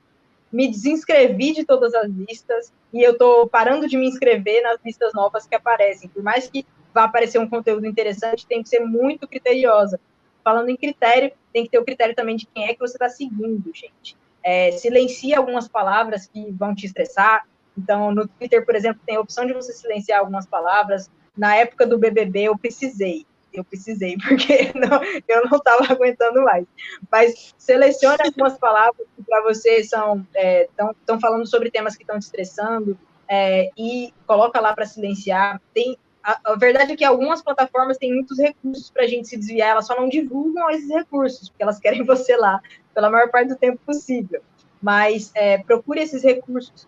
me 0.52 0.68
desinscrevi 0.68 1.54
de 1.54 1.66
todas 1.66 1.94
as 1.94 2.10
listas 2.10 2.72
e 2.94 3.02
eu 3.04 3.14
estou 3.14 3.48
parando 3.48 3.88
de 3.88 3.98
me 3.98 4.08
inscrever 4.08 4.62
nas 4.62 4.78
listas 4.84 5.14
novas 5.14 5.46
que 5.46 5.56
aparecem. 5.56 6.08
Por 6.10 6.24
mais 6.24 6.48
que 6.48 6.66
vá 6.94 7.04
aparecer 7.04 7.40
um 7.40 7.50
conteúdo 7.50 7.86
interessante, 7.86 8.48
tem 8.48 8.64
que 8.64 8.70
ser 8.70 8.80
muito 8.80 9.28
criteriosa. 9.28 10.00
Falando 10.44 10.70
em 10.70 10.78
critério, 10.78 11.32
tem 11.58 11.64
que 11.64 11.72
ter 11.72 11.80
o 11.80 11.86
critério 11.86 12.14
também 12.14 12.36
de 12.36 12.46
quem 12.46 12.66
é 12.66 12.74
que 12.74 12.80
você 12.80 12.94
está 12.94 13.10
seguindo, 13.10 13.72
gente. 13.74 14.16
É, 14.44 14.72
silencia 14.74 15.40
algumas 15.40 15.68
palavras 15.68 16.28
que 16.28 16.52
vão 16.52 16.76
te 16.76 16.86
estressar. 16.86 17.48
Então, 17.76 18.12
no 18.12 18.28
Twitter, 18.28 18.64
por 18.64 18.76
exemplo, 18.76 19.02
tem 19.04 19.16
a 19.16 19.20
opção 19.20 19.44
de 19.44 19.54
você 19.54 19.74
silenciar 19.74 20.20
algumas 20.20 20.46
palavras. 20.46 21.10
Na 21.36 21.56
época 21.56 21.88
do 21.88 21.98
BBB, 21.98 22.44
eu 22.44 22.58
precisei 22.58 23.26
eu 23.52 23.64
precisei, 23.64 24.16
porque 24.22 24.72
não, 24.76 25.02
eu 25.28 25.50
não 25.50 25.58
estava 25.58 25.92
aguentando 25.92 26.44
mais. 26.44 26.64
Mas 27.12 27.56
selecione 27.58 28.20
algumas 28.24 28.56
palavras 28.60 29.08
que 29.16 29.24
para 29.24 29.42
você 29.42 29.84
são 29.84 30.24
estão 30.36 31.16
é, 31.16 31.20
falando 31.20 31.48
sobre 31.48 31.72
temas 31.72 31.96
que 31.96 32.04
estão 32.04 32.20
te 32.20 32.24
estressando 32.24 32.96
é, 33.28 33.72
e 33.76 34.14
coloca 34.28 34.62
lá 34.62 34.76
para 34.76 34.86
silenciar. 34.86 35.60
Tem 35.74 35.98
a, 36.28 36.52
a, 36.52 36.56
verdade 36.58 36.92
é 36.92 36.96
que 36.98 37.06
algumas 37.06 37.42
plataformas 37.42 37.98
têm 37.98 38.14
muitos 38.14 38.38
recursos 38.38 38.90
para 38.90 39.04
a 39.04 39.08
gente 39.08 39.30
se 39.30 39.38
desviar, 39.38 39.70
elas 39.70 39.88
só 39.88 39.96
não 39.96 40.10
divulgam 40.10 40.70
esses 40.70 40.90
recursos, 40.90 41.48
porque 41.48 41.64
elas 41.64 41.80
querem 41.80 42.04
você 42.04 42.36
lá 42.36 42.60
pela 42.94 43.10
maior 43.10 43.32
parte 43.32 43.48
do 43.48 43.56
tempo 43.56 43.80
possível. 43.86 44.42
Mas 44.82 45.32
é, 45.34 45.58
procure 45.60 46.02
esses 46.02 46.22
recursos. 46.22 46.86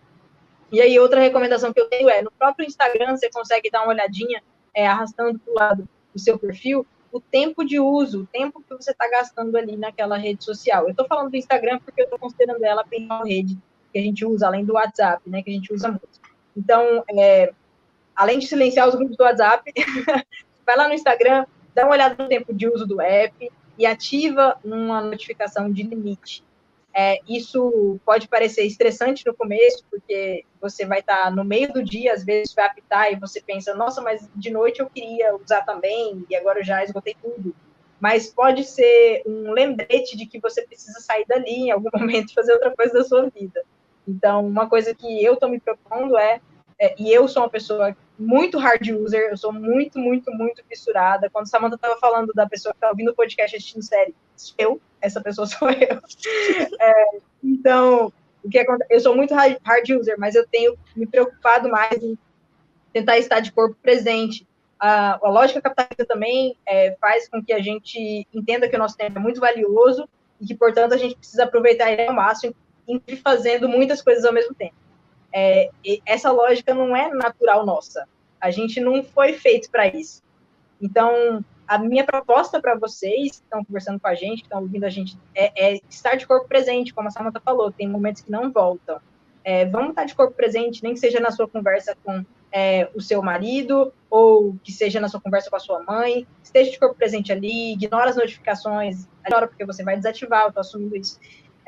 E 0.70 0.80
aí, 0.80 0.98
outra 0.98 1.20
recomendação 1.20 1.72
que 1.72 1.80
eu 1.80 1.88
tenho 1.88 2.08
é, 2.10 2.20
no 2.20 2.30
próprio 2.30 2.66
Instagram, 2.66 3.16
você 3.16 3.30
consegue 3.30 3.70
dar 3.70 3.82
uma 3.82 3.92
olhadinha, 3.92 4.42
é, 4.74 4.86
arrastando 4.86 5.38
para 5.38 5.52
o 5.52 5.56
lado 5.56 5.88
do 6.12 6.20
seu 6.20 6.38
perfil 6.38 6.86
o 7.10 7.20
tempo 7.20 7.64
de 7.64 7.80
uso, 7.80 8.22
o 8.22 8.26
tempo 8.26 8.62
que 8.62 8.74
você 8.74 8.92
está 8.92 9.08
gastando 9.08 9.56
ali 9.56 9.76
naquela 9.76 10.16
rede 10.16 10.44
social. 10.44 10.84
Eu 10.84 10.90
estou 10.90 11.06
falando 11.06 11.30
do 11.30 11.36
Instagram 11.36 11.80
porque 11.84 12.02
eu 12.02 12.04
estou 12.04 12.18
considerando 12.18 12.64
ela 12.64 12.82
a 12.82 12.86
principal 12.86 13.24
rede 13.24 13.58
que 13.92 13.98
a 13.98 14.02
gente 14.02 14.24
usa, 14.24 14.46
além 14.46 14.64
do 14.64 14.74
WhatsApp, 14.74 15.28
né, 15.28 15.42
que 15.42 15.50
a 15.50 15.52
gente 15.54 15.72
usa 15.72 15.88
muito. 15.88 16.20
Então, 16.56 17.02
é, 17.10 17.52
além 18.20 18.38
de 18.38 18.46
silenciar 18.46 18.86
os 18.86 18.94
grupos 18.94 19.16
do 19.16 19.24
WhatsApp, 19.24 19.72
vai 20.66 20.76
lá 20.76 20.86
no 20.86 20.92
Instagram, 20.92 21.46
dá 21.74 21.84
uma 21.84 21.92
olhada 21.92 22.22
no 22.22 22.28
tempo 22.28 22.52
de 22.52 22.68
uso 22.68 22.86
do 22.86 23.00
app 23.00 23.50
e 23.78 23.86
ativa 23.86 24.58
uma 24.62 25.00
notificação 25.00 25.72
de 25.72 25.82
limite. 25.82 26.44
É, 26.92 27.18
isso 27.26 27.98
pode 28.04 28.28
parecer 28.28 28.66
estressante 28.66 29.24
no 29.24 29.32
começo, 29.32 29.82
porque 29.90 30.44
você 30.60 30.84
vai 30.84 30.98
estar 30.98 31.24
tá 31.24 31.30
no 31.30 31.42
meio 31.42 31.72
do 31.72 31.82
dia, 31.82 32.12
às 32.12 32.22
vezes 32.22 32.52
vai 32.52 32.66
apitar 32.66 33.10
e 33.10 33.16
você 33.16 33.40
pensa, 33.40 33.74
nossa, 33.74 34.02
mas 34.02 34.28
de 34.36 34.50
noite 34.50 34.80
eu 34.80 34.90
queria 34.90 35.34
usar 35.34 35.62
também, 35.62 36.22
e 36.28 36.36
agora 36.36 36.58
eu 36.58 36.64
já 36.64 36.84
esgotei 36.84 37.16
tudo. 37.22 37.56
Mas 37.98 38.26
pode 38.26 38.64
ser 38.64 39.22
um 39.24 39.50
lembrete 39.52 40.14
de 40.14 40.26
que 40.26 40.38
você 40.38 40.60
precisa 40.60 41.00
sair 41.00 41.24
dali 41.26 41.68
em 41.68 41.70
algum 41.70 41.88
momento 41.96 42.32
e 42.32 42.34
fazer 42.34 42.52
outra 42.52 42.70
coisa 42.76 42.92
da 42.92 43.04
sua 43.04 43.30
vida. 43.30 43.62
Então, 44.06 44.46
uma 44.46 44.68
coisa 44.68 44.94
que 44.94 45.24
eu 45.24 45.34
estou 45.34 45.48
me 45.48 45.58
propondo 45.58 46.18
é, 46.18 46.38
é, 46.80 46.94
e 46.98 47.12
eu 47.12 47.28
sou 47.28 47.42
uma 47.42 47.50
pessoa 47.50 47.94
muito 48.20 48.58
hard 48.58 48.86
user, 48.86 49.30
eu 49.30 49.36
sou 49.36 49.50
muito, 49.50 49.98
muito, 49.98 50.30
muito 50.30 50.62
fissurada. 50.68 51.30
Quando 51.30 51.48
Samantha 51.48 51.76
estava 51.76 51.96
falando 51.96 52.32
da 52.34 52.46
pessoa 52.46 52.72
que 52.74 52.76
está 52.76 52.90
ouvindo 52.90 53.10
o 53.10 53.14
podcast 53.14 53.56
assistindo 53.56 53.82
série, 53.82 54.14
eu, 54.58 54.78
essa 55.00 55.22
pessoa 55.22 55.46
sou 55.48 55.70
eu. 55.70 55.98
É, 56.78 57.18
então, 57.42 58.12
o 58.44 58.50
que 58.50 58.58
acontece? 58.58 58.92
Eu 58.92 59.00
sou 59.00 59.16
muito 59.16 59.34
hard 59.34 59.90
user, 59.90 60.16
mas 60.18 60.34
eu 60.34 60.46
tenho 60.46 60.76
me 60.94 61.06
preocupado 61.06 61.70
mais 61.70 62.02
em 62.02 62.18
tentar 62.92 63.18
estar 63.18 63.40
de 63.40 63.52
corpo 63.52 63.76
presente. 63.80 64.46
A, 64.78 65.18
a 65.26 65.30
lógica 65.30 65.62
capitalista 65.62 66.04
também 66.04 66.56
é, 66.66 66.96
faz 67.00 67.26
com 67.26 67.42
que 67.42 67.54
a 67.54 67.60
gente 67.60 68.26
entenda 68.34 68.68
que 68.68 68.76
o 68.76 68.78
nosso 68.78 68.98
tempo 68.98 69.18
é 69.18 69.22
muito 69.22 69.40
valioso 69.40 70.06
e 70.38 70.46
que, 70.46 70.54
portanto, 70.54 70.92
a 70.92 70.98
gente 70.98 71.16
precisa 71.16 71.44
aproveitar 71.44 71.90
ele 71.90 72.06
ao 72.06 72.14
máximo 72.14 72.54
e 73.06 73.16
fazendo 73.16 73.66
muitas 73.66 74.02
coisas 74.02 74.24
ao 74.24 74.32
mesmo 74.32 74.54
tempo. 74.54 74.74
É, 75.32 75.70
essa 76.04 76.30
lógica 76.30 76.74
não 76.74 76.96
é 76.96 77.08
natural 77.08 77.64
nossa. 77.64 78.08
A 78.40 78.50
gente 78.50 78.80
não 78.80 79.02
foi 79.02 79.34
feito 79.34 79.70
para 79.70 79.86
isso. 79.86 80.22
Então, 80.80 81.44
a 81.68 81.78
minha 81.78 82.04
proposta 82.04 82.60
para 82.60 82.74
vocês 82.74 83.38
que 83.38 83.44
estão 83.44 83.64
conversando 83.64 84.00
com 84.00 84.08
a 84.08 84.14
gente, 84.14 84.38
que 84.38 84.46
estão 84.46 84.60
ouvindo 84.60 84.84
a 84.84 84.90
gente, 84.90 85.16
é, 85.34 85.74
é, 85.74 85.80
estar 85.88 86.16
de 86.16 86.26
corpo 86.26 86.48
presente, 86.48 86.92
como 86.92 87.08
a 87.08 87.10
Samantha 87.10 87.40
falou, 87.40 87.70
tem 87.70 87.88
momentos 87.88 88.22
que 88.22 88.30
não 88.30 88.50
voltam. 88.50 89.00
É, 89.44 89.66
vamos 89.66 89.90
estar 89.90 90.04
de 90.04 90.14
corpo 90.14 90.34
presente, 90.34 90.82
nem 90.82 90.94
que 90.94 91.00
seja 91.00 91.20
na 91.20 91.30
sua 91.30 91.46
conversa 91.46 91.96
com 92.02 92.24
é, 92.52 92.88
o 92.94 93.00
seu 93.00 93.22
marido, 93.22 93.92
ou 94.08 94.56
que 94.62 94.72
seja 94.72 94.98
na 95.00 95.08
sua 95.08 95.20
conversa 95.20 95.48
com 95.48 95.56
a 95.56 95.60
sua 95.60 95.82
mãe, 95.82 96.26
esteja 96.42 96.70
de 96.70 96.78
corpo 96.78 96.96
presente 96.96 97.30
ali, 97.32 97.74
ignora 97.74 98.10
as 98.10 98.16
notificações, 98.16 99.06
ignora 99.24 99.46
porque 99.46 99.64
você 99.64 99.84
vai 99.84 99.96
desativar, 99.96 100.42
eu 100.42 100.48
estou 100.48 100.60
assumindo 100.62 100.96
isso. 100.96 101.20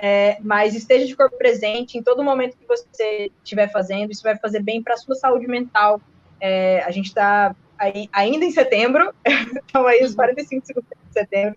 É, 0.04 0.36
mas 0.40 0.74
esteja 0.74 1.06
de 1.06 1.14
corpo 1.14 1.38
presente 1.38 1.96
em 1.96 2.02
todo 2.02 2.24
momento 2.24 2.56
que 2.56 2.66
você 2.66 3.30
estiver 3.44 3.70
fazendo, 3.70 4.10
isso 4.10 4.24
vai 4.24 4.36
fazer 4.36 4.60
bem 4.60 4.82
para 4.82 4.94
a 4.94 4.96
sua 4.96 5.14
saúde 5.14 5.46
mental. 5.46 6.00
É, 6.40 6.82
a 6.82 6.90
gente 6.90 7.06
está 7.06 7.54
aí, 7.78 8.08
ainda 8.12 8.44
em 8.44 8.50
setembro, 8.50 9.14
então 9.64 9.86
aí 9.86 10.02
os 10.02 10.12
45 10.12 10.54
uhum. 10.54 10.66
segundos 10.66 10.90
de 11.06 11.12
setembro, 11.12 11.56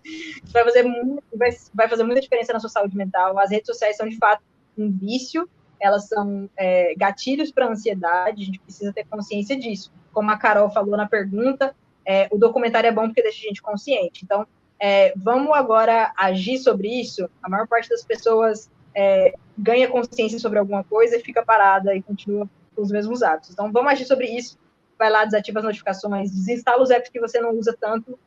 vai 0.53 0.63
fazer, 0.63 0.83
muito, 0.83 1.23
vai, 1.35 1.49
vai 1.73 1.89
fazer 1.89 2.03
muita 2.03 2.21
diferença 2.21 2.53
na 2.53 2.59
sua 2.59 2.69
saúde 2.69 2.95
mental. 2.95 3.39
As 3.39 3.49
redes 3.49 3.65
sociais 3.65 3.97
são, 3.97 4.07
de 4.07 4.17
fato, 4.17 4.43
um 4.77 4.91
vício, 4.91 5.49
elas 5.79 6.07
são 6.07 6.47
é, 6.55 6.93
gatilhos 6.95 7.51
para 7.51 7.65
a 7.65 7.69
ansiedade, 7.69 8.43
a 8.43 8.45
gente 8.45 8.59
precisa 8.59 8.93
ter 8.93 9.05
consciência 9.05 9.57
disso. 9.57 9.91
Como 10.13 10.29
a 10.29 10.37
Carol 10.37 10.69
falou 10.69 10.95
na 10.95 11.07
pergunta, 11.07 11.75
é, 12.05 12.27
o 12.31 12.37
documentário 12.37 12.87
é 12.87 12.91
bom 12.91 13.07
porque 13.07 13.23
deixa 13.23 13.39
a 13.39 13.47
gente 13.47 13.61
consciente. 13.63 14.23
Então, 14.23 14.45
é, 14.87 15.13
vamos 15.15 15.51
agora 15.57 16.13
agir 16.15 16.59
sobre 16.59 16.87
isso. 16.87 17.27
A 17.41 17.49
maior 17.49 17.67
parte 17.67 17.89
das 17.89 18.03
pessoas 18.03 18.69
é, 18.93 19.33
ganha 19.57 19.87
consciência 19.87 20.37
sobre 20.37 20.59
alguma 20.59 20.83
coisa 20.83 21.17
e 21.17 21.21
fica 21.21 21.43
parada 21.43 21.95
e 21.95 22.03
continua 22.03 22.47
com 22.75 22.83
os 22.83 22.91
mesmos 22.91 23.23
hábitos. 23.23 23.49
Então, 23.49 23.71
vamos 23.71 23.91
agir 23.91 24.05
sobre 24.05 24.27
isso. 24.27 24.59
Vai 24.95 25.09
lá, 25.09 25.25
desativa 25.25 25.57
as 25.57 25.65
notificações, 25.65 26.29
desinstala 26.29 26.83
os 26.83 26.91
apps 26.91 27.09
que 27.09 27.19
você 27.19 27.41
não 27.41 27.57
usa 27.57 27.75
tanto. 27.81 28.19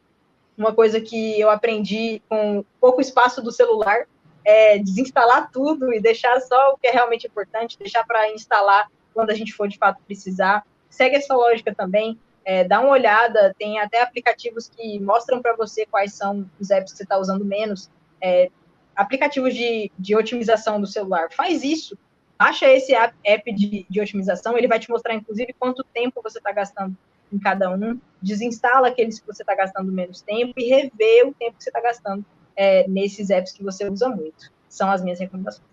Uma 0.56 0.74
coisa 0.74 1.00
que 1.00 1.38
eu 1.40 1.48
aprendi 1.48 2.20
com 2.28 2.64
pouco 2.80 3.00
espaço 3.00 3.40
do 3.40 3.52
celular 3.52 4.08
é 4.44 4.80
desinstalar 4.80 5.52
tudo 5.52 5.94
e 5.94 6.00
deixar 6.00 6.40
só 6.40 6.72
o 6.72 6.76
que 6.76 6.88
é 6.88 6.90
realmente 6.90 7.28
importante, 7.28 7.78
deixar 7.78 8.04
para 8.04 8.32
instalar 8.32 8.90
quando 9.14 9.30
a 9.30 9.34
gente 9.34 9.52
for 9.52 9.68
de 9.68 9.78
fato 9.78 10.02
precisar. 10.04 10.66
Segue 10.90 11.14
essa 11.14 11.36
lógica 11.36 11.72
também 11.72 12.18
é, 12.48 12.64
dá 12.64 12.80
uma 12.80 12.88
olhada, 12.88 13.54
tem 13.58 13.78
até 13.78 14.00
aplicativos 14.00 14.70
que 14.70 14.98
mostram 15.00 15.42
para 15.42 15.54
você 15.54 15.84
quais 15.84 16.14
são 16.14 16.50
os 16.58 16.70
apps 16.70 16.92
que 16.92 16.96
você 16.96 17.02
está 17.02 17.18
usando 17.18 17.44
menos. 17.44 17.90
É, 18.22 18.50
aplicativos 18.96 19.54
de, 19.54 19.92
de 19.98 20.16
otimização 20.16 20.80
do 20.80 20.86
celular. 20.86 21.28
Faz 21.30 21.62
isso. 21.62 21.98
Baixa 22.38 22.66
esse 22.66 22.94
app 22.94 23.52
de, 23.52 23.84
de 23.86 24.00
otimização, 24.00 24.56
ele 24.56 24.66
vai 24.66 24.78
te 24.78 24.88
mostrar, 24.88 25.12
inclusive, 25.12 25.54
quanto 25.58 25.84
tempo 25.92 26.22
você 26.22 26.38
está 26.38 26.50
gastando 26.50 26.96
em 27.30 27.38
cada 27.38 27.70
um. 27.70 28.00
Desinstala 28.22 28.88
aqueles 28.88 29.20
que 29.20 29.26
você 29.26 29.42
está 29.42 29.54
gastando 29.54 29.92
menos 29.92 30.22
tempo 30.22 30.54
e 30.56 30.70
revê 30.70 31.24
o 31.26 31.34
tempo 31.34 31.58
que 31.58 31.64
você 31.64 31.68
está 31.68 31.82
gastando 31.82 32.24
é, 32.56 32.88
nesses 32.88 33.28
apps 33.28 33.52
que 33.52 33.62
você 33.62 33.86
usa 33.86 34.08
muito. 34.08 34.50
São 34.70 34.90
as 34.90 35.02
minhas 35.02 35.20
recomendações. 35.20 35.68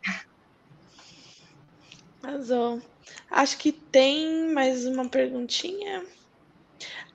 Razão. 2.22 2.82
Acho 3.32 3.58
que 3.60 3.72
tem 3.72 4.52
mais 4.52 4.86
uma 4.86 5.08
perguntinha. 5.08 6.04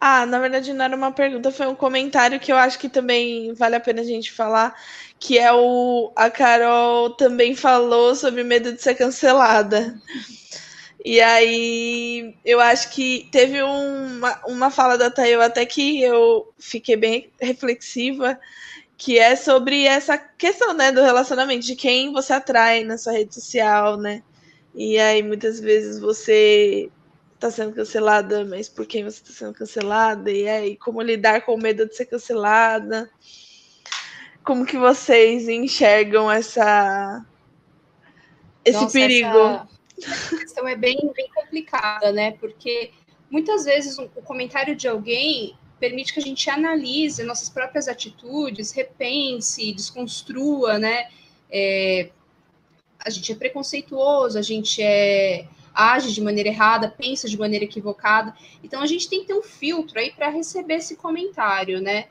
Ah, 0.01 0.25
na 0.25 0.39
verdade 0.39 0.73
não 0.73 0.85
era 0.85 0.97
uma 0.97 1.13
pergunta, 1.13 1.53
foi 1.53 1.67
um 1.67 1.75
comentário 1.75 2.41
que 2.41 2.51
eu 2.51 2.57
acho 2.57 2.79
que 2.79 2.89
também 2.89 3.53
vale 3.53 3.77
a 3.77 3.81
pena 3.81 4.01
a 4.01 4.05
gente 4.05 4.33
falar, 4.33 4.75
que 5.19 5.39
é 5.39 5.53
o 5.53 6.11
a 6.17 6.31
Carol 6.31 7.11
também 7.11 7.55
falou 7.55 8.15
sobre 8.15 8.43
medo 8.43 8.73
de 8.73 8.81
ser 8.81 8.95
cancelada. 8.95 10.01
E 11.05 11.21
aí 11.21 12.35
eu 12.45 12.61
acho 12.61 12.91
que 12.91 13.29
teve 13.33 13.63
uma, 13.63 14.41
uma 14.47 14.71
fala 14.71 14.99
da 14.99 15.11
Tayo 15.11 15.41
até 15.43 15.65
que 15.67 16.03
eu 16.03 16.53
fiquei 16.59 16.97
bem 16.97 17.31
reflexiva, 17.41 18.39
que 18.99 19.19
é 19.19 19.37
sobre 19.37 19.85
essa 19.87 20.19
questão, 20.19 20.75
né, 20.75 20.93
do 20.93 21.03
relacionamento, 21.03 21.67
de 21.67 21.77
quem 21.77 22.13
você 22.13 22.33
atrai 22.35 22.85
na 22.85 22.99
sua 22.99 23.13
rede 23.15 23.35
social, 23.35 23.97
né? 23.97 24.23
E 24.75 24.99
aí 24.99 25.23
muitas 25.23 25.61
vezes 25.61 26.01
você 26.01 26.91
está 27.41 27.51
sendo 27.51 27.75
cancelada, 27.75 28.45
mas 28.45 28.69
por 28.69 28.85
quem 28.85 29.03
você 29.03 29.23
está 29.23 29.33
sendo 29.33 29.55
cancelada? 29.55 30.31
E 30.31 30.47
aí 30.47 30.77
como 30.77 31.01
lidar 31.01 31.41
com 31.41 31.55
o 31.55 31.59
medo 31.59 31.87
de 31.87 31.97
ser 31.97 32.05
cancelada? 32.05 33.11
Como 34.45 34.67
que 34.67 34.77
vocês 34.77 35.49
enxergam 35.49 36.31
essa 36.31 37.25
esse 38.63 38.83
Nossa, 38.83 38.93
perigo? 38.93 39.69
Essa 39.99 40.37
questão 40.37 40.69
é 40.69 40.77
bem, 40.77 40.99
bem 41.17 41.29
complicada, 41.35 42.13
né? 42.13 42.33
Porque 42.33 42.91
muitas 43.31 43.65
vezes 43.65 43.99
o 43.99 44.07
comentário 44.23 44.77
de 44.77 44.87
alguém 44.87 45.57
permite 45.79 46.13
que 46.13 46.21
a 46.21 46.23
gente 46.23 46.49
analise 46.51 47.23
nossas 47.25 47.49
próprias 47.49 47.89
atitudes, 47.89 48.71
repense, 48.73 49.73
desconstrua, 49.73 50.79
né? 50.79 51.09
É, 51.51 52.11
a 52.99 53.09
gente 53.09 53.33
é 53.33 53.35
preconceituoso, 53.35 54.39
a 54.39 54.43
gente 54.43 54.83
é 54.83 55.47
age 55.81 56.13
de 56.13 56.21
maneira 56.21 56.49
errada, 56.49 56.89
pensa 56.91 57.29
de 57.29 57.39
maneira 57.39 57.65
equivocada. 57.65 58.35
Então 58.63 58.83
a 58.83 58.87
gente 58.87 59.09
tem 59.09 59.21
que 59.21 59.27
ter 59.27 59.35
um 59.35 59.43
filtro 59.43 59.99
aí 59.99 60.11
para 60.13 60.29
receber 60.29 60.75
esse 60.75 60.97
comentário, 60.97 61.81
né? 61.81 62.09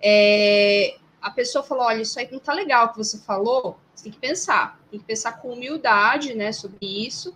É, 0.00 0.96
a 1.20 1.30
pessoa 1.30 1.62
falou: 1.64 1.84
olha, 1.84 2.02
isso 2.02 2.18
aí 2.18 2.28
não 2.30 2.38
tá 2.38 2.52
legal 2.52 2.86
o 2.86 2.88
que 2.90 2.98
você 2.98 3.18
falou, 3.18 3.78
você 3.94 4.04
tem 4.04 4.12
que 4.12 4.18
pensar, 4.18 4.78
tem 4.90 5.00
que 5.00 5.06
pensar 5.06 5.32
com 5.40 5.52
humildade, 5.52 6.34
né, 6.34 6.52
sobre 6.52 6.78
isso. 7.06 7.34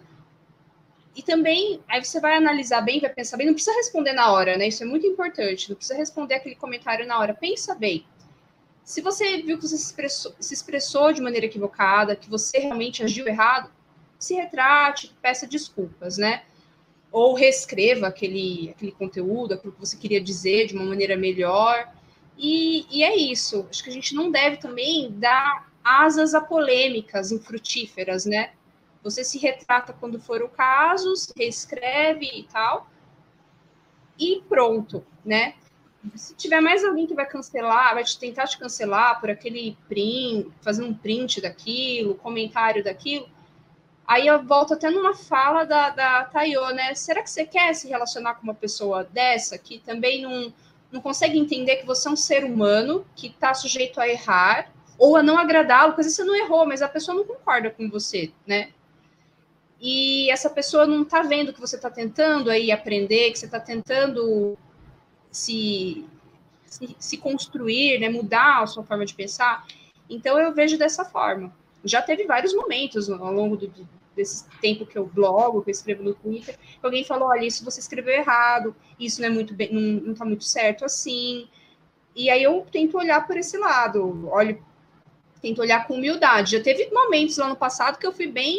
E 1.14 1.22
também, 1.22 1.82
aí 1.88 2.02
você 2.02 2.20
vai 2.20 2.36
analisar 2.36 2.80
bem, 2.80 3.00
vai 3.00 3.10
pensar 3.10 3.36
bem, 3.36 3.46
não 3.46 3.52
precisa 3.52 3.76
responder 3.76 4.12
na 4.12 4.32
hora, 4.32 4.56
né? 4.56 4.68
Isso 4.68 4.82
é 4.82 4.86
muito 4.86 5.06
importante, 5.06 5.68
não 5.68 5.76
precisa 5.76 5.98
responder 5.98 6.36
aquele 6.36 6.54
comentário 6.54 7.06
na 7.06 7.18
hora, 7.18 7.34
pensa 7.34 7.74
bem. 7.74 8.06
Se 8.82 9.00
você 9.02 9.42
viu 9.42 9.58
que 9.58 9.68
você 9.68 9.76
se 9.76 9.86
expressou, 9.86 10.34
se 10.40 10.54
expressou 10.54 11.12
de 11.12 11.20
maneira 11.20 11.46
equivocada, 11.46 12.16
que 12.16 12.30
você 12.30 12.58
realmente 12.58 13.04
agiu 13.04 13.28
errado, 13.28 13.70
se 14.22 14.34
retrate, 14.34 15.12
peça 15.20 15.48
desculpas, 15.48 16.16
né? 16.16 16.44
Ou 17.10 17.34
reescreva 17.34 18.06
aquele, 18.06 18.70
aquele 18.70 18.92
conteúdo, 18.92 19.54
aquilo 19.54 19.72
que 19.72 19.80
você 19.80 19.96
queria 19.96 20.20
dizer 20.20 20.68
de 20.68 20.74
uma 20.74 20.84
maneira 20.84 21.16
melhor. 21.16 21.92
E, 22.38 22.86
e 22.88 23.02
é 23.02 23.16
isso. 23.16 23.66
Acho 23.68 23.82
que 23.82 23.90
a 23.90 23.92
gente 23.92 24.14
não 24.14 24.30
deve 24.30 24.58
também 24.58 25.10
dar 25.10 25.68
asas 25.82 26.34
a 26.34 26.40
polêmicas 26.40 27.32
infrutíferas, 27.32 28.24
né? 28.24 28.52
Você 29.02 29.24
se 29.24 29.38
retrata 29.38 29.92
quando 29.92 30.20
for 30.20 30.40
o 30.40 30.48
caso, 30.48 31.12
reescreve 31.36 32.30
e 32.32 32.44
tal, 32.44 32.88
e 34.16 34.40
pronto, 34.48 35.04
né? 35.24 35.54
Se 36.14 36.36
tiver 36.36 36.60
mais 36.60 36.84
alguém 36.84 37.08
que 37.08 37.14
vai 37.14 37.26
cancelar, 37.26 37.94
vai 37.94 38.04
te 38.04 38.16
tentar 38.16 38.46
te 38.46 38.56
cancelar 38.56 39.20
por 39.20 39.30
aquele 39.30 39.76
print, 39.88 40.48
fazer 40.60 40.84
um 40.84 40.94
print 40.94 41.40
daquilo, 41.40 42.14
comentário 42.14 42.84
daquilo, 42.84 43.28
aí 44.12 44.26
eu 44.26 44.42
volto 44.42 44.74
até 44.74 44.90
numa 44.90 45.14
fala 45.14 45.64
da, 45.64 45.90
da 45.90 46.24
Tayo, 46.24 46.68
né? 46.74 46.94
Será 46.94 47.22
que 47.22 47.30
você 47.30 47.44
quer 47.44 47.74
se 47.74 47.88
relacionar 47.88 48.34
com 48.34 48.42
uma 48.42 48.54
pessoa 48.54 49.04
dessa 49.04 49.58
que 49.58 49.78
também 49.78 50.22
não, 50.22 50.52
não 50.90 51.00
consegue 51.00 51.38
entender 51.38 51.76
que 51.76 51.86
você 51.86 52.08
é 52.08 52.10
um 52.10 52.16
ser 52.16 52.44
humano 52.44 53.06
que 53.16 53.28
está 53.28 53.54
sujeito 53.54 54.00
a 54.00 54.08
errar 54.08 54.70
ou 54.98 55.16
a 55.16 55.22
não 55.22 55.38
agradá-lo? 55.38 55.92
Porque 55.92 56.10
você 56.10 56.24
não 56.24 56.36
errou, 56.36 56.66
mas 56.66 56.82
a 56.82 56.88
pessoa 56.88 57.16
não 57.16 57.24
concorda 57.24 57.70
com 57.70 57.88
você, 57.88 58.32
né? 58.46 58.72
e 59.82 60.30
essa 60.30 60.48
pessoa 60.48 60.86
não 60.86 61.02
está 61.02 61.22
vendo 61.22 61.52
que 61.52 61.60
você 61.60 61.74
está 61.74 61.90
tentando 61.90 62.48
aí 62.48 62.70
aprender, 62.70 63.32
que 63.32 63.38
você 63.40 63.46
está 63.46 63.58
tentando 63.58 64.56
se, 65.28 66.06
se, 66.64 66.96
se, 67.00 67.16
construir, 67.18 67.98
né, 67.98 68.08
mudar 68.08 68.62
a 68.62 68.66
sua 68.68 68.84
forma 68.84 69.04
de 69.04 69.12
pensar. 69.12 69.66
Então 70.08 70.38
eu 70.38 70.54
vejo 70.54 70.78
dessa 70.78 71.04
forma. 71.04 71.52
Já 71.84 72.00
teve 72.00 72.24
vários 72.26 72.54
momentos 72.54 73.10
ao 73.10 73.32
longo 73.32 73.56
do, 73.56 73.66
desse 74.14 74.44
tempo 74.60 74.86
que 74.86 74.96
eu 74.96 75.06
blogo, 75.06 75.62
que 75.62 75.70
eu 75.70 75.72
escrevo 75.72 76.02
no 76.02 76.14
Twitter, 76.14 76.58
alguém 76.82 77.04
falou, 77.04 77.28
olha, 77.28 77.46
isso 77.46 77.64
você 77.64 77.80
escreveu 77.80 78.14
errado, 78.14 78.74
isso 78.98 79.20
não 79.20 79.28
é 79.28 79.30
muito 79.30 79.54
bem, 79.54 79.72
não 79.72 80.12
está 80.12 80.24
muito 80.24 80.44
certo 80.44 80.84
assim. 80.84 81.48
E 82.14 82.28
aí 82.28 82.42
eu 82.42 82.66
tento 82.70 82.98
olhar 82.98 83.26
por 83.26 83.36
esse 83.36 83.56
lado, 83.56 84.28
olho, 84.30 84.62
tento 85.40 85.60
olhar 85.60 85.86
com 85.86 85.94
humildade. 85.94 86.52
Já 86.52 86.62
teve 86.62 86.90
momentos 86.92 87.36
lá 87.36 87.48
no 87.48 87.56
passado 87.56 87.98
que 87.98 88.06
eu 88.06 88.12
fui 88.12 88.26
bem 88.26 88.58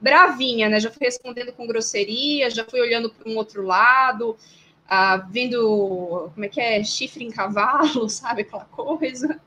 bravinha, 0.00 0.68
né? 0.68 0.80
Já 0.80 0.90
fui 0.90 1.06
respondendo 1.06 1.52
com 1.52 1.66
grosseria, 1.66 2.50
já 2.50 2.64
fui 2.64 2.80
olhando 2.80 3.08
para 3.08 3.30
um 3.30 3.36
outro 3.36 3.62
lado, 3.62 4.36
ah, 4.88 5.16
vendo 5.16 6.30
como 6.34 6.44
é 6.44 6.48
que 6.48 6.60
é 6.60 6.82
chifre 6.82 7.24
em 7.24 7.30
cavalo, 7.30 8.08
sabe 8.10 8.42
aquela 8.42 8.64
coisa. 8.64 9.40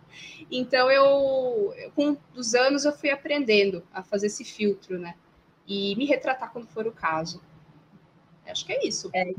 Então 0.52 0.92
eu, 0.92 1.74
com 1.96 2.18
os 2.36 2.54
anos 2.54 2.86
eu 2.86 2.94
fui 2.94 3.10
aprendendo 3.10 3.84
a 3.94 4.04
fazer 4.04 4.28
esse 4.28 4.44
filtro, 4.44 5.00
né? 5.00 5.16
E 5.68 5.96
me 5.96 6.06
retratar 6.06 6.52
quando 6.52 6.68
for 6.68 6.86
o 6.86 6.92
caso. 6.92 7.42
Acho 8.46 8.66
que 8.66 8.74
é 8.74 8.88
isso. 8.88 9.10
É, 9.14 9.34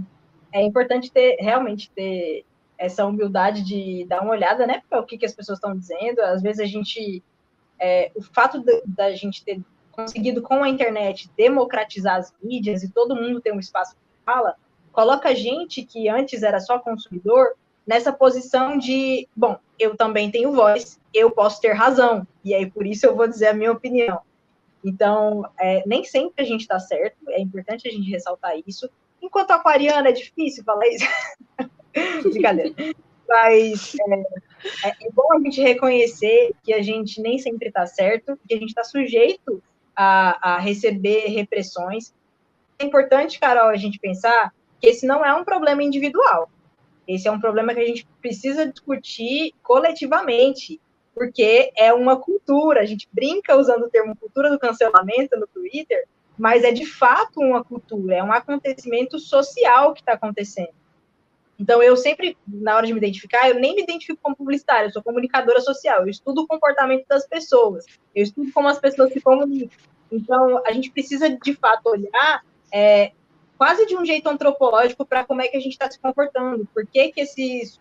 é 0.53 0.63
importante 0.63 1.11
ter 1.13 1.37
realmente 1.41 1.91
ter 1.91 2.45
essa 2.79 3.07
humildade 3.07 3.63
de 3.63 4.05
dar 4.07 4.21
uma 4.21 4.33
olhada, 4.33 4.67
né, 4.67 4.83
para 4.89 5.01
o 5.01 5.07
que, 5.07 5.17
que 5.17 5.25
as 5.25 5.35
pessoas 5.35 5.59
estão 5.59 5.77
dizendo. 5.77 6.21
Às 6.21 6.43
vezes 6.43 6.61
a 6.61 6.67
gente, 6.67 7.23
é, 7.79 8.11
o 8.15 8.23
fato 8.23 8.63
da 8.85 9.13
gente 9.13 9.45
ter 9.45 9.61
conseguido 9.93 10.43
com 10.43 10.63
a 10.63 10.69
internet 10.69 11.31
democratizar 11.37 12.17
as 12.17 12.35
mídias 12.43 12.83
e 12.83 12.93
todo 12.93 13.17
mundo 13.17 13.41
tem 13.41 13.53
um 13.53 13.61
espaço 13.61 13.95
de 13.95 14.25
fala, 14.25 14.57
coloca 14.93 15.35
gente 15.35 15.83
que 15.83 16.09
antes 16.09 16.43
era 16.43 16.61
só 16.61 16.79
consumidor 16.79 17.55
nessa 17.87 18.13
posição 18.13 18.77
de, 18.77 19.29
bom, 19.35 19.59
eu 19.79 19.97
também 19.97 20.31
tenho 20.31 20.53
voz, 20.53 20.99
eu 21.15 21.31
posso 21.31 21.61
ter 21.61 21.73
razão, 21.73 22.27
e 22.45 22.55
aí 22.55 22.71
por 22.71 22.87
isso 22.87 23.07
eu 23.07 23.15
vou 23.15 23.29
dizer 23.29 23.49
a 23.49 23.55
minha 23.55 23.73
opinião. 23.73 24.21
Então, 24.85 25.49
é, 25.59 25.83
nem 25.87 26.05
sempre 26.05 26.45
a 26.45 26.47
gente 26.47 26.63
está 26.63 26.79
certo, 26.79 27.17
é 27.31 27.41
importante 27.41 27.89
a 27.89 27.91
gente 27.91 28.11
ressaltar 28.11 28.53
isso. 28.67 28.89
Enquanto 29.21 29.51
aquariana 29.51 30.09
é 30.09 30.13
difícil 30.13 30.63
falar 30.65 30.87
isso. 30.89 31.07
Brincadeira. 32.23 32.75
Mas 33.29 33.97
é, 34.85 34.89
é, 34.89 35.11
bom 35.13 35.33
a 35.33 35.41
gente 35.41 35.61
reconhecer 35.61 36.53
que 36.63 36.73
a 36.73 36.83
gente 36.83 37.21
nem 37.21 37.39
sempre 37.39 37.69
está 37.69 37.87
certo, 37.87 38.39
que 38.47 38.55
a 38.55 38.59
gente 38.59 38.69
está 38.69 38.85
sujeito 38.85 39.63
a, 39.95 40.55
a 40.55 40.59
receber 40.59 41.27
repressões. 41.29 42.15
É 42.79 42.85
importante, 42.85 43.41
Carol, 43.41 43.69
a 43.69 43.77
gente 43.77 43.99
pensar 43.99 44.53
que 44.81 44.87
esse 44.87 45.07
não 45.07 45.25
é 45.25 45.35
um 45.35 45.45
problema 45.45 45.83
individual. 45.83 46.49
Esse 47.07 47.29
é 47.29 47.33
um 47.33 47.41
problema 47.41 47.75
que 47.75 47.81
a 47.81 47.87
gente 47.87 48.07
precisa 48.21 48.67
discutir 48.67 49.53
coletivamente, 49.63 50.81
porque 51.15 51.73
é 51.77 51.93
uma 51.93 52.17
cultura. 52.17 52.81
A 52.81 52.85
gente 52.85 53.09
brinca 53.13 53.57
usando 53.57 53.85
o 53.85 53.91
termo 53.91 54.17
cultura 54.17 54.51
do 54.51 54.59
cancelamento 54.59 55.39
no 55.39 55.47
Twitter, 55.47 56.07
mas 56.39 56.65
é 56.65 56.73
de 56.73 56.85
fato 56.85 57.41
uma 57.41 57.65
cultura, 57.65 58.17
é 58.17 58.23
um 58.23 58.33
acontecimento 58.33 59.19
social 59.19 59.95
que 59.95 60.01
está 60.01 60.13
acontecendo. 60.13 60.75
Então, 61.59 61.83
eu 61.83 61.97
sempre, 61.97 62.37
na 62.47 62.77
hora 62.77 62.87
de 62.87 62.93
me 62.93 62.99
identificar, 62.99 63.49
eu 63.49 63.55
nem 63.55 63.75
me 63.75 63.83
identifico 63.83 64.19
como 64.23 64.37
publicitária, 64.37 64.89
eu 64.89 64.93
sou 64.93 65.03
comunicadora 65.03 65.61
social, 65.61 66.03
eu 66.03 66.09
estudo 66.09 66.43
o 66.43 66.47
comportamento 66.47 67.07
das 67.09 67.27
pessoas, 67.27 67.87
eu 68.15 68.23
estudo 68.23 68.53
como 68.53 68.69
as 68.69 68.79
pessoas 68.79 69.11
se 69.13 69.21
comunicam. 69.23 69.79
Então, 70.13 70.63
a 70.67 70.73
gente 70.73 70.91
precisa, 70.91 71.31
de 71.31 71.55
fato, 71.55 71.87
olhar 71.87 72.45
é, 72.71 73.13
quase 73.59 73.87
de 73.87 73.97
um 73.97 74.05
jeito 74.05 74.29
antropológico 74.29 75.05
para 75.05 75.25
como 75.25 75.43
é 75.43 75.49
que 75.49 75.57
a 75.57 75.61
gente 75.61 75.73
está 75.73 75.91
se 75.91 75.99
comportando, 75.99 76.67
por 76.73 76.87
que 76.87 77.11
que, 77.13 77.21
esses, 77.21 77.79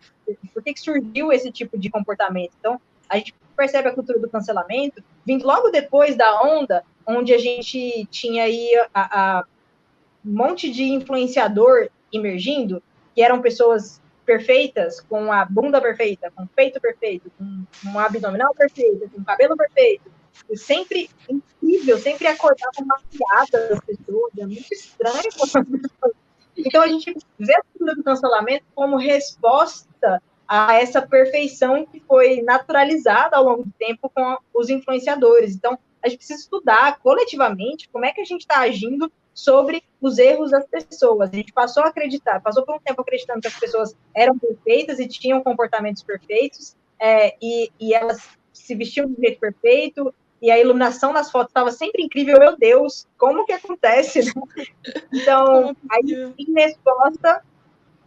por 0.52 0.62
que 0.62 0.74
que 0.74 0.80
surgiu 0.80 1.32
esse 1.32 1.50
tipo 1.50 1.78
de 1.78 1.90
comportamento. 1.90 2.52
Então, 2.58 2.80
a 3.08 3.18
gente 3.18 3.34
percebe 3.56 3.88
a 3.88 3.94
cultura 3.94 4.18
do 4.18 4.28
cancelamento 4.28 5.02
vindo 5.24 5.46
logo 5.46 5.70
depois 5.70 6.16
da 6.16 6.42
onda, 6.42 6.84
onde 7.06 7.32
a 7.32 7.38
gente 7.38 8.06
tinha 8.10 8.44
aí 8.44 8.70
a, 8.92 9.38
a 9.38 9.44
um 10.24 10.36
monte 10.36 10.70
de 10.70 10.84
influenciador 10.84 11.88
emergindo, 12.12 12.82
que 13.14 13.22
eram 13.22 13.40
pessoas 13.40 14.02
perfeitas, 14.24 15.00
com 15.00 15.32
a 15.32 15.44
bunda 15.44 15.80
perfeita, 15.80 16.32
com 16.34 16.42
o 16.42 16.48
peito 16.48 16.80
perfeito, 16.80 17.30
com 17.38 17.64
um 17.88 17.98
abdominal 17.98 18.52
perfeito, 18.54 19.08
com 19.08 19.20
o 19.20 19.24
cabelo 19.24 19.56
perfeito. 19.56 20.10
Sempre 20.54 21.10
incrível, 21.28 21.98
sempre 21.98 22.26
acordar 22.26 22.68
com 22.76 22.84
uma 22.84 23.00
piada 23.10 23.68
das 23.68 23.80
pessoas, 23.80 24.32
é 24.38 24.46
muito 24.46 24.72
estranho. 24.72 25.28
Então 26.56 26.82
a 26.82 26.88
gente 26.88 27.14
vê 27.38 27.54
a 27.54 27.62
cultura 27.62 27.94
do 27.94 28.02
cancelamento 28.02 28.64
como 28.74 28.96
resposta 28.96 30.22
a 30.48 30.74
essa 30.74 31.02
perfeição 31.02 31.84
que 31.84 32.00
foi 32.00 32.40
naturalizada 32.42 33.36
ao 33.36 33.44
longo 33.44 33.64
do 33.64 33.72
tempo 33.78 34.10
com 34.14 34.36
os 34.54 34.70
influenciadores. 34.70 35.54
Então 35.54 35.78
a 36.02 36.08
gente 36.08 36.18
precisa 36.18 36.40
estudar 36.40 36.98
coletivamente 37.00 37.88
como 37.88 38.04
é 38.04 38.12
que 38.12 38.20
a 38.20 38.24
gente 38.24 38.42
está 38.42 38.60
agindo 38.60 39.10
sobre 39.34 39.82
os 40.00 40.18
erros 40.18 40.50
das 40.50 40.64
pessoas. 40.66 41.30
A 41.30 41.36
gente 41.36 41.52
passou 41.52 41.82
a 41.82 41.88
acreditar, 41.88 42.40
passou 42.40 42.64
por 42.64 42.76
um 42.76 42.80
tempo 42.80 43.02
acreditando 43.02 43.40
que 43.40 43.48
as 43.48 43.58
pessoas 43.58 43.94
eram 44.14 44.38
perfeitas 44.38 44.98
e 44.98 45.06
tinham 45.06 45.42
comportamentos 45.42 46.02
perfeitos, 46.02 46.74
é, 46.98 47.36
e, 47.42 47.70
e 47.78 47.92
elas 47.92 48.26
se 48.52 48.74
vestiam 48.74 49.06
de 49.06 49.20
jeito 49.20 49.38
perfeito, 49.38 50.14
e 50.40 50.50
a 50.50 50.58
iluminação 50.58 51.12
nas 51.12 51.30
fotos 51.30 51.50
estava 51.50 51.70
sempre 51.70 52.02
incrível. 52.02 52.38
Meu 52.38 52.56
Deus, 52.56 53.06
como 53.16 53.46
que 53.46 53.52
acontece? 53.52 54.24
Né? 54.24 54.64
Então, 55.12 55.74
aí, 55.90 56.34
em 56.38 56.52
resposta, 56.52 57.42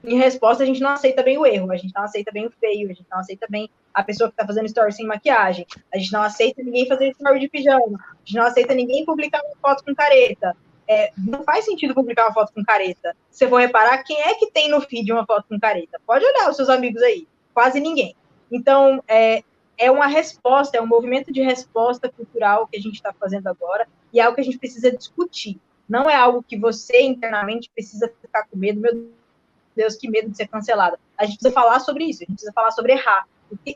em 0.03 0.17
resposta, 0.17 0.63
a 0.63 0.65
gente 0.65 0.81
não 0.81 0.91
aceita 0.91 1.23
bem 1.23 1.37
o 1.37 1.45
erro, 1.45 1.71
a 1.71 1.77
gente 1.77 1.93
não 1.93 2.03
aceita 2.03 2.31
bem 2.31 2.45
o 2.45 2.51
feio, 2.51 2.89
a 2.89 2.93
gente 2.93 3.07
não 3.11 3.19
aceita 3.19 3.47
bem 3.49 3.69
a 3.93 4.03
pessoa 4.03 4.29
que 4.29 4.33
está 4.33 4.45
fazendo 4.45 4.67
story 4.67 4.93
sem 4.93 5.05
maquiagem, 5.05 5.65
a 5.93 5.97
gente 5.97 6.11
não 6.13 6.21
aceita 6.21 6.63
ninguém 6.63 6.87
fazer 6.87 7.09
story 7.09 7.39
de 7.39 7.49
pijama, 7.49 7.99
a 7.99 8.17
gente 8.23 8.37
não 8.37 8.45
aceita 8.45 8.73
ninguém 8.73 9.05
publicar 9.05 9.41
uma 9.43 9.55
foto 9.61 9.83
com 9.83 9.93
careta. 9.93 10.55
É, 10.87 11.11
não 11.15 11.43
faz 11.43 11.65
sentido 11.65 11.93
publicar 11.93 12.25
uma 12.25 12.33
foto 12.33 12.51
com 12.51 12.63
careta. 12.63 13.15
Se 13.29 13.39
você 13.39 13.47
for 13.47 13.59
reparar, 13.59 14.03
quem 14.03 14.19
é 14.21 14.33
que 14.33 14.49
tem 14.49 14.69
no 14.69 14.81
feed 14.81 15.11
uma 15.11 15.23
foto 15.23 15.47
com 15.47 15.59
careta? 15.59 16.01
Pode 16.05 16.25
olhar 16.25 16.49
os 16.49 16.55
seus 16.55 16.67
amigos 16.67 16.99
aí, 17.03 17.27
quase 17.53 17.79
ninguém. 17.79 18.15
Então, 18.51 19.03
é, 19.07 19.43
é 19.79 19.89
uma 19.89 20.07
resposta, 20.07 20.77
é 20.77 20.81
um 20.81 20.85
movimento 20.85 21.31
de 21.31 21.41
resposta 21.41 22.09
cultural 22.09 22.67
que 22.67 22.77
a 22.77 22.81
gente 22.81 22.95
está 22.95 23.13
fazendo 23.13 23.47
agora, 23.47 23.87
e 24.13 24.19
é 24.19 24.23
algo 24.23 24.35
que 24.35 24.41
a 24.41 24.43
gente 24.43 24.59
precisa 24.59 24.91
discutir. 24.91 25.57
Não 25.87 26.07
é 26.09 26.15
algo 26.15 26.43
que 26.43 26.57
você 26.57 27.01
internamente 27.01 27.71
precisa 27.73 28.11
ficar 28.21 28.45
com 28.45 28.57
medo, 28.57 28.79
meu 28.79 29.09
Deus, 29.75 29.95
que 29.95 30.09
medo 30.09 30.29
de 30.29 30.35
ser 30.35 30.47
cancelada. 30.47 30.99
A 31.17 31.25
gente 31.25 31.37
precisa 31.37 31.53
falar 31.53 31.79
sobre 31.79 32.03
isso, 32.03 32.19
a 32.21 32.25
gente 32.25 32.33
precisa 32.33 32.53
falar 32.53 32.71
sobre 32.71 32.91
errar. 32.91 33.25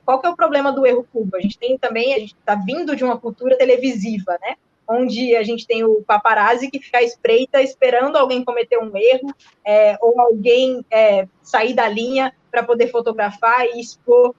Qual 0.06 0.20
que 0.20 0.28
é 0.28 0.30
o 0.30 0.36
problema 0.36 0.72
do 0.72 0.86
erro 0.86 1.08
cubo? 1.12 1.36
A 1.38 1.40
gente 1.40 1.58
tem 1.58 1.78
também, 1.78 2.14
a 2.14 2.20
gente 2.20 2.36
está 2.36 2.54
vindo 2.54 2.96
de 2.96 3.04
uma 3.04 3.18
cultura 3.18 3.58
televisiva, 3.58 4.38
né? 4.42 4.56
Onde 4.88 5.36
a 5.36 5.44
gente 5.44 5.66
tem 5.66 5.84
o 5.86 6.04
paparazzi 6.04 6.70
que 6.70 6.80
fica 6.80 7.02
espreita 7.02 7.62
esperando 7.62 8.18
alguém 8.18 8.44
cometer 8.44 8.78
um 8.78 8.92
erro, 8.96 9.34
é, 9.66 9.98
ou 10.02 10.20
alguém 10.20 10.86
é, 10.92 11.28
sair 11.42 11.74
da 11.74 11.88
linha 11.88 12.36
para 12.52 12.64
poder 12.64 12.88
fotografar 12.88 13.66
e 13.66 13.80
expor. 13.80 14.36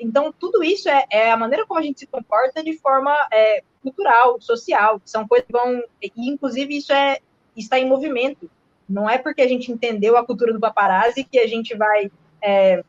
Então, 0.00 0.32
tudo 0.32 0.62
isso 0.62 0.88
é, 0.88 1.04
é, 1.10 1.30
a 1.30 1.36
maneira 1.36 1.66
como 1.66 1.78
a 1.78 1.82
gente 1.82 2.00
se 2.00 2.06
comporta 2.06 2.62
de 2.62 2.76
forma 2.78 3.14
é, 3.32 3.62
cultural, 3.82 4.40
social, 4.40 5.00
são 5.04 5.26
coisas 5.26 5.46
que 5.46 5.52
vão. 5.52 5.82
E, 6.02 6.10
inclusive, 6.16 6.76
isso 6.76 6.92
é, 6.92 7.18
está 7.56 7.78
em 7.78 7.88
movimento. 7.88 8.50
Não 8.88 9.08
é 9.08 9.18
porque 9.18 9.42
a 9.42 9.48
gente 9.48 9.70
entendeu 9.70 10.16
a 10.16 10.24
cultura 10.24 10.52
do 10.52 10.60
paparazzi 10.60 11.24
que 11.24 11.38
a 11.38 11.46
gente 11.46 11.76
vai. 11.76 12.10
É, 12.42 12.82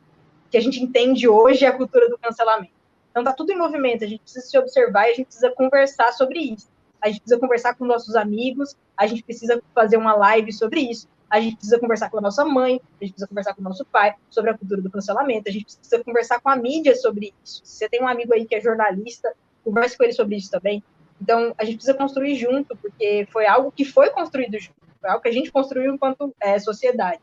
que 0.50 0.56
a 0.56 0.60
gente 0.60 0.82
entende 0.82 1.28
hoje 1.28 1.64
a 1.64 1.72
cultura 1.72 2.08
do 2.08 2.18
cancelamento. 2.18 2.80
Então 3.10 3.24
tá 3.24 3.32
tudo 3.32 3.52
em 3.52 3.58
movimento, 3.58 4.04
a 4.04 4.06
gente 4.06 4.20
precisa 4.20 4.46
se 4.46 4.58
observar 4.58 5.06
e 5.08 5.12
a 5.12 5.14
gente 5.14 5.26
precisa 5.26 5.50
conversar 5.50 6.12
sobre 6.12 6.40
isso. 6.40 6.68
A 7.00 7.08
gente 7.08 7.20
precisa 7.20 7.40
conversar 7.40 7.74
com 7.74 7.84
nossos 7.84 8.14
amigos, 8.14 8.76
a 8.96 9.06
gente 9.06 9.22
precisa 9.22 9.62
fazer 9.74 9.96
uma 9.96 10.14
live 10.14 10.52
sobre 10.52 10.80
isso, 10.80 11.08
a 11.30 11.40
gente 11.40 11.56
precisa 11.56 11.78
conversar 11.78 12.10
com 12.10 12.18
a 12.18 12.20
nossa 12.20 12.44
mãe, 12.44 12.80
a 13.00 13.04
gente 13.04 13.12
precisa 13.12 13.28
conversar 13.28 13.54
com 13.54 13.60
o 13.60 13.64
nosso 13.64 13.84
pai 13.84 14.14
sobre 14.28 14.50
a 14.50 14.58
cultura 14.58 14.82
do 14.82 14.90
cancelamento, 14.90 15.48
a 15.48 15.52
gente 15.52 15.64
precisa 15.64 16.02
conversar 16.02 16.40
com 16.40 16.50
a 16.50 16.56
mídia 16.56 16.96
sobre 16.96 17.32
isso. 17.44 17.62
Se 17.64 17.76
você 17.76 17.88
tem 17.88 18.02
um 18.02 18.08
amigo 18.08 18.34
aí 18.34 18.44
que 18.44 18.54
é 18.54 18.60
jornalista, 18.60 19.32
converse 19.64 19.96
com 19.96 20.02
ele 20.02 20.12
sobre 20.12 20.36
isso 20.36 20.50
também. 20.50 20.82
Então, 21.22 21.54
a 21.56 21.64
gente 21.64 21.76
precisa 21.76 21.96
construir 21.96 22.34
junto, 22.34 22.76
porque 22.76 23.28
foi 23.30 23.46
algo 23.46 23.70
que 23.70 23.84
foi 23.84 24.10
construído 24.10 24.58
junto. 24.58 24.74
Foi 25.00 25.10
algo 25.10 25.22
que 25.22 25.28
a 25.28 25.32
gente 25.32 25.52
construiu 25.52 25.94
enquanto 25.94 26.34
é, 26.40 26.58
sociedade. 26.58 27.20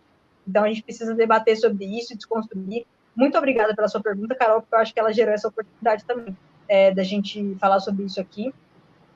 Então, 0.47 0.63
a 0.63 0.67
gente 0.67 0.83
precisa 0.83 1.13
debater 1.13 1.57
sobre 1.57 1.85
isso 1.85 2.13
e 2.13 2.15
desconstruir. 2.15 2.85
Muito 3.15 3.37
obrigada 3.37 3.75
pela 3.75 3.87
sua 3.87 4.01
pergunta, 4.01 4.35
Carol, 4.35 4.61
porque 4.61 4.75
eu 4.75 4.79
acho 4.79 4.93
que 4.93 4.99
ela 4.99 5.11
gerou 5.11 5.33
essa 5.33 5.47
oportunidade 5.47 6.05
também 6.05 6.37
é, 6.69 6.93
da 6.93 7.03
gente 7.03 7.55
falar 7.59 7.79
sobre 7.79 8.05
isso 8.05 8.21
aqui 8.21 8.53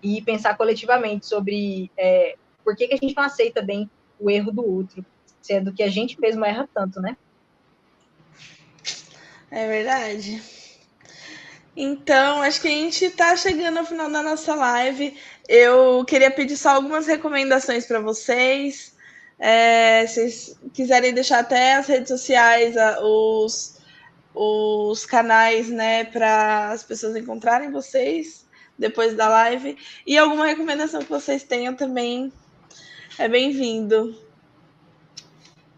e 0.02 0.22
pensar 0.22 0.58
coletivamente 0.58 1.28
sobre 1.28 1.92
é, 1.96 2.36
por 2.64 2.76
que, 2.76 2.88
que 2.88 2.96
a 2.96 2.98
gente 2.98 3.16
não 3.16 3.24
aceita 3.24 3.62
bem 3.62 3.90
o 4.22 4.30
erro 4.30 4.52
do 4.52 4.64
outro, 4.66 5.04
sendo 5.42 5.74
que 5.74 5.82
a 5.82 5.90
gente 5.90 6.20
mesmo 6.22 6.46
erra 6.46 6.70
tanto, 6.74 7.02
né? 7.02 7.18
É 9.50 9.68
verdade. 9.68 10.42
Então, 11.76 12.42
acho 12.42 12.62
que 12.62 12.68
a 12.68 12.72
gente 12.72 13.06
está 13.06 13.36
chegando 13.36 13.80
ao 13.80 13.86
final 13.86 14.10
da 14.10 14.22
nossa 14.22 14.54
live. 14.54 15.18
Eu 15.48 16.06
queria 16.06 16.30
pedir 16.30 16.56
só 16.56 16.70
algumas 16.70 17.08
recomendações 17.08 17.86
para 17.86 18.00
vocês. 18.00 18.96
É, 19.40 20.06
se 20.06 20.14
vocês 20.14 20.60
quiserem 20.74 21.14
deixar 21.14 21.40
até 21.40 21.76
as 21.76 21.88
redes 21.88 22.10
sociais, 22.10 22.76
os, 23.02 23.80
os 24.36 25.06
canais, 25.06 25.70
né, 25.70 26.04
para 26.04 26.70
as 26.72 26.84
pessoas 26.84 27.16
encontrarem 27.16 27.72
vocês 27.72 28.46
depois 28.78 29.16
da 29.16 29.28
live. 29.28 29.78
E 30.06 30.18
alguma 30.18 30.46
recomendação 30.46 31.02
que 31.02 31.10
vocês 31.10 31.44
tenham 31.44 31.74
também 31.74 32.32
é 33.22 33.30
bem-vindo. 33.30 34.16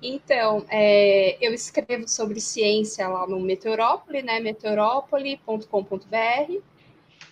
Então, 0.01 0.65
é, 0.69 1.37
eu 1.45 1.53
escrevo 1.53 2.07
sobre 2.07 2.39
ciência 2.39 3.05
lá 3.09 3.27
no 3.27 3.37
Meteorópole, 3.37 4.21
né? 4.21 4.39
meteorópole.com.br. 4.39 6.61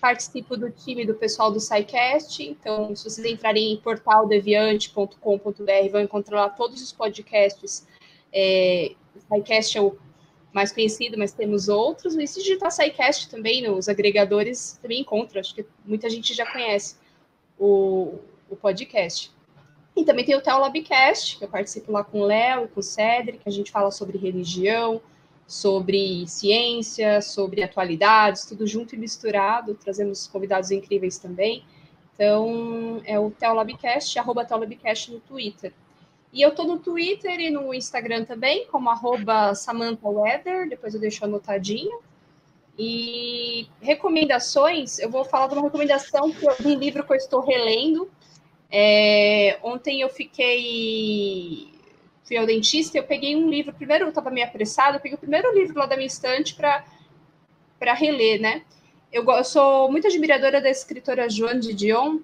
Participo 0.02 0.58
do 0.58 0.70
time 0.70 1.06
do 1.06 1.16
pessoal 1.16 1.50
do 1.50 1.62
SciCast, 1.62 2.44
então, 2.44 2.94
se 2.94 3.06
vocês 3.06 3.26
entrarem 3.26 3.72
em 3.72 3.78
portaldeviante.com.br, 3.78 5.90
vão 5.90 6.02
encontrar 6.02 6.42
lá 6.42 6.50
todos 6.50 6.82
os 6.82 6.92
podcasts. 6.92 7.88
É, 8.34 8.94
o 9.16 9.20
SciCast 9.20 9.78
é 9.78 9.82
o 9.82 9.96
mais 10.52 10.74
conhecido, 10.74 11.18
mas 11.18 11.32
temos 11.32 11.70
outros. 11.70 12.16
E 12.16 12.28
se 12.28 12.42
digitar 12.42 12.70
SciCast 12.70 13.30
também 13.30 13.66
nos 13.66 13.88
agregadores, 13.88 14.78
também 14.82 15.00
encontra. 15.00 15.40
Acho 15.40 15.56
que 15.56 15.66
muita 15.86 16.10
gente 16.10 16.34
já 16.34 16.46
conhece 16.52 16.98
o, 17.58 18.20
o 18.50 18.58
podcast. 18.58 19.32
E 19.96 20.06
também 20.06 20.24
tem 20.24 20.36
o 20.36 20.42
Teolabcast, 20.42 21.38
que 21.38 21.44
eu 21.44 21.50
participo 21.50 21.92
lá 21.92 22.04
com 22.04 22.22
o 22.22 22.26
Léo 22.26 22.66
e 22.66 22.68
com 22.70 22.80
o 22.80 22.84
Cedric, 22.84 23.40
que 23.40 23.50
a 23.50 23.52
gente 23.52 23.72
fala 23.72 23.92
sobre 23.92 24.18
religião, 24.18 25.02
sobre 25.46 26.26
ciência, 26.28 27.22
sobre 27.22 27.62
atualidades, 27.62 28.46
tudo 28.46 28.66
junto 28.66 28.96
e 28.96 28.98
misturado, 28.98 29.76
trazemos 29.76 30.28
convidados 30.28 30.72
incríveis 30.72 31.20
também. 31.20 31.66
Então, 32.14 33.02
é 33.04 33.20
o 33.20 33.32
Teolabcast, 33.32 34.18
arroba 34.18 34.46
Teolabcast 34.46 35.12
no 35.12 35.20
Twitter. 35.20 35.74
E 36.32 36.42
eu 36.42 36.56
tô 36.56 36.64
no 36.64 36.80
Twitter 36.80 37.38
e 37.40 37.50
no 37.50 37.74
Instagram 37.74 38.24
também, 38.24 38.66
como 38.68 38.90
arroba 38.90 39.54
Samantha 39.54 40.08
Weather, 40.08 40.70
depois 40.70 40.94
eu 40.94 41.02
deixo 41.02 41.26
anotadinho. 41.26 42.00
E 42.80 43.68
recomendações, 43.82 45.00
eu 45.00 45.10
vou 45.10 45.26
falar 45.26 45.48
de 45.48 45.54
uma 45.56 45.64
recomendação 45.64 46.30
de 46.30 46.68
um 46.68 46.76
livro 46.76 47.04
que 47.04 47.12
eu 47.12 47.18
estou 47.18 47.42
relendo, 47.42 48.10
é, 48.72 49.60
ontem 49.61 50.02
eu 50.02 50.10
fiquei. 50.10 51.69
Fui 52.23 52.38
ao 52.38 52.45
dentista 52.45 52.98
eu 52.98 53.03
peguei 53.03 53.35
um 53.35 53.49
livro. 53.49 53.73
Primeiro 53.73 54.06
eu 54.06 54.10
estava 54.10 54.31
meio 54.31 54.48
apressada, 54.48 54.95
eu 54.95 55.02
peguei 55.02 55.18
o 55.18 55.19
primeiro 55.19 55.53
livro 55.53 55.77
lá 55.77 55.85
da 55.85 55.98
minha 55.98 56.07
estante 56.07 56.56
para 56.56 57.93
reler, 57.93 58.39
né? 58.39 58.64
Eu, 59.11 59.26
eu, 59.30 59.43
sou 59.43 59.91
muito 59.91 60.07
admiradora 60.07 60.61
da 60.61 60.69
escritora 60.69 61.30
Joan 61.30 61.60
de 61.60 61.73
Dion 61.73 62.19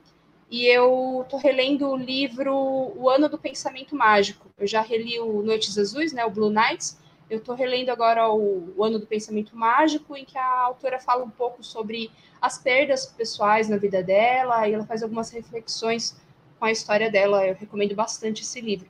e 0.49 0.65
eu 0.65 1.23
estou 1.25 1.37
relendo 1.37 1.89
o 1.89 1.97
livro 1.97 2.55
O 2.95 3.09
Ano 3.09 3.27
do 3.27 3.37
Pensamento 3.37 3.93
Mágico. 3.93 4.47
Eu 4.57 4.65
já 4.65 4.79
reli 4.79 5.19
o 5.19 5.41
Noites 5.41 5.77
Azuis, 5.77 6.13
né, 6.13 6.23
o 6.23 6.29
Blue 6.29 6.49
Nights. 6.49 6.97
Eu 7.29 7.39
estou 7.39 7.55
relendo 7.55 7.89
agora 7.89 8.31
o, 8.31 8.73
o 8.77 8.85
Ano 8.85 8.99
do 8.99 9.05
Pensamento 9.05 9.53
Mágico, 9.53 10.15
em 10.15 10.23
que 10.23 10.37
a 10.37 10.61
autora 10.61 10.97
fala 10.97 11.25
um 11.25 11.29
pouco 11.29 11.61
sobre 11.61 12.09
as 12.41 12.57
perdas 12.57 13.05
pessoais 13.05 13.67
na 13.67 13.75
vida 13.75 14.01
dela 14.01 14.65
e 14.65 14.73
ela 14.73 14.85
faz 14.85 15.03
algumas 15.03 15.29
reflexões 15.29 16.15
com 16.59 16.65
a 16.65 16.71
história 16.71 17.09
dela. 17.11 17.45
Eu 17.45 17.55
recomendo 17.55 17.95
bastante 17.95 18.41
esse 18.43 18.59
livro. 18.61 18.89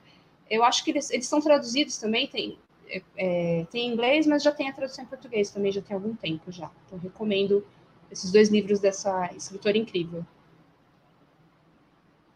Eu 0.50 0.64
acho 0.64 0.84
que 0.84 0.90
eles, 0.90 1.10
eles 1.10 1.26
são 1.26 1.40
traduzidos 1.40 1.98
também, 1.98 2.26
tem, 2.26 2.58
é, 2.88 3.02
é, 3.16 3.66
tem 3.70 3.86
em 3.86 3.92
inglês, 3.92 4.26
mas 4.26 4.42
já 4.42 4.50
tem 4.50 4.68
a 4.68 4.72
tradução 4.72 5.04
em 5.04 5.08
português 5.08 5.50
também, 5.50 5.70
já 5.70 5.82
tem 5.82 5.94
algum 5.94 6.14
tempo 6.14 6.50
já. 6.50 6.70
Então, 6.86 6.98
recomendo 6.98 7.66
esses 8.10 8.32
dois 8.32 8.48
livros 8.48 8.80
dessa 8.80 9.30
escritora 9.34 9.76
incrível. 9.76 10.24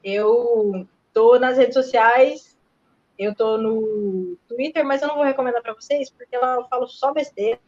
Eu 0.05 0.87
tô 1.13 1.39
nas 1.39 1.57
redes 1.57 1.75
sociais, 1.75 2.59
eu 3.19 3.35
tô 3.35 3.57
no 3.57 4.37
Twitter, 4.49 4.85
mas 4.85 5.01
eu 5.01 5.09
não 5.09 5.17
vou 5.17 5.25
recomendar 5.25 5.63
para 5.63 5.75
vocês, 5.75 6.11
porque 6.11 6.37
lá 6.37 6.57
eu 6.57 6.69
falo 6.69 6.87
só 6.87 7.13
besteira. 7.13 7.61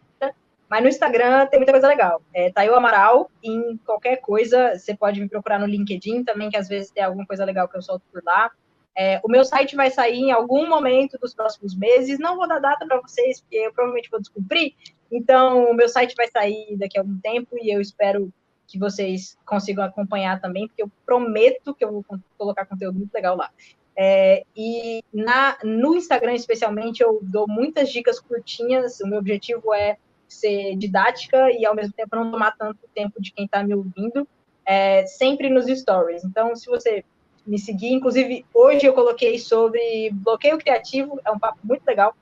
Mas 0.68 0.82
no 0.82 0.88
Instagram 0.88 1.46
tem 1.46 1.58
muita 1.58 1.72
coisa 1.72 1.88
legal. 1.88 2.22
É 2.32 2.50
Tayo 2.50 2.74
Amaral, 2.74 3.30
em 3.42 3.76
qualquer 3.84 4.16
coisa, 4.16 4.76
você 4.76 4.96
pode 4.96 5.20
me 5.20 5.28
procurar 5.28 5.58
no 5.58 5.66
LinkedIn 5.66 6.24
também, 6.24 6.50
que 6.50 6.56
às 6.56 6.68
vezes 6.68 6.90
tem 6.90 7.02
alguma 7.04 7.26
coisa 7.26 7.44
legal 7.44 7.68
que 7.68 7.76
eu 7.76 7.82
solto 7.82 8.04
por 8.12 8.22
lá. 8.24 8.50
É, 8.96 9.20
o 9.24 9.28
meu 9.28 9.44
site 9.44 9.74
vai 9.74 9.90
sair 9.90 10.20
em 10.20 10.30
algum 10.30 10.68
momento 10.68 11.18
dos 11.18 11.34
próximos 11.34 11.76
meses. 11.76 12.18
Não 12.18 12.36
vou 12.36 12.48
dar 12.48 12.60
data 12.60 12.86
para 12.86 13.00
vocês, 13.00 13.40
porque 13.40 13.56
eu 13.56 13.72
provavelmente 13.72 14.10
vou 14.10 14.20
descobrir. 14.20 14.74
Então, 15.10 15.70
o 15.70 15.74
meu 15.74 15.88
site 15.88 16.14
vai 16.16 16.28
sair 16.28 16.76
daqui 16.76 16.96
a 16.98 17.02
algum 17.02 17.18
tempo 17.18 17.56
e 17.60 17.74
eu 17.74 17.80
espero 17.80 18.32
que 18.66 18.78
vocês 18.78 19.36
consigam 19.44 19.84
acompanhar 19.84 20.40
também, 20.40 20.66
porque 20.66 20.82
eu 20.82 20.90
prometo 21.04 21.74
que 21.74 21.84
eu 21.84 21.92
vou 21.92 22.04
colocar 22.38 22.64
conteúdo 22.66 22.98
muito 22.98 23.12
legal 23.12 23.36
lá. 23.36 23.50
É, 23.96 24.44
e 24.56 25.04
na, 25.12 25.56
no 25.62 25.94
Instagram, 25.94 26.34
especialmente, 26.34 27.02
eu 27.02 27.20
dou 27.22 27.46
muitas 27.48 27.90
dicas 27.90 28.18
curtinhas. 28.18 29.00
O 29.00 29.06
meu 29.06 29.18
objetivo 29.18 29.72
é 29.74 29.98
ser 30.34 30.76
didática 30.76 31.50
e 31.50 31.64
ao 31.64 31.74
mesmo 31.74 31.92
tempo 31.92 32.16
não 32.16 32.30
tomar 32.30 32.52
tanto 32.56 32.78
tempo 32.94 33.20
de 33.20 33.32
quem 33.32 33.44
está 33.44 33.62
me 33.62 33.74
ouvindo, 33.74 34.26
é, 34.66 35.06
sempre 35.06 35.48
nos 35.48 35.66
stories. 35.66 36.24
Então, 36.24 36.54
se 36.56 36.66
você 36.66 37.04
me 37.46 37.58
seguir, 37.58 37.92
inclusive 37.92 38.44
hoje 38.52 38.86
eu 38.86 38.94
coloquei 38.94 39.38
sobre 39.38 40.10
bloqueio 40.12 40.58
criativo, 40.58 41.20
é 41.24 41.30
um 41.30 41.38
papo 41.38 41.58
muito 41.62 41.84
legal, 41.86 42.16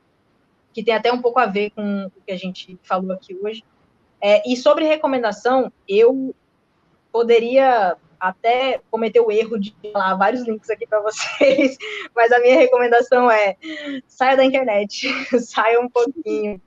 que 0.73 0.83
tem 0.83 0.95
até 0.95 1.13
um 1.13 1.21
pouco 1.21 1.39
a 1.39 1.47
ver 1.47 1.71
com 1.71 2.07
o 2.07 2.23
que 2.27 2.33
a 2.33 2.37
gente 2.37 2.79
falou 2.83 3.13
aqui 3.13 3.37
hoje. 3.41 3.65
É, 4.21 4.43
e 4.51 4.57
sobre 4.57 4.85
recomendação, 4.85 5.73
eu 5.89 6.35
poderia 7.11 7.97
até 8.19 8.81
cometer 8.89 9.21
o 9.21 9.33
erro 9.33 9.59
de 9.59 9.75
falar 9.93 10.15
vários 10.15 10.47
links 10.47 10.71
aqui 10.71 10.87
para 10.87 11.01
vocês, 11.03 11.77
mas 12.15 12.31
a 12.31 12.39
minha 12.39 12.57
recomendação 12.57 13.31
é 13.31 13.57
saia 14.07 14.37
da 14.37 14.45
internet, 14.45 15.09
saia 15.41 15.81
um 15.81 15.89
pouquinho, 15.89 16.61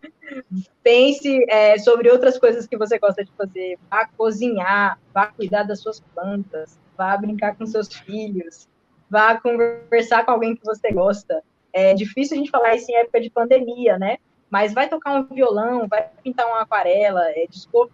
pense 0.84 1.46
é, 1.50 1.78
sobre 1.78 2.10
outras 2.10 2.38
coisas 2.38 2.68
que 2.68 2.78
você 2.78 2.98
gosta 3.00 3.24
de 3.24 3.32
fazer, 3.32 3.78
vá 3.90 4.08
cozinhar, 4.18 5.00
vá 5.14 5.28
cuidar 5.28 5.64
das 5.64 5.82
suas 5.82 6.00
plantas, 6.00 6.80
vá 6.98 7.16
brincar 7.18 7.56
com 7.56 7.66
seus 7.66 7.94
filhos, 7.94 8.68
vá 9.10 9.40
conversar 9.40 10.26
com 10.26 10.32
alguém 10.32 10.56
que 10.56 10.66
você 10.66 10.92
gosta. 10.92 11.44
É 11.74 11.94
difícil 11.94 12.36
a 12.36 12.40
gente 12.40 12.52
falar 12.52 12.76
isso 12.76 12.92
em 12.92 12.96
época 12.96 13.20
de 13.20 13.30
pandemia, 13.30 13.98
né? 13.98 14.18
Mas 14.50 14.74
vai 14.74 14.88
tocar 14.88 15.12
um 15.14 15.24
violão, 15.24 15.88
vai 15.88 16.10
pintar 16.24 16.46
uma 16.48 16.62
aquarela, 16.62 17.22
é, 17.32 17.46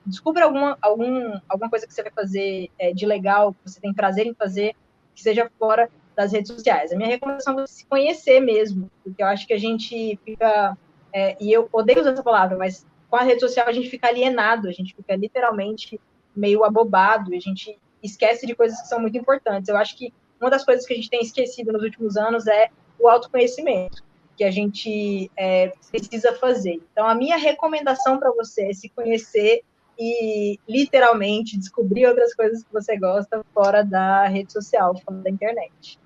descubra, 0.06 0.45
alguma, 0.45 0.78
algum, 0.82 1.40
alguma 1.49 1.70
coisa 1.70 1.88
que 1.88 1.94
você 1.94 2.03
vai 2.03 2.12
fazer 2.12 2.70
é, 2.78 2.94
de 2.94 3.06
legal, 3.06 3.53
que 3.53 3.72
você 3.72 3.80
tem 3.80 3.94
prazer 3.94 4.28
em 4.28 4.34
fazer, 4.34 4.76
que 5.16 5.24
seja 5.24 5.49
fora 5.58 5.90
das 6.16 6.32
redes 6.32 6.52
sociais. 6.52 6.91
A 6.91 6.95
minha 6.95 7.10
recomendação 7.10 7.53
é 7.53 7.66
você 7.66 7.74
se 7.74 7.86
conhecer 7.86 8.40
mesmo, 8.40 8.91
porque 9.03 9.24
eu 9.24 9.28
acho 9.28 9.48
que 9.48 9.53
a 9.53 9.58
gente 9.58 10.20
fica, 10.24 10.78
é, 11.14 11.36
e 11.40 11.52
eu 11.52 11.68
odeio 11.72 12.02
usar 12.02 12.12
essa 12.12 12.24
palavra, 12.24 12.58
mas 12.58 12.86
com 13.10 13.16
a 13.16 13.24
rede 13.24 13.42
social 13.42 13.68
a 13.68 13.72
gente 13.74 13.90
fica 13.90 14.08
alienado, 14.08 14.68
a 14.68 14.72
gente 14.72 14.96
fica 14.96 15.16
literalmente 15.16 16.00
meio 16.36 16.64
abobado, 16.64 17.36
a 17.36 17.40
gente 17.40 17.78
esquece 18.02 18.48
de 18.48 18.56
coisas 18.56 18.82
que 18.82 18.88
são 18.88 19.00
muito 19.00 19.18
importantes. 19.18 19.70
Eu 19.70 19.78
acho 19.78 19.98
que 19.98 20.14
uma 20.40 20.50
das 20.50 20.66
coisas 20.66 20.86
que 20.86 20.94
a 20.94 20.96
gente 20.96 21.10
tem 21.10 21.22
esquecido 21.22 21.72
nos 21.72 21.84
últimos 21.84 22.18
anos 22.18 22.48
é 22.48 22.70
o 23.00 23.08
autoconhecimento 23.08 24.04
que 24.36 24.44
a 24.44 24.50
gente 24.52 25.30
é, 25.38 25.72
precisa 25.92 26.34
fazer. 26.34 26.82
Então, 26.92 27.06
a 27.06 27.14
minha 27.14 27.38
recomendação 27.38 28.18
para 28.18 28.32
você 28.32 28.70
é 28.70 28.74
se 28.74 28.90
conhecer 28.90 29.62
e 30.00 30.60
literalmente 30.68 31.60
descobrir 31.60 32.08
outras 32.08 32.34
coisas 32.34 32.64
que 32.64 32.74
você 32.74 32.98
gosta 32.98 33.46
fora 33.54 33.84
da 33.84 34.26
rede 34.28 34.52
social, 34.52 34.98
fora 35.06 35.18
da 35.18 35.30
internet. 35.30 36.00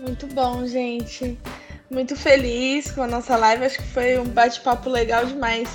Muito 0.00 0.26
bom, 0.26 0.66
gente. 0.66 1.38
Muito 1.90 2.16
feliz 2.16 2.90
com 2.90 3.02
a 3.02 3.06
nossa 3.06 3.36
live. 3.36 3.64
Acho 3.64 3.78
que 3.78 3.88
foi 3.88 4.18
um 4.18 4.24
bate-papo 4.24 4.88
legal 4.88 5.24
demais. 5.24 5.68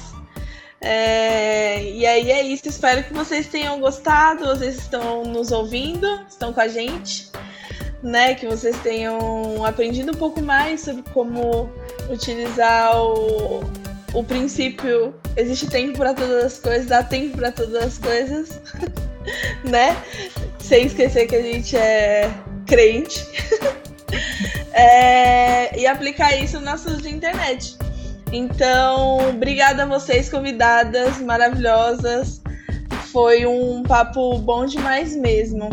É... 0.79 1.83
E 1.83 2.05
aí 2.05 2.31
é 2.31 2.41
isso. 2.43 2.67
Espero 2.67 3.03
que 3.03 3.13
vocês 3.13 3.47
tenham 3.47 3.79
gostado. 3.79 4.45
Vocês 4.45 4.77
estão 4.77 5.23
nos 5.23 5.51
ouvindo, 5.51 6.07
estão 6.29 6.51
com 6.51 6.61
a 6.61 6.67
gente 6.67 7.31
né, 8.03 8.33
que 8.33 8.47
vocês 8.47 8.77
tenham 8.79 9.63
aprendido 9.63 10.11
um 10.11 10.15
pouco 10.15 10.41
mais 10.41 10.81
sobre 10.81 11.03
como 11.13 11.69
utilizar 12.09 12.99
o, 12.99 13.61
o 14.13 14.23
princípio 14.23 15.13
existe 15.38 15.67
tempo 15.67 15.97
para 15.97 16.13
todas 16.13 16.45
as 16.45 16.59
coisas, 16.59 16.88
dá 16.88 17.03
tempo 17.03 17.38
para 17.38 17.51
todas 17.51 17.75
as 17.75 17.97
coisas, 17.97 18.59
né? 19.63 19.95
Sem 20.59 20.85
esquecer 20.85 21.27
que 21.27 21.35
a 21.35 21.41
gente 21.41 21.77
é 21.77 22.31
crente. 22.65 23.25
é, 24.73 25.80
e 25.80 25.85
aplicar 25.88 26.35
isso 26.35 26.60
nas 26.60 26.81
suas 26.81 27.02
de 27.02 27.10
internet. 27.10 27.77
Então, 28.31 29.30
obrigada 29.30 29.84
a 29.84 29.85
vocês, 29.85 30.30
convidadas 30.30 31.19
maravilhosas. 31.19 32.41
Foi 33.11 33.45
um 33.45 33.84
papo 33.84 34.39
bom 34.39 34.65
demais 34.65 35.15
mesmo. 35.15 35.69